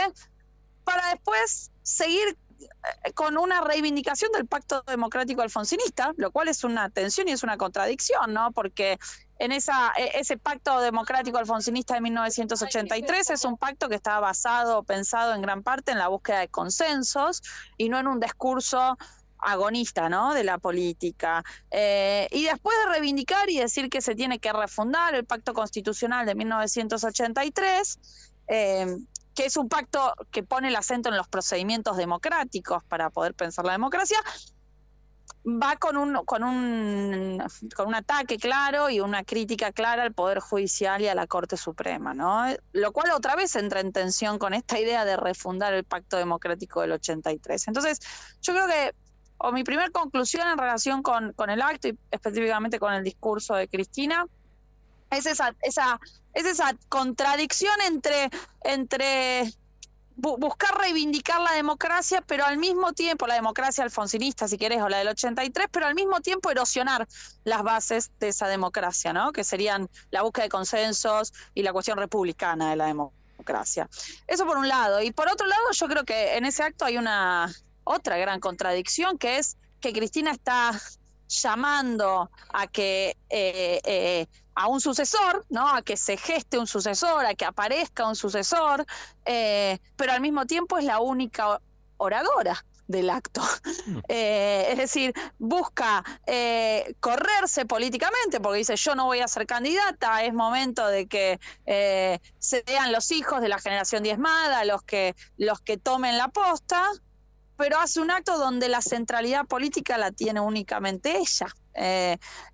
para 0.84 1.10
después 1.10 1.72
seguir 1.82 2.38
eh, 2.60 3.12
con 3.14 3.38
una 3.38 3.62
reivindicación 3.62 4.32
del 4.32 4.46
pacto 4.46 4.84
democrático 4.88 5.42
alfonsinista, 5.42 6.14
lo 6.18 6.32
cual 6.32 6.48
es 6.48 6.64
una 6.64 6.90
tensión 6.90 7.28
y 7.28 7.32
es 7.32 7.44
una 7.44 7.58
contradicción, 7.58 8.34
¿no? 8.34 8.52
Porque 8.52 9.00
en 9.40 9.52
esa, 9.52 9.94
e, 9.98 10.20
ese 10.20 10.38
pacto 10.38 10.80
democrático 10.80 11.38
alfonsinista 11.38 11.96
de 11.96 12.02
1983 12.02 13.30
es 13.30 13.46
un 13.46 13.58
pacto 13.58 13.90
que 13.90 13.96
estaba 13.96 14.20
basado, 14.20 14.84
pensado 14.84 15.34
en 15.34 15.42
gran 15.42 15.64
parte 15.64 15.92
en 15.92 15.98
la 15.98 16.08
búsqueda 16.08 16.40
de 16.40 16.48
consensos 16.48 17.42
y 17.78 17.90
no 17.90 18.00
en 18.00 18.08
un 18.08 18.20
discurso 18.20 18.98
agonista 19.40 20.10
de 20.34 20.44
la 20.44 20.58
política. 20.58 21.44
Eh, 21.70 22.28
y 22.32 22.46
después 22.46 22.78
de 22.80 22.92
reivindicar 22.92 23.50
y 23.50 23.60
decir 23.60 23.90
que 23.90 24.02
se 24.02 24.16
tiene 24.16 24.40
que 24.40 24.52
refundar 24.52 25.14
el 25.16 25.26
pacto 25.26 25.54
constitucional 25.54 26.26
de 26.26 26.36
1983, 26.36 28.00
eh, 28.48 28.98
que 29.36 29.46
es 29.46 29.58
un 29.58 29.70
pacto 29.70 30.14
que 30.32 30.44
pone 30.44 30.70
el 30.70 30.76
acento 30.76 31.10
en 31.10 31.18
los 31.18 31.28
procedimientos 31.28 31.98
democráticos 31.98 32.84
para 32.86 33.10
poder 33.10 33.34
pensar 33.36 33.66
la 33.66 33.74
democracia, 33.74 34.18
va 35.46 35.76
con 35.76 35.96
un, 35.96 36.26
con 36.26 36.44
un, 36.44 37.44
con 37.76 37.88
un 37.88 37.96
ataque 37.96 38.38
claro 38.38 38.90
y 38.90 39.00
una 39.00 39.24
crítica 39.24 39.72
clara 39.72 40.04
al 40.04 40.14
Poder 40.14 40.40
Judicial 40.40 41.02
y 41.02 41.08
a 41.08 41.16
la 41.16 41.28
Corte 41.28 41.56
Suprema, 41.56 42.14
¿no? 42.14 42.46
Lo 42.74 42.92
cual 42.92 43.12
otra 43.12 43.36
vez 43.36 43.56
entra 43.56 43.80
en 43.80 43.92
tensión 43.92 44.40
con 44.40 44.54
esta 44.54 44.80
idea 44.80 45.06
de 45.06 45.18
refundar 45.18 45.74
el 45.74 45.84
Pacto 45.84 46.18
Democrático 46.18 46.82
del 46.82 46.94
83. 46.94 47.68
Entonces, 47.68 48.00
yo 48.42 48.54
creo 48.54 48.68
que, 48.68 48.96
o 49.38 49.52
mi 49.52 49.64
primera 49.64 49.90
conclusión 49.90 50.48
en 50.48 50.58
relación 50.58 51.04
con, 51.04 51.34
con 51.34 51.50
el 51.50 51.62
acto 51.62 51.90
y 51.90 51.98
específicamente 52.10 52.80
con 52.80 52.94
el 52.94 53.04
discurso 53.04 53.54
de 53.56 53.68
Cristina, 53.68 54.26
es 55.12 55.28
esa, 55.28 55.56
esa, 55.62 56.00
es 56.34 56.46
esa 56.46 56.76
contradicción 56.90 57.76
entre, 57.86 58.30
entre 58.64 59.54
buscar 60.16 60.78
reivindicar 60.78 61.42
la 61.42 61.52
democracia, 61.52 62.22
pero 62.26 62.46
al 62.46 62.58
mismo 62.58 62.94
tiempo, 62.94 63.28
la 63.28 63.36
democracia 63.36 63.84
alfonsinista, 63.84 64.48
si 64.48 64.58
querés, 64.58 64.82
o 64.82 64.90
la 64.90 65.00
del 65.00 65.10
83, 65.10 65.68
pero 65.72 65.86
al 65.86 65.96
mismo 65.96 66.22
tiempo 66.22 66.50
erosionar 66.50 67.08
las 67.44 67.64
bases 67.64 68.12
de 68.20 68.30
esa 68.30 68.48
democracia, 68.48 69.14
¿no? 69.14 69.32
Que 69.32 69.44
serían 69.44 69.90
la 70.12 70.22
búsqueda 70.22 70.44
de 70.44 70.50
consensos 70.50 71.34
y 71.54 71.64
la 71.64 71.74
cuestión 71.74 71.98
republicana 71.98 72.70
de 72.70 72.76
la 72.78 72.86
democracia. 72.86 73.90
Eso 74.28 74.46
por 74.46 74.58
un 74.58 74.68
lado. 74.68 75.02
Y 75.02 75.12
por 75.12 75.28
otro 75.30 75.48
lado, 75.48 75.72
yo 75.72 75.88
creo 75.88 76.04
que 76.06 76.38
en 76.38 76.46
ese 76.46 76.64
acto 76.64 76.86
hay 76.86 76.98
una 76.98 77.54
otra 77.84 78.18
gran 78.18 78.40
contradicción, 78.40 79.18
que 79.18 79.38
es 79.38 79.58
que 79.82 79.94
Cristina 79.94 80.32
está 80.32 80.72
llamando 81.28 82.30
a 82.54 82.68
que 82.68 83.18
eh, 83.30 83.80
eh, 83.84 84.28
a 84.56 84.68
un 84.68 84.80
sucesor, 84.80 85.46
¿no? 85.50 85.68
A 85.68 85.82
que 85.82 85.98
se 85.98 86.18
geste 86.18 86.58
un 86.58 86.68
sucesor, 86.68 87.26
a 87.26 87.36
que 87.36 87.46
aparezca 87.46 88.08
un 88.08 88.16
sucesor, 88.16 88.86
eh, 89.26 89.80
pero 89.98 90.14
al 90.14 90.22
mismo 90.22 90.46
tiempo 90.46 90.78
es 90.78 90.86
la 90.86 91.00
única 91.00 91.60
oradora 91.98 92.66
del 92.88 93.10
acto. 93.10 93.42
Mm. 93.86 94.00
Eh, 94.08 94.68
es 94.72 94.78
decir, 94.78 95.14
busca 95.40 96.04
eh, 96.26 96.96
correrse 97.00 97.66
políticamente 97.66 98.40
porque 98.40 98.60
dice 98.60 98.76
yo 98.76 98.96
no 98.96 99.06
voy 99.06 99.20
a 99.20 99.28
ser 99.28 99.46
candidata, 99.46 100.24
es 100.24 100.34
momento 100.34 100.88
de 100.88 101.08
que 101.08 101.40
sean 102.40 102.92
los 102.92 103.12
hijos 103.12 103.42
de 103.42 103.50
la 103.50 103.60
generación 103.60 104.04
diezmada 104.04 104.64
los 104.64 104.84
que, 104.84 105.16
los 105.38 105.60
que 105.60 105.78
tomen 105.78 106.18
la 106.18 106.30
posta, 106.30 106.92
pero 107.58 107.80
hace 107.80 108.02
un 108.02 108.12
acto 108.12 108.38
donde 108.38 108.70
la 108.70 108.82
centralidad 108.82 109.46
política 109.46 109.98
la 109.98 110.12
tiene 110.12 110.40
únicamente 110.40 111.18
ella. 111.18 111.48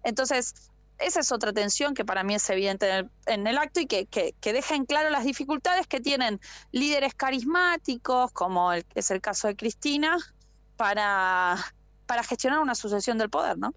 entonces, 0.04 0.54
esa 1.00 1.20
es 1.20 1.32
otra 1.32 1.52
tensión 1.52 1.94
que 1.94 2.06
para 2.06 2.24
mí 2.24 2.36
es 2.36 2.50
evidente 2.50 3.08
en 3.26 3.48
el, 3.48 3.58
acto 3.58 3.80
y 3.80 3.88
que, 3.88 4.06
que, 4.06 4.54
deja 4.54 4.76
en 4.76 4.86
claro 4.86 5.10
las 5.10 5.26
dificultades 5.26 5.88
que 5.88 6.00
tienen 6.00 6.40
líderes 6.72 7.14
carismáticos, 7.16 8.32
como 8.32 8.72
es 8.74 9.12
el 9.12 9.20
caso 9.20 9.48
de 9.48 9.56
Cristina, 9.56 10.18
para, 10.78 11.58
para 12.06 12.24
gestionar 12.24 12.60
una 12.60 12.76
sucesión 12.76 13.18
del 13.18 13.30
poder, 13.30 13.58
¿no? 13.58 13.74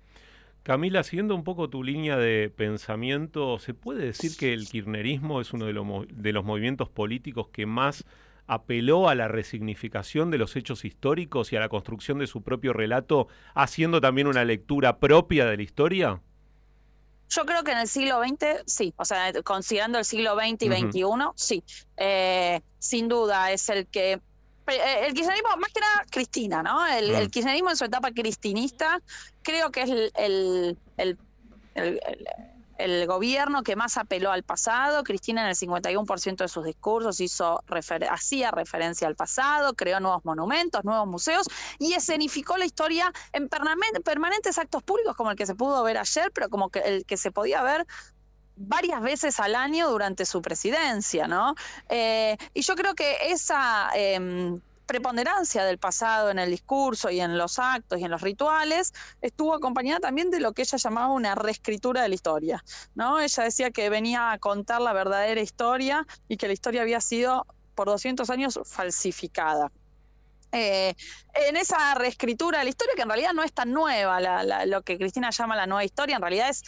Camila, 0.62 1.02
siguiendo 1.02 1.34
un 1.34 1.44
poco 1.44 1.68
tu 1.68 1.82
línea 1.82 2.16
de 2.16 2.48
pensamiento, 2.48 3.58
¿se 3.58 3.74
puede 3.74 4.06
decir 4.06 4.34
que 4.38 4.54
el 4.54 4.66
kirchnerismo 4.66 5.42
es 5.42 5.52
uno 5.52 5.66
de 5.66 5.74
los, 5.74 5.86
de 6.10 6.32
los 6.32 6.44
movimientos 6.44 6.88
políticos 6.88 7.48
que 7.52 7.66
más 7.66 8.04
apeló 8.46 9.08
a 9.08 9.14
la 9.14 9.28
resignificación 9.28 10.30
de 10.30 10.38
los 10.38 10.56
hechos 10.56 10.84
históricos 10.84 11.52
y 11.52 11.56
a 11.56 11.60
la 11.60 11.68
construcción 11.68 12.18
de 12.18 12.26
su 12.26 12.42
propio 12.42 12.72
relato, 12.72 13.28
haciendo 13.54 14.00
también 14.00 14.26
una 14.26 14.44
lectura 14.44 14.98
propia 14.98 15.46
de 15.46 15.56
la 15.56 15.62
historia? 15.62 16.20
Yo 17.30 17.46
creo 17.46 17.64
que 17.64 17.72
en 17.72 17.78
el 17.78 17.88
siglo 17.88 18.20
XX 18.22 18.62
sí, 18.66 18.94
o 18.96 19.04
sea, 19.04 19.32
considerando 19.42 19.98
el 19.98 20.04
siglo 20.04 20.34
XX 20.34 20.62
y 20.62 20.68
XXI, 20.68 21.04
sí. 21.34 21.64
Eh, 21.96 22.60
sin 22.78 23.08
duda 23.08 23.50
es 23.50 23.68
el 23.70 23.86
que 23.86 24.20
eh, 24.66 25.06
el 25.06 25.14
kirchnerismo, 25.14 25.56
más 25.58 25.72
que 25.72 25.80
nada 25.80 26.06
Cristina, 26.10 26.62
¿no? 26.62 26.86
El, 26.86 27.30
kirchnerismo 27.30 27.70
en 27.70 27.76
su 27.76 27.84
etapa 27.84 28.12
cristinista, 28.12 29.00
creo 29.42 29.70
que 29.70 29.82
es 29.82 29.90
el, 29.90 30.78
el, 30.96 31.18
gobierno 33.06 33.62
que 33.62 33.76
más 33.76 33.96
apeló 33.96 34.30
al 34.30 34.42
pasado. 34.42 35.04
Cristina 35.04 35.42
en 35.42 35.48
el 35.48 35.54
51% 35.54 36.36
de 36.36 36.48
sus 36.48 36.64
discursos 36.64 37.20
hizo 37.20 37.62
hacía 38.10 38.50
referencia 38.50 39.06
al 39.06 39.16
pasado, 39.16 39.74
creó 39.74 40.00
nuevos 40.00 40.24
monumentos, 40.24 40.84
nuevos 40.84 41.06
museos 41.06 41.46
y 41.78 41.94
escenificó 41.94 42.56
la 42.56 42.66
historia 42.66 43.12
en 43.32 43.48
permanentes 43.48 44.58
actos 44.58 44.82
públicos 44.82 45.16
como 45.16 45.30
el 45.30 45.36
que 45.36 45.46
se 45.46 45.54
pudo 45.54 45.82
ver 45.82 45.98
ayer, 45.98 46.30
pero 46.32 46.48
como 46.48 46.70
que 46.70 46.80
el 46.80 47.04
que 47.04 47.16
se 47.16 47.30
podía 47.30 47.62
ver 47.62 47.86
varias 48.56 49.02
veces 49.02 49.40
al 49.40 49.54
año 49.54 49.88
durante 49.88 50.24
su 50.24 50.40
presidencia, 50.42 51.26
¿no? 51.26 51.54
Eh, 51.88 52.36
y 52.52 52.62
yo 52.62 52.76
creo 52.76 52.94
que 52.94 53.16
esa 53.30 53.90
em, 53.94 54.60
preponderancia 54.86 55.64
del 55.64 55.78
pasado 55.78 56.30
en 56.30 56.38
el 56.38 56.50
discurso 56.50 57.10
y 57.10 57.20
en 57.20 57.38
los 57.38 57.58
actos 57.58 57.98
y 57.98 58.04
en 58.04 58.10
los 58.10 58.20
rituales 58.20 58.92
estuvo 59.22 59.54
acompañada 59.54 60.00
también 60.00 60.30
de 60.30 60.40
lo 60.40 60.52
que 60.52 60.62
ella 60.62 60.78
llamaba 60.78 61.12
una 61.12 61.34
reescritura 61.34 62.02
de 62.02 62.08
la 62.08 62.14
historia, 62.14 62.64
¿no? 62.94 63.20
Ella 63.20 63.44
decía 63.44 63.70
que 63.70 63.88
venía 63.90 64.32
a 64.32 64.38
contar 64.38 64.80
la 64.80 64.92
verdadera 64.92 65.40
historia 65.40 66.06
y 66.28 66.36
que 66.36 66.46
la 66.46 66.52
historia 66.52 66.82
había 66.82 67.00
sido 67.00 67.46
por 67.74 67.88
200 67.88 68.28
años 68.30 68.60
falsificada. 68.64 69.70
Eh, 70.52 70.94
en 71.48 71.56
esa 71.56 71.94
reescritura 71.96 72.58
de 72.58 72.64
la 72.64 72.70
historia, 72.70 72.94
que 72.94 73.02
en 73.02 73.08
realidad 73.08 73.32
no 73.32 73.42
es 73.42 73.52
tan 73.52 73.72
nueva, 73.72 74.20
lo 74.66 74.82
que 74.82 74.98
Cristina 74.98 75.30
llama 75.30 75.56
la 75.56 75.66
nueva 75.66 75.84
historia, 75.84 76.14
en 76.14 76.22
realidad 76.22 76.48
es 76.48 76.62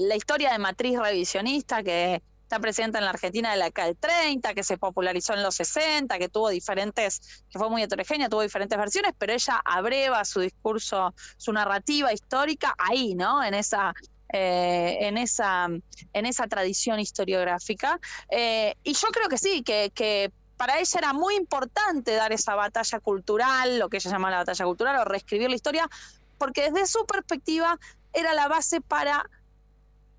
la 0.00 0.16
historia 0.16 0.50
de 0.50 0.58
matriz 0.58 0.98
revisionista 0.98 1.84
que 1.84 2.20
está 2.52 2.60
presente 2.60 2.98
en 2.98 3.04
la 3.04 3.10
Argentina 3.12 3.50
de 3.50 3.56
la 3.56 3.70
del 3.70 3.96
30, 3.96 4.52
que 4.52 4.62
se 4.62 4.76
popularizó 4.76 5.32
en 5.32 5.42
los 5.42 5.54
60, 5.54 6.18
que 6.18 6.28
tuvo 6.28 6.50
diferentes, 6.50 7.44
que 7.48 7.58
fue 7.58 7.70
muy 7.70 7.82
heterogénea, 7.82 8.28
tuvo 8.28 8.42
diferentes 8.42 8.76
versiones, 8.76 9.14
pero 9.16 9.32
ella 9.32 9.62
abreva 9.64 10.22
su 10.26 10.40
discurso, 10.40 11.14
su 11.38 11.50
narrativa 11.54 12.12
histórica 12.12 12.74
ahí, 12.76 13.14
¿no? 13.14 13.42
En 13.42 13.54
esa 13.54 13.94
eh, 14.34 14.98
en, 15.00 15.16
esa, 15.16 15.66
en 16.12 16.26
esa 16.26 16.46
tradición 16.46 17.00
historiográfica. 17.00 17.98
Eh, 18.28 18.76
y 18.82 18.92
yo 18.92 19.08
creo 19.08 19.30
que 19.30 19.38
sí, 19.38 19.62
que, 19.62 19.90
que 19.94 20.30
para 20.58 20.78
ella 20.78 20.98
era 20.98 21.12
muy 21.14 21.36
importante 21.36 22.12
dar 22.12 22.32
esa 22.32 22.54
batalla 22.54 23.00
cultural, 23.00 23.78
lo 23.78 23.88
que 23.88 23.96
ella 23.96 24.10
llama 24.10 24.30
la 24.30 24.38
batalla 24.38 24.64
cultural, 24.66 25.00
o 25.00 25.04
reescribir 25.06 25.48
la 25.48 25.56
historia, 25.56 25.88
porque 26.36 26.70
desde 26.70 26.86
su 26.86 27.06
perspectiva 27.06 27.78
era 28.12 28.34
la 28.34 28.48
base 28.48 28.82
para 28.82 29.24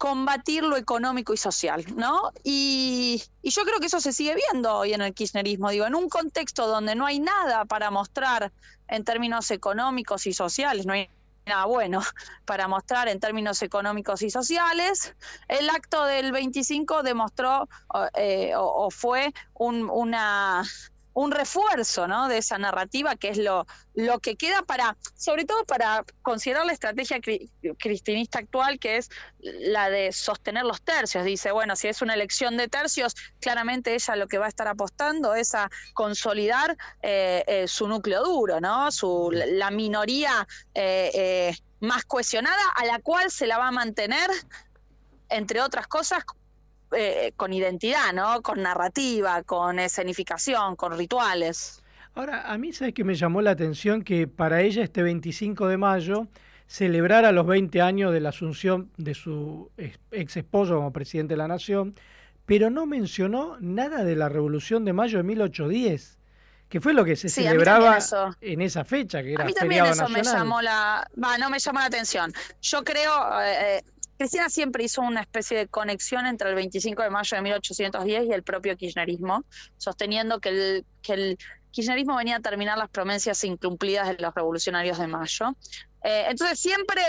combatir 0.03 0.65
lo 0.65 0.75
económico 0.75 1.33
y 1.33 1.37
social, 1.37 1.85
¿no? 1.95 2.33
Y, 2.43 3.23
yo 3.41 3.63
creo 3.63 3.79
que 3.79 3.85
eso 3.85 4.01
se 4.01 4.11
sigue 4.11 4.35
viendo 4.35 4.75
hoy 4.75 4.91
en 4.91 5.01
el 5.01 5.13
kirchnerismo, 5.13 5.69
digo, 5.69 5.85
en 5.85 5.95
un 5.95 6.09
contexto 6.09 6.67
donde 6.67 6.93
no 6.93 7.05
hay 7.05 7.21
nada 7.21 7.63
para 7.63 7.89
mostrar 7.89 8.51
en 8.89 9.05
términos 9.05 9.49
económicos 9.49 10.27
y 10.27 10.33
sociales, 10.33 10.85
no 10.85 10.91
hay 10.91 11.09
nada 11.45 11.63
bueno 11.67 12.01
para 12.43 12.67
mostrar 12.67 13.07
en 13.07 13.21
términos 13.21 13.61
económicos 13.61 14.23
y 14.23 14.29
sociales. 14.29 15.15
El 15.47 15.69
acto 15.69 16.03
del 16.03 16.33
25 16.33 17.01
demostró 17.01 17.69
eh, 18.15 18.51
o, 18.57 18.91
fue 18.91 19.33
un, 19.53 19.89
una 19.89 20.65
un 21.13 21.31
refuerzo 21.31 22.07
¿no? 22.07 22.27
de 22.27 22.39
esa 22.39 22.57
narrativa 22.57 23.15
que 23.15 23.29
es 23.29 23.37
lo, 23.37 23.67
lo 23.93 24.19
que 24.19 24.35
queda 24.35 24.63
para, 24.63 24.97
sobre 25.15 25.45
todo 25.45 25.63
para 25.65 26.03
considerar 26.21 26.65
la 26.65 26.73
estrategia 26.73 27.19
cristinista 27.77 28.39
actual, 28.39 28.79
que 28.79 28.97
es 28.97 29.09
la 29.39 29.89
de 29.89 30.11
sostener 30.11 30.63
los 30.63 30.81
tercios. 30.81 31.23
Dice, 31.23 31.51
bueno, 31.51 31.75
si 31.75 31.87
es 31.87 32.01
una 32.01 32.13
elección 32.13 32.57
de 32.57 32.67
tercios, 32.67 33.15
claramente 33.39 33.93
ella 33.93 34.15
lo 34.15 34.27
que 34.27 34.37
va 34.37 34.45
a 34.45 34.49
estar 34.49 34.67
apostando 34.67 35.35
es 35.35 35.53
a 35.53 35.69
consolidar 35.93 36.77
eh, 37.01 37.43
eh, 37.47 37.67
su 37.67 37.87
núcleo 37.87 38.23
duro, 38.23 38.59
¿no? 38.59 38.91
Su, 38.91 39.31
la 39.31 39.69
minoría 39.71 40.47
eh, 40.73 41.55
más 41.79 42.05
cohesionada, 42.05 42.63
a 42.75 42.85
la 42.85 42.99
cual 42.99 43.29
se 43.29 43.45
la 43.45 43.57
va 43.57 43.67
a 43.67 43.71
mantener, 43.71 44.29
entre 45.29 45.61
otras 45.61 45.87
cosas, 45.87 46.23
eh, 46.95 47.33
con 47.35 47.53
identidad, 47.53 48.13
¿no? 48.13 48.41
Con 48.41 48.61
narrativa, 48.61 49.43
con 49.43 49.79
escenificación, 49.79 50.75
con 50.75 50.97
rituales. 50.97 51.83
Ahora, 52.15 52.51
a 52.51 52.57
mí, 52.57 52.73
¿sabes 52.73 52.93
que 52.93 53.03
me 53.03 53.15
llamó 53.15 53.41
la 53.41 53.51
atención? 53.51 54.03
Que 54.03 54.27
para 54.27 54.61
ella 54.61 54.83
este 54.83 55.01
25 55.01 55.67
de 55.67 55.77
mayo 55.77 56.27
celebrara 56.67 57.31
los 57.31 57.45
20 57.47 57.81
años 57.81 58.13
de 58.13 58.19
la 58.19 58.29
asunción 58.29 58.91
de 58.97 59.13
su 59.13 59.69
ex 59.77 60.37
esposo 60.37 60.75
como 60.75 60.93
presidente 60.93 61.33
de 61.33 61.37
la 61.37 61.47
Nación, 61.47 61.95
pero 62.45 62.69
no 62.69 62.85
mencionó 62.85 63.57
nada 63.59 64.03
de 64.03 64.15
la 64.15 64.29
Revolución 64.29 64.85
de 64.85 64.93
Mayo 64.93 65.17
de 65.17 65.23
1810 65.23 66.19
que 66.73 66.81
fue 66.81 66.95
lo 66.95 67.05
que 67.05 67.15
se 67.15 67.29
celebraba 67.29 67.99
en 68.41 68.61
esa 68.61 68.83
fecha, 68.83 69.21
que 69.21 69.33
era 69.33 69.43
A 69.43 69.45
mí 69.45 69.53
también 69.53 69.85
eso 69.85 70.09
me 70.09 70.23
llamó 70.23 70.59
la, 70.59 71.07
no 71.15 71.51
me 71.51 71.59
llamó 71.59 71.77
la 71.77 71.85
atención. 71.85 72.33
Yo 72.63 72.83
creo, 72.83 73.13
eh, 73.41 73.77
eh, 73.77 73.83
Cristina 74.17 74.49
siempre 74.49 74.83
hizo 74.83 75.01
una 75.01 75.21
especie 75.21 75.57
de 75.57 75.67
conexión 75.67 76.25
entre 76.25 76.49
el 76.49 76.55
25 76.55 77.01
de 77.01 77.09
mayo 77.09 77.35
de 77.35 77.41
1810 77.41 78.25
y 78.25 78.31
el 78.31 78.43
propio 78.43 78.77
kirchnerismo, 78.77 79.43
sosteniendo 79.77 80.39
que 80.39 80.83
el, 81.07 81.37
kirchnerismo 81.71 82.15
venía 82.15 82.35
a 82.35 82.39
terminar 82.39 82.77
las 82.77 82.89
promesas 82.89 83.43
incumplidas 83.43 84.07
de 84.07 84.21
los 84.21 84.33
revolucionarios 84.33 84.99
de 84.99 85.07
mayo. 85.07 85.55
Eh, 86.03 86.25
entonces 86.29 86.59
siempre 86.59 87.01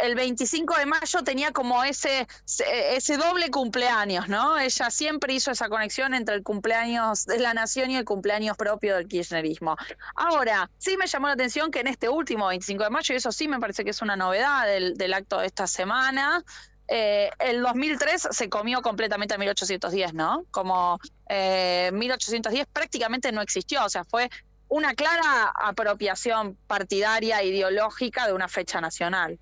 el 0.00 0.14
25 0.14 0.76
de 0.76 0.86
mayo 0.86 1.22
tenía 1.24 1.52
como 1.52 1.82
ese, 1.84 2.26
ese 2.46 3.16
doble 3.16 3.50
cumpleaños, 3.50 4.28
¿no? 4.28 4.58
Ella 4.58 4.90
siempre 4.90 5.34
hizo 5.34 5.50
esa 5.50 5.68
conexión 5.68 6.14
entre 6.14 6.34
el 6.34 6.42
cumpleaños 6.42 7.26
de 7.26 7.38
la 7.38 7.54
nación 7.54 7.90
y 7.90 7.96
el 7.96 8.04
cumpleaños 8.04 8.56
propio 8.56 8.96
del 8.96 9.08
kirchnerismo. 9.08 9.76
Ahora, 10.14 10.70
sí 10.78 10.96
me 10.96 11.06
llamó 11.06 11.26
la 11.28 11.34
atención 11.34 11.70
que 11.70 11.80
en 11.80 11.88
este 11.88 12.08
último 12.08 12.48
25 12.48 12.84
de 12.84 12.90
mayo, 12.90 13.14
y 13.14 13.16
eso 13.16 13.32
sí 13.32 13.48
me 13.48 13.58
parece 13.58 13.84
que 13.84 13.90
es 13.90 14.02
una 14.02 14.16
novedad 14.16 14.66
del, 14.66 15.14
acto 15.14 15.38
de 15.38 15.46
esta 15.46 15.66
semana, 15.66 16.44
eh, 16.86 17.30
el 17.38 17.62
2003 17.62 18.28
se 18.30 18.48
comió 18.48 18.80
completamente 18.80 19.34
a 19.34 19.38
1810, 19.38 20.14
¿no? 20.14 20.44
Como 20.50 20.98
eh, 21.28 21.90
1810 21.92 22.66
prácticamente 22.72 23.30
no 23.30 23.42
existió, 23.42 23.84
o 23.84 23.88
sea, 23.90 24.04
fue 24.04 24.30
una 24.68 24.94
clara 24.94 25.52
apropiación 25.54 26.56
partidaria, 26.66 27.42
ideológica 27.42 28.26
de 28.26 28.32
una 28.32 28.48
fecha 28.48 28.80
nacional. 28.80 29.38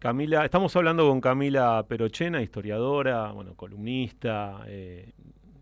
Camila, 0.00 0.46
estamos 0.46 0.74
hablando 0.76 1.06
con 1.06 1.20
Camila 1.20 1.84
Perochena, 1.86 2.40
historiadora, 2.40 3.32
bueno, 3.32 3.54
columnista 3.54 4.62
eh, 4.66 5.12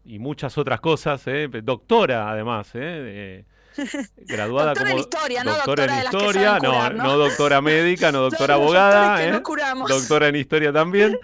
y 0.05 0.21
muchas 0.21 0.57
otras 0.57 0.81
cosas, 0.81 1.27
eh, 1.27 1.49
doctora 1.65 2.31
además, 2.31 2.71
eh, 2.75 3.45
graduada 4.17 4.75
doctora 4.75 4.91
como 4.91 4.97
en 4.97 5.01
historia, 5.01 5.43
no 5.43 5.55
doctora, 5.55 5.85
en 5.87 6.05
historia, 6.05 6.59
no, 6.61 6.91
¿no? 6.91 7.19
doctora 7.19 7.61
médica, 7.61 8.13
no 8.13 8.21
doctora 8.31 8.55
abogada, 8.55 9.41
doctora 9.89 10.29
en 10.29 10.37
historia 10.37 10.73
también. 10.73 11.19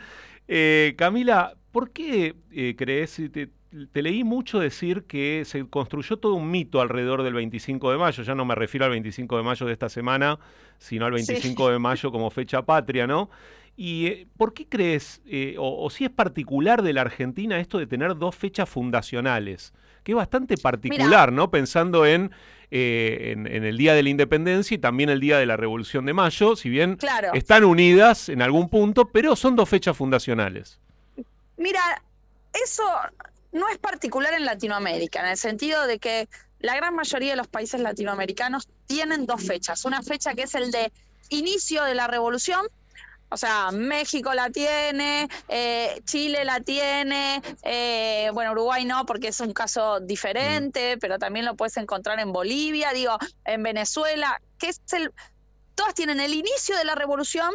Camila, 0.97 1.55
¿por 1.71 1.91
qué 1.93 2.35
crees, 2.77 3.15
te, 3.31 3.49
te 3.91 4.03
leí 4.03 4.25
mucho 4.25 4.59
decir 4.59 5.05
que 5.05 5.43
se 5.45 5.67
construyó 5.69 6.17
todo 6.17 6.35
un 6.35 6.51
mito 6.51 6.81
alrededor 6.81 7.23
del 7.23 7.35
25 7.35 7.91
de 7.91 7.99
mayo, 7.99 8.23
ya 8.23 8.35
no 8.35 8.45
me 8.45 8.55
refiero 8.55 8.85
al 8.85 8.93
25 8.93 9.37
de 9.37 9.43
mayo 9.43 9.67
de 9.67 9.73
esta 9.73 9.89
semana, 9.89 10.39
sino 10.79 11.07
al 11.07 11.13
25 11.13 11.71
de 11.71 11.79
mayo 11.79 12.13
como 12.13 12.31
fecha 12.31 12.63
patria, 12.63 13.07
¿no? 13.07 13.31
¿Y 13.77 14.07
eh, 14.07 14.27
por 14.37 14.55
qué 14.55 14.67
crees, 14.69 15.21
eh, 15.27 15.57
o, 15.59 15.91
si 15.91 16.05
es 16.05 16.11
particular 16.11 16.83
de 16.83 16.93
la 16.93 17.01
Argentina 17.01 17.59
esto 17.59 17.79
de 17.79 17.87
tener 17.87 18.17
dos 18.17 18.37
fechas 18.37 18.69
fundacionales? 18.69 19.73
Que 20.05 20.13
es 20.13 20.17
bastante 20.17 20.57
particular, 20.57 21.33
¿no? 21.33 21.51
Pensando 21.51 22.07
en, 22.07 22.31
eh, 22.71 23.33
en, 23.35 23.65
el 23.65 23.77
Día 23.77 23.95
de 23.95 24.03
la 24.03 24.11
Independencia 24.11 24.75
y 24.75 24.79
también 24.79 25.09
el 25.09 25.19
Día 25.19 25.39
de 25.39 25.47
la 25.47 25.57
Revolución 25.57 26.05
de 26.07 26.13
Mayo, 26.13 26.55
si 26.55 26.69
bien 26.69 26.99
están 27.33 27.65
unidas 27.65 28.29
en 28.29 28.43
algún 28.43 28.69
punto, 28.69 29.07
pero 29.07 29.35
son 29.35 29.57
dos 29.57 29.69
fechas 29.69 29.97
fundacionales. 29.97 30.79
Mira, 31.57 31.81
eso 32.53 32.85
no 33.55 33.69
es 33.69 33.79
particular 33.79 34.35
en 34.35 34.45
Latinoamérica, 34.45 35.21
en 35.21 35.27
el 35.29 35.39
sentido 35.39 35.87
de 35.87 35.99
que 35.99 36.29
la 36.59 36.75
gran 36.75 36.95
mayoría 36.95 37.31
de 37.31 37.37
los 37.37 37.47
países 37.47 37.81
latinoamericanos 37.81 38.69
tienen 38.87 39.27
dos 39.27 39.47
fechas. 39.47 39.85
Una 39.85 40.03
fecha 40.03 40.35
que 40.35 40.43
es 40.43 40.55
el 40.55 40.71
de 40.71 40.93
inicio 41.31 41.85
de 41.85 41.95
la 41.95 42.07
revolución, 42.07 42.67
O 43.31 43.37
sea, 43.37 43.71
México 43.73 44.33
la 44.33 44.51
tiene, 44.51 45.29
eh, 45.49 46.01
Chile 46.05 46.45
la 46.45 46.61
tiene, 46.61 47.43
eh, 47.63 48.31
bueno, 48.33 48.53
Uruguay 48.53 48.85
no, 48.85 49.07
porque 49.07 49.29
es 49.29 49.41
un 49.41 49.53
caso 49.53 49.99
diferente, 49.99 50.97
mm. 50.97 50.99
pero 51.01 51.19
también 51.19 51.45
lo 51.45 51.57
puedes 51.57 51.77
encontrar 51.77 52.21
en 52.21 52.33
Bolivia, 52.33 52.93
digo, 52.93 53.19
en 53.45 53.63
Venezuela, 53.63 54.41
que 54.59 54.69
es 54.69 54.81
el... 54.93 55.13
Todas 55.75 55.95
tienen 55.95 56.21
el 56.21 56.33
inicio 56.33 56.77
de 56.77 56.85
la 56.85 56.95
revolución 56.95 57.51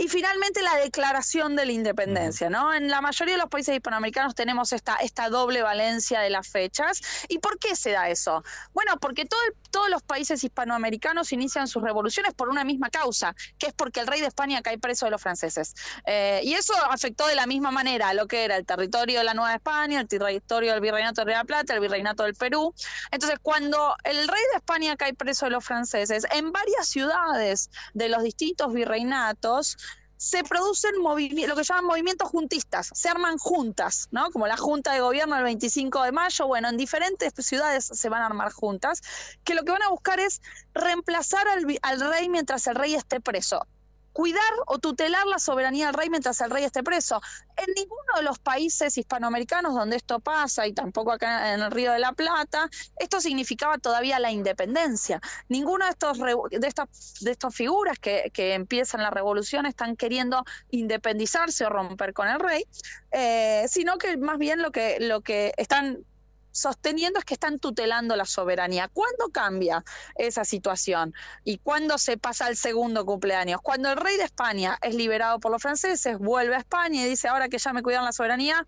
y 0.00 0.08
finalmente 0.08 0.62
la 0.62 0.76
declaración 0.76 1.56
de 1.56 1.66
la 1.66 1.72
independencia, 1.72 2.48
¿no? 2.48 2.72
En 2.72 2.88
la 2.88 3.02
mayoría 3.02 3.34
de 3.34 3.40
los 3.40 3.50
países 3.50 3.74
hispanoamericanos 3.74 4.34
tenemos 4.34 4.72
esta, 4.72 4.96
esta 4.96 5.28
doble 5.28 5.60
valencia 5.60 6.20
de 6.20 6.30
las 6.30 6.48
fechas. 6.48 7.02
¿Y 7.28 7.38
por 7.38 7.58
qué 7.58 7.76
se 7.76 7.90
da 7.90 8.08
eso? 8.08 8.42
Bueno, 8.72 8.96
porque 8.98 9.26
todo 9.26 9.38
todos 9.70 9.88
los 9.88 10.02
países 10.02 10.42
hispanoamericanos 10.42 11.32
inician 11.32 11.68
sus 11.68 11.82
revoluciones 11.82 12.34
por 12.34 12.48
una 12.48 12.64
misma 12.64 12.90
causa, 12.90 13.34
que 13.58 13.68
es 13.68 13.72
porque 13.72 14.00
el 14.00 14.06
rey 14.06 14.20
de 14.20 14.26
España 14.26 14.62
cae 14.62 14.78
preso 14.78 15.06
de 15.06 15.12
los 15.12 15.22
franceses. 15.22 15.74
Eh, 16.06 16.40
y 16.44 16.54
eso 16.54 16.74
afectó 16.90 17.26
de 17.26 17.34
la 17.34 17.46
misma 17.46 17.70
manera 17.70 18.08
a 18.08 18.14
lo 18.14 18.26
que 18.26 18.44
era 18.44 18.56
el 18.56 18.66
territorio 18.66 19.18
de 19.18 19.24
la 19.24 19.34
Nueva 19.34 19.54
España, 19.54 20.00
el 20.00 20.08
territorio 20.08 20.72
del 20.72 20.80
Virreinato 20.80 21.24
de 21.24 21.32
la 21.32 21.44
Plata, 21.44 21.74
el 21.74 21.80
Virreinato 21.80 22.24
del 22.24 22.34
Perú. 22.34 22.74
Entonces, 23.10 23.38
cuando 23.40 23.94
el 24.04 24.28
rey 24.28 24.42
de 24.52 24.56
España 24.56 24.96
cae 24.96 25.14
preso 25.14 25.46
de 25.46 25.52
los 25.52 25.64
franceses, 25.64 26.26
en 26.32 26.52
varias 26.52 26.88
ciudades 26.88 27.70
de 27.94 28.08
los 28.08 28.22
distintos 28.22 28.72
virreinatos, 28.72 29.76
se 30.20 30.44
producen 30.44 30.92
lo 31.02 31.16
que 31.16 31.64
llaman 31.64 31.86
movimientos 31.86 32.28
juntistas, 32.28 32.90
se 32.92 33.08
arman 33.08 33.38
juntas, 33.38 34.06
¿no? 34.10 34.30
Como 34.30 34.46
la 34.46 34.58
Junta 34.58 34.92
de 34.92 35.00
Gobierno 35.00 35.34
el 35.34 35.44
25 35.44 36.02
de 36.02 36.12
mayo, 36.12 36.46
bueno, 36.46 36.68
en 36.68 36.76
diferentes 36.76 37.32
ciudades 37.38 37.86
se 37.86 38.08
van 38.10 38.20
a 38.20 38.26
armar 38.26 38.52
juntas, 38.52 39.00
que 39.44 39.54
lo 39.54 39.64
que 39.64 39.72
van 39.72 39.82
a 39.82 39.88
buscar 39.88 40.20
es 40.20 40.42
reemplazar 40.74 41.46
al 41.48 42.00
rey 42.00 42.28
mientras 42.28 42.66
el 42.66 42.74
rey 42.74 42.94
esté 42.94 43.20
preso 43.20 43.66
cuidar 44.12 44.52
o 44.66 44.78
tutelar 44.78 45.26
la 45.26 45.38
soberanía 45.38 45.86
del 45.86 45.94
rey 45.94 46.10
mientras 46.10 46.40
el 46.40 46.50
rey 46.50 46.64
esté 46.64 46.82
preso. 46.82 47.20
En 47.56 47.66
ninguno 47.74 48.14
de 48.16 48.22
los 48.22 48.38
países 48.38 48.96
hispanoamericanos 48.96 49.74
donde 49.74 49.96
esto 49.96 50.20
pasa, 50.20 50.66
y 50.66 50.72
tampoco 50.72 51.12
acá 51.12 51.54
en 51.54 51.60
el 51.60 51.70
Río 51.70 51.92
de 51.92 51.98
la 51.98 52.12
Plata, 52.12 52.68
esto 52.96 53.20
significaba 53.20 53.78
todavía 53.78 54.18
la 54.18 54.30
independencia. 54.30 55.20
Ninguno 55.48 55.84
de 55.84 55.90
estos 55.90 56.18
de 56.18 56.66
estas 56.66 57.18
de 57.20 57.36
figuras 57.50 57.98
que, 57.98 58.30
que 58.32 58.54
empiezan 58.54 59.02
la 59.02 59.10
revolución 59.10 59.66
están 59.66 59.96
queriendo 59.96 60.44
independizarse 60.70 61.64
o 61.64 61.68
romper 61.70 62.12
con 62.12 62.28
el 62.28 62.40
rey, 62.40 62.64
eh, 63.12 63.66
sino 63.68 63.98
que 63.98 64.16
más 64.16 64.38
bien 64.38 64.62
lo 64.62 64.70
que, 64.70 64.98
lo 65.00 65.20
que 65.20 65.52
están 65.56 66.04
sosteniendo 66.52 67.18
es 67.18 67.24
que 67.24 67.34
están 67.34 67.58
tutelando 67.58 68.16
la 68.16 68.24
soberanía. 68.24 68.88
¿Cuándo 68.88 69.28
cambia 69.30 69.84
esa 70.16 70.44
situación? 70.44 71.14
¿Y 71.44 71.58
cuándo 71.58 71.98
se 71.98 72.16
pasa 72.16 72.46
al 72.46 72.56
segundo 72.56 73.04
cumpleaños? 73.04 73.60
Cuando 73.62 73.90
el 73.90 73.96
rey 73.96 74.16
de 74.16 74.24
España 74.24 74.78
es 74.82 74.94
liberado 74.94 75.40
por 75.40 75.52
los 75.52 75.62
franceses, 75.62 76.18
vuelve 76.18 76.54
a 76.54 76.58
España 76.58 77.02
y 77.04 77.08
dice, 77.08 77.28
ahora 77.28 77.48
que 77.48 77.58
ya 77.58 77.72
me 77.72 77.82
cuidan 77.82 78.04
la 78.04 78.12
soberanía, 78.12 78.66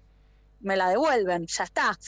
me 0.61 0.77
la 0.77 0.89
devuelven, 0.89 1.47
ya 1.47 1.65
está. 1.65 1.99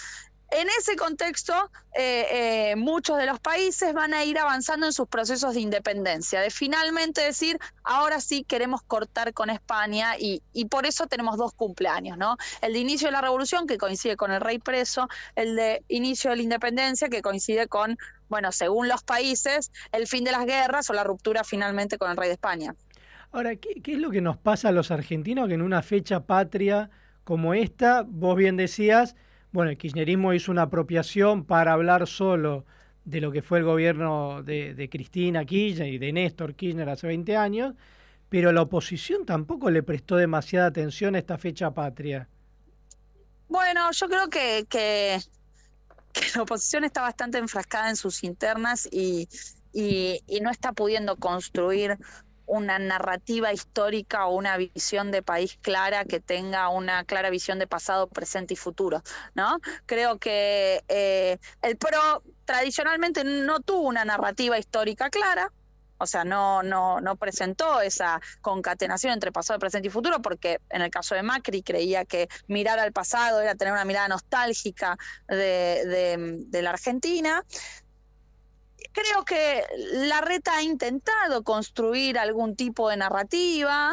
En 0.57 0.69
ese 0.79 0.95
contexto, 0.95 1.53
eh, 1.97 2.27
eh, 2.71 2.77
muchos 2.77 3.19
de 3.19 3.27
los 3.27 3.41
países 3.41 3.93
van 3.93 4.15
a 4.15 4.25
ir 4.25 4.39
avanzando 4.39 4.87
en 4.87 4.93
sus 4.93 5.09
procesos 5.09 5.55
de 5.55 5.61
independencia, 5.61 6.41
de 6.41 6.51
finalmente 6.51 7.23
decir, 7.23 7.59
ahora 7.83 8.21
sí 8.21 8.45
queremos 8.45 8.81
cortar 8.83 9.35
con 9.35 9.51
España 9.51 10.13
y, 10.17 10.41
por 10.71 10.87
eso 10.87 11.09
tenemos 11.09 11.39
dos 11.39 11.55
cumpleaños, 11.55 12.17
¿no? 12.19 12.37
El 12.63 12.75
de 12.75 12.79
inicio 12.79 13.09
de 13.09 13.13
la 13.13 13.21
revolución, 13.21 13.67
que 13.67 13.79
coincide 13.79 14.17
con 14.17 14.31
el 14.31 14.41
rey 14.41 14.61
preso, 14.61 15.09
el 15.35 15.57
de 15.57 15.83
inicio 15.89 16.31
de 16.31 16.37
la 16.37 16.43
independencia, 16.43 17.09
que 17.09 17.21
coincide 17.21 17.67
con, 17.67 17.99
bueno, 18.29 18.53
según 18.53 18.87
los 18.87 19.03
países, 19.03 19.73
el 19.91 20.07
fin 20.07 20.23
de 20.23 20.31
las 20.31 20.47
guerras 20.47 20.89
o 20.89 20.93
la 20.93 21.03
ruptura 21.03 21.43
finalmente 21.43 21.99
con 21.99 22.13
el 22.13 22.17
rey 22.17 22.29
de 22.29 22.35
España. 22.35 22.77
Ahora, 23.33 23.57
¿qué, 23.57 23.83
qué 23.83 23.95
es 23.95 23.99
lo 23.99 24.13
que 24.13 24.21
nos 24.21 24.37
pasa 24.37 24.69
a 24.69 24.73
los 24.73 24.93
argentinos 24.93 25.49
que 25.49 25.55
en 25.55 25.63
una 25.63 25.83
fecha 25.83 26.21
patria 26.21 26.91
como 27.25 27.55
esta, 27.55 28.05
vos 28.07 28.37
bien 28.37 28.57
decías, 28.57 29.17
bueno, 29.55 29.71
el 29.71 29.79
kirchnerismo 29.79 30.35
hizo 30.35 30.51
una 30.51 30.63
apropiación 30.63 31.45
para 31.45 31.75
hablar 31.75 32.09
solo 32.09 32.65
de 33.05 33.21
lo 33.21 33.31
que 33.31 33.41
fue 33.41 33.59
el 33.59 33.65
gobierno 33.65 34.43
de, 34.43 34.89
Cristina 34.91 35.45
Kirchner 35.45 35.87
y 35.95 35.99
de 35.99 36.13
Néstor 36.13 36.57
Kirchner 36.57 36.89
hace 36.89 37.07
20 37.07 37.37
años, 37.37 37.75
pero 38.29 38.51
la 38.51 38.63
oposición 38.63 39.25
tampoco 39.25 39.71
le 39.71 39.85
prestó 39.85 40.17
demasiada 40.17 40.67
atención 40.67 41.15
a 41.15 41.19
esta 41.19 41.39
fecha 41.39 41.71
patria. 41.71 42.29
Bueno, 43.47 43.93
yo 43.93 44.09
creo 44.09 44.29
que, 44.29 45.21
la 46.35 46.43
oposición 46.43 46.83
está 46.83 47.03
bastante 47.03 47.39
enfrascada 47.39 47.91
en 47.91 47.97
sus 47.97 48.25
internas 48.25 48.89
y 48.91 49.29
no 50.43 50.51
está 50.51 50.73
pudiendo 50.73 51.15
construir 51.15 51.97
una 52.47 52.79
narrativa 52.79 53.53
histórica 53.53 54.27
o 54.27 54.35
una 54.35 54.57
visión 54.57 55.11
de 55.11 55.23
país 55.23 55.59
clara 55.61 56.05
que 56.05 56.21
tenga 56.21 56.69
una 56.69 57.05
clara 57.05 57.31
visión 57.31 57.59
de 57.59 57.67
pasado, 57.67 58.09
presente 58.09 58.55
y 58.55 58.57
futuro, 58.57 59.03
¿no? 59.35 59.61
Creo 59.87 60.19
que 60.19 60.85
eh, 60.89 61.39
el 61.63 61.77
PRO 61.77 62.23
tradicionalmente 62.45 63.25
no 63.25 63.61
tuvo 63.61 63.89
una 63.89 64.05
narrativa 64.05 64.59
histórica 64.59 65.11
clara, 65.11 65.51
o 65.99 66.07
sea, 66.07 66.25
no, 66.25 66.63
no, 66.63 67.01
no 67.01 67.17
presentó 67.17 67.81
esa 67.81 68.21
concatenación 68.41 69.13
entre 69.13 69.33
pasado, 69.33 69.59
presente 69.59 69.89
y 69.89 69.91
futuro, 69.91 70.21
porque 70.21 70.61
en 70.71 70.83
el 70.83 70.91
caso 70.91 71.15
de 71.15 71.23
Macri 71.23 71.63
creía 71.63 72.05
que 72.05 72.29
mirar 72.49 72.79
al 72.79 72.93
pasado 72.93 73.41
era 73.41 73.55
tener 73.55 73.73
una 73.73 73.85
mirada 73.85 74.09
nostálgica 74.09 74.99
de, 75.29 76.17
de 76.49 76.63
la 76.63 76.71
Argentina 76.71 77.45
creo 78.95 79.25
que 79.25 79.65
la 79.93 80.21
reta 80.23 80.57
ha 80.57 80.63
intentado 80.63 81.43
construir 81.43 82.19
algún 82.19 82.57
tipo 82.57 82.89
de 82.89 82.97
narrativa, 82.97 83.93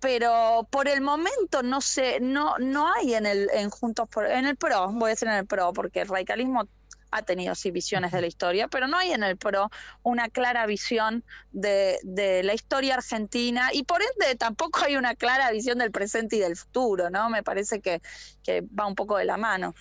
pero 0.00 0.66
por 0.70 0.88
el 0.88 1.02
momento 1.02 1.62
no 1.62 1.80
sé, 1.80 2.18
no, 2.20 2.58
no 2.58 2.92
hay 2.92 3.14
en 3.14 3.26
el 3.26 3.48
en 3.52 3.70
Juntos 3.70 4.08
por, 4.08 4.26
en 4.26 4.46
el 4.46 4.56
PRO, 4.56 4.90
voy 4.92 5.08
a 5.08 5.10
decir 5.10 5.28
en 5.28 5.34
el 5.34 5.46
PRO, 5.46 5.72
porque 5.72 6.00
el 6.00 6.08
radicalismo 6.08 6.66
ha 7.10 7.22
tenido 7.22 7.54
sí 7.54 7.70
visiones 7.70 8.10
de 8.12 8.20
la 8.20 8.26
historia, 8.26 8.68
pero 8.68 8.88
no 8.88 8.96
hay 8.96 9.12
en 9.12 9.22
el 9.22 9.36
PRO 9.36 9.70
una 10.02 10.28
clara 10.28 10.66
visión 10.66 11.22
de, 11.52 11.98
de, 12.02 12.42
la 12.42 12.54
historia 12.54 12.94
argentina 12.94 13.68
y 13.72 13.84
por 13.84 14.00
ende 14.02 14.34
tampoco 14.36 14.80
hay 14.84 14.96
una 14.96 15.14
clara 15.14 15.50
visión 15.52 15.78
del 15.78 15.92
presente 15.92 16.36
y 16.36 16.40
del 16.40 16.56
futuro, 16.56 17.10
¿no? 17.10 17.30
Me 17.30 17.42
parece 17.42 17.80
que, 17.80 18.02
que 18.42 18.62
va 18.62 18.86
un 18.86 18.94
poco 18.94 19.16
de 19.18 19.24
la 19.24 19.36
mano. 19.36 19.74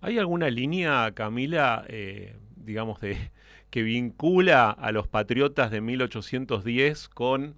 ¿Hay 0.00 0.18
alguna 0.18 0.50
línea, 0.50 1.12
Camila, 1.14 1.84
eh, 1.88 2.36
digamos, 2.66 3.00
de, 3.00 3.30
que 3.70 3.82
vincula 3.82 4.70
a 4.70 4.92
los 4.92 5.08
patriotas 5.08 5.70
de 5.70 5.80
1810 5.80 7.08
con 7.08 7.56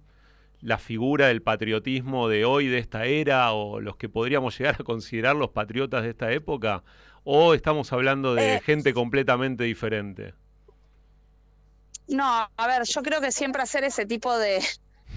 la 0.61 0.77
figura 0.77 1.27
del 1.27 1.41
patriotismo 1.41 2.27
de 2.27 2.45
hoy, 2.45 2.67
de 2.67 2.79
esta 2.79 3.05
era, 3.05 3.51
o 3.53 3.79
los 3.79 3.95
que 3.95 4.09
podríamos 4.09 4.57
llegar 4.57 4.75
a 4.79 4.83
considerar 4.83 5.35
los 5.35 5.49
patriotas 5.49 6.03
de 6.03 6.09
esta 6.09 6.31
época? 6.31 6.83
¿O 7.23 7.53
estamos 7.53 7.91
hablando 7.93 8.35
de 8.35 8.55
eh, 8.55 8.61
gente 8.61 8.93
completamente 8.93 9.63
diferente? 9.63 10.33
No, 12.07 12.49
a 12.55 12.67
ver, 12.67 12.83
yo 12.83 13.03
creo 13.03 13.21
que 13.21 13.31
siempre 13.31 13.61
hacer 13.61 13.83
ese 13.83 14.05
tipo 14.05 14.37
de, 14.37 14.63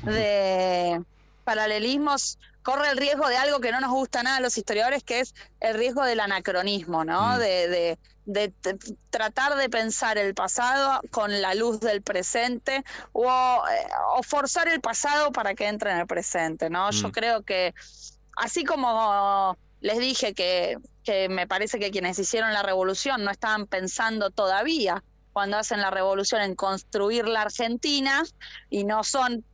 de 0.05 1.03
paralelismos 1.45 2.39
corre 2.63 2.91
el 2.91 2.97
riesgo 2.97 3.29
de 3.29 3.37
algo 3.37 3.61
que 3.61 3.73
no 3.73 3.81
nos 3.81 3.91
gusta 3.91 4.23
nada 4.23 4.37
a 4.37 4.41
los 4.41 4.57
historiadores, 4.57 5.03
que 5.03 5.21
es 5.21 5.35
el 5.61 5.75
riesgo 5.75 6.05
del 6.05 6.21
anacronismo, 6.21 7.05
¿no? 7.05 7.37
Mm. 7.37 7.39
De, 7.39 7.69
de, 7.69 7.99
tratar 9.11 9.57
de 9.57 9.69
pensar 9.69 10.17
el 10.19 10.35
pasado 10.35 11.01
con 11.11 11.43
la 11.43 11.55
luz 11.55 11.81
del 11.81 12.03
presente 12.03 12.85
o, 13.13 13.25
eh, 13.25 13.89
o, 14.17 14.23
forzar 14.23 14.69
el 14.69 14.81
pasado 14.81 15.33
para 15.33 15.55
que 15.55 15.67
entre 15.67 15.91
en 15.91 15.99
el 15.99 16.07
presente, 16.07 16.71
¿no? 16.71 16.91
Yo 16.91 17.09
mm. 17.09 17.13
creo 17.13 17.43
que 17.43 17.75
así 18.37 18.65
como 18.65 19.57
les 19.81 19.99
dije 19.99 20.35
que, 20.35 20.79
que 21.03 21.29
me 21.29 21.47
parece 21.47 21.79
que 21.79 21.91
quienes 21.91 22.19
hicieron 22.19 22.53
la 22.53 22.63
revolución 22.63 23.25
no 23.25 23.31
estaban 23.31 23.67
pensando 23.67 24.31
todavía 24.31 25.03
cuando 25.33 25.57
hacen 25.57 25.81
la 25.81 25.91
revolución 25.91 26.43
en 26.43 26.55
construir 26.55 27.27
la 27.27 27.43
Argentina 27.43 28.23
y 28.71 28.85
no 28.85 29.03
son 29.03 29.45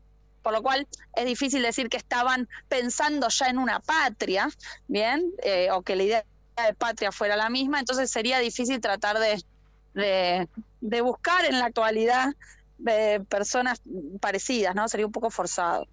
por 0.42 0.52
lo 0.52 0.62
cual 0.62 0.86
es 1.14 1.26
difícil 1.26 1.62
decir 1.62 1.88
que 1.88 1.96
estaban 1.96 2.48
pensando 2.68 3.28
ya 3.28 3.48
en 3.48 3.58
una 3.58 3.80
patria, 3.80 4.48
¿bien? 4.86 5.30
Eh, 5.42 5.68
o 5.72 5.82
que 5.82 5.96
la 5.96 6.02
idea 6.04 6.24
de 6.66 6.74
patria 6.74 7.12
fuera 7.12 7.36
la 7.36 7.50
misma, 7.50 7.80
entonces 7.80 8.10
sería 8.10 8.38
difícil 8.38 8.80
tratar 8.80 9.18
de, 9.18 10.48
de, 10.80 11.00
buscar 11.00 11.44
en 11.44 11.58
la 11.58 11.66
actualidad 11.66 12.34
de 12.78 13.20
personas 13.28 13.82
parecidas, 14.20 14.74
¿no? 14.74 14.88
Sería 14.88 15.06
un 15.06 15.12
poco 15.12 15.30
forzado. 15.30 15.86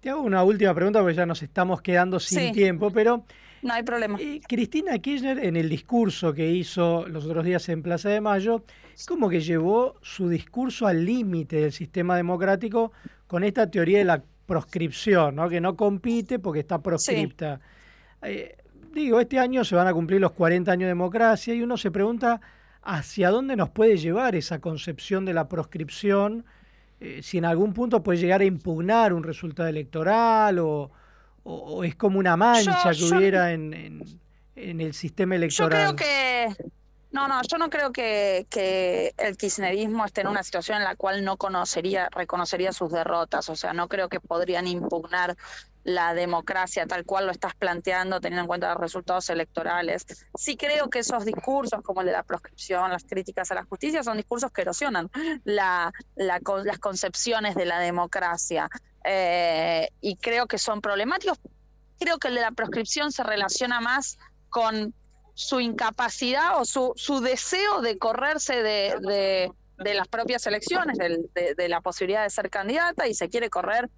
Te 0.00 0.10
hago 0.10 0.22
una 0.22 0.42
última 0.44 0.74
pregunta 0.74 1.00
porque 1.00 1.16
ya 1.16 1.26
nos 1.26 1.42
estamos 1.42 1.82
quedando 1.82 2.20
sin 2.20 2.52
tiempo, 2.52 2.90
pero... 2.90 3.24
No 3.60 3.74
hay 3.74 3.82
problema. 3.82 4.16
Eh, 4.20 4.40
Cristina 4.46 4.96
Kirchner, 4.98 5.44
en 5.44 5.56
el 5.56 5.68
discurso 5.68 6.32
que 6.32 6.48
hizo 6.48 7.08
los 7.08 7.24
otros 7.24 7.44
días 7.44 7.68
en 7.68 7.82
Plaza 7.82 8.08
de 8.08 8.20
Mayo, 8.20 8.64
como 9.08 9.28
que 9.28 9.40
llevó 9.40 9.96
su 10.00 10.28
discurso 10.28 10.86
al 10.86 11.04
límite 11.04 11.56
del 11.56 11.72
sistema 11.72 12.16
democrático 12.16 12.92
con 13.26 13.42
esta 13.42 13.68
teoría 13.68 13.98
de 13.98 14.04
la 14.04 14.22
proscripción, 14.46 15.36
¿no? 15.36 15.48
que 15.48 15.60
no 15.60 15.76
compite 15.76 16.38
porque 16.38 16.60
está 16.60 16.80
proscripta. 16.80 17.60
Eh, 18.22 18.56
digo, 18.92 19.20
este 19.20 19.38
año 19.38 19.64
se 19.64 19.74
van 19.74 19.86
a 19.86 19.92
cumplir 19.92 20.20
los 20.20 20.32
40 20.32 20.70
años 20.70 20.82
de 20.82 20.88
democracia 20.88 21.54
y 21.54 21.62
uno 21.62 21.76
se 21.76 21.90
pregunta 21.90 22.40
hacia 22.82 23.30
dónde 23.30 23.56
nos 23.56 23.70
puede 23.70 23.96
llevar 23.96 24.34
esa 24.34 24.60
concepción 24.60 25.24
de 25.24 25.34
la 25.34 25.48
proscripción 25.48 26.44
eh, 27.00 27.20
si 27.22 27.38
en 27.38 27.44
algún 27.44 27.74
punto 27.74 28.02
puede 28.02 28.18
llegar 28.18 28.40
a 28.40 28.44
impugnar 28.44 29.12
un 29.12 29.22
resultado 29.22 29.68
electoral 29.68 30.58
o, 30.58 30.90
es 31.82 31.94
como 31.94 32.18
una 32.18 32.36
mancha 32.36 32.90
que 32.92 33.04
hubiera 33.04 33.52
en, 33.52 33.72
en, 34.54 34.80
el 34.82 34.92
sistema 34.92 35.34
electoral. 35.34 35.92
Yo 35.92 35.96
creo 35.96 35.96
que 35.96 36.70
no, 37.10 37.26
no, 37.26 37.40
yo 37.42 37.56
no 37.56 37.70
creo 37.70 37.90
que, 37.90 38.46
que, 38.50 39.14
el 39.16 39.38
kirchnerismo 39.38 40.04
esté 40.04 40.20
en 40.20 40.26
una 40.26 40.42
situación 40.42 40.78
en 40.78 40.84
la 40.84 40.94
cual 40.94 41.24
no 41.24 41.38
conocería, 41.38 42.10
reconocería 42.10 42.72
sus 42.72 42.92
derrotas. 42.92 43.48
O 43.48 43.56
sea, 43.56 43.72
no 43.72 43.88
creo 43.88 44.10
que 44.10 44.20
podrían 44.20 44.66
impugnar 44.66 45.38
la 45.88 46.12
democracia 46.12 46.86
tal 46.86 47.06
cual 47.06 47.24
lo 47.24 47.32
estás 47.32 47.54
planteando, 47.54 48.20
teniendo 48.20 48.42
en 48.42 48.46
cuenta 48.46 48.68
los 48.74 48.80
resultados 48.80 49.30
electorales. 49.30 50.04
Sí 50.34 50.54
creo 50.58 50.90
que 50.90 50.98
esos 50.98 51.24
discursos, 51.24 51.80
como 51.82 52.02
el 52.02 52.08
de 52.08 52.12
la 52.12 52.24
proscripción, 52.24 52.90
las 52.90 53.04
críticas 53.04 53.50
a 53.50 53.54
la 53.54 53.64
justicia, 53.64 54.02
son 54.02 54.18
discursos 54.18 54.52
que 54.52 54.60
erosionan 54.60 55.10
la, 55.44 55.90
la, 56.14 56.40
las 56.62 56.78
concepciones 56.78 57.54
de 57.54 57.64
la 57.64 57.80
democracia. 57.80 58.68
Eh, 59.02 59.88
y 60.02 60.16
creo 60.16 60.46
que 60.46 60.58
son 60.58 60.82
problemáticos. 60.82 61.38
Creo 61.98 62.18
que 62.18 62.28
el 62.28 62.34
de 62.34 62.42
la 62.42 62.52
proscripción 62.52 63.10
se 63.10 63.22
relaciona 63.22 63.80
más 63.80 64.18
con 64.50 64.92
su 65.32 65.60
incapacidad 65.60 66.60
o 66.60 66.66
su, 66.66 66.92
su 66.96 67.20
deseo 67.20 67.80
de 67.80 67.96
correrse 67.96 68.62
de, 68.62 69.54
de, 69.78 69.94
las 69.94 70.08
propias 70.08 70.46
elecciones, 70.46 70.98
de, 70.98 71.68
la 71.68 71.80
posibilidad 71.80 72.24
de 72.24 72.30
ser 72.30 72.50
candidata 72.50 73.08
y 73.08 73.14
se 73.14 73.30
quiere 73.30 73.48
correr, 73.48 73.88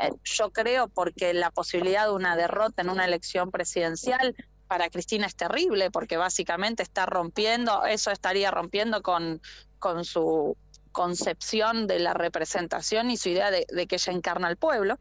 eh, 0.00 0.12
yo 0.24 0.50
creo, 0.50 0.88
porque 0.88 1.34
la 1.34 1.50
posibilidad 1.50 2.06
de 2.06 2.12
una 2.12 2.36
derrota 2.36 2.82
en 2.82 2.90
una 2.90 3.04
elección 3.04 3.50
presidencial 3.50 4.34
para 4.66 4.88
Cristina 4.88 5.26
es 5.26 5.34
terrible, 5.34 5.90
porque 5.90 6.16
básicamente 6.16 6.82
está 6.82 7.04
rompiendo, 7.06 7.84
eso 7.86 8.10
estaría 8.10 8.50
rompiendo 8.50 9.02
con, 9.02 9.42
con 9.78 10.04
su 10.04 10.56
concepción 10.92 11.86
de 11.86 11.98
la 11.98 12.14
representación 12.14 13.10
y 13.10 13.16
su 13.16 13.30
idea 13.30 13.50
de, 13.50 13.64
que 13.86 13.96
ella 13.96 14.12
encarna 14.12 14.48
al 14.48 14.56
pueblo. 14.56 14.96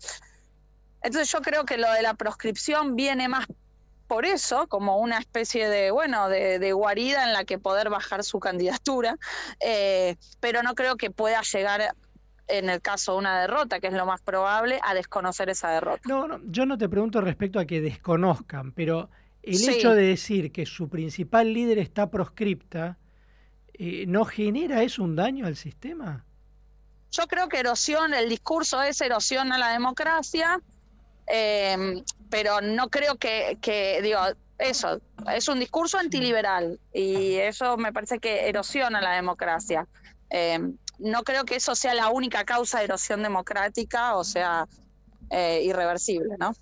Entonces 1.02 1.32
yo 1.32 1.42
creo 1.42 1.66
que 1.66 1.78
lo 1.78 1.92
de 1.92 2.02
la 2.02 2.14
proscripción 2.16 2.96
viene 2.96 3.28
más 3.28 3.48
por 4.08 4.26
eso 4.26 4.68
como 4.68 4.98
una 4.98 5.20
especie 5.20 5.70
de, 5.70 5.92
bueno, 5.92 6.30
de, 6.30 6.74
guarida 6.74 7.26
en 7.26 7.34
la 7.34 7.46
que 7.46 7.60
poder 7.60 7.92
bajar 7.92 8.24
su 8.24 8.40
candidatura, 8.40 9.18
eh, 9.60 10.16
pero 10.40 10.64
no 10.64 10.74
creo 10.74 10.98
que 10.98 11.12
pueda 11.12 11.42
llegar 11.44 11.94
en 12.50 12.70
el 12.70 12.82
caso 12.82 13.14
de 13.14 13.20
una 13.20 13.42
derrota, 13.42 13.80
que 13.80 13.88
es 13.88 13.94
lo 13.94 14.06
más 14.06 14.22
probable, 14.22 14.80
a 14.84 14.94
desconocer 14.94 15.50
esa 15.50 15.70
derrota. 15.70 16.02
No, 16.06 16.28
no 16.28 16.40
yo 16.46 16.66
no 16.66 16.78
te 16.78 16.90
pregunto 16.90 17.22
respecto 17.22 17.60
a 17.60 17.66
que 17.66 17.82
desconozcan, 17.82 18.72
pero 18.72 19.10
el 19.44 19.70
hecho 19.70 19.94
de 19.94 20.04
decir 20.04 20.52
que 20.52 20.66
su 20.66 20.90
principal 20.90 21.54
líder 21.54 21.80
está 21.80 22.10
proscripta, 22.10 22.98
eh, 23.74 24.06
¿no 24.08 24.26
genera 24.26 24.84
eso 24.84 25.04
un 25.04 25.16
daño 25.16 25.46
al 25.46 25.56
sistema? 25.56 26.26
Yo 27.12 27.28
creo 27.28 27.48
que 27.50 27.60
erosión, 27.60 28.14
el 28.14 28.30
discurso 28.30 28.82
es 28.82 29.00
erosión 29.02 29.52
a 29.52 29.58
la 29.58 29.70
democracia, 29.70 30.62
eh, 31.28 32.04
pero 32.30 32.62
no 32.62 32.90
creo 32.90 33.16
que, 33.16 33.58
que, 33.62 34.02
digo, 34.02 34.20
eso, 34.60 35.02
es 35.34 35.48
un 35.48 35.60
discurso 35.60 35.98
antiliberal 35.98 36.80
y 36.94 37.36
eso 37.36 37.78
me 37.78 37.94
parece 37.94 38.20
que 38.20 38.50
erosiona 38.50 39.02
la 39.02 39.14
democracia. 39.14 39.88
Eh, 40.30 40.60
no 41.00 41.24
creo 41.24 41.46
que 41.46 41.56
eso 41.56 41.76
sea 41.76 41.94
la 41.94 42.10
única 42.10 42.44
causa 42.46 42.80
de 42.80 42.86
erosión 42.86 43.24
democrática, 43.24 44.16
o 44.16 44.24
sea, 44.24 44.68
eh, 45.30 45.62
irreversible, 45.64 46.36
¿no? 46.40 46.54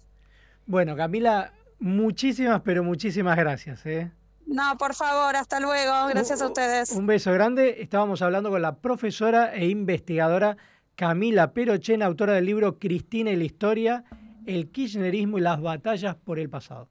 Bueno, 0.65 0.95
Camila, 0.95 1.53
muchísimas, 1.79 2.61
pero 2.61 2.83
muchísimas 2.83 3.37
gracias. 3.37 3.85
¿eh? 3.85 4.11
No, 4.45 4.77
por 4.77 4.93
favor, 4.93 5.35
hasta 5.35 5.59
luego. 5.59 6.07
Gracias 6.07 6.41
a 6.41 6.47
ustedes. 6.47 6.91
Un 6.91 7.07
beso 7.07 7.31
grande. 7.31 7.81
Estábamos 7.81 8.21
hablando 8.21 8.49
con 8.49 8.61
la 8.61 8.77
profesora 8.77 9.53
e 9.53 9.67
investigadora 9.67 10.57
Camila 10.95 11.53
Perochen, 11.53 12.01
autora 12.01 12.33
del 12.33 12.45
libro 12.45 12.79
Cristina 12.79 13.31
y 13.31 13.35
la 13.35 13.43
Historia 13.43 14.03
el 14.47 14.71
kirchnerismo 14.71 15.37
y 15.37 15.41
las 15.41 15.61
batallas 15.61 16.15
por 16.15 16.39
el 16.39 16.49
pasado. 16.49 16.89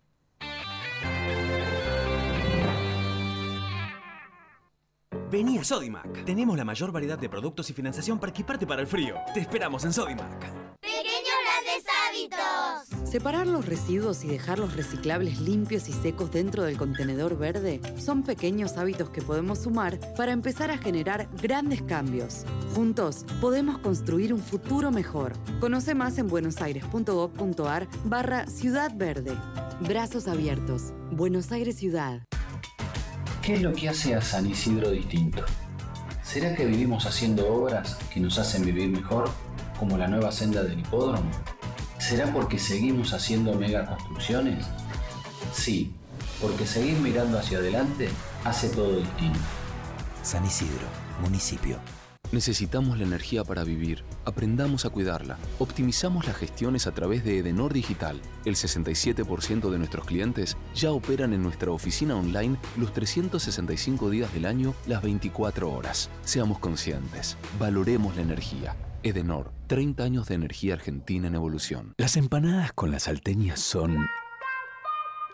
Vení 5.31 5.59
a 5.59 5.65
Sodimac. 5.65 6.25
Tenemos 6.25 6.57
la 6.57 6.65
mayor 6.65 6.93
variedad 6.93 7.19
de 7.19 7.29
productos 7.29 7.69
y 7.71 7.73
financiación 7.73 8.19
para 8.19 8.31
equiparte 8.31 8.67
para 8.67 8.81
el 8.81 8.87
frío. 8.87 9.17
Te 9.35 9.41
esperamos 9.41 9.85
en 9.85 9.93
Sodimac. 9.93 10.53
Separar 13.05 13.47
los 13.47 13.67
residuos 13.67 14.25
y 14.25 14.29
dejar 14.29 14.59
los 14.59 14.75
reciclables 14.77 15.41
limpios 15.41 15.89
y 15.89 15.93
secos 15.93 16.31
dentro 16.31 16.65
del 16.65 16.77
contenedor 16.77 17.39
verde 17.39 17.81
son 17.99 18.23
pequeños 18.23 18.77
hábitos 18.77 19.11
que 19.11 19.23
podemos 19.23 19.61
sumar 19.61 19.99
para 20.17 20.33
empezar 20.33 20.71
a 20.71 20.79
generar 20.79 21.29
grandes 21.41 21.83
cambios. 21.83 22.45
Juntos 22.75 23.25
podemos 23.41 23.79
construir 23.79 24.35
un 24.35 24.41
futuro 24.41 24.91
mejor. 24.91 25.33
Conoce 25.61 25.95
más 25.95 26.19
en 26.19 26.29
buenosaires.gov.ar 26.29 27.89
barra 28.05 28.47
Ciudad 28.49 28.93
Verde. 28.95 29.33
Brazos 29.81 30.29
abiertos. 30.29 30.93
Buenos 31.11 31.53
Aires 31.53 31.77
Ciudad. 31.77 32.23
¿Qué 33.47 33.55
es 33.55 33.63
lo 33.63 33.73
que 33.73 33.89
hace 33.89 34.13
a 34.13 34.21
San 34.21 34.45
Isidro 34.51 34.91
distinto? 34.91 35.45
¿Será 36.25 36.57
que 36.57 36.65
vivimos 36.65 37.07
haciendo 37.07 37.47
obras 37.47 37.97
que 38.13 38.19
nos 38.19 38.41
hacen 38.41 38.65
vivir 38.65 38.89
mejor, 38.89 39.31
como 39.79 39.97
la 39.97 40.09
nueva 40.09 40.33
senda 40.33 40.65
del 40.65 40.81
hipódromo? 40.81 41.31
¿Será 41.97 42.33
porque 42.33 42.59
seguimos 42.59 43.13
haciendo 43.13 43.55
mega 43.55 43.87
construcciones? 43.87 44.67
Sí, 45.53 45.93
porque 46.43 46.67
seguir 46.67 46.99
mirando 46.99 47.39
hacia 47.39 47.59
adelante 47.59 48.09
hace 48.43 48.69
todo 48.69 48.97
distinto. 48.97 49.39
San 50.25 50.45
Isidro, 50.45 50.89
municipio. 51.23 51.79
Necesitamos 52.33 52.99
la 52.99 53.05
energía 53.05 53.45
para 53.45 53.65
vivir. 53.65 54.03
Aprendamos 54.25 54.85
a 54.85 54.91
cuidarla. 54.91 55.39
Optimizamos 55.59 56.27
las 56.27 56.37
gestiones 56.37 56.87
a 56.87 56.93
través 56.93 57.25
de 57.25 57.39
Edenor 57.39 57.73
Digital. 57.73 58.21
El 58.45 58.57
67% 58.57 59.71
de 59.71 59.79
nuestros 59.79 60.07
clientes 60.07 60.57
ya 60.75 60.93
operan 60.93 61.33
en 61.33 61.43
nuestra 61.43 61.71
oficina 61.71 62.17
online 62.17 62.57
los 62.77 62.93
365 62.93 64.11
días 64.11 64.33
del 64.35 64.47
año, 64.47 64.75
las 64.87 65.03
24 65.03 65.73
horas. 65.73 66.11
Seamos 66.25 66.59
conscientes. 66.59 67.37
Valoremos 67.59 68.17
la 68.17 68.23
energía. 68.23 68.77
Edenor, 69.03 69.53
30 69.69 70.03
años 70.03 70.29
de 70.29 70.35
energía 70.35 70.75
argentina 70.75 71.29
en 71.29 71.37
evolución. 71.37 71.95
Las 71.97 72.17
empanadas 72.17 72.73
con 72.73 72.91
las 72.91 73.05
salteñas 73.05 73.61
son 73.61 74.09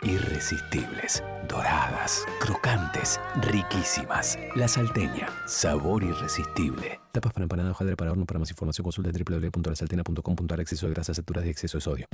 irresistibles, 0.02 1.22
doradas, 1.48 2.24
crocantes, 2.40 3.20
riquísimas. 3.42 4.38
La 4.54 4.68
salteña, 4.68 5.28
sabor 5.46 6.02
irresistible. 6.02 7.00
Tapas 7.12 7.32
para 7.32 7.44
empanada 7.44 7.70
hojaldre 7.70 7.96
para 7.96 8.12
horno. 8.12 8.26
Para 8.26 8.40
más 8.40 8.50
información 8.50 8.84
consulta 8.84 9.10
www.lasalteña.com.ar 9.10 10.60
Exceso 10.60 10.86
de 10.86 10.94
grasas, 10.94 11.16
saturas 11.16 11.46
y 11.46 11.50
exceso 11.50 11.78
de 11.78 11.82
sodio. 11.82 12.06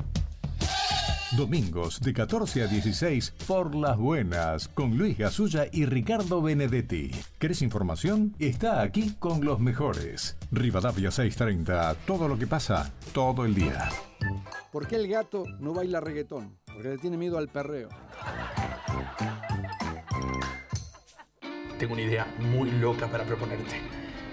Domingos 1.37 2.01
de 2.01 2.15
14 2.15 2.63
a 2.63 2.67
16 2.67 3.35
por 3.47 3.75
las 3.75 3.99
buenas 3.99 4.67
con 4.69 4.97
Luis 4.97 5.19
Gasulla 5.19 5.67
y 5.71 5.85
Ricardo 5.85 6.41
Benedetti. 6.41 7.11
¿Querés 7.39 7.61
información? 7.61 8.35
Está 8.39 8.81
aquí 8.81 9.15
con 9.19 9.45
los 9.45 9.61
mejores. 9.61 10.39
Rivadavia 10.51 11.11
630, 11.11 11.95
todo 12.07 12.29
lo 12.29 12.39
que 12.39 12.47
pasa 12.47 12.91
todo 13.13 13.45
el 13.45 13.55
día. 13.55 13.91
¿Por 14.73 14.89
qué 14.89 14.97
el 14.97 15.07
gato 15.07 15.45
no 15.61 15.75
baila 15.75 16.01
reggaetón? 16.01 16.58
Porque 16.79 16.91
le 16.91 16.99
tiene 16.99 17.17
miedo 17.17 17.39
al 17.39 17.49
perreo. 17.49 17.89
Tengo 21.77 21.95
una 21.95 22.03
idea 22.03 22.33
muy 22.39 22.71
loca 22.71 23.09
para 23.09 23.25
proponerte. 23.25 23.81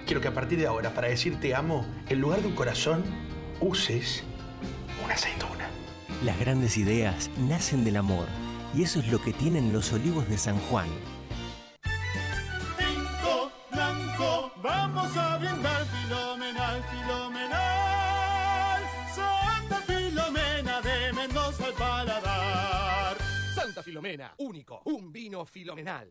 Quiero 0.06 0.20
que 0.20 0.28
a 0.28 0.32
partir 0.32 0.56
de 0.60 0.68
ahora, 0.68 0.94
para 0.94 1.08
decir 1.08 1.40
te 1.40 1.56
amo, 1.56 1.84
en 2.08 2.20
lugar 2.20 2.42
de 2.42 2.46
un 2.46 2.54
corazón, 2.54 3.02
uses 3.60 4.22
una 5.04 5.14
aceituna. 5.14 5.68
Las 6.24 6.38
grandes 6.38 6.76
ideas 6.76 7.32
nacen 7.48 7.82
del 7.82 7.96
amor 7.96 8.28
y 8.76 8.84
eso 8.84 9.00
es 9.00 9.08
lo 9.10 9.20
que 9.20 9.32
tienen 9.32 9.72
los 9.72 9.92
olivos 9.92 10.28
de 10.28 10.38
San 10.38 10.56
Juan. 10.70 10.86
Blanco, 13.72 14.52
vamos 14.62 15.16
a 15.16 15.38
brindar 15.38 15.84
filomenal, 15.84 16.80
filomenal. 16.92 17.65
Filomena, 23.86 24.34
único, 24.38 24.82
un 24.86 25.12
vino 25.12 25.44
filomenal. 25.44 26.08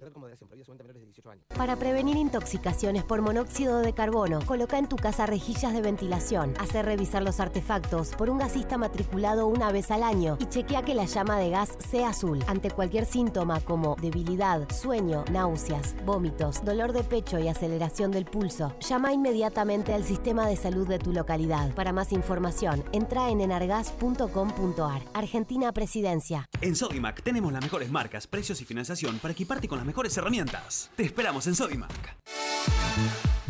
Para 1.57 1.75
prevenir 1.75 2.15
intoxicaciones 2.15 3.03
por 3.03 3.21
monóxido 3.21 3.81
de 3.81 3.93
carbono, 3.93 4.39
coloca 4.45 4.77
en 4.77 4.87
tu 4.87 4.95
casa 4.95 5.25
rejillas 5.25 5.73
de 5.73 5.81
ventilación. 5.81 6.53
Hacer 6.57 6.85
revisar 6.85 7.21
los 7.21 7.41
artefactos 7.41 8.15
por 8.15 8.29
un 8.29 8.37
gasista 8.37 8.77
matriculado 8.77 9.47
una 9.47 9.73
vez 9.73 9.91
al 9.91 10.03
año 10.03 10.37
y 10.39 10.45
chequea 10.45 10.83
que 10.83 10.95
la 10.95 11.03
llama 11.03 11.37
de 11.37 11.49
gas 11.49 11.77
sea 11.79 12.11
azul. 12.11 12.39
Ante 12.47 12.71
cualquier 12.71 13.05
síntoma 13.05 13.59
como 13.59 13.97
debilidad, 13.97 14.71
sueño, 14.71 15.25
náuseas, 15.29 15.97
vómitos, 16.05 16.63
dolor 16.63 16.93
de 16.93 17.03
pecho 17.03 17.39
y 17.39 17.49
aceleración 17.49 18.09
del 18.09 18.23
pulso, 18.23 18.73
llama 18.79 19.11
inmediatamente 19.11 19.93
al 19.93 20.05
sistema 20.05 20.47
de 20.47 20.55
salud 20.55 20.87
de 20.87 20.99
tu 20.99 21.11
localidad. 21.11 21.75
Para 21.75 21.91
más 21.91 22.13
información, 22.13 22.85
entra 22.93 23.29
en 23.29 23.41
enargas.com.ar. 23.41 25.01
Argentina 25.13 25.73
Presidencia. 25.73 26.47
En 26.61 26.73
Sodimac 26.73 27.21
tenemos 27.21 27.51
las 27.51 27.64
mejores 27.65 27.89
marcas, 27.89 28.27
precios 28.27 28.61
y 28.61 28.65
financiación 28.65 29.17
para 29.19 29.31
equiparte 29.33 29.67
con 29.67 29.77
las 29.77 29.87
mejores 29.87 30.15
herramientas. 30.17 30.91
Te 30.95 31.03
esperamos 31.03 31.47
en 31.47 31.55
Sodimac. 31.55 31.91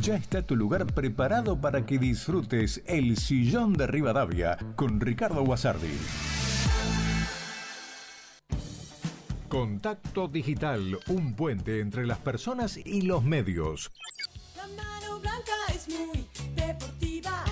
ya 0.02 0.16
está 0.16 0.42
tu 0.42 0.56
lugar 0.56 0.86
preparado 0.88 1.60
para 1.60 1.86
que 1.86 2.00
disfrutes 2.00 2.82
el 2.86 3.18
sillón 3.18 3.74
de 3.74 3.88
Rivadavia 3.88 4.58
con 4.76 5.00
Ricardo 5.02 5.44
Guasardi. 5.44 5.98
Contacto 9.50 10.28
Digital, 10.28 10.98
un 11.08 11.36
puente 11.36 11.80
entre 11.80 12.06
las 12.06 12.18
personas 12.18 12.78
y 12.78 13.04
los 13.04 13.24
medios. 13.24 13.92
La 14.58 14.68
mano 14.68 15.20
blanca 15.20 15.54
es 15.74 15.88
muy 15.88 16.28
deportiva, 16.56 17.45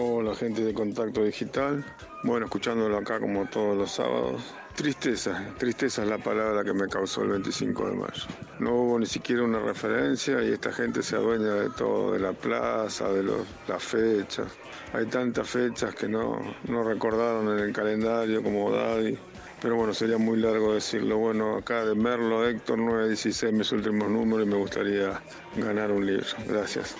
Hola 0.00 0.32
gente 0.32 0.62
de 0.62 0.72
Contacto 0.72 1.24
Digital. 1.24 1.84
Bueno, 2.22 2.46
escuchándolo 2.46 2.96
acá 2.96 3.18
como 3.18 3.46
todos 3.46 3.76
los 3.76 3.90
sábados. 3.90 4.40
Tristeza, 4.76 5.52
tristeza 5.58 6.04
es 6.04 6.08
la 6.08 6.18
palabra 6.18 6.62
que 6.62 6.72
me 6.72 6.86
causó 6.86 7.22
el 7.22 7.30
25 7.30 7.90
de 7.90 7.96
mayo. 7.96 8.22
No 8.60 8.74
hubo 8.76 8.98
ni 9.00 9.06
siquiera 9.06 9.42
una 9.42 9.58
referencia 9.58 10.40
y 10.44 10.52
esta 10.52 10.70
gente 10.70 11.02
se 11.02 11.16
adueña 11.16 11.52
de 11.52 11.70
todo, 11.70 12.12
de 12.12 12.20
la 12.20 12.32
plaza, 12.32 13.08
de 13.12 13.24
las 13.66 13.82
fechas. 13.82 14.46
Hay 14.92 15.06
tantas 15.06 15.50
fechas 15.50 15.92
que 15.96 16.06
no, 16.06 16.38
no 16.68 16.84
recordaron 16.84 17.58
en 17.58 17.64
el 17.64 17.72
calendario 17.72 18.40
como 18.40 18.70
Daddy. 18.70 19.18
Pero 19.60 19.74
bueno, 19.74 19.92
sería 19.92 20.16
muy 20.16 20.38
largo 20.38 20.74
decirlo. 20.74 21.18
Bueno, 21.18 21.56
acá 21.56 21.84
de 21.84 21.96
Merlo, 21.96 22.48
Héctor 22.48 22.78
916, 22.78 23.52
mis 23.52 23.72
últimos 23.72 24.08
números 24.08 24.46
y 24.46 24.50
me 24.50 24.56
gustaría 24.58 25.20
ganar 25.56 25.90
un 25.90 26.06
libro. 26.06 26.26
Gracias. 26.46 26.94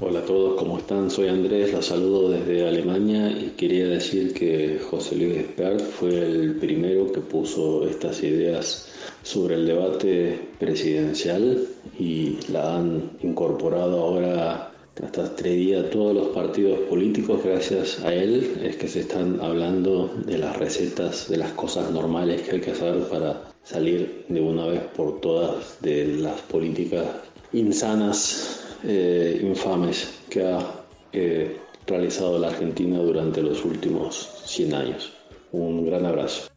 Hola 0.00 0.18
a 0.18 0.24
todos, 0.24 0.58
¿cómo 0.58 0.78
están? 0.78 1.08
Soy 1.08 1.28
Andrés, 1.28 1.72
los 1.72 1.86
saludo 1.86 2.30
desde 2.30 2.66
Alemania 2.66 3.30
y 3.30 3.50
quería 3.56 3.86
decir 3.86 4.34
que 4.34 4.80
José 4.90 5.14
Luis 5.14 5.36
Espert 5.36 5.80
fue 5.82 6.10
el 6.10 6.56
primero 6.56 7.12
que 7.12 7.20
puso 7.20 7.88
estas 7.88 8.20
ideas 8.24 8.88
sobre 9.22 9.54
el 9.54 9.66
debate 9.66 10.48
presidencial 10.58 11.68
y 11.96 12.38
la 12.50 12.76
han 12.76 13.12
incorporado 13.22 14.00
ahora 14.00 14.72
hasta 15.00 15.24
este 15.26 15.50
día 15.50 15.88
todos 15.90 16.12
los 16.12 16.28
partidos 16.28 16.80
políticos, 16.90 17.42
gracias 17.44 18.00
a 18.00 18.12
él 18.12 18.60
es 18.64 18.74
que 18.74 18.88
se 18.88 19.00
están 19.00 19.40
hablando 19.40 20.10
de 20.26 20.38
las 20.38 20.56
recetas, 20.56 21.28
de 21.28 21.36
las 21.36 21.52
cosas 21.52 21.92
normales 21.92 22.42
que 22.42 22.56
hay 22.56 22.60
que 22.60 22.72
hacer 22.72 22.98
para 23.08 23.42
salir 23.62 24.24
de 24.28 24.40
una 24.40 24.66
vez 24.66 24.82
por 24.96 25.20
todas 25.20 25.80
de 25.82 26.16
las 26.16 26.40
políticas 26.42 27.06
insanas 27.52 28.64
eh, 28.82 29.40
infames 29.42 30.20
que 30.28 30.44
ha 30.44 30.84
eh, 31.12 31.60
realizado 31.86 32.38
la 32.38 32.48
Argentina 32.48 32.98
durante 32.98 33.42
los 33.42 33.64
últimos 33.64 34.42
100 34.44 34.74
años. 34.74 35.12
Un 35.52 35.86
gran 35.86 36.06
abrazo. 36.06 36.48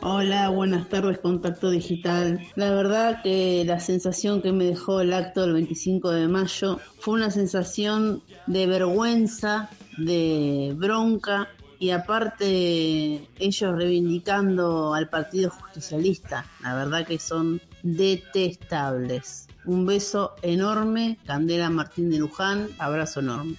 Hola, 0.00 0.48
buenas 0.50 0.88
tardes, 0.88 1.18
Contacto 1.18 1.70
Digital. 1.70 2.40
La 2.54 2.70
verdad 2.70 3.20
que 3.22 3.64
la 3.66 3.80
sensación 3.80 4.40
que 4.42 4.52
me 4.52 4.64
dejó 4.64 5.00
el 5.00 5.12
acto 5.12 5.42
del 5.42 5.54
25 5.54 6.10
de 6.12 6.28
mayo 6.28 6.78
fue 7.00 7.14
una 7.14 7.32
sensación 7.32 8.22
de 8.46 8.66
vergüenza, 8.68 9.70
de 9.96 10.72
bronca 10.76 11.48
y 11.80 11.90
aparte 11.90 13.26
ellos 13.40 13.76
reivindicando 13.76 14.94
al 14.94 15.08
Partido 15.08 15.50
Justicialista. 15.50 16.46
La 16.62 16.76
verdad 16.76 17.04
que 17.04 17.18
son 17.18 17.60
detestables. 17.82 19.47
Un 19.64 19.86
beso 19.86 20.34
enorme, 20.42 21.18
Candela 21.26 21.68
Martín 21.70 22.10
de 22.10 22.18
Luján, 22.18 22.68
abrazo 22.78 23.20
enorme. 23.20 23.56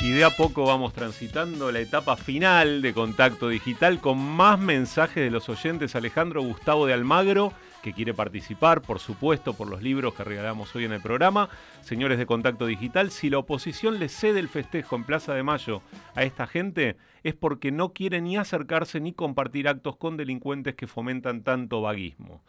Y 0.00 0.10
de 0.12 0.24
a 0.24 0.30
poco 0.30 0.64
vamos 0.64 0.94
transitando 0.94 1.72
la 1.72 1.80
etapa 1.80 2.16
final 2.16 2.82
de 2.82 2.94
Contacto 2.94 3.48
Digital 3.48 4.00
con 4.00 4.18
más 4.18 4.58
mensajes 4.58 5.24
de 5.24 5.30
los 5.30 5.48
oyentes. 5.48 5.96
Alejandro 5.96 6.40
Gustavo 6.40 6.86
de 6.86 6.94
Almagro, 6.94 7.52
que 7.82 7.92
quiere 7.92 8.14
participar, 8.14 8.82
por 8.82 8.98
supuesto, 8.98 9.54
por 9.54 9.68
los 9.68 9.82
libros 9.82 10.14
que 10.14 10.24
regalamos 10.24 10.74
hoy 10.74 10.84
en 10.84 10.92
el 10.92 11.00
programa. 11.00 11.48
Señores 11.82 12.18
de 12.18 12.26
Contacto 12.26 12.66
Digital, 12.66 13.10
si 13.10 13.30
la 13.30 13.38
oposición 13.38 13.98
le 13.98 14.08
cede 14.08 14.40
el 14.40 14.48
festejo 14.48 14.96
en 14.96 15.04
Plaza 15.04 15.34
de 15.34 15.42
Mayo 15.42 15.82
a 16.14 16.24
esta 16.24 16.46
gente, 16.46 16.96
es 17.22 17.34
porque 17.34 17.70
no 17.72 17.92
quiere 17.92 18.20
ni 18.20 18.36
acercarse 18.36 19.00
ni 19.00 19.12
compartir 19.12 19.68
actos 19.68 19.96
con 19.96 20.16
delincuentes 20.16 20.74
que 20.74 20.86
fomentan 20.86 21.42
tanto 21.42 21.80
vaguismo. 21.80 22.42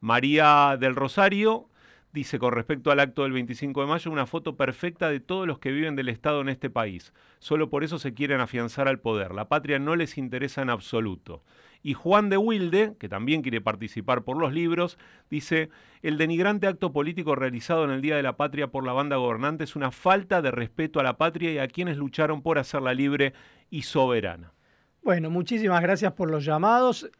María 0.00 0.76
del 0.78 0.94
Rosario 0.94 1.68
dice 2.14 2.38
con 2.38 2.52
respecto 2.52 2.92
al 2.92 3.00
acto 3.00 3.24
del 3.24 3.32
25 3.32 3.80
de 3.80 3.86
mayo 3.88 4.10
una 4.10 4.26
foto 4.26 4.56
perfecta 4.56 5.10
de 5.10 5.18
todos 5.18 5.48
los 5.48 5.58
que 5.58 5.72
viven 5.72 5.96
del 5.96 6.08
Estado 6.08 6.40
en 6.40 6.48
este 6.48 6.70
país. 6.70 7.12
Solo 7.40 7.68
por 7.68 7.82
eso 7.82 7.98
se 7.98 8.14
quieren 8.14 8.40
afianzar 8.40 8.86
al 8.86 9.00
poder. 9.00 9.34
La 9.34 9.48
patria 9.48 9.80
no 9.80 9.96
les 9.96 10.16
interesa 10.16 10.62
en 10.62 10.70
absoluto. 10.70 11.42
Y 11.84 11.92
Juan 11.92 12.30
de 12.30 12.38
Wilde, 12.38 12.94
que 12.98 13.10
también 13.10 13.42
quiere 13.42 13.60
participar 13.60 14.24
por 14.24 14.38
los 14.38 14.54
libros, 14.54 14.96
dice, 15.28 15.68
el 16.00 16.16
denigrante 16.16 16.66
acto 16.66 16.92
político 16.92 17.36
realizado 17.36 17.84
en 17.84 17.90
el 17.90 18.00
Día 18.00 18.16
de 18.16 18.22
la 18.22 18.38
Patria 18.38 18.68
por 18.68 18.86
la 18.86 18.94
banda 18.94 19.16
gobernante 19.16 19.64
es 19.64 19.76
una 19.76 19.90
falta 19.90 20.40
de 20.40 20.50
respeto 20.50 20.98
a 20.98 21.02
la 21.02 21.18
patria 21.18 21.52
y 21.52 21.58
a 21.58 21.68
quienes 21.68 21.98
lucharon 21.98 22.40
por 22.40 22.58
hacerla 22.58 22.94
libre 22.94 23.34
y 23.68 23.82
soberana. 23.82 24.54
Bueno, 25.02 25.28
muchísimas 25.28 25.82
gracias 25.82 26.14
por 26.14 26.30
los 26.30 26.42
llamados. 26.42 27.10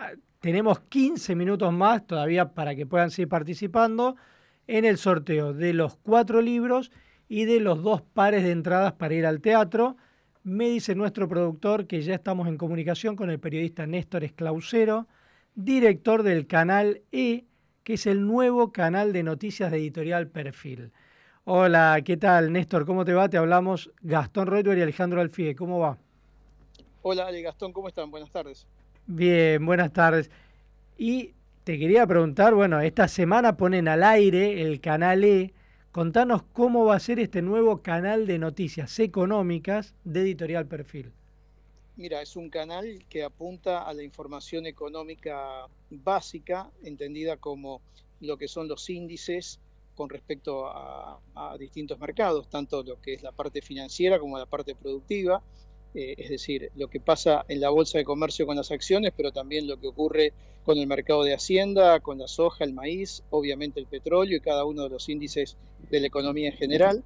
Tenemos 0.41 0.81
15 0.81 1.37
minutos 1.37 1.71
más 1.71 2.07
todavía 2.07 2.55
para 2.55 2.75
que 2.75 2.87
puedan 2.87 3.11
seguir 3.11 3.29
participando 3.29 4.17
en 4.67 4.87
el 4.87 4.97
sorteo 4.97 5.53
de 5.53 5.75
los 5.75 5.97
cuatro 5.97 6.41
libros 6.41 6.91
y 7.29 7.45
de 7.45 7.61
los 7.61 7.83
dos 7.83 8.01
pares 8.01 8.45
de 8.45 8.53
entradas 8.53 8.95
para 8.95 9.13
ir 9.13 9.27
al 9.27 9.43
teatro. 9.43 9.99
Me 10.45 10.69
dice 10.69 10.95
nuestro 10.95 11.27
productor 11.27 11.87
que 11.87 12.03
ya 12.03 12.15
estamos 12.15 12.49
en 12.49 12.59
comunicación 12.59 13.17
con 13.17 13.31
el 13.31 13.41
periodista 13.41 13.87
Néstor 13.87 14.25
Esclausero, 14.25 15.07
director 15.55 16.23
del 16.23 16.47
canal 16.47 17.01
E, 17.13 17.45
que 17.83 17.95
es 17.95 18.07
el 18.07 18.27
nuevo 18.27 18.71
canal 18.71 19.15
de 19.15 19.23
noticias 19.23 19.71
de 19.71 19.79
editorial 19.79 20.29
Perfil. 20.29 20.93
Hola, 21.45 21.99
¿qué 22.05 22.19
tal 22.19 22.53
Néstor? 22.53 22.85
¿Cómo 22.85 23.07
te 23.07 23.15
va? 23.15 23.31
Te 23.31 23.39
hablamos 23.39 23.91
Gastón 24.03 24.49
Reuter 24.49 24.77
y 24.77 24.83
Alejandro 24.83 25.23
Alfie. 25.23 25.57
¿Cómo 25.57 25.79
va? 25.79 25.97
Hola 27.01 27.27
Ale 27.27 27.41
Gastón, 27.41 27.73
¿cómo 27.73 27.89
están? 27.89 28.11
Buenas 28.11 28.31
tardes. 28.31 28.67
Bien, 29.07 29.65
buenas 29.65 29.95
tardes. 29.95 30.31
Y 30.99 31.33
te 31.65 31.79
quería 31.79 32.07
preguntar, 32.07 32.55
bueno, 32.55 32.83
esta 32.83 33.09
semana 33.09 33.57
ponen 33.57 33.89
al 33.89 34.03
aire 34.03 34.61
el 34.61 34.83
canal 34.83 35.25
E. 35.25 35.55
Contanos 35.95 36.43
cómo 36.53 36.87
va 36.87 36.97
a 36.97 36.99
ser 36.99 37.21
este 37.21 37.41
nuevo 37.41 37.81
canal 37.81 38.27
de 38.27 38.37
noticias 38.37 38.99
económicas 38.99 39.95
de 40.03 40.23
Editorial 40.23 40.67
Perfil. 40.67 41.13
Mira, 41.95 42.21
es 42.21 42.35
un 42.35 42.51
canal 42.51 43.05
que 43.09 43.23
apunta 43.23 43.85
a 43.85 43.95
la 43.95 44.03
información 44.03 44.67
económica 44.67 45.69
básica, 45.91 46.69
entendida 46.83 47.37
como 47.37 47.81
lo 48.21 48.37
que 48.37 48.49
son 48.49 48.67
los 48.67 48.91
índices 48.91 49.61
con 49.95 50.09
respecto 50.11 50.67
a, 50.67 51.21
a 51.37 51.57
distintos 51.59 52.01
mercados, 52.01 52.49
tanto 52.49 52.83
lo 52.83 53.01
que 53.01 53.15
es 53.15 53.23
la 53.23 53.31
parte 53.31 53.63
financiera 53.63 54.19
como 54.19 54.37
la 54.37 54.47
parte 54.47 54.75
productiva, 54.75 55.45
eh, 55.95 56.15
es 56.19 56.29
decir, 56.29 56.73
lo 56.75 56.89
que 56.89 56.99
pasa 56.99 57.45
en 57.49 57.61
la 57.61 57.71
bolsa 57.71 57.99
de 57.99 58.05
comercio 58.05 58.47
con 58.47 58.57
las 58.57 58.73
acciones, 58.73 59.13
pero 59.17 59.31
también 59.31 59.69
lo 59.69 59.79
que 59.79 59.87
ocurre 59.87 60.33
con 60.65 60.77
el 60.79 60.89
mercado 60.89 61.23
de 61.23 61.35
Hacienda, 61.35 62.01
con 62.01 62.19
la 62.19 62.27
soja, 62.27 62.65
el 62.65 62.73
maíz, 62.73 63.23
obviamente 63.31 63.79
el 63.79 63.87
petróleo 63.87 64.37
y 64.37 64.41
cada 64.41 64.65
uno 64.65 64.83
de 64.83 64.89
los 64.89 65.09
índices 65.09 65.57
de 65.91 66.01
la 66.01 66.09
economía 66.09 66.51
en 66.51 66.57
general. 66.57 67.05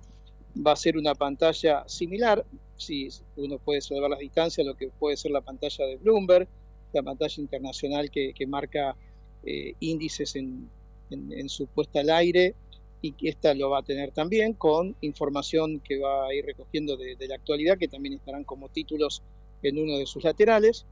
Va 0.57 0.73
a 0.73 0.77
ser 0.77 0.97
una 0.97 1.15
pantalla 1.15 1.87
similar, 1.87 2.47
si 2.77 3.09
uno 3.37 3.59
puede 3.59 3.83
salvar 3.83 4.11
las 4.11 4.21
distancias, 4.21 4.67
lo 4.67 4.75
que 4.75 4.89
puede 4.89 5.17
ser 5.19 5.33
la 5.33 5.43
pantalla 5.43 5.85
de 5.85 5.97
Bloomberg, 5.97 6.49
la 6.95 7.03
pantalla 7.03 7.43
internacional 7.43 8.11
que, 8.11 8.35
marca 8.47 8.97
eh, 9.45 9.75
índices 9.81 10.35
en, 10.37 10.71
en 11.11 11.49
su 11.51 11.67
puesta 11.67 12.01
al 12.01 12.09
aire 12.11 12.55
y 13.01 13.15
esta 13.29 13.55
lo 13.55 13.71
va 13.71 13.79
a 13.79 13.83
tener 13.83 14.11
también 14.11 14.55
con 14.55 14.97
información 15.01 15.81
que 15.81 15.99
va 15.99 16.27
a 16.27 16.35
ir 16.35 16.45
recogiendo 16.45 16.97
de, 16.97 17.17
la 17.29 17.37
actualidad, 17.37 17.79
que 17.79 17.89
también 17.89 18.15
estarán 18.15 18.45
como 18.45 18.69
títulos 18.69 19.23
en 19.63 19.79
uno 19.79 19.99
de 19.99 20.07
sus 20.07 20.25
laterales. 20.25 20.87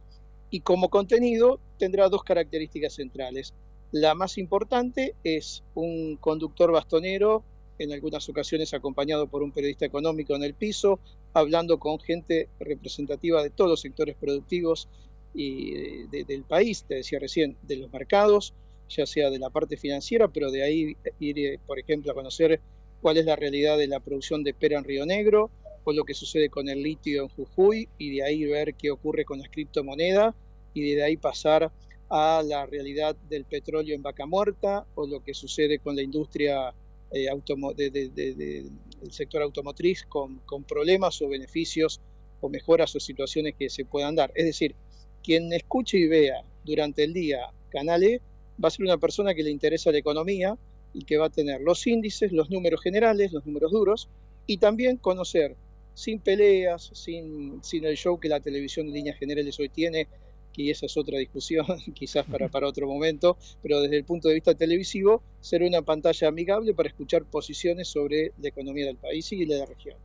Y 0.50 0.60
como 0.60 0.88
contenido 0.88 1.58
tendrá 1.78 2.08
dos 2.08 2.22
características 2.22 2.94
centrales. 2.94 3.54
La 3.90 4.14
más 4.14 4.38
importante 4.38 5.14
es 5.24 5.64
un 5.74 6.16
conductor 6.16 6.70
bastonero, 6.70 7.42
en 7.78 7.92
algunas 7.92 8.28
ocasiones 8.28 8.72
acompañado 8.72 9.26
por 9.26 9.42
un 9.42 9.52
periodista 9.52 9.84
económico 9.84 10.34
en 10.34 10.44
el 10.44 10.54
piso, 10.54 10.98
hablando 11.34 11.78
con 11.78 11.98
gente 11.98 12.48
representativa 12.58 13.42
de 13.42 13.50
todos 13.50 13.70
los 13.70 13.80
sectores 13.80 14.16
productivos 14.16 14.88
y 15.34 16.06
del 16.06 16.44
país, 16.44 16.84
te 16.88 16.94
decía 16.94 17.18
recién, 17.18 17.58
de 17.62 17.76
los 17.76 17.92
mercados, 17.92 18.54
ya 18.88 19.06
sea 19.06 19.30
de 19.30 19.38
la 19.38 19.50
parte 19.50 19.76
financiera, 19.76 20.28
pero 20.28 20.50
de 20.50 20.62
ahí 20.62 20.96
ir, 21.18 21.38
eh, 21.38 21.58
por 21.66 21.78
ejemplo, 21.78 22.12
a 22.12 22.14
conocer 22.14 22.60
cuál 23.00 23.16
es 23.18 23.24
la 23.24 23.36
realidad 23.36 23.76
de 23.78 23.86
la 23.88 24.00
producción 24.00 24.42
de 24.44 24.54
pera 24.54 24.78
en 24.78 24.84
Río 24.84 25.06
Negro, 25.06 25.50
o 25.84 25.92
lo 25.92 26.04
que 26.04 26.14
sucede 26.14 26.48
con 26.48 26.68
el 26.68 26.82
litio 26.82 27.22
en 27.22 27.28
Jujuy, 27.28 27.88
y 27.98 28.16
de 28.16 28.22
ahí 28.24 28.44
ver 28.44 28.74
qué 28.74 28.90
ocurre 28.90 29.24
con 29.24 29.38
las 29.38 29.48
criptomonedas, 29.48 30.34
y 30.74 30.92
de 30.94 31.02
ahí 31.02 31.16
pasar 31.16 31.70
a 32.08 32.42
la 32.44 32.66
realidad 32.66 33.16
del 33.28 33.44
petróleo 33.44 33.94
en 33.94 34.02
Vaca 34.02 34.26
Muerta, 34.26 34.86
o 34.94 35.06
lo 35.06 35.20
que 35.22 35.34
sucede 35.34 35.78
con 35.78 35.94
la 35.96 36.02
industria 36.02 36.74
eh, 37.12 37.28
de- 37.76 37.90
de- 37.90 38.08
de- 38.10 38.34
del 38.34 39.12
sector 39.12 39.40
automotriz 39.42 40.04
con, 40.08 40.38
con 40.40 40.64
problemas 40.64 41.22
o 41.22 41.28
beneficios 41.28 42.00
o 42.40 42.48
mejoras 42.48 42.94
o 42.96 43.00
situaciones 43.00 43.54
que 43.56 43.70
se 43.70 43.84
puedan 43.84 44.16
dar. 44.16 44.32
Es 44.34 44.44
decir, 44.44 44.74
quien 45.22 45.52
escuche 45.52 45.98
y 45.98 46.08
vea 46.08 46.42
durante 46.64 47.04
el 47.04 47.12
día 47.12 47.38
Canal 47.70 48.02
E 48.02 48.20
va 48.62 48.68
a 48.68 48.70
ser 48.70 48.84
una 48.84 48.98
persona 48.98 49.34
que 49.34 49.42
le 49.42 49.50
interesa 49.50 49.92
la 49.92 49.98
economía 49.98 50.56
y 50.92 51.04
que 51.04 51.18
va 51.18 51.26
a 51.26 51.30
tener 51.30 51.60
los 51.60 51.86
índices, 51.86 52.32
los 52.32 52.50
números 52.50 52.80
generales, 52.82 53.32
los 53.32 53.44
números 53.44 53.72
duros, 53.72 54.08
y 54.46 54.58
también 54.58 54.96
conocer 54.96 55.56
sin 55.94 56.20
peleas, 56.20 56.90
sin, 56.92 57.62
sin 57.62 57.84
el 57.84 57.96
show 57.96 58.18
que 58.20 58.28
la 58.28 58.40
televisión 58.40 58.86
en 58.86 58.94
líneas 58.94 59.18
generales 59.18 59.58
hoy 59.58 59.68
tiene, 59.68 60.08
que 60.56 60.70
esa 60.70 60.86
es 60.86 60.96
otra 60.96 61.18
discusión, 61.18 61.66
quizás 61.94 62.24
para, 62.26 62.66
otro 62.66 62.86
momento, 62.86 63.36
pero 63.62 63.80
desde 63.80 63.98
el 63.98 64.04
punto 64.04 64.28
de 64.28 64.34
vista 64.34 64.54
televisivo, 64.54 65.22
ser 65.40 65.62
una 65.62 65.82
pantalla 65.82 66.28
amigable 66.28 66.72
para 66.74 66.88
escuchar 66.88 67.24
posiciones 67.24 67.88
sobre 67.88 68.32
la 68.40 68.48
economía 68.48 68.86
del 68.86 68.96
país 68.96 69.30
y 69.32 69.44
de 69.44 69.58
la 69.58 69.66
región. 69.66 69.96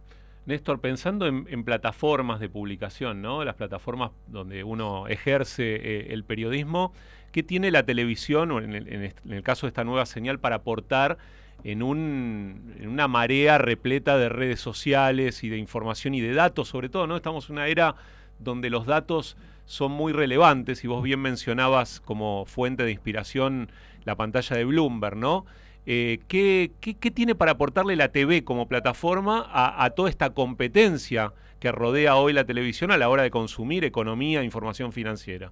Néstor, 0.45 0.81
pensando 0.81 1.27
en, 1.27 1.63
plataformas 1.63 2.39
de 2.39 2.49
publicación, 2.49 3.21
¿no? 3.21 3.43
Las 3.45 3.55
plataformas 3.55 4.11
donde 4.27 4.63
uno 4.63 5.07
ejerce 5.07 5.75
eh, 5.75 6.13
el 6.13 6.23
periodismo, 6.23 6.93
¿qué 7.31 7.43
tiene 7.43 7.69
la 7.69 7.83
televisión, 7.83 8.51
o 8.51 8.59
en 8.59 8.73
el, 8.73 9.43
caso 9.43 9.67
de 9.67 9.69
esta 9.69 9.83
nueva 9.83 10.05
señal, 10.05 10.39
para 10.39 10.57
aportar 10.57 11.19
en, 11.63 11.81
en 11.81 12.87
una 12.87 13.07
marea 13.07 13.59
repleta 13.59 14.17
de 14.17 14.29
redes 14.29 14.59
sociales 14.59 15.43
y 15.43 15.49
de 15.49 15.57
información 15.57 16.15
y 16.15 16.21
de 16.21 16.33
datos, 16.33 16.69
sobre 16.69 16.89
todo, 16.89 17.05
¿no? 17.05 17.15
Estamos 17.15 17.49
en 17.49 17.57
una 17.57 17.67
era 17.67 17.95
donde 18.39 18.71
los 18.71 18.87
datos 18.87 19.37
son 19.65 19.91
muy 19.91 20.11
relevantes 20.11 20.83
y 20.83 20.87
vos 20.87 21.03
bien 21.03 21.19
mencionabas 21.19 21.99
como 22.01 22.45
fuente 22.45 22.83
de 22.83 22.91
inspiración 22.91 23.71
la 24.03 24.15
pantalla 24.15 24.57
de 24.57 24.65
Bloomberg, 24.65 25.15
¿no? 25.15 25.45
Eh, 25.85 26.19
¿qué, 26.27 26.71
qué, 26.79 26.93
qué 26.95 27.11
tiene 27.11 27.33
para 27.33 27.53
aportarle 27.53 27.95
la 27.95 28.11
TV 28.11 28.43
como 28.43 28.67
plataforma 28.67 29.47
a, 29.51 29.83
a 29.83 29.89
toda 29.91 30.09
esta 30.09 30.31
competencia 30.31 31.33
que 31.59 31.71
rodea 31.71 32.15
hoy 32.17 32.33
la 32.33 32.45
televisión 32.45 32.91
a 32.91 32.97
la 32.97 33.09
hora 33.09 33.23
de 33.23 33.31
consumir 33.31 33.83
economía 33.83 34.41
e 34.41 34.45
información 34.45 34.91
financiera? 34.91 35.51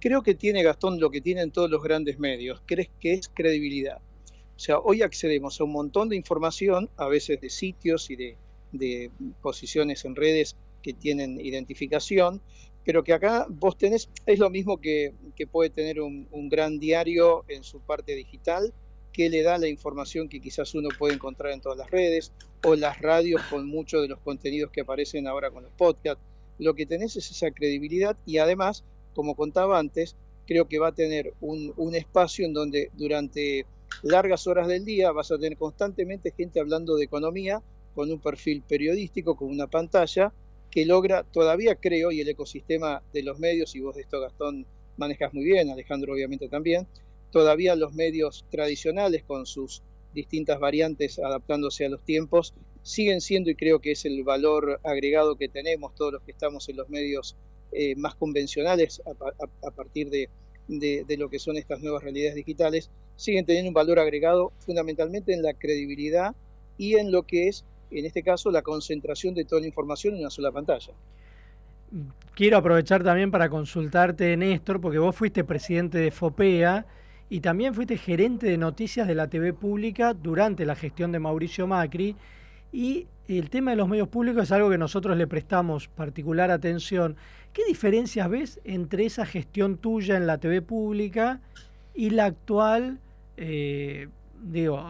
Creo 0.00 0.22
que 0.22 0.34
tiene 0.34 0.62
Gastón 0.62 1.00
lo 1.00 1.10
que 1.10 1.20
tienen 1.20 1.50
todos 1.50 1.70
los 1.70 1.82
grandes 1.82 2.18
medios, 2.18 2.60
que 2.66 2.88
es 3.02 3.28
credibilidad. 3.28 4.00
O 4.56 4.58
sea, 4.58 4.78
hoy 4.78 5.02
accedemos 5.02 5.60
a 5.60 5.64
un 5.64 5.72
montón 5.72 6.08
de 6.08 6.16
información, 6.16 6.88
a 6.96 7.08
veces 7.08 7.40
de 7.40 7.50
sitios 7.50 8.10
y 8.10 8.16
de, 8.16 8.36
de 8.72 9.10
posiciones 9.42 10.04
en 10.04 10.14
redes 10.14 10.56
que 10.82 10.92
tienen 10.92 11.40
identificación, 11.40 12.40
pero 12.84 13.02
que 13.02 13.14
acá 13.14 13.46
vos 13.48 13.76
tenés, 13.76 14.10
es 14.26 14.38
lo 14.38 14.50
mismo 14.50 14.80
que, 14.80 15.14
que 15.34 15.46
puede 15.46 15.70
tener 15.70 16.00
un, 16.00 16.28
un 16.30 16.48
gran 16.48 16.78
diario 16.78 17.44
en 17.48 17.64
su 17.64 17.80
parte 17.80 18.14
digital, 18.14 18.72
que 19.14 19.30
le 19.30 19.42
da 19.42 19.58
la 19.58 19.68
información 19.68 20.28
que 20.28 20.40
quizás 20.40 20.74
uno 20.74 20.88
puede 20.98 21.14
encontrar 21.14 21.52
en 21.52 21.60
todas 21.60 21.78
las 21.78 21.90
redes, 21.90 22.32
o 22.64 22.74
las 22.74 23.00
radios 23.00 23.40
con 23.48 23.66
muchos 23.66 24.02
de 24.02 24.08
los 24.08 24.18
contenidos 24.18 24.72
que 24.72 24.80
aparecen 24.80 25.28
ahora 25.28 25.50
con 25.50 25.62
los 25.62 25.72
podcasts. 25.72 26.22
Lo 26.58 26.74
que 26.74 26.84
tenés 26.84 27.14
es 27.16 27.30
esa 27.30 27.52
credibilidad 27.52 28.16
y 28.26 28.38
además, 28.38 28.82
como 29.14 29.36
contaba 29.36 29.78
antes, 29.78 30.16
creo 30.46 30.66
que 30.66 30.80
va 30.80 30.88
a 30.88 30.94
tener 30.94 31.32
un, 31.40 31.72
un 31.76 31.94
espacio 31.94 32.44
en 32.44 32.52
donde 32.52 32.90
durante 32.94 33.66
largas 34.02 34.48
horas 34.48 34.66
del 34.66 34.84
día 34.84 35.12
vas 35.12 35.30
a 35.30 35.38
tener 35.38 35.56
constantemente 35.56 36.32
gente 36.36 36.58
hablando 36.58 36.96
de 36.96 37.04
economía 37.04 37.62
con 37.94 38.10
un 38.10 38.18
perfil 38.18 38.62
periodístico, 38.66 39.36
con 39.36 39.48
una 39.48 39.68
pantalla, 39.68 40.32
que 40.72 40.84
logra, 40.86 41.22
todavía 41.22 41.76
creo, 41.76 42.10
y 42.10 42.20
el 42.20 42.28
ecosistema 42.28 43.00
de 43.12 43.22
los 43.22 43.38
medios, 43.38 43.76
y 43.76 43.80
vos 43.80 43.94
de 43.94 44.02
esto 44.02 44.20
Gastón 44.20 44.66
manejas 44.96 45.32
muy 45.32 45.44
bien, 45.44 45.70
Alejandro 45.70 46.14
obviamente 46.14 46.48
también, 46.48 46.88
todavía 47.34 47.74
los 47.74 47.92
medios 47.94 48.44
tradicionales 48.48 49.24
con 49.24 49.44
sus 49.44 49.82
distintas 50.14 50.60
variantes 50.60 51.18
adaptándose 51.18 51.84
a 51.84 51.88
los 51.88 52.00
tiempos, 52.04 52.54
siguen 52.84 53.20
siendo, 53.20 53.50
y 53.50 53.56
creo 53.56 53.80
que 53.80 53.90
es 53.90 54.04
el 54.04 54.22
valor 54.22 54.78
agregado 54.84 55.34
que 55.34 55.48
tenemos 55.48 55.96
todos 55.96 56.12
los 56.12 56.22
que 56.22 56.30
estamos 56.30 56.68
en 56.68 56.76
los 56.76 56.88
medios 56.88 57.36
eh, 57.72 57.96
más 57.96 58.14
convencionales 58.14 59.02
a, 59.04 59.70
partir 59.72 60.10
de, 60.10 60.30
de, 60.68 61.16
lo 61.16 61.28
que 61.28 61.40
son 61.40 61.56
estas 61.56 61.80
nuevas 61.80 62.04
realidades 62.04 62.36
digitales, 62.36 62.88
siguen 63.16 63.44
teniendo 63.44 63.70
un 63.70 63.74
valor 63.74 63.98
agregado 63.98 64.52
fundamentalmente 64.60 65.34
en 65.34 65.42
la 65.42 65.54
credibilidad 65.54 66.36
y 66.78 66.94
en 66.94 67.10
lo 67.10 67.24
que 67.24 67.48
es, 67.48 67.64
en 67.90 68.06
este 68.06 68.22
caso, 68.22 68.52
la 68.52 68.62
concentración 68.62 69.34
de 69.34 69.44
toda 69.44 69.60
la 69.60 69.66
información 69.66 70.14
en 70.14 70.20
una 70.20 70.30
sola 70.30 70.52
pantalla. 70.52 70.92
Quiero 72.36 72.58
aprovechar 72.58 73.02
también 73.02 73.32
para 73.32 73.48
consultarte, 73.48 74.36
Néstor, 74.36 74.80
porque 74.80 74.98
vos 74.98 75.16
fuiste 75.16 75.42
presidente 75.42 75.98
de 75.98 76.12
FOPEA 76.12 76.86
y 77.30 77.40
también 77.40 77.74
fuiste 77.74 77.96
gerente 77.96 78.46
de 78.46 78.58
noticias 78.58 79.08
de 79.08 79.14
la 79.14 79.28
TV 79.28 79.52
pública 79.52 80.14
durante 80.14 80.64
la 80.64 80.76
gestión 80.76 81.12
de 81.12 81.18
Mauricio 81.18 81.66
Macri. 81.66 82.16
Y 82.72 83.06
el 83.28 83.50
tema 83.50 83.70
de 83.70 83.76
los 83.76 83.88
medios 83.88 84.08
públicos 84.08 84.44
es 84.44 84.52
algo 84.52 84.70
que 84.70 84.78
nosotros 84.78 85.16
le 85.16 85.26
prestamos 85.26 85.88
particular 85.88 86.50
atención. 86.50 87.16
¿Qué 87.52 87.62
diferencias 87.66 88.28
ves 88.28 88.60
entre 88.64 89.06
esa 89.06 89.24
gestión 89.24 89.78
tuya 89.78 90.16
en 90.16 90.26
la 90.26 90.38
TV 90.38 90.60
pública 90.60 91.40
y 91.94 92.10
la 92.10 92.26
actual, 92.26 92.98
eh, 93.36 94.08
digo, 94.42 94.84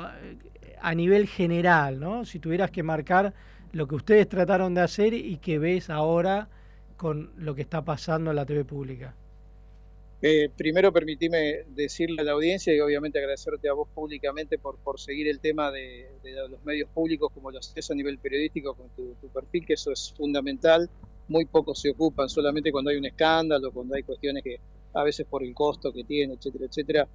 a 0.81 0.95
nivel 0.95 1.29
general, 1.29 2.01
¿no? 2.01 2.25
Si 2.25 2.39
tuvieras 2.39 2.71
que 2.71 2.83
marcar 2.83 3.33
lo 3.73 3.87
que 3.87 3.95
ustedes 3.95 4.29
trataron 4.29 4.75
de 4.75 4.81
hacer 4.81 5.15
y 5.15 5.37
que 5.39 5.59
ves 5.59 5.91
ahora 5.91 6.49
con 6.97 7.31
lo 7.37 7.55
que 7.55 7.63
está 7.63 7.85
pasando 7.85 8.31
en 8.31 8.37
la 8.37 8.47
TV 8.47 8.65
pública. 8.65 9.15
Eh, 10.27 10.49
primero, 10.57 10.91
permitime 10.91 11.65
decirle 11.69 12.23
a 12.23 12.25
la 12.25 12.33
audiencia 12.33 12.75
y 12.75 12.81
obviamente 12.81 13.19
agradecerte 13.19 13.69
a 13.69 13.75
vos 13.75 13.91
públicamente 13.95 14.57
por, 14.57 14.79
por 14.79 14.99
seguir 14.99 15.29
el 15.29 15.39
tema 15.39 15.71
de, 15.71 16.07
los 16.49 16.65
medios 16.65 16.89
públicos 16.89 17.31
como 17.35 17.51
lo 17.51 17.59
haces 17.59 17.91
a 17.91 17.95
nivel 17.95 18.17
periodístico 18.17 18.73
con 18.73 18.89
tu, 18.97 19.17
tu, 19.21 19.29
perfil, 19.29 19.67
que 19.67 19.75
eso 19.75 19.93
es 19.93 20.15
fundamental. 20.17 20.89
Muy 21.29 21.45
pocos 21.45 21.79
se 21.79 21.91
ocupan, 21.91 22.31
solamente 22.31 22.73
cuando 22.73 22.91
hay 22.91 22.97
un 22.97 23.05
escándalo, 23.05 23.71
cuando 23.71 23.97
hay 23.97 24.03
cuestiones 24.03 24.43
que 24.43 24.57
a 24.95 25.03
veces 25.03 25.27
por 25.29 25.45
el 25.45 25.53
costo 25.53 25.93
que 25.93 26.05
tiene, 26.05 26.33
etcétera, 26.33 26.65
etcétera, 26.65 27.09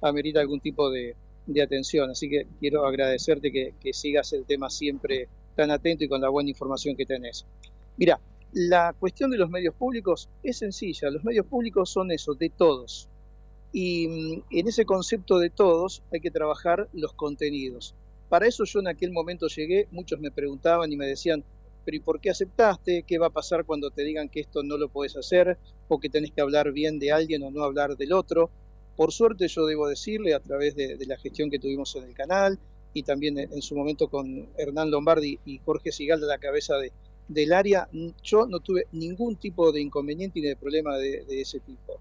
amerita 0.00 0.40
algún 0.40 0.60
tipo 0.60 0.90
de, 0.90 1.14
de 1.44 1.62
atención. 1.62 2.12
Así 2.12 2.30
que 2.30 2.46
quiero 2.60 2.86
agradecerte 2.86 3.52
que, 3.52 3.74
que, 3.78 3.92
sigas 3.92 4.32
el 4.32 4.46
tema 4.46 4.70
siempre 4.70 5.28
tan 5.54 5.70
atento 5.70 6.04
y 6.04 6.08
con 6.08 6.22
la 6.22 6.30
buena 6.30 6.48
información 6.48 6.96
que 6.96 7.04
tenés. 7.04 7.44
Mira, 7.98 8.18
la 8.54 8.94
cuestión 8.96 9.32
de 9.32 9.36
los 9.36 9.50
medios 9.50 9.74
públicos 9.74 10.28
es 10.44 10.58
sencilla. 10.58 11.10
Los 11.10 11.24
medios 11.24 11.44
públicos 11.44 11.90
son 11.90 12.12
eso, 12.12 12.34
de 12.34 12.50
todos. 12.50 13.08
Y 13.72 14.06
mm, 14.06 14.42
en 14.50 14.68
ese 14.68 14.84
concepto 14.84 15.38
de 15.38 15.50
todos 15.50 16.02
hay 16.12 16.20
que 16.20 16.30
trabajar 16.30 16.88
los 16.92 17.12
contenidos. 17.14 17.96
Para 18.28 18.46
eso 18.46 18.64
yo 18.64 18.78
en 18.78 18.86
aquel 18.86 19.10
momento 19.10 19.48
llegué, 19.48 19.88
muchos 19.90 20.20
me 20.20 20.30
preguntaban 20.30 20.92
y 20.92 20.96
me 20.96 21.06
decían, 21.06 21.44
pero 21.84 21.96
¿y 21.96 22.00
por 22.00 22.20
qué 22.20 22.30
aceptaste? 22.30 23.02
¿Qué 23.02 23.18
va 23.18 23.26
a 23.26 23.30
pasar 23.30 23.64
cuando 23.64 23.90
te 23.90 24.04
digan 24.04 24.28
que 24.28 24.40
esto 24.40 24.62
no 24.62 24.78
lo 24.78 24.88
puedes 24.88 25.16
hacer? 25.16 25.58
¿O 25.88 25.98
que 25.98 26.08
tenés 26.08 26.30
que 26.30 26.40
hablar 26.40 26.70
bien 26.70 27.00
de 27.00 27.10
alguien 27.10 27.42
o 27.42 27.50
no 27.50 27.64
hablar 27.64 27.96
del 27.96 28.12
otro? 28.12 28.50
Por 28.96 29.12
suerte 29.12 29.48
yo 29.48 29.66
debo 29.66 29.88
decirle 29.88 30.32
a 30.32 30.40
través 30.40 30.76
de, 30.76 30.96
la 31.06 31.18
gestión 31.18 31.50
que 31.50 31.58
tuvimos 31.58 31.96
en 31.96 32.04
el 32.04 32.14
canal 32.14 32.60
y 32.92 33.02
también 33.02 33.36
en, 33.36 33.52
en 33.52 33.62
su 33.62 33.74
momento 33.74 34.08
con 34.08 34.48
Hernán 34.56 34.92
Lombardi 34.92 35.40
y 35.44 35.58
Jorge 35.58 35.90
Sigal 35.90 36.22
a 36.22 36.26
la 36.26 36.38
cabeza 36.38 36.76
de, 36.78 36.92
del 37.28 37.52
área, 37.52 37.88
yo 38.22 38.46
no 38.46 38.60
tuve 38.60 38.86
ningún 38.92 39.36
tipo 39.36 39.72
de 39.72 39.80
inconveniente 39.80 40.40
ni 40.40 40.46
de 40.46 40.56
problema 40.56 40.96
de, 40.98 41.24
ese 41.28 41.60
tipo. 41.60 42.00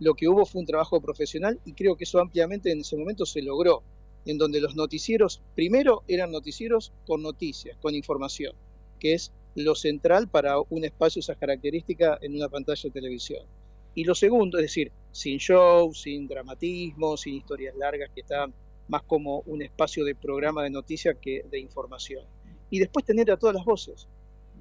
Lo 0.00 0.14
que 0.14 0.28
hubo 0.28 0.44
fue 0.44 0.60
un 0.60 0.66
trabajo 0.66 1.00
profesional 1.00 1.60
y 1.64 1.72
creo 1.72 1.96
que 1.96 2.04
eso 2.04 2.20
ampliamente 2.20 2.72
en 2.72 2.80
ese 2.80 2.96
momento 2.96 3.24
se 3.26 3.42
logró, 3.42 3.82
en 4.26 4.38
donde 4.38 4.60
los 4.60 4.74
noticieros, 4.74 5.42
primero 5.54 6.02
eran 6.08 6.32
noticieros 6.32 6.92
con 7.06 7.22
noticias, 7.22 7.76
con 7.80 7.94
información, 7.94 8.54
que 8.98 9.14
es 9.14 9.32
lo 9.54 9.74
central 9.74 10.28
para 10.28 10.58
un 10.58 10.84
espacio 10.84 11.20
esas 11.20 11.36
características 11.36 12.18
en 12.22 12.34
una 12.34 12.48
pantalla 12.48 12.82
de 12.82 12.90
televisión. 12.90 13.46
Y 13.94 14.04
lo 14.04 14.14
segundo, 14.14 14.58
es 14.58 14.64
decir, 14.64 14.90
sin 15.12 15.38
show, 15.38 15.94
sin 15.94 16.26
dramatismo, 16.26 17.16
sin 17.16 17.34
historias 17.34 17.76
largas 17.76 18.10
que 18.12 18.22
están 18.22 18.52
más 18.88 19.02
como 19.02 19.40
un 19.46 19.62
espacio 19.62 20.04
de 20.04 20.14
programa 20.14 20.62
de 20.62 20.70
noticias 20.70 21.16
que 21.20 21.44
de 21.48 21.60
información. 21.60 22.24
Y 22.70 22.80
después 22.80 23.04
tener 23.04 23.30
a 23.30 23.36
todas 23.36 23.54
las 23.54 23.64
voces, 23.64 24.08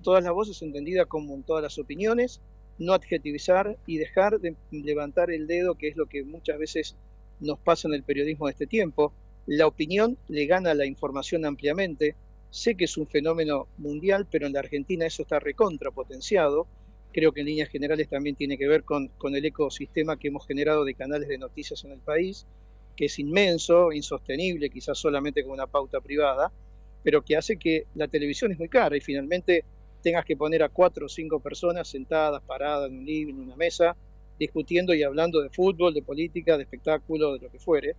todas 0.03 0.23
las 0.23 0.33
voces 0.33 0.61
entendidas 0.61 1.07
como 1.07 1.41
todas 1.41 1.63
las 1.63 1.79
opiniones, 1.79 2.41
no 2.77 2.93
adjetivizar 2.93 3.77
y 3.87 3.97
dejar 3.97 4.39
de 4.39 4.55
levantar 4.71 5.31
el 5.31 5.47
dedo, 5.47 5.75
que 5.75 5.87
es 5.87 5.95
lo 5.95 6.07
que 6.07 6.23
muchas 6.23 6.57
veces 6.57 6.95
nos 7.39 7.59
pasa 7.59 7.87
en 7.87 7.93
el 7.93 8.03
periodismo 8.03 8.47
de 8.47 8.51
este 8.51 8.67
tiempo. 8.67 9.13
La 9.45 9.67
opinión 9.67 10.17
le 10.27 10.45
gana 10.45 10.71
a 10.71 10.75
la 10.75 10.85
información 10.85 11.45
ampliamente. 11.45 12.15
Sé 12.49 12.75
que 12.75 12.85
es 12.85 12.97
un 12.97 13.07
fenómeno 13.07 13.67
mundial, 13.77 14.27
pero 14.29 14.47
en 14.47 14.53
la 14.53 14.59
Argentina 14.59 15.05
eso 15.05 15.23
está 15.23 15.39
recontrapotenciado. 15.39 16.67
Creo 17.11 17.31
que 17.31 17.41
en 17.41 17.47
líneas 17.47 17.69
generales 17.69 18.09
también 18.09 18.35
tiene 18.35 18.57
que 18.57 18.67
ver 18.67 18.83
con, 18.83 19.09
con 19.17 19.35
el 19.35 19.45
ecosistema 19.45 20.17
que 20.17 20.29
hemos 20.29 20.47
generado 20.47 20.85
de 20.85 20.95
canales 20.95 21.27
de 21.27 21.37
noticias 21.37 21.83
en 21.83 21.91
el 21.91 21.99
país, 21.99 22.45
que 22.95 23.05
es 23.05 23.19
inmenso, 23.19 23.91
insostenible, 23.91 24.69
quizás 24.69 24.97
solamente 24.97 25.43
con 25.43 25.53
una 25.53 25.67
pauta 25.67 25.99
privada, 25.99 26.51
pero 27.03 27.21
que 27.21 27.35
hace 27.35 27.57
que 27.57 27.85
la 27.95 28.07
televisión 28.07 28.51
es 28.51 28.59
muy 28.59 28.69
cara 28.69 28.95
y 28.95 29.01
finalmente 29.01 29.65
tengas 30.03 30.25
que 30.25 30.37
poner 30.37 30.61
a 30.61 30.69
cuatro 30.69 31.07
o 31.07 31.09
cinco 31.09 31.39
personas 31.39 31.87
sentadas, 31.87 32.43
paradas 32.43 32.89
en 32.89 32.99
un 32.99 33.05
living, 33.05 33.33
en 33.33 33.39
una 33.39 33.55
mesa, 33.55 33.95
discutiendo 34.37 34.93
y 34.93 35.01
hablando 35.01 35.41
de 35.41 35.49
fútbol, 35.49 35.93
de 35.93 36.03
política, 36.03 36.57
de 36.57 36.63
espectáculo, 36.63 37.33
de 37.33 37.39
lo 37.39 37.49
que 37.49 37.59
fuere. 37.59 37.95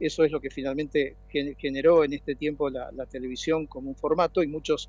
Eso 0.00 0.24
es 0.24 0.32
lo 0.32 0.40
que 0.40 0.50
finalmente 0.50 1.14
generó 1.58 2.02
en 2.02 2.14
este 2.14 2.34
tiempo 2.34 2.70
la, 2.70 2.90
la 2.90 3.06
televisión 3.06 3.66
como 3.66 3.90
un 3.90 3.94
formato 3.94 4.42
y 4.42 4.48
muchos 4.48 4.88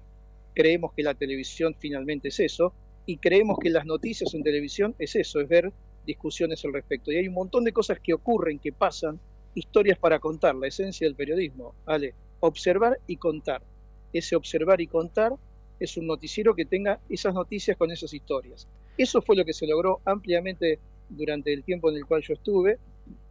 creemos 0.56 0.94
que 0.94 1.03
la 1.03 1.14
televisión 1.14 1.76
finalmente 1.77 2.30
es 2.30 2.40
eso 2.40 2.73
y 3.06 3.18
creemos 3.18 3.57
que 3.60 3.69
las 3.69 3.85
noticias 3.85 4.34
en 4.34 4.44
televisión 4.44 4.95
es 4.98 5.15
eso, 5.15 5.40
es 5.41 5.48
ver 5.48 5.72
discusiones 6.06 6.64
al 6.65 6.73
respecto. 6.73 7.11
Y 7.11 7.18
hay 7.18 7.27
un 7.27 7.34
montón 7.34 7.64
de 7.64 7.73
cosas 7.73 7.99
que 7.99 8.14
ocurren, 8.14 8.60
que 8.60 8.72
pasan, 8.72 9.19
historias 9.53 9.98
para 9.98 10.19
contar, 10.19 10.56
la 10.56 10.68
esencia 10.68 11.06
del 11.06 11.15
periodismo, 11.15 11.76
¿vale? 11.85 12.15
Observar 12.40 12.99
y 13.06 13.18
contar. 13.18 13.61
Ese 14.14 14.35
observar 14.35 14.81
y 14.81 14.88
contar 14.88 15.34
es 15.86 15.98
un 15.98 16.08
noticiero 16.08 16.56
que 16.56 16.66
tenga 16.66 17.00
esas 17.10 17.34
noticias 17.34 17.78
con 17.78 17.92
esas 17.92 18.14
historias. 18.14 18.68
Eso 18.98 19.22
fue 19.22 19.36
lo 19.36 19.46
que 19.46 19.54
se 19.54 19.68
logró 19.68 20.02
ampliamente 20.06 20.80
durante 21.10 21.54
el 21.54 21.64
tiempo 21.64 21.90
en 21.90 21.98
el 21.98 22.06
cual 22.06 22.22
yo 22.22 22.34
estuve 22.34 22.78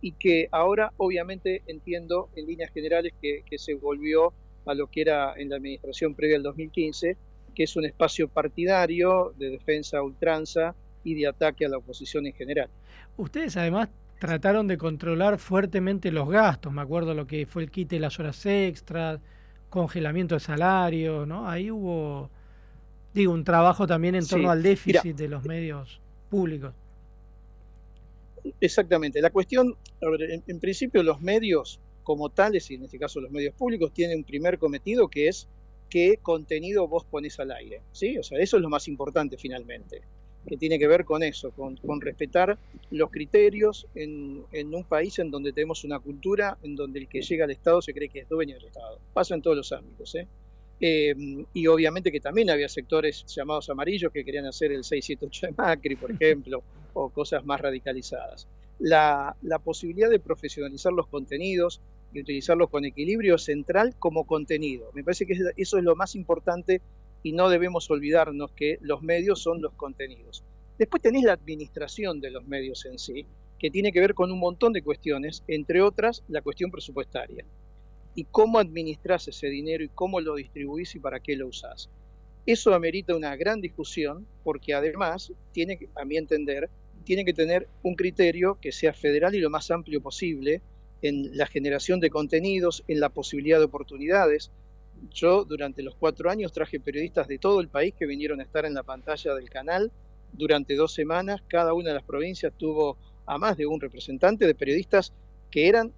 y 0.00 0.12
que 0.12 0.48
ahora 0.50 0.92
obviamente 0.98 1.62
entiendo 1.66 2.28
en 2.36 2.46
líneas 2.46 2.70
generales 2.72 3.12
que, 3.20 3.42
se 3.56 3.74
volvió 3.74 4.32
a 4.66 4.74
lo 4.74 4.86
que 4.86 5.00
era 5.00 5.34
en 5.36 5.50
la 5.50 5.56
administración 5.56 6.14
previa 6.14 6.36
al 6.36 6.42
2015, 6.42 7.16
que 7.54 7.62
es 7.64 7.76
un 7.76 7.84
espacio 7.84 8.28
partidario 8.28 9.32
de 9.38 9.50
defensa 9.50 10.02
ultranza 10.02 10.74
y 11.04 11.14
de 11.14 11.26
ataque 11.26 11.66
a 11.66 11.68
la 11.68 11.78
oposición 11.78 12.26
en 12.26 12.32
general. 12.34 12.68
Ustedes 13.16 13.56
además 13.56 13.88
trataron 14.18 14.68
de 14.68 14.78
controlar 14.78 15.38
fuertemente 15.38 16.12
los 16.12 16.28
gastos, 16.28 16.72
me 16.72 16.82
acuerdo 16.82 17.14
lo 17.14 17.26
que 17.26 17.46
fue 17.46 17.62
el 17.62 17.70
quite 17.70 17.96
de 17.96 18.00
las 18.00 18.20
horas 18.20 18.44
extras, 18.46 19.20
congelamiento 19.68 20.34
de 20.34 20.40
salario, 20.40 21.26
¿no? 21.26 21.48
Ahí 21.48 21.70
hubo, 21.70 22.30
digo, 23.14 23.32
un 23.32 23.44
trabajo 23.44 23.86
también 23.86 24.14
en 24.14 24.26
torno 24.26 24.48
Sí, 24.48 24.52
al 24.52 24.62
déficit 24.62 25.04
mira. 25.04 25.16
de 25.16 25.28
los 25.28 25.44
medios 25.44 26.00
públicos. 26.30 26.74
Exactamente. 28.60 29.20
La 29.20 29.30
cuestión, 29.30 29.76
en 30.00 30.60
principio 30.60 31.02
los 31.02 31.20
medios 31.20 31.78
como 32.02 32.30
tales, 32.30 32.70
y 32.70 32.74
en 32.74 32.84
este 32.84 32.98
caso 32.98 33.20
los 33.20 33.30
medios 33.30 33.54
públicos, 33.54 33.92
tienen 33.92 34.18
un 34.18 34.24
primer 34.24 34.58
cometido 34.58 35.08
que 35.08 35.28
es 35.28 35.46
qué 35.88 36.18
contenido 36.20 36.88
vos 36.88 37.04
pones 37.04 37.38
al 37.38 37.52
aire. 37.52 37.80
¿sí? 37.92 38.18
O 38.18 38.22
sea, 38.22 38.38
eso 38.40 38.56
es 38.56 38.62
lo 38.62 38.68
más 38.68 38.88
importante 38.88 39.36
finalmente, 39.36 40.02
que 40.48 40.56
tiene 40.56 40.78
que 40.78 40.88
ver 40.88 41.04
con 41.04 41.22
eso, 41.22 41.52
con, 41.52 41.76
con 41.76 42.00
respetar 42.00 42.58
los 42.90 43.10
criterios 43.10 43.86
en, 43.94 44.42
en 44.52 44.74
un 44.74 44.82
país 44.84 45.18
en 45.20 45.30
donde 45.30 45.52
tenemos 45.52 45.84
una 45.84 46.00
cultura 46.00 46.58
en 46.62 46.74
donde 46.74 47.00
el 47.00 47.08
que 47.08 47.22
llega 47.22 47.44
al 47.44 47.50
Estado 47.52 47.80
se 47.82 47.94
cree 47.94 48.08
que 48.08 48.20
es 48.20 48.28
dueño 48.28 48.56
del 48.56 48.64
Estado. 48.64 48.98
Pasa 49.12 49.34
en 49.34 49.42
todos 49.42 49.56
los 49.56 49.70
ámbitos. 49.70 50.14
¿eh? 50.16 50.26
Eh, 50.84 51.14
y 51.54 51.68
obviamente 51.68 52.10
que 52.10 52.18
también 52.18 52.50
había 52.50 52.68
sectores 52.68 53.24
llamados 53.26 53.70
amarillos 53.70 54.10
que 54.12 54.24
querían 54.24 54.46
hacer 54.46 54.72
el 54.72 54.82
678 54.82 55.46
de 55.46 55.52
Macri, 55.52 55.94
por 55.94 56.10
ejemplo, 56.20 56.64
o 56.92 57.08
cosas 57.08 57.44
más 57.44 57.60
radicalizadas. 57.60 58.48
La, 58.80 59.36
la 59.42 59.60
posibilidad 59.60 60.10
de 60.10 60.18
profesionalizar 60.18 60.92
los 60.92 61.06
contenidos 61.06 61.80
y 62.12 62.20
utilizarlos 62.20 62.68
con 62.68 62.84
equilibrio 62.84 63.38
central 63.38 63.94
como 63.96 64.24
contenido. 64.24 64.90
Me 64.92 65.04
parece 65.04 65.24
que 65.24 65.38
eso 65.56 65.78
es 65.78 65.84
lo 65.84 65.94
más 65.94 66.16
importante 66.16 66.80
y 67.22 67.30
no 67.30 67.48
debemos 67.48 67.88
olvidarnos 67.88 68.50
que 68.50 68.78
los 68.80 69.02
medios 69.02 69.40
son 69.40 69.62
los 69.62 69.72
contenidos. 69.74 70.42
Después 70.78 71.00
tenés 71.00 71.22
la 71.22 71.34
administración 71.34 72.20
de 72.20 72.32
los 72.32 72.44
medios 72.48 72.84
en 72.86 72.98
sí, 72.98 73.24
que 73.60 73.70
tiene 73.70 73.92
que 73.92 74.00
ver 74.00 74.14
con 74.14 74.32
un 74.32 74.40
montón 74.40 74.72
de 74.72 74.82
cuestiones, 74.82 75.44
entre 75.46 75.80
otras 75.80 76.24
la 76.26 76.42
cuestión 76.42 76.72
presupuestaria 76.72 77.44
y 78.14 78.24
cómo 78.24 78.58
administras 78.58 79.28
ese 79.28 79.48
dinero 79.48 79.84
y 79.84 79.88
cómo 79.88 80.20
lo 80.20 80.34
distribuís 80.34 80.94
y 80.94 81.00
para 81.00 81.20
qué 81.20 81.36
lo 81.36 81.48
usás. 81.48 81.88
Eso 82.44 82.74
amerita 82.74 83.14
una 83.14 83.36
gran 83.36 83.60
discusión 83.60 84.26
porque 84.42 84.74
además 84.74 85.32
tiene 85.52 85.78
a 85.94 86.04
mi 86.04 86.16
entender, 86.16 86.68
tiene 87.04 87.24
que 87.24 87.32
tener 87.32 87.68
un 87.82 87.94
criterio 87.94 88.58
que 88.60 88.72
sea 88.72 88.92
federal 88.92 89.34
y 89.34 89.40
lo 89.40 89.50
más 89.50 89.70
amplio 89.70 90.00
posible 90.00 90.60
en 91.02 91.36
la 91.36 91.46
generación 91.46 92.00
de 92.00 92.10
contenidos, 92.10 92.84
en 92.88 93.00
la 93.00 93.08
posibilidad 93.08 93.58
de 93.58 93.64
oportunidades. 93.64 94.50
Yo 95.10 95.44
durante 95.44 95.82
los 95.82 95.94
cuatro 95.94 96.30
años 96.30 96.52
traje 96.52 96.80
periodistas 96.80 97.28
de 97.28 97.38
todo 97.38 97.60
el 97.60 97.68
país 97.68 97.94
que 97.98 98.06
vinieron 98.06 98.40
a 98.40 98.44
estar 98.44 98.64
en 98.64 98.74
la 98.74 98.82
pantalla 98.82 99.34
del 99.34 99.50
canal 99.50 99.90
durante 100.32 100.74
dos 100.74 100.92
semanas. 100.94 101.42
Cada 101.48 101.74
una 101.74 101.88
de 101.90 101.94
las 101.94 102.04
provincias 102.04 102.52
tuvo 102.56 102.96
a 103.26 103.38
más 103.38 103.56
de 103.56 103.66
un 103.66 103.80
representante 103.80 104.46
de 104.46 104.54
periodistas 104.54 105.12
que 105.50 105.68
eran 105.68 105.92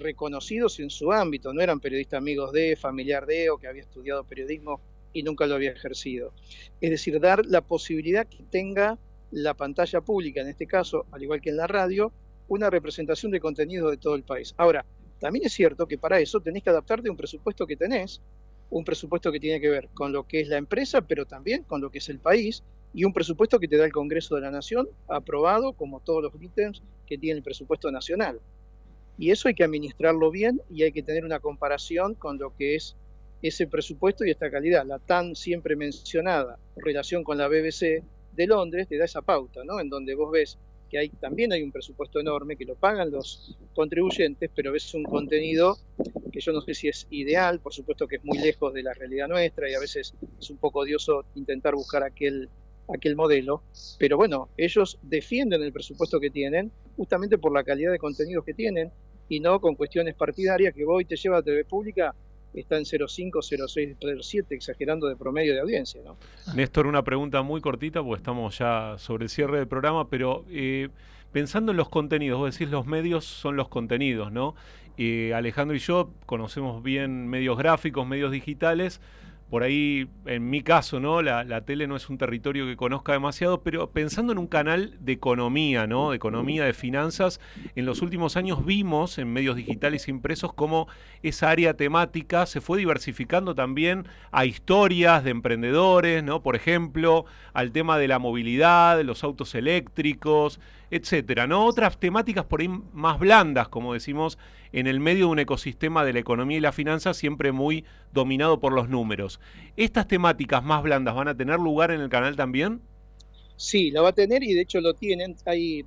reconocidos 0.00 0.80
en 0.80 0.90
su 0.90 1.12
ámbito, 1.12 1.52
no 1.52 1.60
eran 1.60 1.80
periodistas 1.80 2.18
amigos 2.18 2.52
de, 2.52 2.76
familiar 2.76 3.26
de 3.26 3.50
o 3.50 3.58
que 3.58 3.68
había 3.68 3.82
estudiado 3.82 4.24
periodismo 4.24 4.80
y 5.12 5.22
nunca 5.22 5.46
lo 5.46 5.54
había 5.54 5.72
ejercido. 5.72 6.32
Es 6.80 6.90
decir, 6.90 7.20
dar 7.20 7.44
la 7.46 7.60
posibilidad 7.60 8.26
que 8.26 8.42
tenga 8.50 8.98
la 9.30 9.54
pantalla 9.54 10.00
pública, 10.00 10.40
en 10.40 10.48
este 10.48 10.66
caso, 10.66 11.06
al 11.12 11.22
igual 11.22 11.40
que 11.40 11.50
en 11.50 11.56
la 11.56 11.66
radio, 11.66 12.12
una 12.48 12.70
representación 12.70 13.30
de 13.30 13.40
contenido 13.40 13.90
de 13.90 13.96
todo 13.96 14.14
el 14.14 14.22
país. 14.22 14.54
Ahora, 14.56 14.84
también 15.20 15.46
es 15.46 15.52
cierto 15.52 15.86
que 15.86 15.98
para 15.98 16.20
eso 16.20 16.40
tenés 16.40 16.62
que 16.62 16.70
adaptarte 16.70 17.08
a 17.08 17.10
un 17.10 17.16
presupuesto 17.16 17.66
que 17.66 17.76
tenés, 17.76 18.22
un 18.70 18.84
presupuesto 18.84 19.32
que 19.32 19.40
tiene 19.40 19.60
que 19.60 19.68
ver 19.68 19.88
con 19.94 20.12
lo 20.12 20.26
que 20.26 20.40
es 20.40 20.48
la 20.48 20.56
empresa, 20.56 21.02
pero 21.02 21.26
también 21.26 21.62
con 21.64 21.80
lo 21.80 21.90
que 21.90 21.98
es 21.98 22.08
el 22.08 22.18
país, 22.18 22.62
y 22.94 23.04
un 23.04 23.12
presupuesto 23.12 23.58
que 23.58 23.68
te 23.68 23.76
da 23.76 23.84
el 23.84 23.92
Congreso 23.92 24.34
de 24.34 24.42
la 24.42 24.50
Nación, 24.50 24.88
aprobado 25.08 25.72
como 25.72 26.00
todos 26.00 26.22
los 26.22 26.32
ítems 26.40 26.82
que 27.06 27.18
tiene 27.18 27.38
el 27.38 27.42
presupuesto 27.42 27.90
nacional. 27.90 28.40
Y 29.18 29.30
eso 29.32 29.48
hay 29.48 29.54
que 29.54 29.64
administrarlo 29.64 30.30
bien 30.30 30.62
y 30.70 30.84
hay 30.84 30.92
que 30.92 31.02
tener 31.02 31.24
una 31.24 31.40
comparación 31.40 32.14
con 32.14 32.38
lo 32.38 32.54
que 32.56 32.76
es 32.76 32.96
ese 33.42 33.66
presupuesto 33.66 34.24
y 34.24 34.30
esta 34.30 34.50
calidad. 34.50 34.86
La 34.86 34.98
tan 34.98 35.34
siempre 35.34 35.76
mencionada 35.76 36.58
relación 36.76 37.24
con 37.24 37.38
la 37.38 37.48
BBC 37.48 38.02
de 38.32 38.46
Londres 38.46 38.88
te 38.88 38.96
da 38.96 39.04
esa 39.04 39.22
pauta, 39.22 39.64
¿no? 39.64 39.80
En 39.80 39.88
donde 39.88 40.14
vos 40.14 40.30
ves 40.30 40.58
que 40.88 40.98
hay, 40.98 41.08
también 41.10 41.52
hay 41.52 41.62
un 41.62 41.72
presupuesto 41.72 42.20
enorme 42.20 42.56
que 42.56 42.64
lo 42.64 42.74
pagan 42.74 43.10
los 43.10 43.56
contribuyentes, 43.74 44.50
pero 44.54 44.72
ves 44.72 44.94
un 44.94 45.04
contenido 45.04 45.76
que 46.32 46.40
yo 46.40 46.52
no 46.52 46.60
sé 46.60 46.74
si 46.74 46.88
es 46.88 47.06
ideal, 47.10 47.60
por 47.60 47.74
supuesto 47.74 48.06
que 48.06 48.16
es 48.16 48.24
muy 48.24 48.38
lejos 48.38 48.72
de 48.72 48.82
la 48.82 48.94
realidad 48.94 49.28
nuestra 49.28 49.68
y 49.68 49.74
a 49.74 49.80
veces 49.80 50.14
es 50.40 50.50
un 50.50 50.56
poco 50.56 50.80
odioso 50.80 51.24
intentar 51.34 51.74
buscar 51.74 52.02
aquel, 52.02 52.48
aquel 52.88 53.16
modelo, 53.16 53.62
pero 53.98 54.16
bueno, 54.16 54.48
ellos 54.56 54.98
defienden 55.02 55.62
el 55.62 55.72
presupuesto 55.72 56.20
que 56.20 56.30
tienen 56.30 56.70
justamente 56.96 57.38
por 57.38 57.52
la 57.52 57.64
calidad 57.64 57.92
de 57.92 57.98
contenidos 57.98 58.44
que 58.44 58.54
tienen 58.54 58.90
y 59.28 59.40
no 59.40 59.60
con 59.60 59.74
cuestiones 59.74 60.14
partidarias 60.14 60.74
que 60.74 60.84
voy 60.84 61.04
te 61.04 61.16
lleva 61.16 61.38
a 61.38 61.42
TV 61.42 61.64
Pública 61.64 62.14
está 62.54 62.76
en 62.78 62.84
0,5, 62.84 63.30
0,6, 63.32 63.98
0,7, 64.00 64.46
exagerando 64.50 65.06
de 65.06 65.16
promedio 65.16 65.54
de 65.54 65.60
audiencia, 65.60 66.00
¿no? 66.02 66.16
Néstor, 66.54 66.86
una 66.86 67.02
pregunta 67.04 67.42
muy 67.42 67.60
cortita 67.60 68.02
porque 68.02 68.18
estamos 68.18 68.58
ya 68.58 68.96
sobre 68.98 69.24
el 69.24 69.30
cierre 69.30 69.58
del 69.58 69.68
programa, 69.68 70.08
pero 70.08 70.44
eh, 70.50 70.88
pensando 71.32 71.72
en 71.72 71.76
los 71.76 71.88
contenidos, 71.88 72.38
vos 72.38 72.52
decís 72.52 72.70
los 72.70 72.86
medios 72.86 73.24
son 73.24 73.56
los 73.56 73.68
contenidos, 73.68 74.32
¿no? 74.32 74.54
Eh, 74.96 75.32
Alejandro 75.34 75.76
y 75.76 75.80
yo 75.80 76.10
conocemos 76.26 76.82
bien 76.82 77.28
medios 77.28 77.56
gráficos, 77.56 78.06
medios 78.06 78.32
digitales. 78.32 79.00
Por 79.50 79.62
ahí, 79.62 80.08
en 80.26 80.50
mi 80.50 80.62
caso, 80.62 81.00
¿no? 81.00 81.22
La, 81.22 81.60
tele 81.62 81.86
no 81.86 81.96
es 81.96 82.10
un 82.10 82.18
territorio 82.18 82.66
que 82.66 82.76
conozca 82.76 83.12
demasiado, 83.12 83.62
pero 83.62 83.90
pensando 83.90 84.32
en 84.32 84.38
un 84.38 84.46
canal 84.46 84.98
de 85.00 85.12
economía, 85.12 85.86
¿no? 85.86 86.10
De 86.10 86.16
economía, 86.16 86.66
de 86.66 86.74
finanzas, 86.74 87.40
en 87.74 87.86
los 87.86 88.02
últimos 88.02 88.36
años 88.36 88.66
vimos 88.66 89.16
en 89.16 89.32
medios 89.32 89.56
digitales 89.56 90.06
impresos 90.08 90.52
cómo 90.52 90.86
esa 91.22 91.48
área 91.48 91.74
temática 91.74 92.44
se 92.44 92.60
fue 92.60 92.76
diversificando 92.76 93.54
también 93.54 94.06
a 94.32 94.44
historias 94.44 95.24
de 95.24 95.30
emprendedores, 95.30 96.22
¿no? 96.22 96.42
Por 96.42 96.54
ejemplo, 96.54 97.24
al 97.54 97.72
tema 97.72 97.96
de 97.96 98.08
la 98.08 98.18
movilidad, 98.18 98.98
de 98.98 99.04
los 99.04 99.24
autos 99.24 99.54
eléctricos, 99.54 100.60
etcétera, 100.90 101.46
¿no? 101.46 101.64
Otras 101.64 101.98
temáticas 101.98 102.44
por 102.44 102.60
ahí 102.60 102.68
más 102.68 103.18
blandas, 103.18 103.68
como 103.68 103.94
decimos, 103.94 104.38
en 104.72 104.86
el 104.86 105.00
medio 105.00 105.26
de 105.26 105.32
un 105.32 105.38
ecosistema 105.38 106.04
de 106.04 106.12
la 106.12 106.18
economía 106.18 106.58
y 106.58 106.60
la 106.60 106.72
finanza 106.72 107.14
siempre 107.14 107.52
muy 107.52 107.84
dominado 108.12 108.60
por 108.60 108.72
los 108.72 108.88
números. 108.88 109.40
¿Estas 109.76 110.08
temáticas 110.08 110.62
más 110.62 110.82
blandas 110.82 111.14
van 111.14 111.28
a 111.28 111.36
tener 111.36 111.58
lugar 111.58 111.90
en 111.90 112.00
el 112.00 112.08
canal 112.08 112.36
también? 112.36 112.80
Sí, 113.56 113.90
la 113.90 114.02
va 114.02 114.10
a 114.10 114.14
tener 114.14 114.42
y 114.42 114.54
de 114.54 114.62
hecho 114.62 114.80
lo 114.80 114.94
tienen. 114.94 115.36
Ahí 115.44 115.84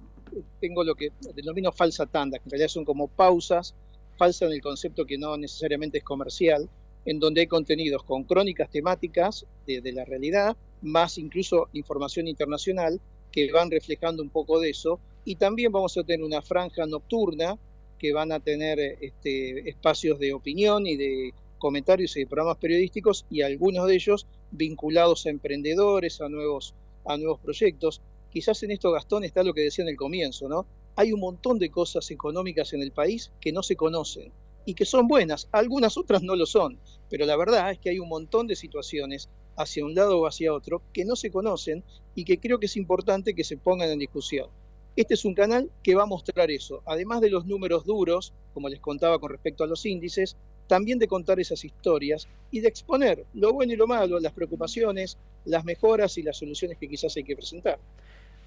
tengo 0.60 0.84
lo 0.84 0.96
que 0.96 1.12
denomino 1.36 1.72
falsa 1.72 2.06
tanda, 2.06 2.38
que 2.38 2.46
en 2.46 2.52
realidad 2.52 2.70
son 2.70 2.86
como 2.86 3.08
pausas, 3.08 3.76
falsa 4.18 4.46
en 4.46 4.54
el 4.54 4.62
concepto 4.62 5.06
que 5.06 5.18
no 5.18 5.38
necesariamente 5.38 6.00
es 6.00 6.04
comercial, 6.04 6.70
en 7.06 7.20
donde 7.20 7.42
hay 7.42 7.48
contenidos 7.48 8.04
con 8.04 8.24
crónicas 8.24 8.70
temáticas 8.70 9.46
de 9.66 9.92
la 9.92 10.06
realidad, 10.06 10.56
más 10.82 11.18
incluso 11.18 11.70
información 11.74 12.28
internacional, 12.28 13.00
que 13.32 13.52
van 13.52 13.72
reflejando 13.72 14.22
un 14.22 14.30
poco 14.30 14.60
de 14.60 14.70
eso. 14.70 15.00
Y 15.24 15.36
también 15.36 15.72
vamos 15.72 15.98
a 15.98 16.04
tener 16.04 16.26
una 16.26 16.42
franja 16.42 16.86
nocturna 16.86 17.58
que 18.00 18.14
van 18.14 18.32
a 18.32 18.40
tener 18.40 18.80
este, 18.80 19.70
espacios 19.70 20.18
de 20.20 20.34
opinión 20.34 20.88
y 20.88 20.98
de 20.98 21.34
comentarios 21.60 22.18
y 22.18 22.22
de 22.22 22.28
programas 22.28 22.58
periodísticos 22.58 23.26
y 23.30 23.44
algunos 23.44 23.88
de 23.88 23.94
ellos 23.94 24.26
vinculados 24.50 25.26
a 25.26 25.30
emprendedores, 25.30 26.20
a 26.20 26.28
nuevos, 26.28 26.74
a 27.06 27.18
nuevos 27.18 27.40
proyectos. 27.40 28.02
Quizás 28.32 28.64
en 28.64 28.72
esto, 28.72 28.92
Gastón, 28.92 29.24
está 29.24 29.44
lo 29.44 29.54
que 29.54 29.62
decía 29.62 29.84
en 29.84 29.90
el 29.90 29.98
comienzo, 29.98 30.50
¿no? 30.50 30.66
Hay 30.96 31.14
un 31.14 31.20
montón 31.20 31.60
de 31.60 31.70
cosas 31.70 32.10
económicas 32.10 32.74
en 32.74 32.82
el 32.82 32.92
país 32.92 33.32
que 33.40 33.52
no 33.52 33.62
se 33.62 33.76
conocen 33.76 34.32
y 34.66 34.74
que 34.74 34.86
son 34.86 35.08
buenas, 35.08 35.48
algunas 35.52 35.98
otras 35.98 36.22
no 36.24 36.36
lo 36.36 36.46
son, 36.46 36.80
pero 37.10 37.26
la 37.26 37.36
verdad 37.36 37.72
es 37.72 37.80
que 37.80 37.90
hay 37.90 38.00
un 38.00 38.10
montón 38.10 38.48
de 38.48 38.56
situaciones 38.56 39.30
hacia 39.56 39.86
un 39.86 39.96
lado 39.96 40.20
o 40.20 40.28
hacia 40.28 40.54
otro 40.54 40.82
que 40.94 41.06
no 41.06 41.16
se 41.16 41.32
conocen 41.32 41.84
y 42.16 42.26
que 42.26 42.40
creo 42.40 42.60
que 42.60 42.66
es 42.66 42.78
importante 42.78 43.34
que 43.34 43.44
se 43.44 43.58
pongan 43.58 43.90
en 43.90 44.00
discusión. 44.00 44.50
Este 44.96 45.14
es 45.14 45.24
un 45.24 45.34
canal 45.34 45.72
que 45.84 45.96
va 45.96 46.04
a 46.04 46.06
mostrar 46.06 46.52
eso, 46.52 46.84
además 46.86 47.22
de 47.22 47.30
los 47.30 47.46
números 47.46 47.86
duros, 47.86 48.34
como 48.54 48.68
les 48.68 48.82
contaba 48.82 49.20
con 49.20 49.32
respecto 49.32 49.64
a 49.64 49.68
los 49.68 49.86
índices, 49.86 50.36
también 50.68 51.00
de 51.00 51.08
contar 51.08 51.40
esas 51.40 51.64
historias 51.64 52.28
y 52.52 52.60
de 52.60 52.68
exponer 52.68 53.26
lo 53.34 53.54
bueno 53.54 53.74
y 53.74 53.78
lo 53.78 53.88
malo, 53.88 54.20
las 54.20 54.34
preocupaciones, 54.34 55.18
las 55.46 55.64
mejoras 55.64 56.18
y 56.18 56.24
las 56.24 56.38
soluciones 56.38 56.78
que 56.78 56.90
quizás 56.90 57.16
hay 57.16 57.24
que 57.24 57.36
presentar. 57.36 57.80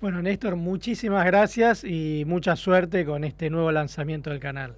Bueno, 0.01 0.21
Néstor, 0.21 0.57
muchísimas 0.57 1.25
gracias 1.25 1.83
y 1.83 2.25
mucha 2.27 2.57
suerte 2.57 3.07
con 3.07 3.25
este 3.25 3.49
nuevo 3.49 3.73
lanzamiento 3.73 4.29
del 4.29 4.41
canal. 4.41 4.77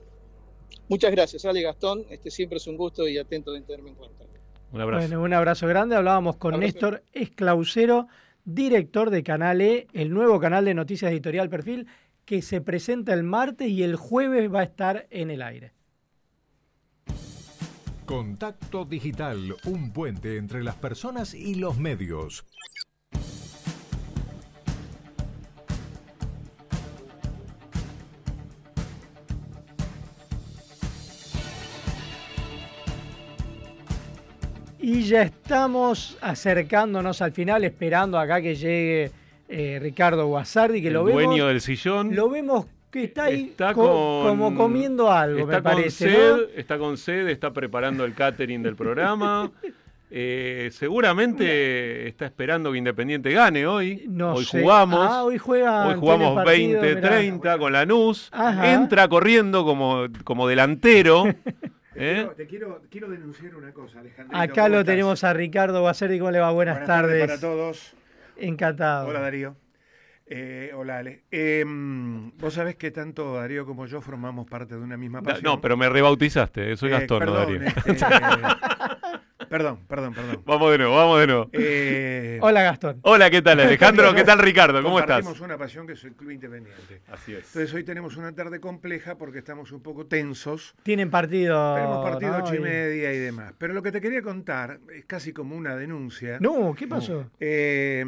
Muchas 0.88 1.10
gracias, 1.10 1.44
Ale 1.44 1.62
Gastón. 1.62 2.04
Este 2.10 2.30
siempre 2.30 2.58
es 2.58 2.66
un 2.68 2.76
gusto 2.76 3.08
y 3.08 3.18
atento 3.18 3.52
de 3.52 3.62
tenerme 3.62 3.90
en 3.90 3.96
cuenta. 3.96 4.24
Un 4.76 4.82
abrazo. 4.82 5.08
Bueno, 5.08 5.22
un 5.22 5.32
abrazo 5.32 5.66
grande. 5.66 5.96
Hablábamos 5.96 6.36
con 6.36 6.52
Abrazo. 6.52 6.66
Néstor 6.66 7.02
Esclausero, 7.14 8.08
director 8.44 9.08
de 9.08 9.22
Canal 9.22 9.62
E, 9.62 9.86
el 9.94 10.12
nuevo 10.12 10.38
canal 10.38 10.66
de 10.66 10.74
noticias 10.74 11.10
editorial 11.10 11.48
Perfil, 11.48 11.86
que 12.26 12.42
se 12.42 12.60
presenta 12.60 13.14
el 13.14 13.22
martes 13.22 13.68
y 13.68 13.82
el 13.82 13.96
jueves 13.96 14.52
va 14.52 14.60
a 14.60 14.64
estar 14.64 15.06
en 15.08 15.30
el 15.30 15.40
aire. 15.40 15.72
Contacto 18.04 18.84
Digital, 18.84 19.56
un 19.64 19.92
puente 19.92 20.36
entre 20.36 20.62
las 20.62 20.74
personas 20.74 21.32
y 21.32 21.54
los 21.54 21.78
medios. 21.78 22.44
Y 34.88 35.02
ya 35.02 35.22
estamos 35.22 36.16
acercándonos 36.20 37.20
al 37.20 37.32
final, 37.32 37.64
esperando 37.64 38.20
acá 38.20 38.40
que 38.40 38.54
llegue 38.54 39.10
eh, 39.48 39.78
Ricardo 39.82 40.26
Guasardi, 40.28 40.80
que 40.80 40.86
El 40.88 40.94
lo 40.94 41.04
vemos. 41.04 41.24
dueño 41.24 41.48
del 41.48 41.60
sillón. 41.60 42.14
Lo 42.14 42.28
vemos 42.30 42.66
que 42.92 43.02
está 43.04 43.24
ahí 43.24 43.48
Está 43.50 43.74
co- 43.74 43.82
con- 44.22 44.38
como 44.38 44.56
comiendo 44.56 45.10
algo, 45.10 45.40
está 45.40 45.56
me 45.56 45.62
con 45.62 45.72
parece. 45.72 46.08
sed, 46.10 46.30
¿no? 46.36 46.42
Está 46.56 46.78
con 46.78 46.96
sed, 46.98 47.26
está 47.28 47.52
preparando 47.52 48.04
el 48.04 48.14
catering 48.14 48.62
del 48.62 48.76
programa. 48.76 49.50
Eh, 50.08 50.68
seguramente 50.72 52.06
está 52.06 52.26
esperando 52.26 52.70
que 52.70 52.78
Independiente 52.78 53.32
gane 53.32 53.66
hoy. 53.66 54.04
No 54.08 54.34
hoy 54.34 54.44
sé. 54.44 54.60
jugamos. 54.62 55.00
Ah, 55.10 55.24
hoy 55.24 55.36
juega- 55.36 55.88
Hoy 55.88 55.94
jugamos 55.98 56.44
tiene 56.44 56.80
partido, 56.80 57.10
20-30 57.42 57.58
con 57.58 57.72
Lanús. 57.72 58.28
Ajá. 58.32 58.72
Entra 58.72 59.08
corriendo 59.08 59.64
como, 59.64 60.04
como 60.22 60.46
delantero. 60.46 61.24
¿eh? 61.96 62.28
Te 62.36 62.46
quiero, 62.46 62.82
quiero 62.90 63.08
denunciar 63.08 63.54
una 63.54 63.72
cosa, 63.72 64.00
Alejandro. 64.00 64.36
Acá 64.38 64.68
lo 64.68 64.84
tenemos 64.84 65.22
a 65.24 65.32
Ricardo 65.32 65.80
Guasardi. 65.80 66.18
¿Cómo 66.18 66.30
le 66.30 66.38
va? 66.40 66.50
Buenas, 66.50 66.76
Buenas 66.78 66.86
tardes 66.88 67.20
tardes. 67.20 67.26
para 67.26 67.40
todos. 67.40 67.94
Encantado. 68.36 69.08
Hola 69.08 69.20
Darío. 69.20 69.56
Eh, 70.28 70.72
hola 70.74 70.98
Ale. 70.98 71.22
Eh, 71.30 71.64
vos 71.66 72.52
sabés 72.52 72.74
que 72.76 72.90
tanto 72.90 73.34
Darío 73.34 73.64
como 73.64 73.86
yo 73.86 74.00
formamos 74.00 74.46
parte 74.46 74.74
de 74.74 74.80
una 74.80 74.96
misma 74.96 75.22
pasión. 75.22 75.44
No, 75.44 75.60
pero 75.60 75.76
me 75.76 75.88
rebautizaste. 75.88 76.76
Soy 76.76 76.88
Eh, 76.88 76.92
Gastón, 76.92 77.24
no 77.26 77.32
Darío. 77.32 77.60
este, 77.62 77.92
perdón, 79.48 79.80
perdón, 79.88 80.14
perdón. 80.14 80.42
Vamos 80.46 80.70
de 80.72 80.78
nuevo, 80.78 80.94
vamos 80.96 81.20
de 81.20 81.26
nuevo. 81.26 81.48
Eh, 81.52 82.38
Hola, 82.42 82.62
Gastón. 82.62 82.98
Hola, 83.02 83.30
¿qué 83.30 83.42
tal 83.42 83.60
Alejandro? 83.60 84.14
¿Qué 84.14 84.24
tal 84.24 84.38
Ricardo? 84.38 84.82
¿Cómo 84.82 84.98
estás? 84.98 85.16
Compartimos 85.22 85.40
una 85.40 85.58
pasión 85.58 85.86
que 85.86 85.92
es 85.94 86.04
el 86.04 86.14
Club 86.14 86.30
Independiente. 86.32 87.02
Así 87.12 87.32
es. 87.32 87.46
Entonces 87.48 87.72
hoy 87.74 87.84
tenemos 87.84 88.16
una 88.16 88.32
tarde 88.32 88.60
compleja 88.60 89.16
porque 89.16 89.38
estamos 89.38 89.72
un 89.72 89.82
poco 89.82 90.06
tensos. 90.06 90.74
Tienen 90.82 91.10
partido. 91.10 91.74
Tenemos 91.74 92.04
partido 92.04 92.32
¿no? 92.38 92.44
ocho 92.44 92.54
y 92.54 92.58
Y- 92.58 92.60
media 92.60 93.12
y 93.12 93.18
demás. 93.18 93.52
Pero 93.58 93.74
lo 93.74 93.82
que 93.82 93.92
te 93.92 94.00
quería 94.00 94.22
contar 94.22 94.78
es 94.94 95.04
casi 95.04 95.32
como 95.32 95.54
una 95.56 95.76
denuncia. 95.76 96.38
No, 96.40 96.74
¿qué 96.74 96.86
pasó? 96.86 97.30
Eh, 97.40 98.04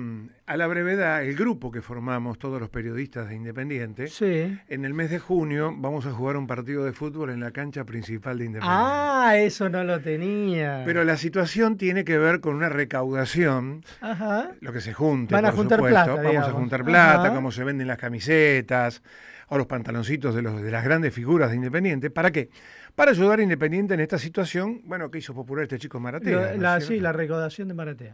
a 0.47 0.57
la 0.57 0.67
brevedad, 0.67 1.23
el 1.25 1.35
grupo 1.37 1.71
que 1.71 1.83
formamos, 1.83 2.39
todos 2.39 2.59
los 2.59 2.71
periodistas 2.71 3.29
de 3.29 3.35
Independiente, 3.37 4.07
Sí. 4.09 4.59
en 4.69 4.85
el 4.87 4.95
mes 4.95 5.11
de 5.11 5.19
junio 5.19 5.75
vamos 5.77 6.07
a 6.07 6.11
jugar 6.13 6.37
un 6.39 6.47
partido 6.47 6.85
de 6.85 6.93
fútbol 6.93 7.29
en 7.31 7.41
la 7.41 7.51
cancha 7.51 7.85
principal 7.85 8.39
de 8.39 8.47
Independiente. 8.47 8.81
Ah, 8.83 9.35
eso 9.37 9.69
no 9.69 9.85
lo 9.85 10.01
tenía. 10.01 10.83
Pero 10.87 11.05
la 11.05 11.18
situación 11.19 11.77
tiene 11.77 12.05
que 12.05 12.17
ver 12.17 12.41
con 12.41 12.55
una 12.55 12.69
recaudación, 12.71 13.85
Ajá. 14.01 14.53
lo 14.61 14.73
que 14.73 14.81
se 14.81 14.95
junte, 14.95 15.35
Van 15.35 15.45
a 15.45 15.49
por 15.51 15.57
juntar 15.59 15.79
supuesto. 15.81 16.05
plata, 16.05 16.23
Vamos 16.23 16.49
a 16.49 16.53
juntar 16.53 16.85
plata, 16.85 17.23
Ajá. 17.27 17.35
cómo 17.35 17.51
se 17.53 17.65
venden 17.65 17.87
las 17.89 17.99
camisetas 17.99 19.03
o 19.49 19.59
los 19.59 19.67
pantaloncitos 19.67 20.35
de, 20.35 20.43
los, 20.43 20.63
de 20.63 20.71
las 20.71 20.85
grandes 20.85 21.13
figuras 21.15 21.51
de 21.51 21.57
Independiente. 21.57 22.11
¿Para 22.11 22.31
qué? 22.31 22.51
Para 22.95 23.13
ayudar 23.13 23.39
a 23.39 23.43
Independiente 23.43 23.95
en 23.95 24.01
esta 24.01 24.19
situación, 24.19 24.83
bueno, 24.85 25.11
que 25.11 25.19
hizo 25.19 25.35
popular 25.35 25.65
este 25.65 25.79
chico 25.79 26.01
Maratea. 26.01 26.81
Sí, 26.81 27.01
la 27.01 27.13
recaudación 27.13 27.69
de 27.69 27.75
Maratea. 27.75 28.13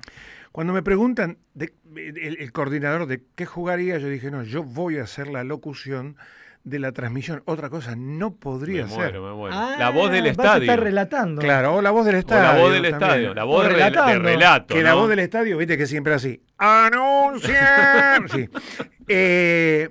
Cuando 0.52 0.72
me 0.72 0.82
preguntan 0.82 1.38
de- 1.54 1.72
el, 1.96 2.36
el 2.38 2.52
coordinador 2.52 3.06
de 3.06 3.22
qué 3.34 3.46
jugaría, 3.46 3.98
yo 3.98 4.08
dije, 4.08 4.30
no, 4.30 4.42
yo 4.44 4.62
voy 4.62 4.98
a 4.98 5.04
hacer 5.04 5.28
la 5.28 5.42
locución 5.42 6.16
de 6.64 6.78
la 6.78 6.92
transmisión. 6.92 7.42
Otra 7.44 7.68
cosa 7.70 7.94
no 7.96 8.34
podría 8.34 8.84
Me 8.84 8.88
ser. 8.90 8.98
muero, 8.98 9.28
me 9.28 9.34
muero. 9.34 9.54
Ah, 9.56 9.76
la 9.78 9.90
voz 9.90 10.10
del 10.10 10.26
estadio. 10.26 10.62
estar 10.62 10.80
relatando. 10.80 11.40
Claro, 11.42 11.74
o 11.76 11.82
la 11.82 11.90
voz 11.90 12.06
del 12.06 12.16
O 12.16 12.18
estadio. 12.18 12.42
la 12.42 12.58
voz 12.58 12.72
del 12.72 12.82
también. 12.82 13.02
estadio, 13.02 13.34
la 13.34 13.44
voz 13.44 13.62
de, 13.64 13.68
re- 13.68 13.90
de 13.90 14.18
relato. 14.18 14.74
Que 14.74 14.82
la 14.82 14.94
voz 14.94 15.08
del 15.08 15.18
estadio, 15.20 15.56
viste 15.58 15.76
que 15.78 15.86
siempre 15.86 16.14
así. 16.14 16.42
¡Anuncian! 16.58 18.28
sí. 18.32 18.48
Eh, 19.08 19.90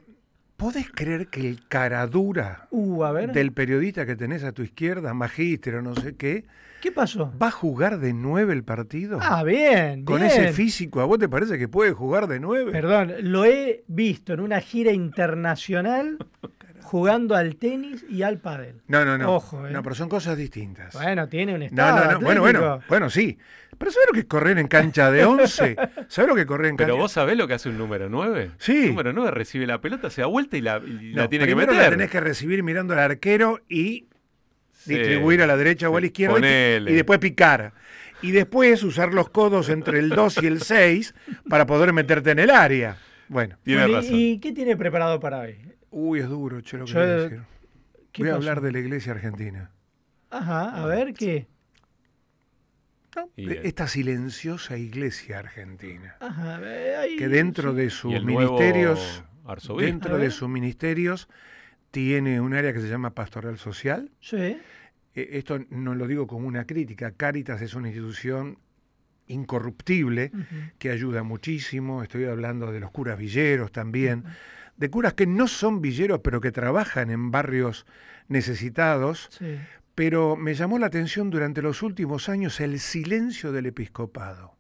¿Podés 0.58 0.90
creer 0.91 1.28
que 1.28 1.41
el 1.48 1.68
caradura 1.68 2.68
Uh, 2.72 3.04
a 3.04 3.12
ver. 3.12 3.32
del 3.34 3.52
periodista 3.52 4.06
que 4.06 4.16
tenés 4.16 4.44
a 4.44 4.52
tu 4.54 4.62
izquierda, 4.62 5.14
magíster 5.14 5.76
o 5.76 5.82
no 5.82 5.94
sé 5.95 6.16
qué, 6.16 6.45
¿Qué 6.82 6.91
pasó? 6.91 7.34
va 7.41 7.48
a 7.48 7.52
jugar 7.52 8.00
de 8.00 8.14
nueve 8.14 8.54
el 8.54 8.64
partido? 8.64 9.20
Ah, 9.22 9.44
bien. 9.44 10.06
Con 10.06 10.18
bien. 10.22 10.28
ese 10.32 10.54
físico, 10.54 11.02
¿a 11.02 11.06
vos 11.06 11.20
te 11.20 11.28
parece 11.28 11.58
que 11.58 11.68
puede 11.68 11.91
jugar 11.91 12.28
de 12.28 12.40
nueve? 12.40 12.72
Perdón, 12.72 13.14
lo 13.22 13.44
he 13.45 13.84
visto 13.88 14.34
en 14.34 14.40
una 14.40 14.62
gira 14.62 14.91
internacional 14.91 16.18
jugando 16.94 17.36
al 17.36 17.56
tenis 17.56 18.06
y 18.07 18.22
al 18.22 18.38
pádel. 18.38 18.84
No, 18.88 19.03
no, 19.03 19.18
no. 19.18 19.34
Ojo, 19.34 19.65
eh. 19.68 19.72
No, 19.72 19.82
pero 19.82 19.95
son 19.95 20.07
cosas 20.10 20.38
distintas. 20.38 20.94
Bueno, 20.94 21.28
tiene 21.28 21.56
un 21.56 21.61
No, 21.61 21.65
estado. 21.65 22.06
no, 22.06 22.11
no. 22.11 22.20
Bueno, 22.20 22.41
bueno, 22.41 22.60
atlético. 22.60 22.86
bueno, 22.88 23.10
sí. 23.10 23.36
Pero 23.76 23.90
¿sabes 23.90 24.07
lo 24.10 24.14
que 24.14 24.20
es 24.20 24.26
correr 24.28 24.60
en 24.60 24.68
cancha 24.68 25.10
de 25.10 25.26
11? 25.26 25.76
¿Sabes 26.07 26.30
lo 26.30 26.36
que 26.36 26.41
es 26.41 26.45
correr 26.48 26.68
en 26.68 26.78
cancha? 26.78 26.86
Pero 26.94 26.98
vos 26.98 27.11
sabés 27.11 27.36
lo 27.36 27.48
que 27.48 27.56
hace 27.56 27.70
un 27.70 27.80
número 27.80 28.10
9. 28.10 28.52
Sí. 28.60 28.84
El 28.84 28.88
número 28.90 29.11
9 29.11 29.32
recibe 29.32 29.65
la 29.65 29.82
pelota, 29.82 30.11
se 30.11 30.22
da 30.22 30.28
vuelta 30.28 30.56
y 30.56 30.61
la, 30.61 30.80
y 30.86 31.14
la 31.14 31.24
No, 31.24 31.30
tiene 31.30 31.45
que 31.48 31.53
primero 31.56 31.72
meter. 31.74 31.84
la 31.90 31.98
tenés 31.98 32.11
que 32.11 32.20
recibir 32.20 32.61
mirando 32.61 32.94
al 32.94 32.99
arquero 32.99 33.60
y 33.68 34.06
Sí, 34.72 34.94
distribuir 34.94 35.41
a 35.41 35.48
la 35.48 35.57
derecha 35.57 35.90
o 35.90 35.98
a 35.98 35.99
la 35.99 36.06
izquierda 36.06 36.36
ponele. 36.36 36.91
y 36.91 36.94
después 36.94 37.18
picar. 37.18 37.74
Y 38.22 38.30
después 38.32 38.84
usar 38.84 39.15
los 39.15 39.30
codos 39.32 39.70
entre 39.70 39.98
el 39.98 40.10
2 40.10 40.44
y 40.44 40.45
el 40.45 40.61
6 40.61 41.15
para 41.49 41.65
poder 41.65 41.91
meterte 41.91 42.30
en 42.30 42.38
el 42.40 42.52
área. 42.52 42.98
Bueno. 43.30 43.57
Tiene 43.64 43.82
Bueno, 43.88 43.94
¿y- 43.98 44.02
razón. 44.03 44.15
¿Y 44.20 44.40
qué 44.40 44.52
tiene 44.52 44.78
preparado 44.78 45.20
para 45.20 45.40
hoy? 45.40 45.56
Uy, 45.95 46.20
es 46.20 46.28
duro, 46.30 46.60
che, 46.61 46.78
lo 46.78 46.86
que 46.86 46.91
Yo- 46.91 46.99
voy 46.99 47.07
a 47.10 47.14
decir. 47.15 47.41
¿Qué 48.11 48.24
Voy 48.24 48.30
a 48.30 48.34
pasó? 48.36 48.38
hablar 48.49 48.61
de 48.61 48.72
la 48.72 48.80
iglesia 48.80 49.11
argentina. 49.14 49.72
Ajá, 50.30 50.84
a 50.84 50.86
ver 50.88 51.14
qué. 51.14 51.48
De 53.38 53.61
esta 53.64 53.88
silenciosa 53.88 54.76
iglesia 54.78 55.38
argentina. 55.40 56.15
Ajá, 56.20 56.57
ahí- 56.99 57.15
que 57.18 57.28
dentro 57.28 57.72
sí. 57.72 57.78
de 57.78 57.90
sus 57.91 58.24
ministerios, 58.24 59.24
arzobispo. 59.45 59.86
dentro 59.86 60.18
de 60.18 60.32
sus 60.32 60.49
ministerios, 60.49 61.30
tiene 61.91 62.41
un 62.41 62.56
área 62.56 62.74
que 62.74 62.82
se 62.82 62.88
llama 62.90 63.11
pastoral 63.11 63.60
social. 63.60 64.10
Sí. 64.20 64.38
Eh, 64.38 64.60
Esto 65.34 65.60
no 65.70 65.94
lo 65.94 66.07
digo 66.07 66.26
como 66.26 66.48
una 66.48 66.65
crítica. 66.65 67.11
Cáritas 67.11 67.61
es 67.61 67.76
una 67.76 67.90
institución 67.90 68.57
incorruptible 69.28 70.32
que 70.80 70.90
ayuda 70.90 71.22
muchísimo. 71.22 72.02
Estoy 72.02 72.26
hablando 72.26 72.72
de 72.72 72.80
los 72.80 72.90
curas 72.91 73.18
villeros 73.20 73.72
también, 73.72 74.24
de 74.78 74.90
curas 74.90 75.14
que 75.14 75.28
no 75.28 75.48
son 75.48 75.82
villeros, 75.82 76.22
pero 76.24 76.41
que 76.41 76.52
trabajan 76.52 77.10
en 77.10 77.32
barrios 77.32 77.86
necesitados. 78.28 79.30
Sí. 79.38 79.58
Pero 79.95 80.36
me 80.36 80.56
llamó 80.56 80.80
la 80.80 80.88
atención 80.88 81.30
durante 81.30 81.62
los 81.62 81.84
últimos 81.84 82.28
años 82.30 82.60
el 82.60 82.80
silencio 82.80 83.52
del 83.52 83.68
episcopado. 83.68 84.56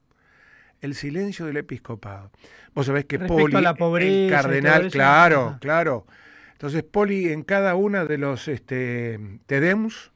El 0.81 0.95
silencio 0.95 1.45
del 1.45 1.57
episcopado. 1.57 2.31
Vos 2.75 2.85
sabés 2.85 3.05
que 3.05 3.17
Respecto 3.17 3.41
Poli, 3.41 3.55
a 3.55 3.61
la 3.61 3.75
pobreza 3.75 4.25
el 4.25 4.29
cardenal, 4.29 4.91
claro, 4.91 5.57
claro. 5.59 6.05
Entonces 6.51 6.83
Poli 6.83 7.29
en 7.29 7.43
cada 7.43 7.75
una 7.75 8.05
de 8.05 8.17
los 8.17 8.47
este, 8.47 9.19
Tedeums 9.47 10.11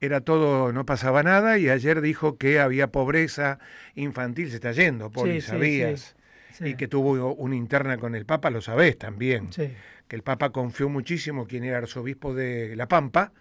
era 0.00 0.20
todo, 0.20 0.72
no 0.72 0.86
pasaba 0.86 1.22
nada 1.22 1.58
y 1.58 1.70
ayer 1.70 2.00
dijo 2.00 2.36
que 2.36 2.60
había 2.60 2.92
pobreza 2.92 3.58
infantil, 3.94 4.50
se 4.50 4.56
está 4.56 4.72
yendo, 4.72 5.10
Poli, 5.10 5.40
sí, 5.40 5.48
sabías. 5.48 6.00
sí, 6.00 6.06
sí. 6.08 6.17
Y 6.60 6.74
que 6.76 6.88
tuvo 6.88 7.34
una 7.34 7.56
interna 7.56 7.98
con 7.98 8.14
el 8.14 8.26
Papa, 8.26 8.50
lo 8.50 8.60
sabés 8.60 8.98
también 8.98 9.52
Sí. 9.52 9.70
que 10.08 10.16
el 10.16 10.22
Papa 10.22 10.50
confió 10.50 10.88
muchísimo 10.88 11.46
quien 11.46 11.64
era 11.64 11.78
arzobispo 11.78 12.34
de 12.34 12.74
La 12.76 12.88
Pampa 12.88 13.32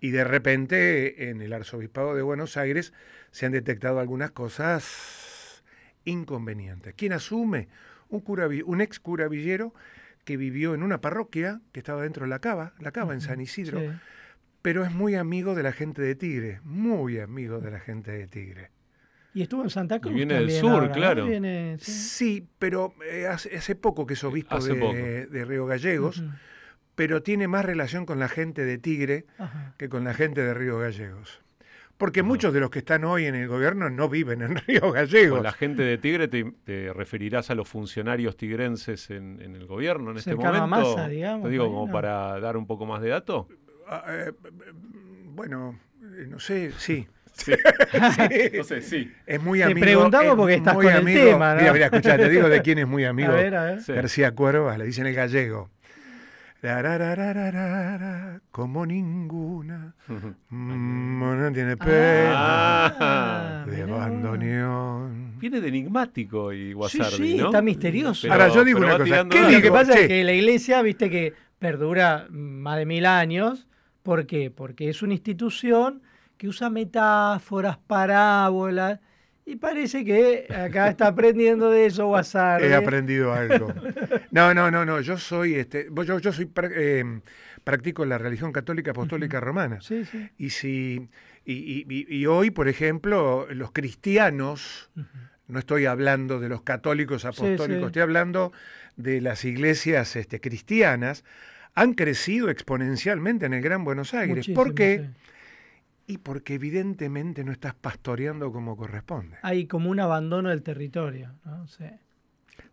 y 0.00 0.10
de 0.10 0.24
repente 0.24 1.28
en 1.30 1.42
el 1.42 1.52
arzobispado 1.52 2.14
de 2.14 2.22
Buenos 2.22 2.56
Aires 2.56 2.92
se 3.32 3.46
han 3.46 3.52
detectado 3.52 3.98
algunas 4.00 4.30
cosas 4.30 5.62
inconvenientes. 6.04 6.94
¿Quién 6.96 7.12
asume? 7.12 7.68
Un, 8.08 8.20
cura, 8.20 8.48
un 8.64 8.80
ex 8.80 9.00
cura 9.00 9.28
villero 9.28 9.74
que 10.24 10.36
vivió 10.36 10.74
en 10.74 10.82
una 10.82 11.00
parroquia 11.00 11.60
que 11.72 11.80
estaba 11.80 12.02
dentro 12.02 12.24
de 12.24 12.30
la 12.30 12.38
cava, 12.38 12.74
la 12.78 12.92
cava 12.92 13.14
en 13.14 13.20
San 13.20 13.40
Isidro, 13.40 13.80
Sí. 13.80 13.86
pero 14.62 14.84
es 14.84 14.92
muy 14.92 15.14
amigo 15.16 15.54
de 15.54 15.62
la 15.64 15.72
gente 15.72 16.02
de 16.02 16.14
Tigre, 16.14 16.60
muy 16.62 17.18
amigo 17.18 17.60
de 17.60 17.70
la 17.70 17.80
gente 17.80 18.12
de 18.12 18.26
Tigre. 18.28 18.70
Y 19.34 19.42
estuvo 19.42 19.62
en 19.62 19.70
Santa 19.70 19.98
Cruz. 20.00 20.12
Y 20.12 20.16
viene 20.16 20.34
del 20.34 20.50
sur, 20.50 20.70
ahora, 20.70 20.86
¿no? 20.88 20.92
claro. 20.92 21.26
Viene- 21.26 21.76
sí. 21.80 21.92
Sí, 21.92 22.48
pero 22.58 22.94
eh, 23.10 23.26
hace, 23.26 23.56
hace 23.56 23.74
poco 23.74 24.06
que 24.06 24.14
es 24.14 24.24
obispo 24.24 24.56
Hace 24.56 24.74
de, 24.74 25.44
Río 25.44 25.64
Gallegos, 25.66 26.22
pero 26.94 27.22
tiene 27.22 27.48
más 27.48 27.64
relación 27.64 28.04
con 28.04 28.18
la 28.18 28.28
gente 28.28 28.64
de 28.64 28.76
Tigre 28.78 29.24
Ajá. 29.38 29.74
que 29.78 29.88
con 29.88 30.04
la 30.04 30.12
gente 30.14 30.42
de 30.42 30.52
Río 30.54 30.78
Gallegos. 30.78 31.40
Porque 31.96 32.22
muchos 32.22 32.52
de 32.52 32.58
los 32.60 32.68
que 32.70 32.80
están 32.80 33.04
hoy 33.04 33.26
en 33.26 33.34
el 33.36 33.46
gobierno 33.48 33.88
no 33.88 34.08
viven 34.08 34.42
en 34.42 34.56
Río 34.66 34.90
Gallegos. 34.92 35.36
Con 35.38 35.44
la 35.44 35.52
gente 35.52 35.82
de 35.82 35.98
Tigre 35.98 36.26
te, 36.28 36.52
te 36.64 36.92
referirás 36.92 37.48
a 37.50 37.54
los 37.54 37.68
funcionarios 37.68 38.36
tigrenses 38.36 39.08
en, 39.10 39.40
en 39.40 39.54
el 39.54 39.66
gobierno 39.66 40.10
en 40.10 40.16
este 40.18 40.34
momento. 40.34 40.66
Massa, 40.66 41.08
digamos, 41.08 41.44
Te 41.44 41.50
digo, 41.50 41.66
como 41.66 41.86
¿no? 41.86 41.92
para 41.92 42.38
dar 42.40 42.56
un 42.56 42.66
poco 42.66 42.84
más 42.86 43.00
de 43.00 43.08
dato. 43.10 43.48
Ah, 43.88 44.04
eh, 44.08 44.32
bueno, 45.26 45.78
eh, 46.02 46.26
no 46.28 46.38
sé, 46.38 46.72
sí. 46.76 47.06
Sí. 47.32 47.52
No 48.56 48.64
sé, 48.64 48.82
sí. 48.82 49.10
Es 49.26 49.42
muy 49.42 49.58
Te 49.60 49.64
amigo. 49.64 49.80
preguntamos 49.80 50.26
es 50.28 50.34
porque 50.36 50.54
estás 50.54 50.74
muy 50.74 50.84
con 50.84 50.92
el 50.94 50.98
amigo- 51.00 51.24
tema, 51.24 51.54
¿no? 51.54 51.60
Mira, 51.60 51.72
mira, 51.72 51.84
escuchá, 51.86 52.16
te 52.16 52.28
digo 52.28 52.48
de 52.48 52.62
quién 52.62 52.78
es 52.78 52.86
muy 52.86 53.04
amigo. 53.06 53.32
A 53.32 53.36
ver, 53.36 53.54
a 53.56 53.64
ver. 53.64 53.80
García 53.86 54.32
Cuervas, 54.34 54.78
le 54.78 54.84
dicen 54.86 55.06
el 55.06 55.14
gallego. 55.14 55.70
Como 58.50 58.86
ninguna, 58.86 59.94
mm, 60.50 61.18
no 61.40 61.52
tiene 61.52 61.76
pena 61.76 62.32
Ah, 62.36 63.64
de 63.66 63.82
abandoneón. 63.82 65.38
Viene 65.38 65.60
de 65.60 65.68
enigmático 65.68 66.52
y 66.52 66.68
Sí, 66.68 66.72
Guasardi, 66.74 67.16
sí, 67.32 67.36
¿no? 67.38 67.46
está 67.46 67.62
misterioso. 67.62 68.22
Pero- 68.22 68.34
Ahora, 68.34 68.48
yo 68.48 68.64
digo 68.64 68.78
una 68.78 68.98
cosa, 68.98 69.26
¿qué. 69.28 69.50
Lo 69.50 69.60
que 69.60 69.70
pasa 69.72 69.94
Che. 69.94 70.02
es 70.02 70.08
que 70.08 70.24
la 70.24 70.32
iglesia, 70.32 70.82
viste 70.82 71.10
que 71.10 71.32
perdura 71.58 72.26
más 72.30 72.76
de 72.78 72.86
mil 72.86 73.06
años. 73.06 73.66
¿Por 74.02 74.26
qué? 74.26 74.50
Porque 74.50 74.88
es 74.88 75.02
una 75.02 75.14
institución 75.14 76.02
que 76.42 76.48
usa 76.48 76.68
metáforas, 76.70 77.78
parábolas, 77.86 78.98
y 79.46 79.54
parece 79.54 80.04
que 80.04 80.48
acá 80.52 80.88
está 80.88 81.06
aprendiendo 81.06 81.70
de 81.70 81.86
eso 81.86 82.08
WhatsApp. 82.08 82.60
He 82.62 82.74
aprendido 82.74 83.32
algo. 83.32 83.72
No, 84.32 84.52
no, 84.52 84.68
no, 84.68 84.84
no. 84.84 85.00
Yo 85.00 85.18
soy, 85.18 85.54
este, 85.54 85.86
yo, 86.04 86.18
yo 86.18 86.32
soy, 86.32 86.50
eh, 86.74 87.20
practico 87.62 88.04
la 88.04 88.18
religión 88.18 88.50
católica 88.50 88.90
apostólica 88.90 89.38
romana. 89.38 89.80
Sí, 89.82 90.04
sí. 90.04 90.30
Y 90.36 90.50
si, 90.50 91.08
y, 91.44 91.52
y- 91.52 91.86
y- 91.88 92.06
y 92.16 92.26
hoy, 92.26 92.50
por 92.50 92.66
ejemplo, 92.66 93.46
los 93.50 93.70
cristianos, 93.70 94.90
no 95.46 95.60
estoy 95.60 95.86
hablando 95.86 96.40
de 96.40 96.48
los 96.48 96.62
católicos 96.62 97.24
apostólicos, 97.24 97.82
sí. 97.82 97.86
estoy 97.86 98.02
hablando 98.02 98.50
de 98.96 99.20
las 99.20 99.44
iglesias 99.44 100.16
este, 100.16 100.40
cristianas, 100.40 101.22
han 101.74 101.94
crecido 101.94 102.50
exponencialmente 102.50 103.46
en 103.46 103.54
el 103.54 103.62
Gran 103.62 103.84
Buenos 103.84 104.12
Aires. 104.12 104.38
Muchísimo, 104.38 104.56
¿Por 104.56 104.74
qué? 104.74 105.08
Y 106.06 106.18
porque 106.18 106.54
evidentemente 106.54 107.44
no 107.44 107.52
estás 107.52 107.74
pastoreando 107.74 108.52
como 108.52 108.76
corresponde. 108.76 109.36
Hay 109.42 109.66
como 109.66 109.90
un 109.90 110.00
abandono 110.00 110.50
del 110.50 110.62
territorio. 110.62 111.30
¿no? 111.44 111.66
Sí. 111.68 111.84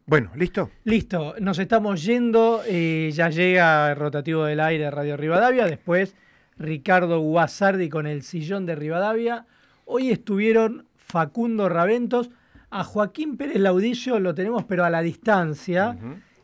Bueno, 0.05 0.31
¿listo? 0.35 0.71
Listo, 0.85 1.35
nos 1.39 1.59
estamos 1.59 2.03
yendo. 2.03 2.63
eh, 2.65 3.11
ya 3.13 3.29
llega 3.29 3.91
el 3.91 3.95
rotativo 3.95 4.45
del 4.45 4.59
aire 4.59 4.85
de 4.85 4.91
Radio 4.91 5.15
Rivadavia. 5.15 5.65
Después 5.67 6.15
Ricardo 6.57 7.19
Guasardi 7.19 7.89
con 7.89 8.07
el 8.07 8.23
sillón 8.23 8.65
de 8.65 8.75
Rivadavia. 8.75 9.45
Hoy 9.85 10.09
estuvieron 10.11 10.85
Facundo 10.97 11.69
Raventos. 11.69 12.29
A 12.71 12.83
Joaquín 12.83 13.37
Pérez 13.37 13.57
Laudicio 13.59 14.19
lo 14.19 14.35
tenemos, 14.35 14.63
pero 14.65 14.83
a 14.83 14.89
la 14.89 15.01
distancia. 15.01 15.97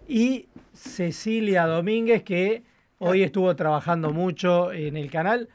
Y 0.08 0.48
Cecilia 0.74 1.66
Domínguez, 1.66 2.24
que 2.24 2.64
hoy 3.00 3.24
estuvo 3.24 3.56
trabajando 3.56 4.12
mucho 4.12 4.72
en 4.72 4.98
el 4.98 5.10
canal 5.12 5.50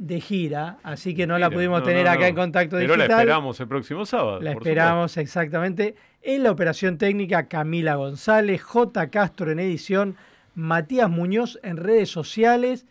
de 0.00 0.18
gira, 0.18 0.78
así 0.82 1.14
que 1.14 1.26
no 1.26 1.38
la 1.38 1.50
pudimos 1.50 1.80
no, 1.80 1.86
tener 1.86 2.06
no, 2.06 2.10
acá 2.10 2.20
no. 2.22 2.26
en 2.28 2.34
contacto 2.34 2.76
Pero 2.76 2.94
digital. 2.94 3.08
la 3.08 3.14
esperamos 3.18 3.60
el 3.60 3.68
próximo 3.68 4.06
sábado. 4.06 4.40
La 4.40 4.54
por 4.54 4.62
esperamos 4.62 5.16
exactamente. 5.18 5.94
En 6.22 6.42
la 6.42 6.50
operación 6.50 6.96
técnica, 6.96 7.48
Camila 7.48 7.96
González, 7.96 8.62
J. 8.62 9.10
Castro 9.10 9.50
en 9.50 9.58
edición, 9.58 10.16
Matías 10.54 11.10
Muñoz 11.10 11.58
en 11.62 11.76
redes 11.76 12.08
sociales. 12.08 12.86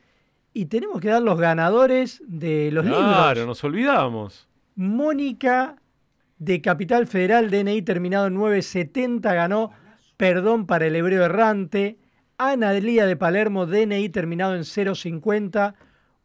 Y 0.53 0.65
tenemos 0.65 1.01
que 1.01 1.07
dar 1.09 1.23
los 1.23 1.39
ganadores 1.39 2.21
de 2.27 2.69
los 2.71 2.85
Claro, 2.85 3.29
libros. 3.29 3.47
nos 3.47 3.63
olvidamos. 3.63 4.47
Mónica 4.75 5.77
de 6.37 6.61
Capital 6.61 7.07
Federal, 7.07 7.49
DNI 7.49 7.81
terminado 7.81 8.27
en 8.27 8.35
970, 8.35 9.33
ganó 9.33 9.71
Perdón 10.15 10.67
para 10.67 10.85
el 10.85 10.95
Hebreo 10.95 11.23
Errante. 11.25 11.97
Ana 12.37 12.71
Delía 12.71 13.05
de 13.05 13.15
Palermo, 13.15 13.65
DNI 13.65 14.09
terminado 14.09 14.55
en 14.55 14.63
050, 14.63 15.75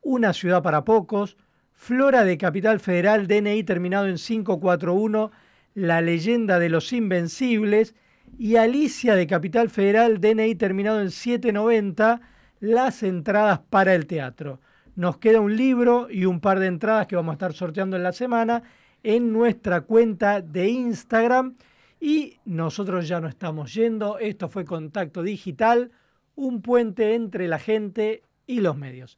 Una 0.04 0.34
Ciudad 0.34 0.62
para 0.62 0.84
Pocos. 0.84 1.38
Flora 1.72 2.24
de 2.24 2.36
Capital 2.36 2.78
Federal, 2.78 3.26
DNI 3.26 3.64
terminado 3.64 4.06
en 4.06 4.16
541, 4.16 5.32
La 5.72 6.02
Leyenda 6.02 6.58
de 6.58 6.68
los 6.68 6.92
Invencibles. 6.92 7.94
Y 8.38 8.56
Alicia 8.56 9.14
de 9.14 9.26
Capital 9.26 9.70
Federal, 9.70 10.20
DNI 10.20 10.56
terminado 10.56 11.00
en 11.00 11.10
790, 11.10 12.20
Las 12.60 13.02
Entradas 13.02 13.60
para 13.70 13.94
el 13.94 14.06
Teatro. 14.06 14.60
Nos 14.94 15.16
queda 15.16 15.40
un 15.40 15.56
libro 15.56 16.08
y 16.10 16.26
un 16.26 16.38
par 16.40 16.60
de 16.60 16.66
entradas 16.66 17.06
que 17.06 17.16
vamos 17.16 17.32
a 17.32 17.36
estar 17.36 17.54
sorteando 17.54 17.96
en 17.96 18.02
la 18.02 18.12
semana 18.12 18.62
en 19.02 19.32
nuestra 19.32 19.80
cuenta 19.80 20.42
de 20.42 20.68
Instagram. 20.68 21.56
Y 21.98 22.40
nosotros 22.44 23.08
ya 23.08 23.20
no 23.20 23.28
estamos 23.28 23.72
yendo. 23.72 24.18
Esto 24.18 24.50
fue 24.50 24.66
Contacto 24.66 25.22
Digital, 25.22 25.92
un 26.34 26.60
puente 26.60 27.14
entre 27.14 27.48
la 27.48 27.58
gente 27.58 28.22
y 28.46 28.60
los 28.60 28.76
medios. 28.76 29.16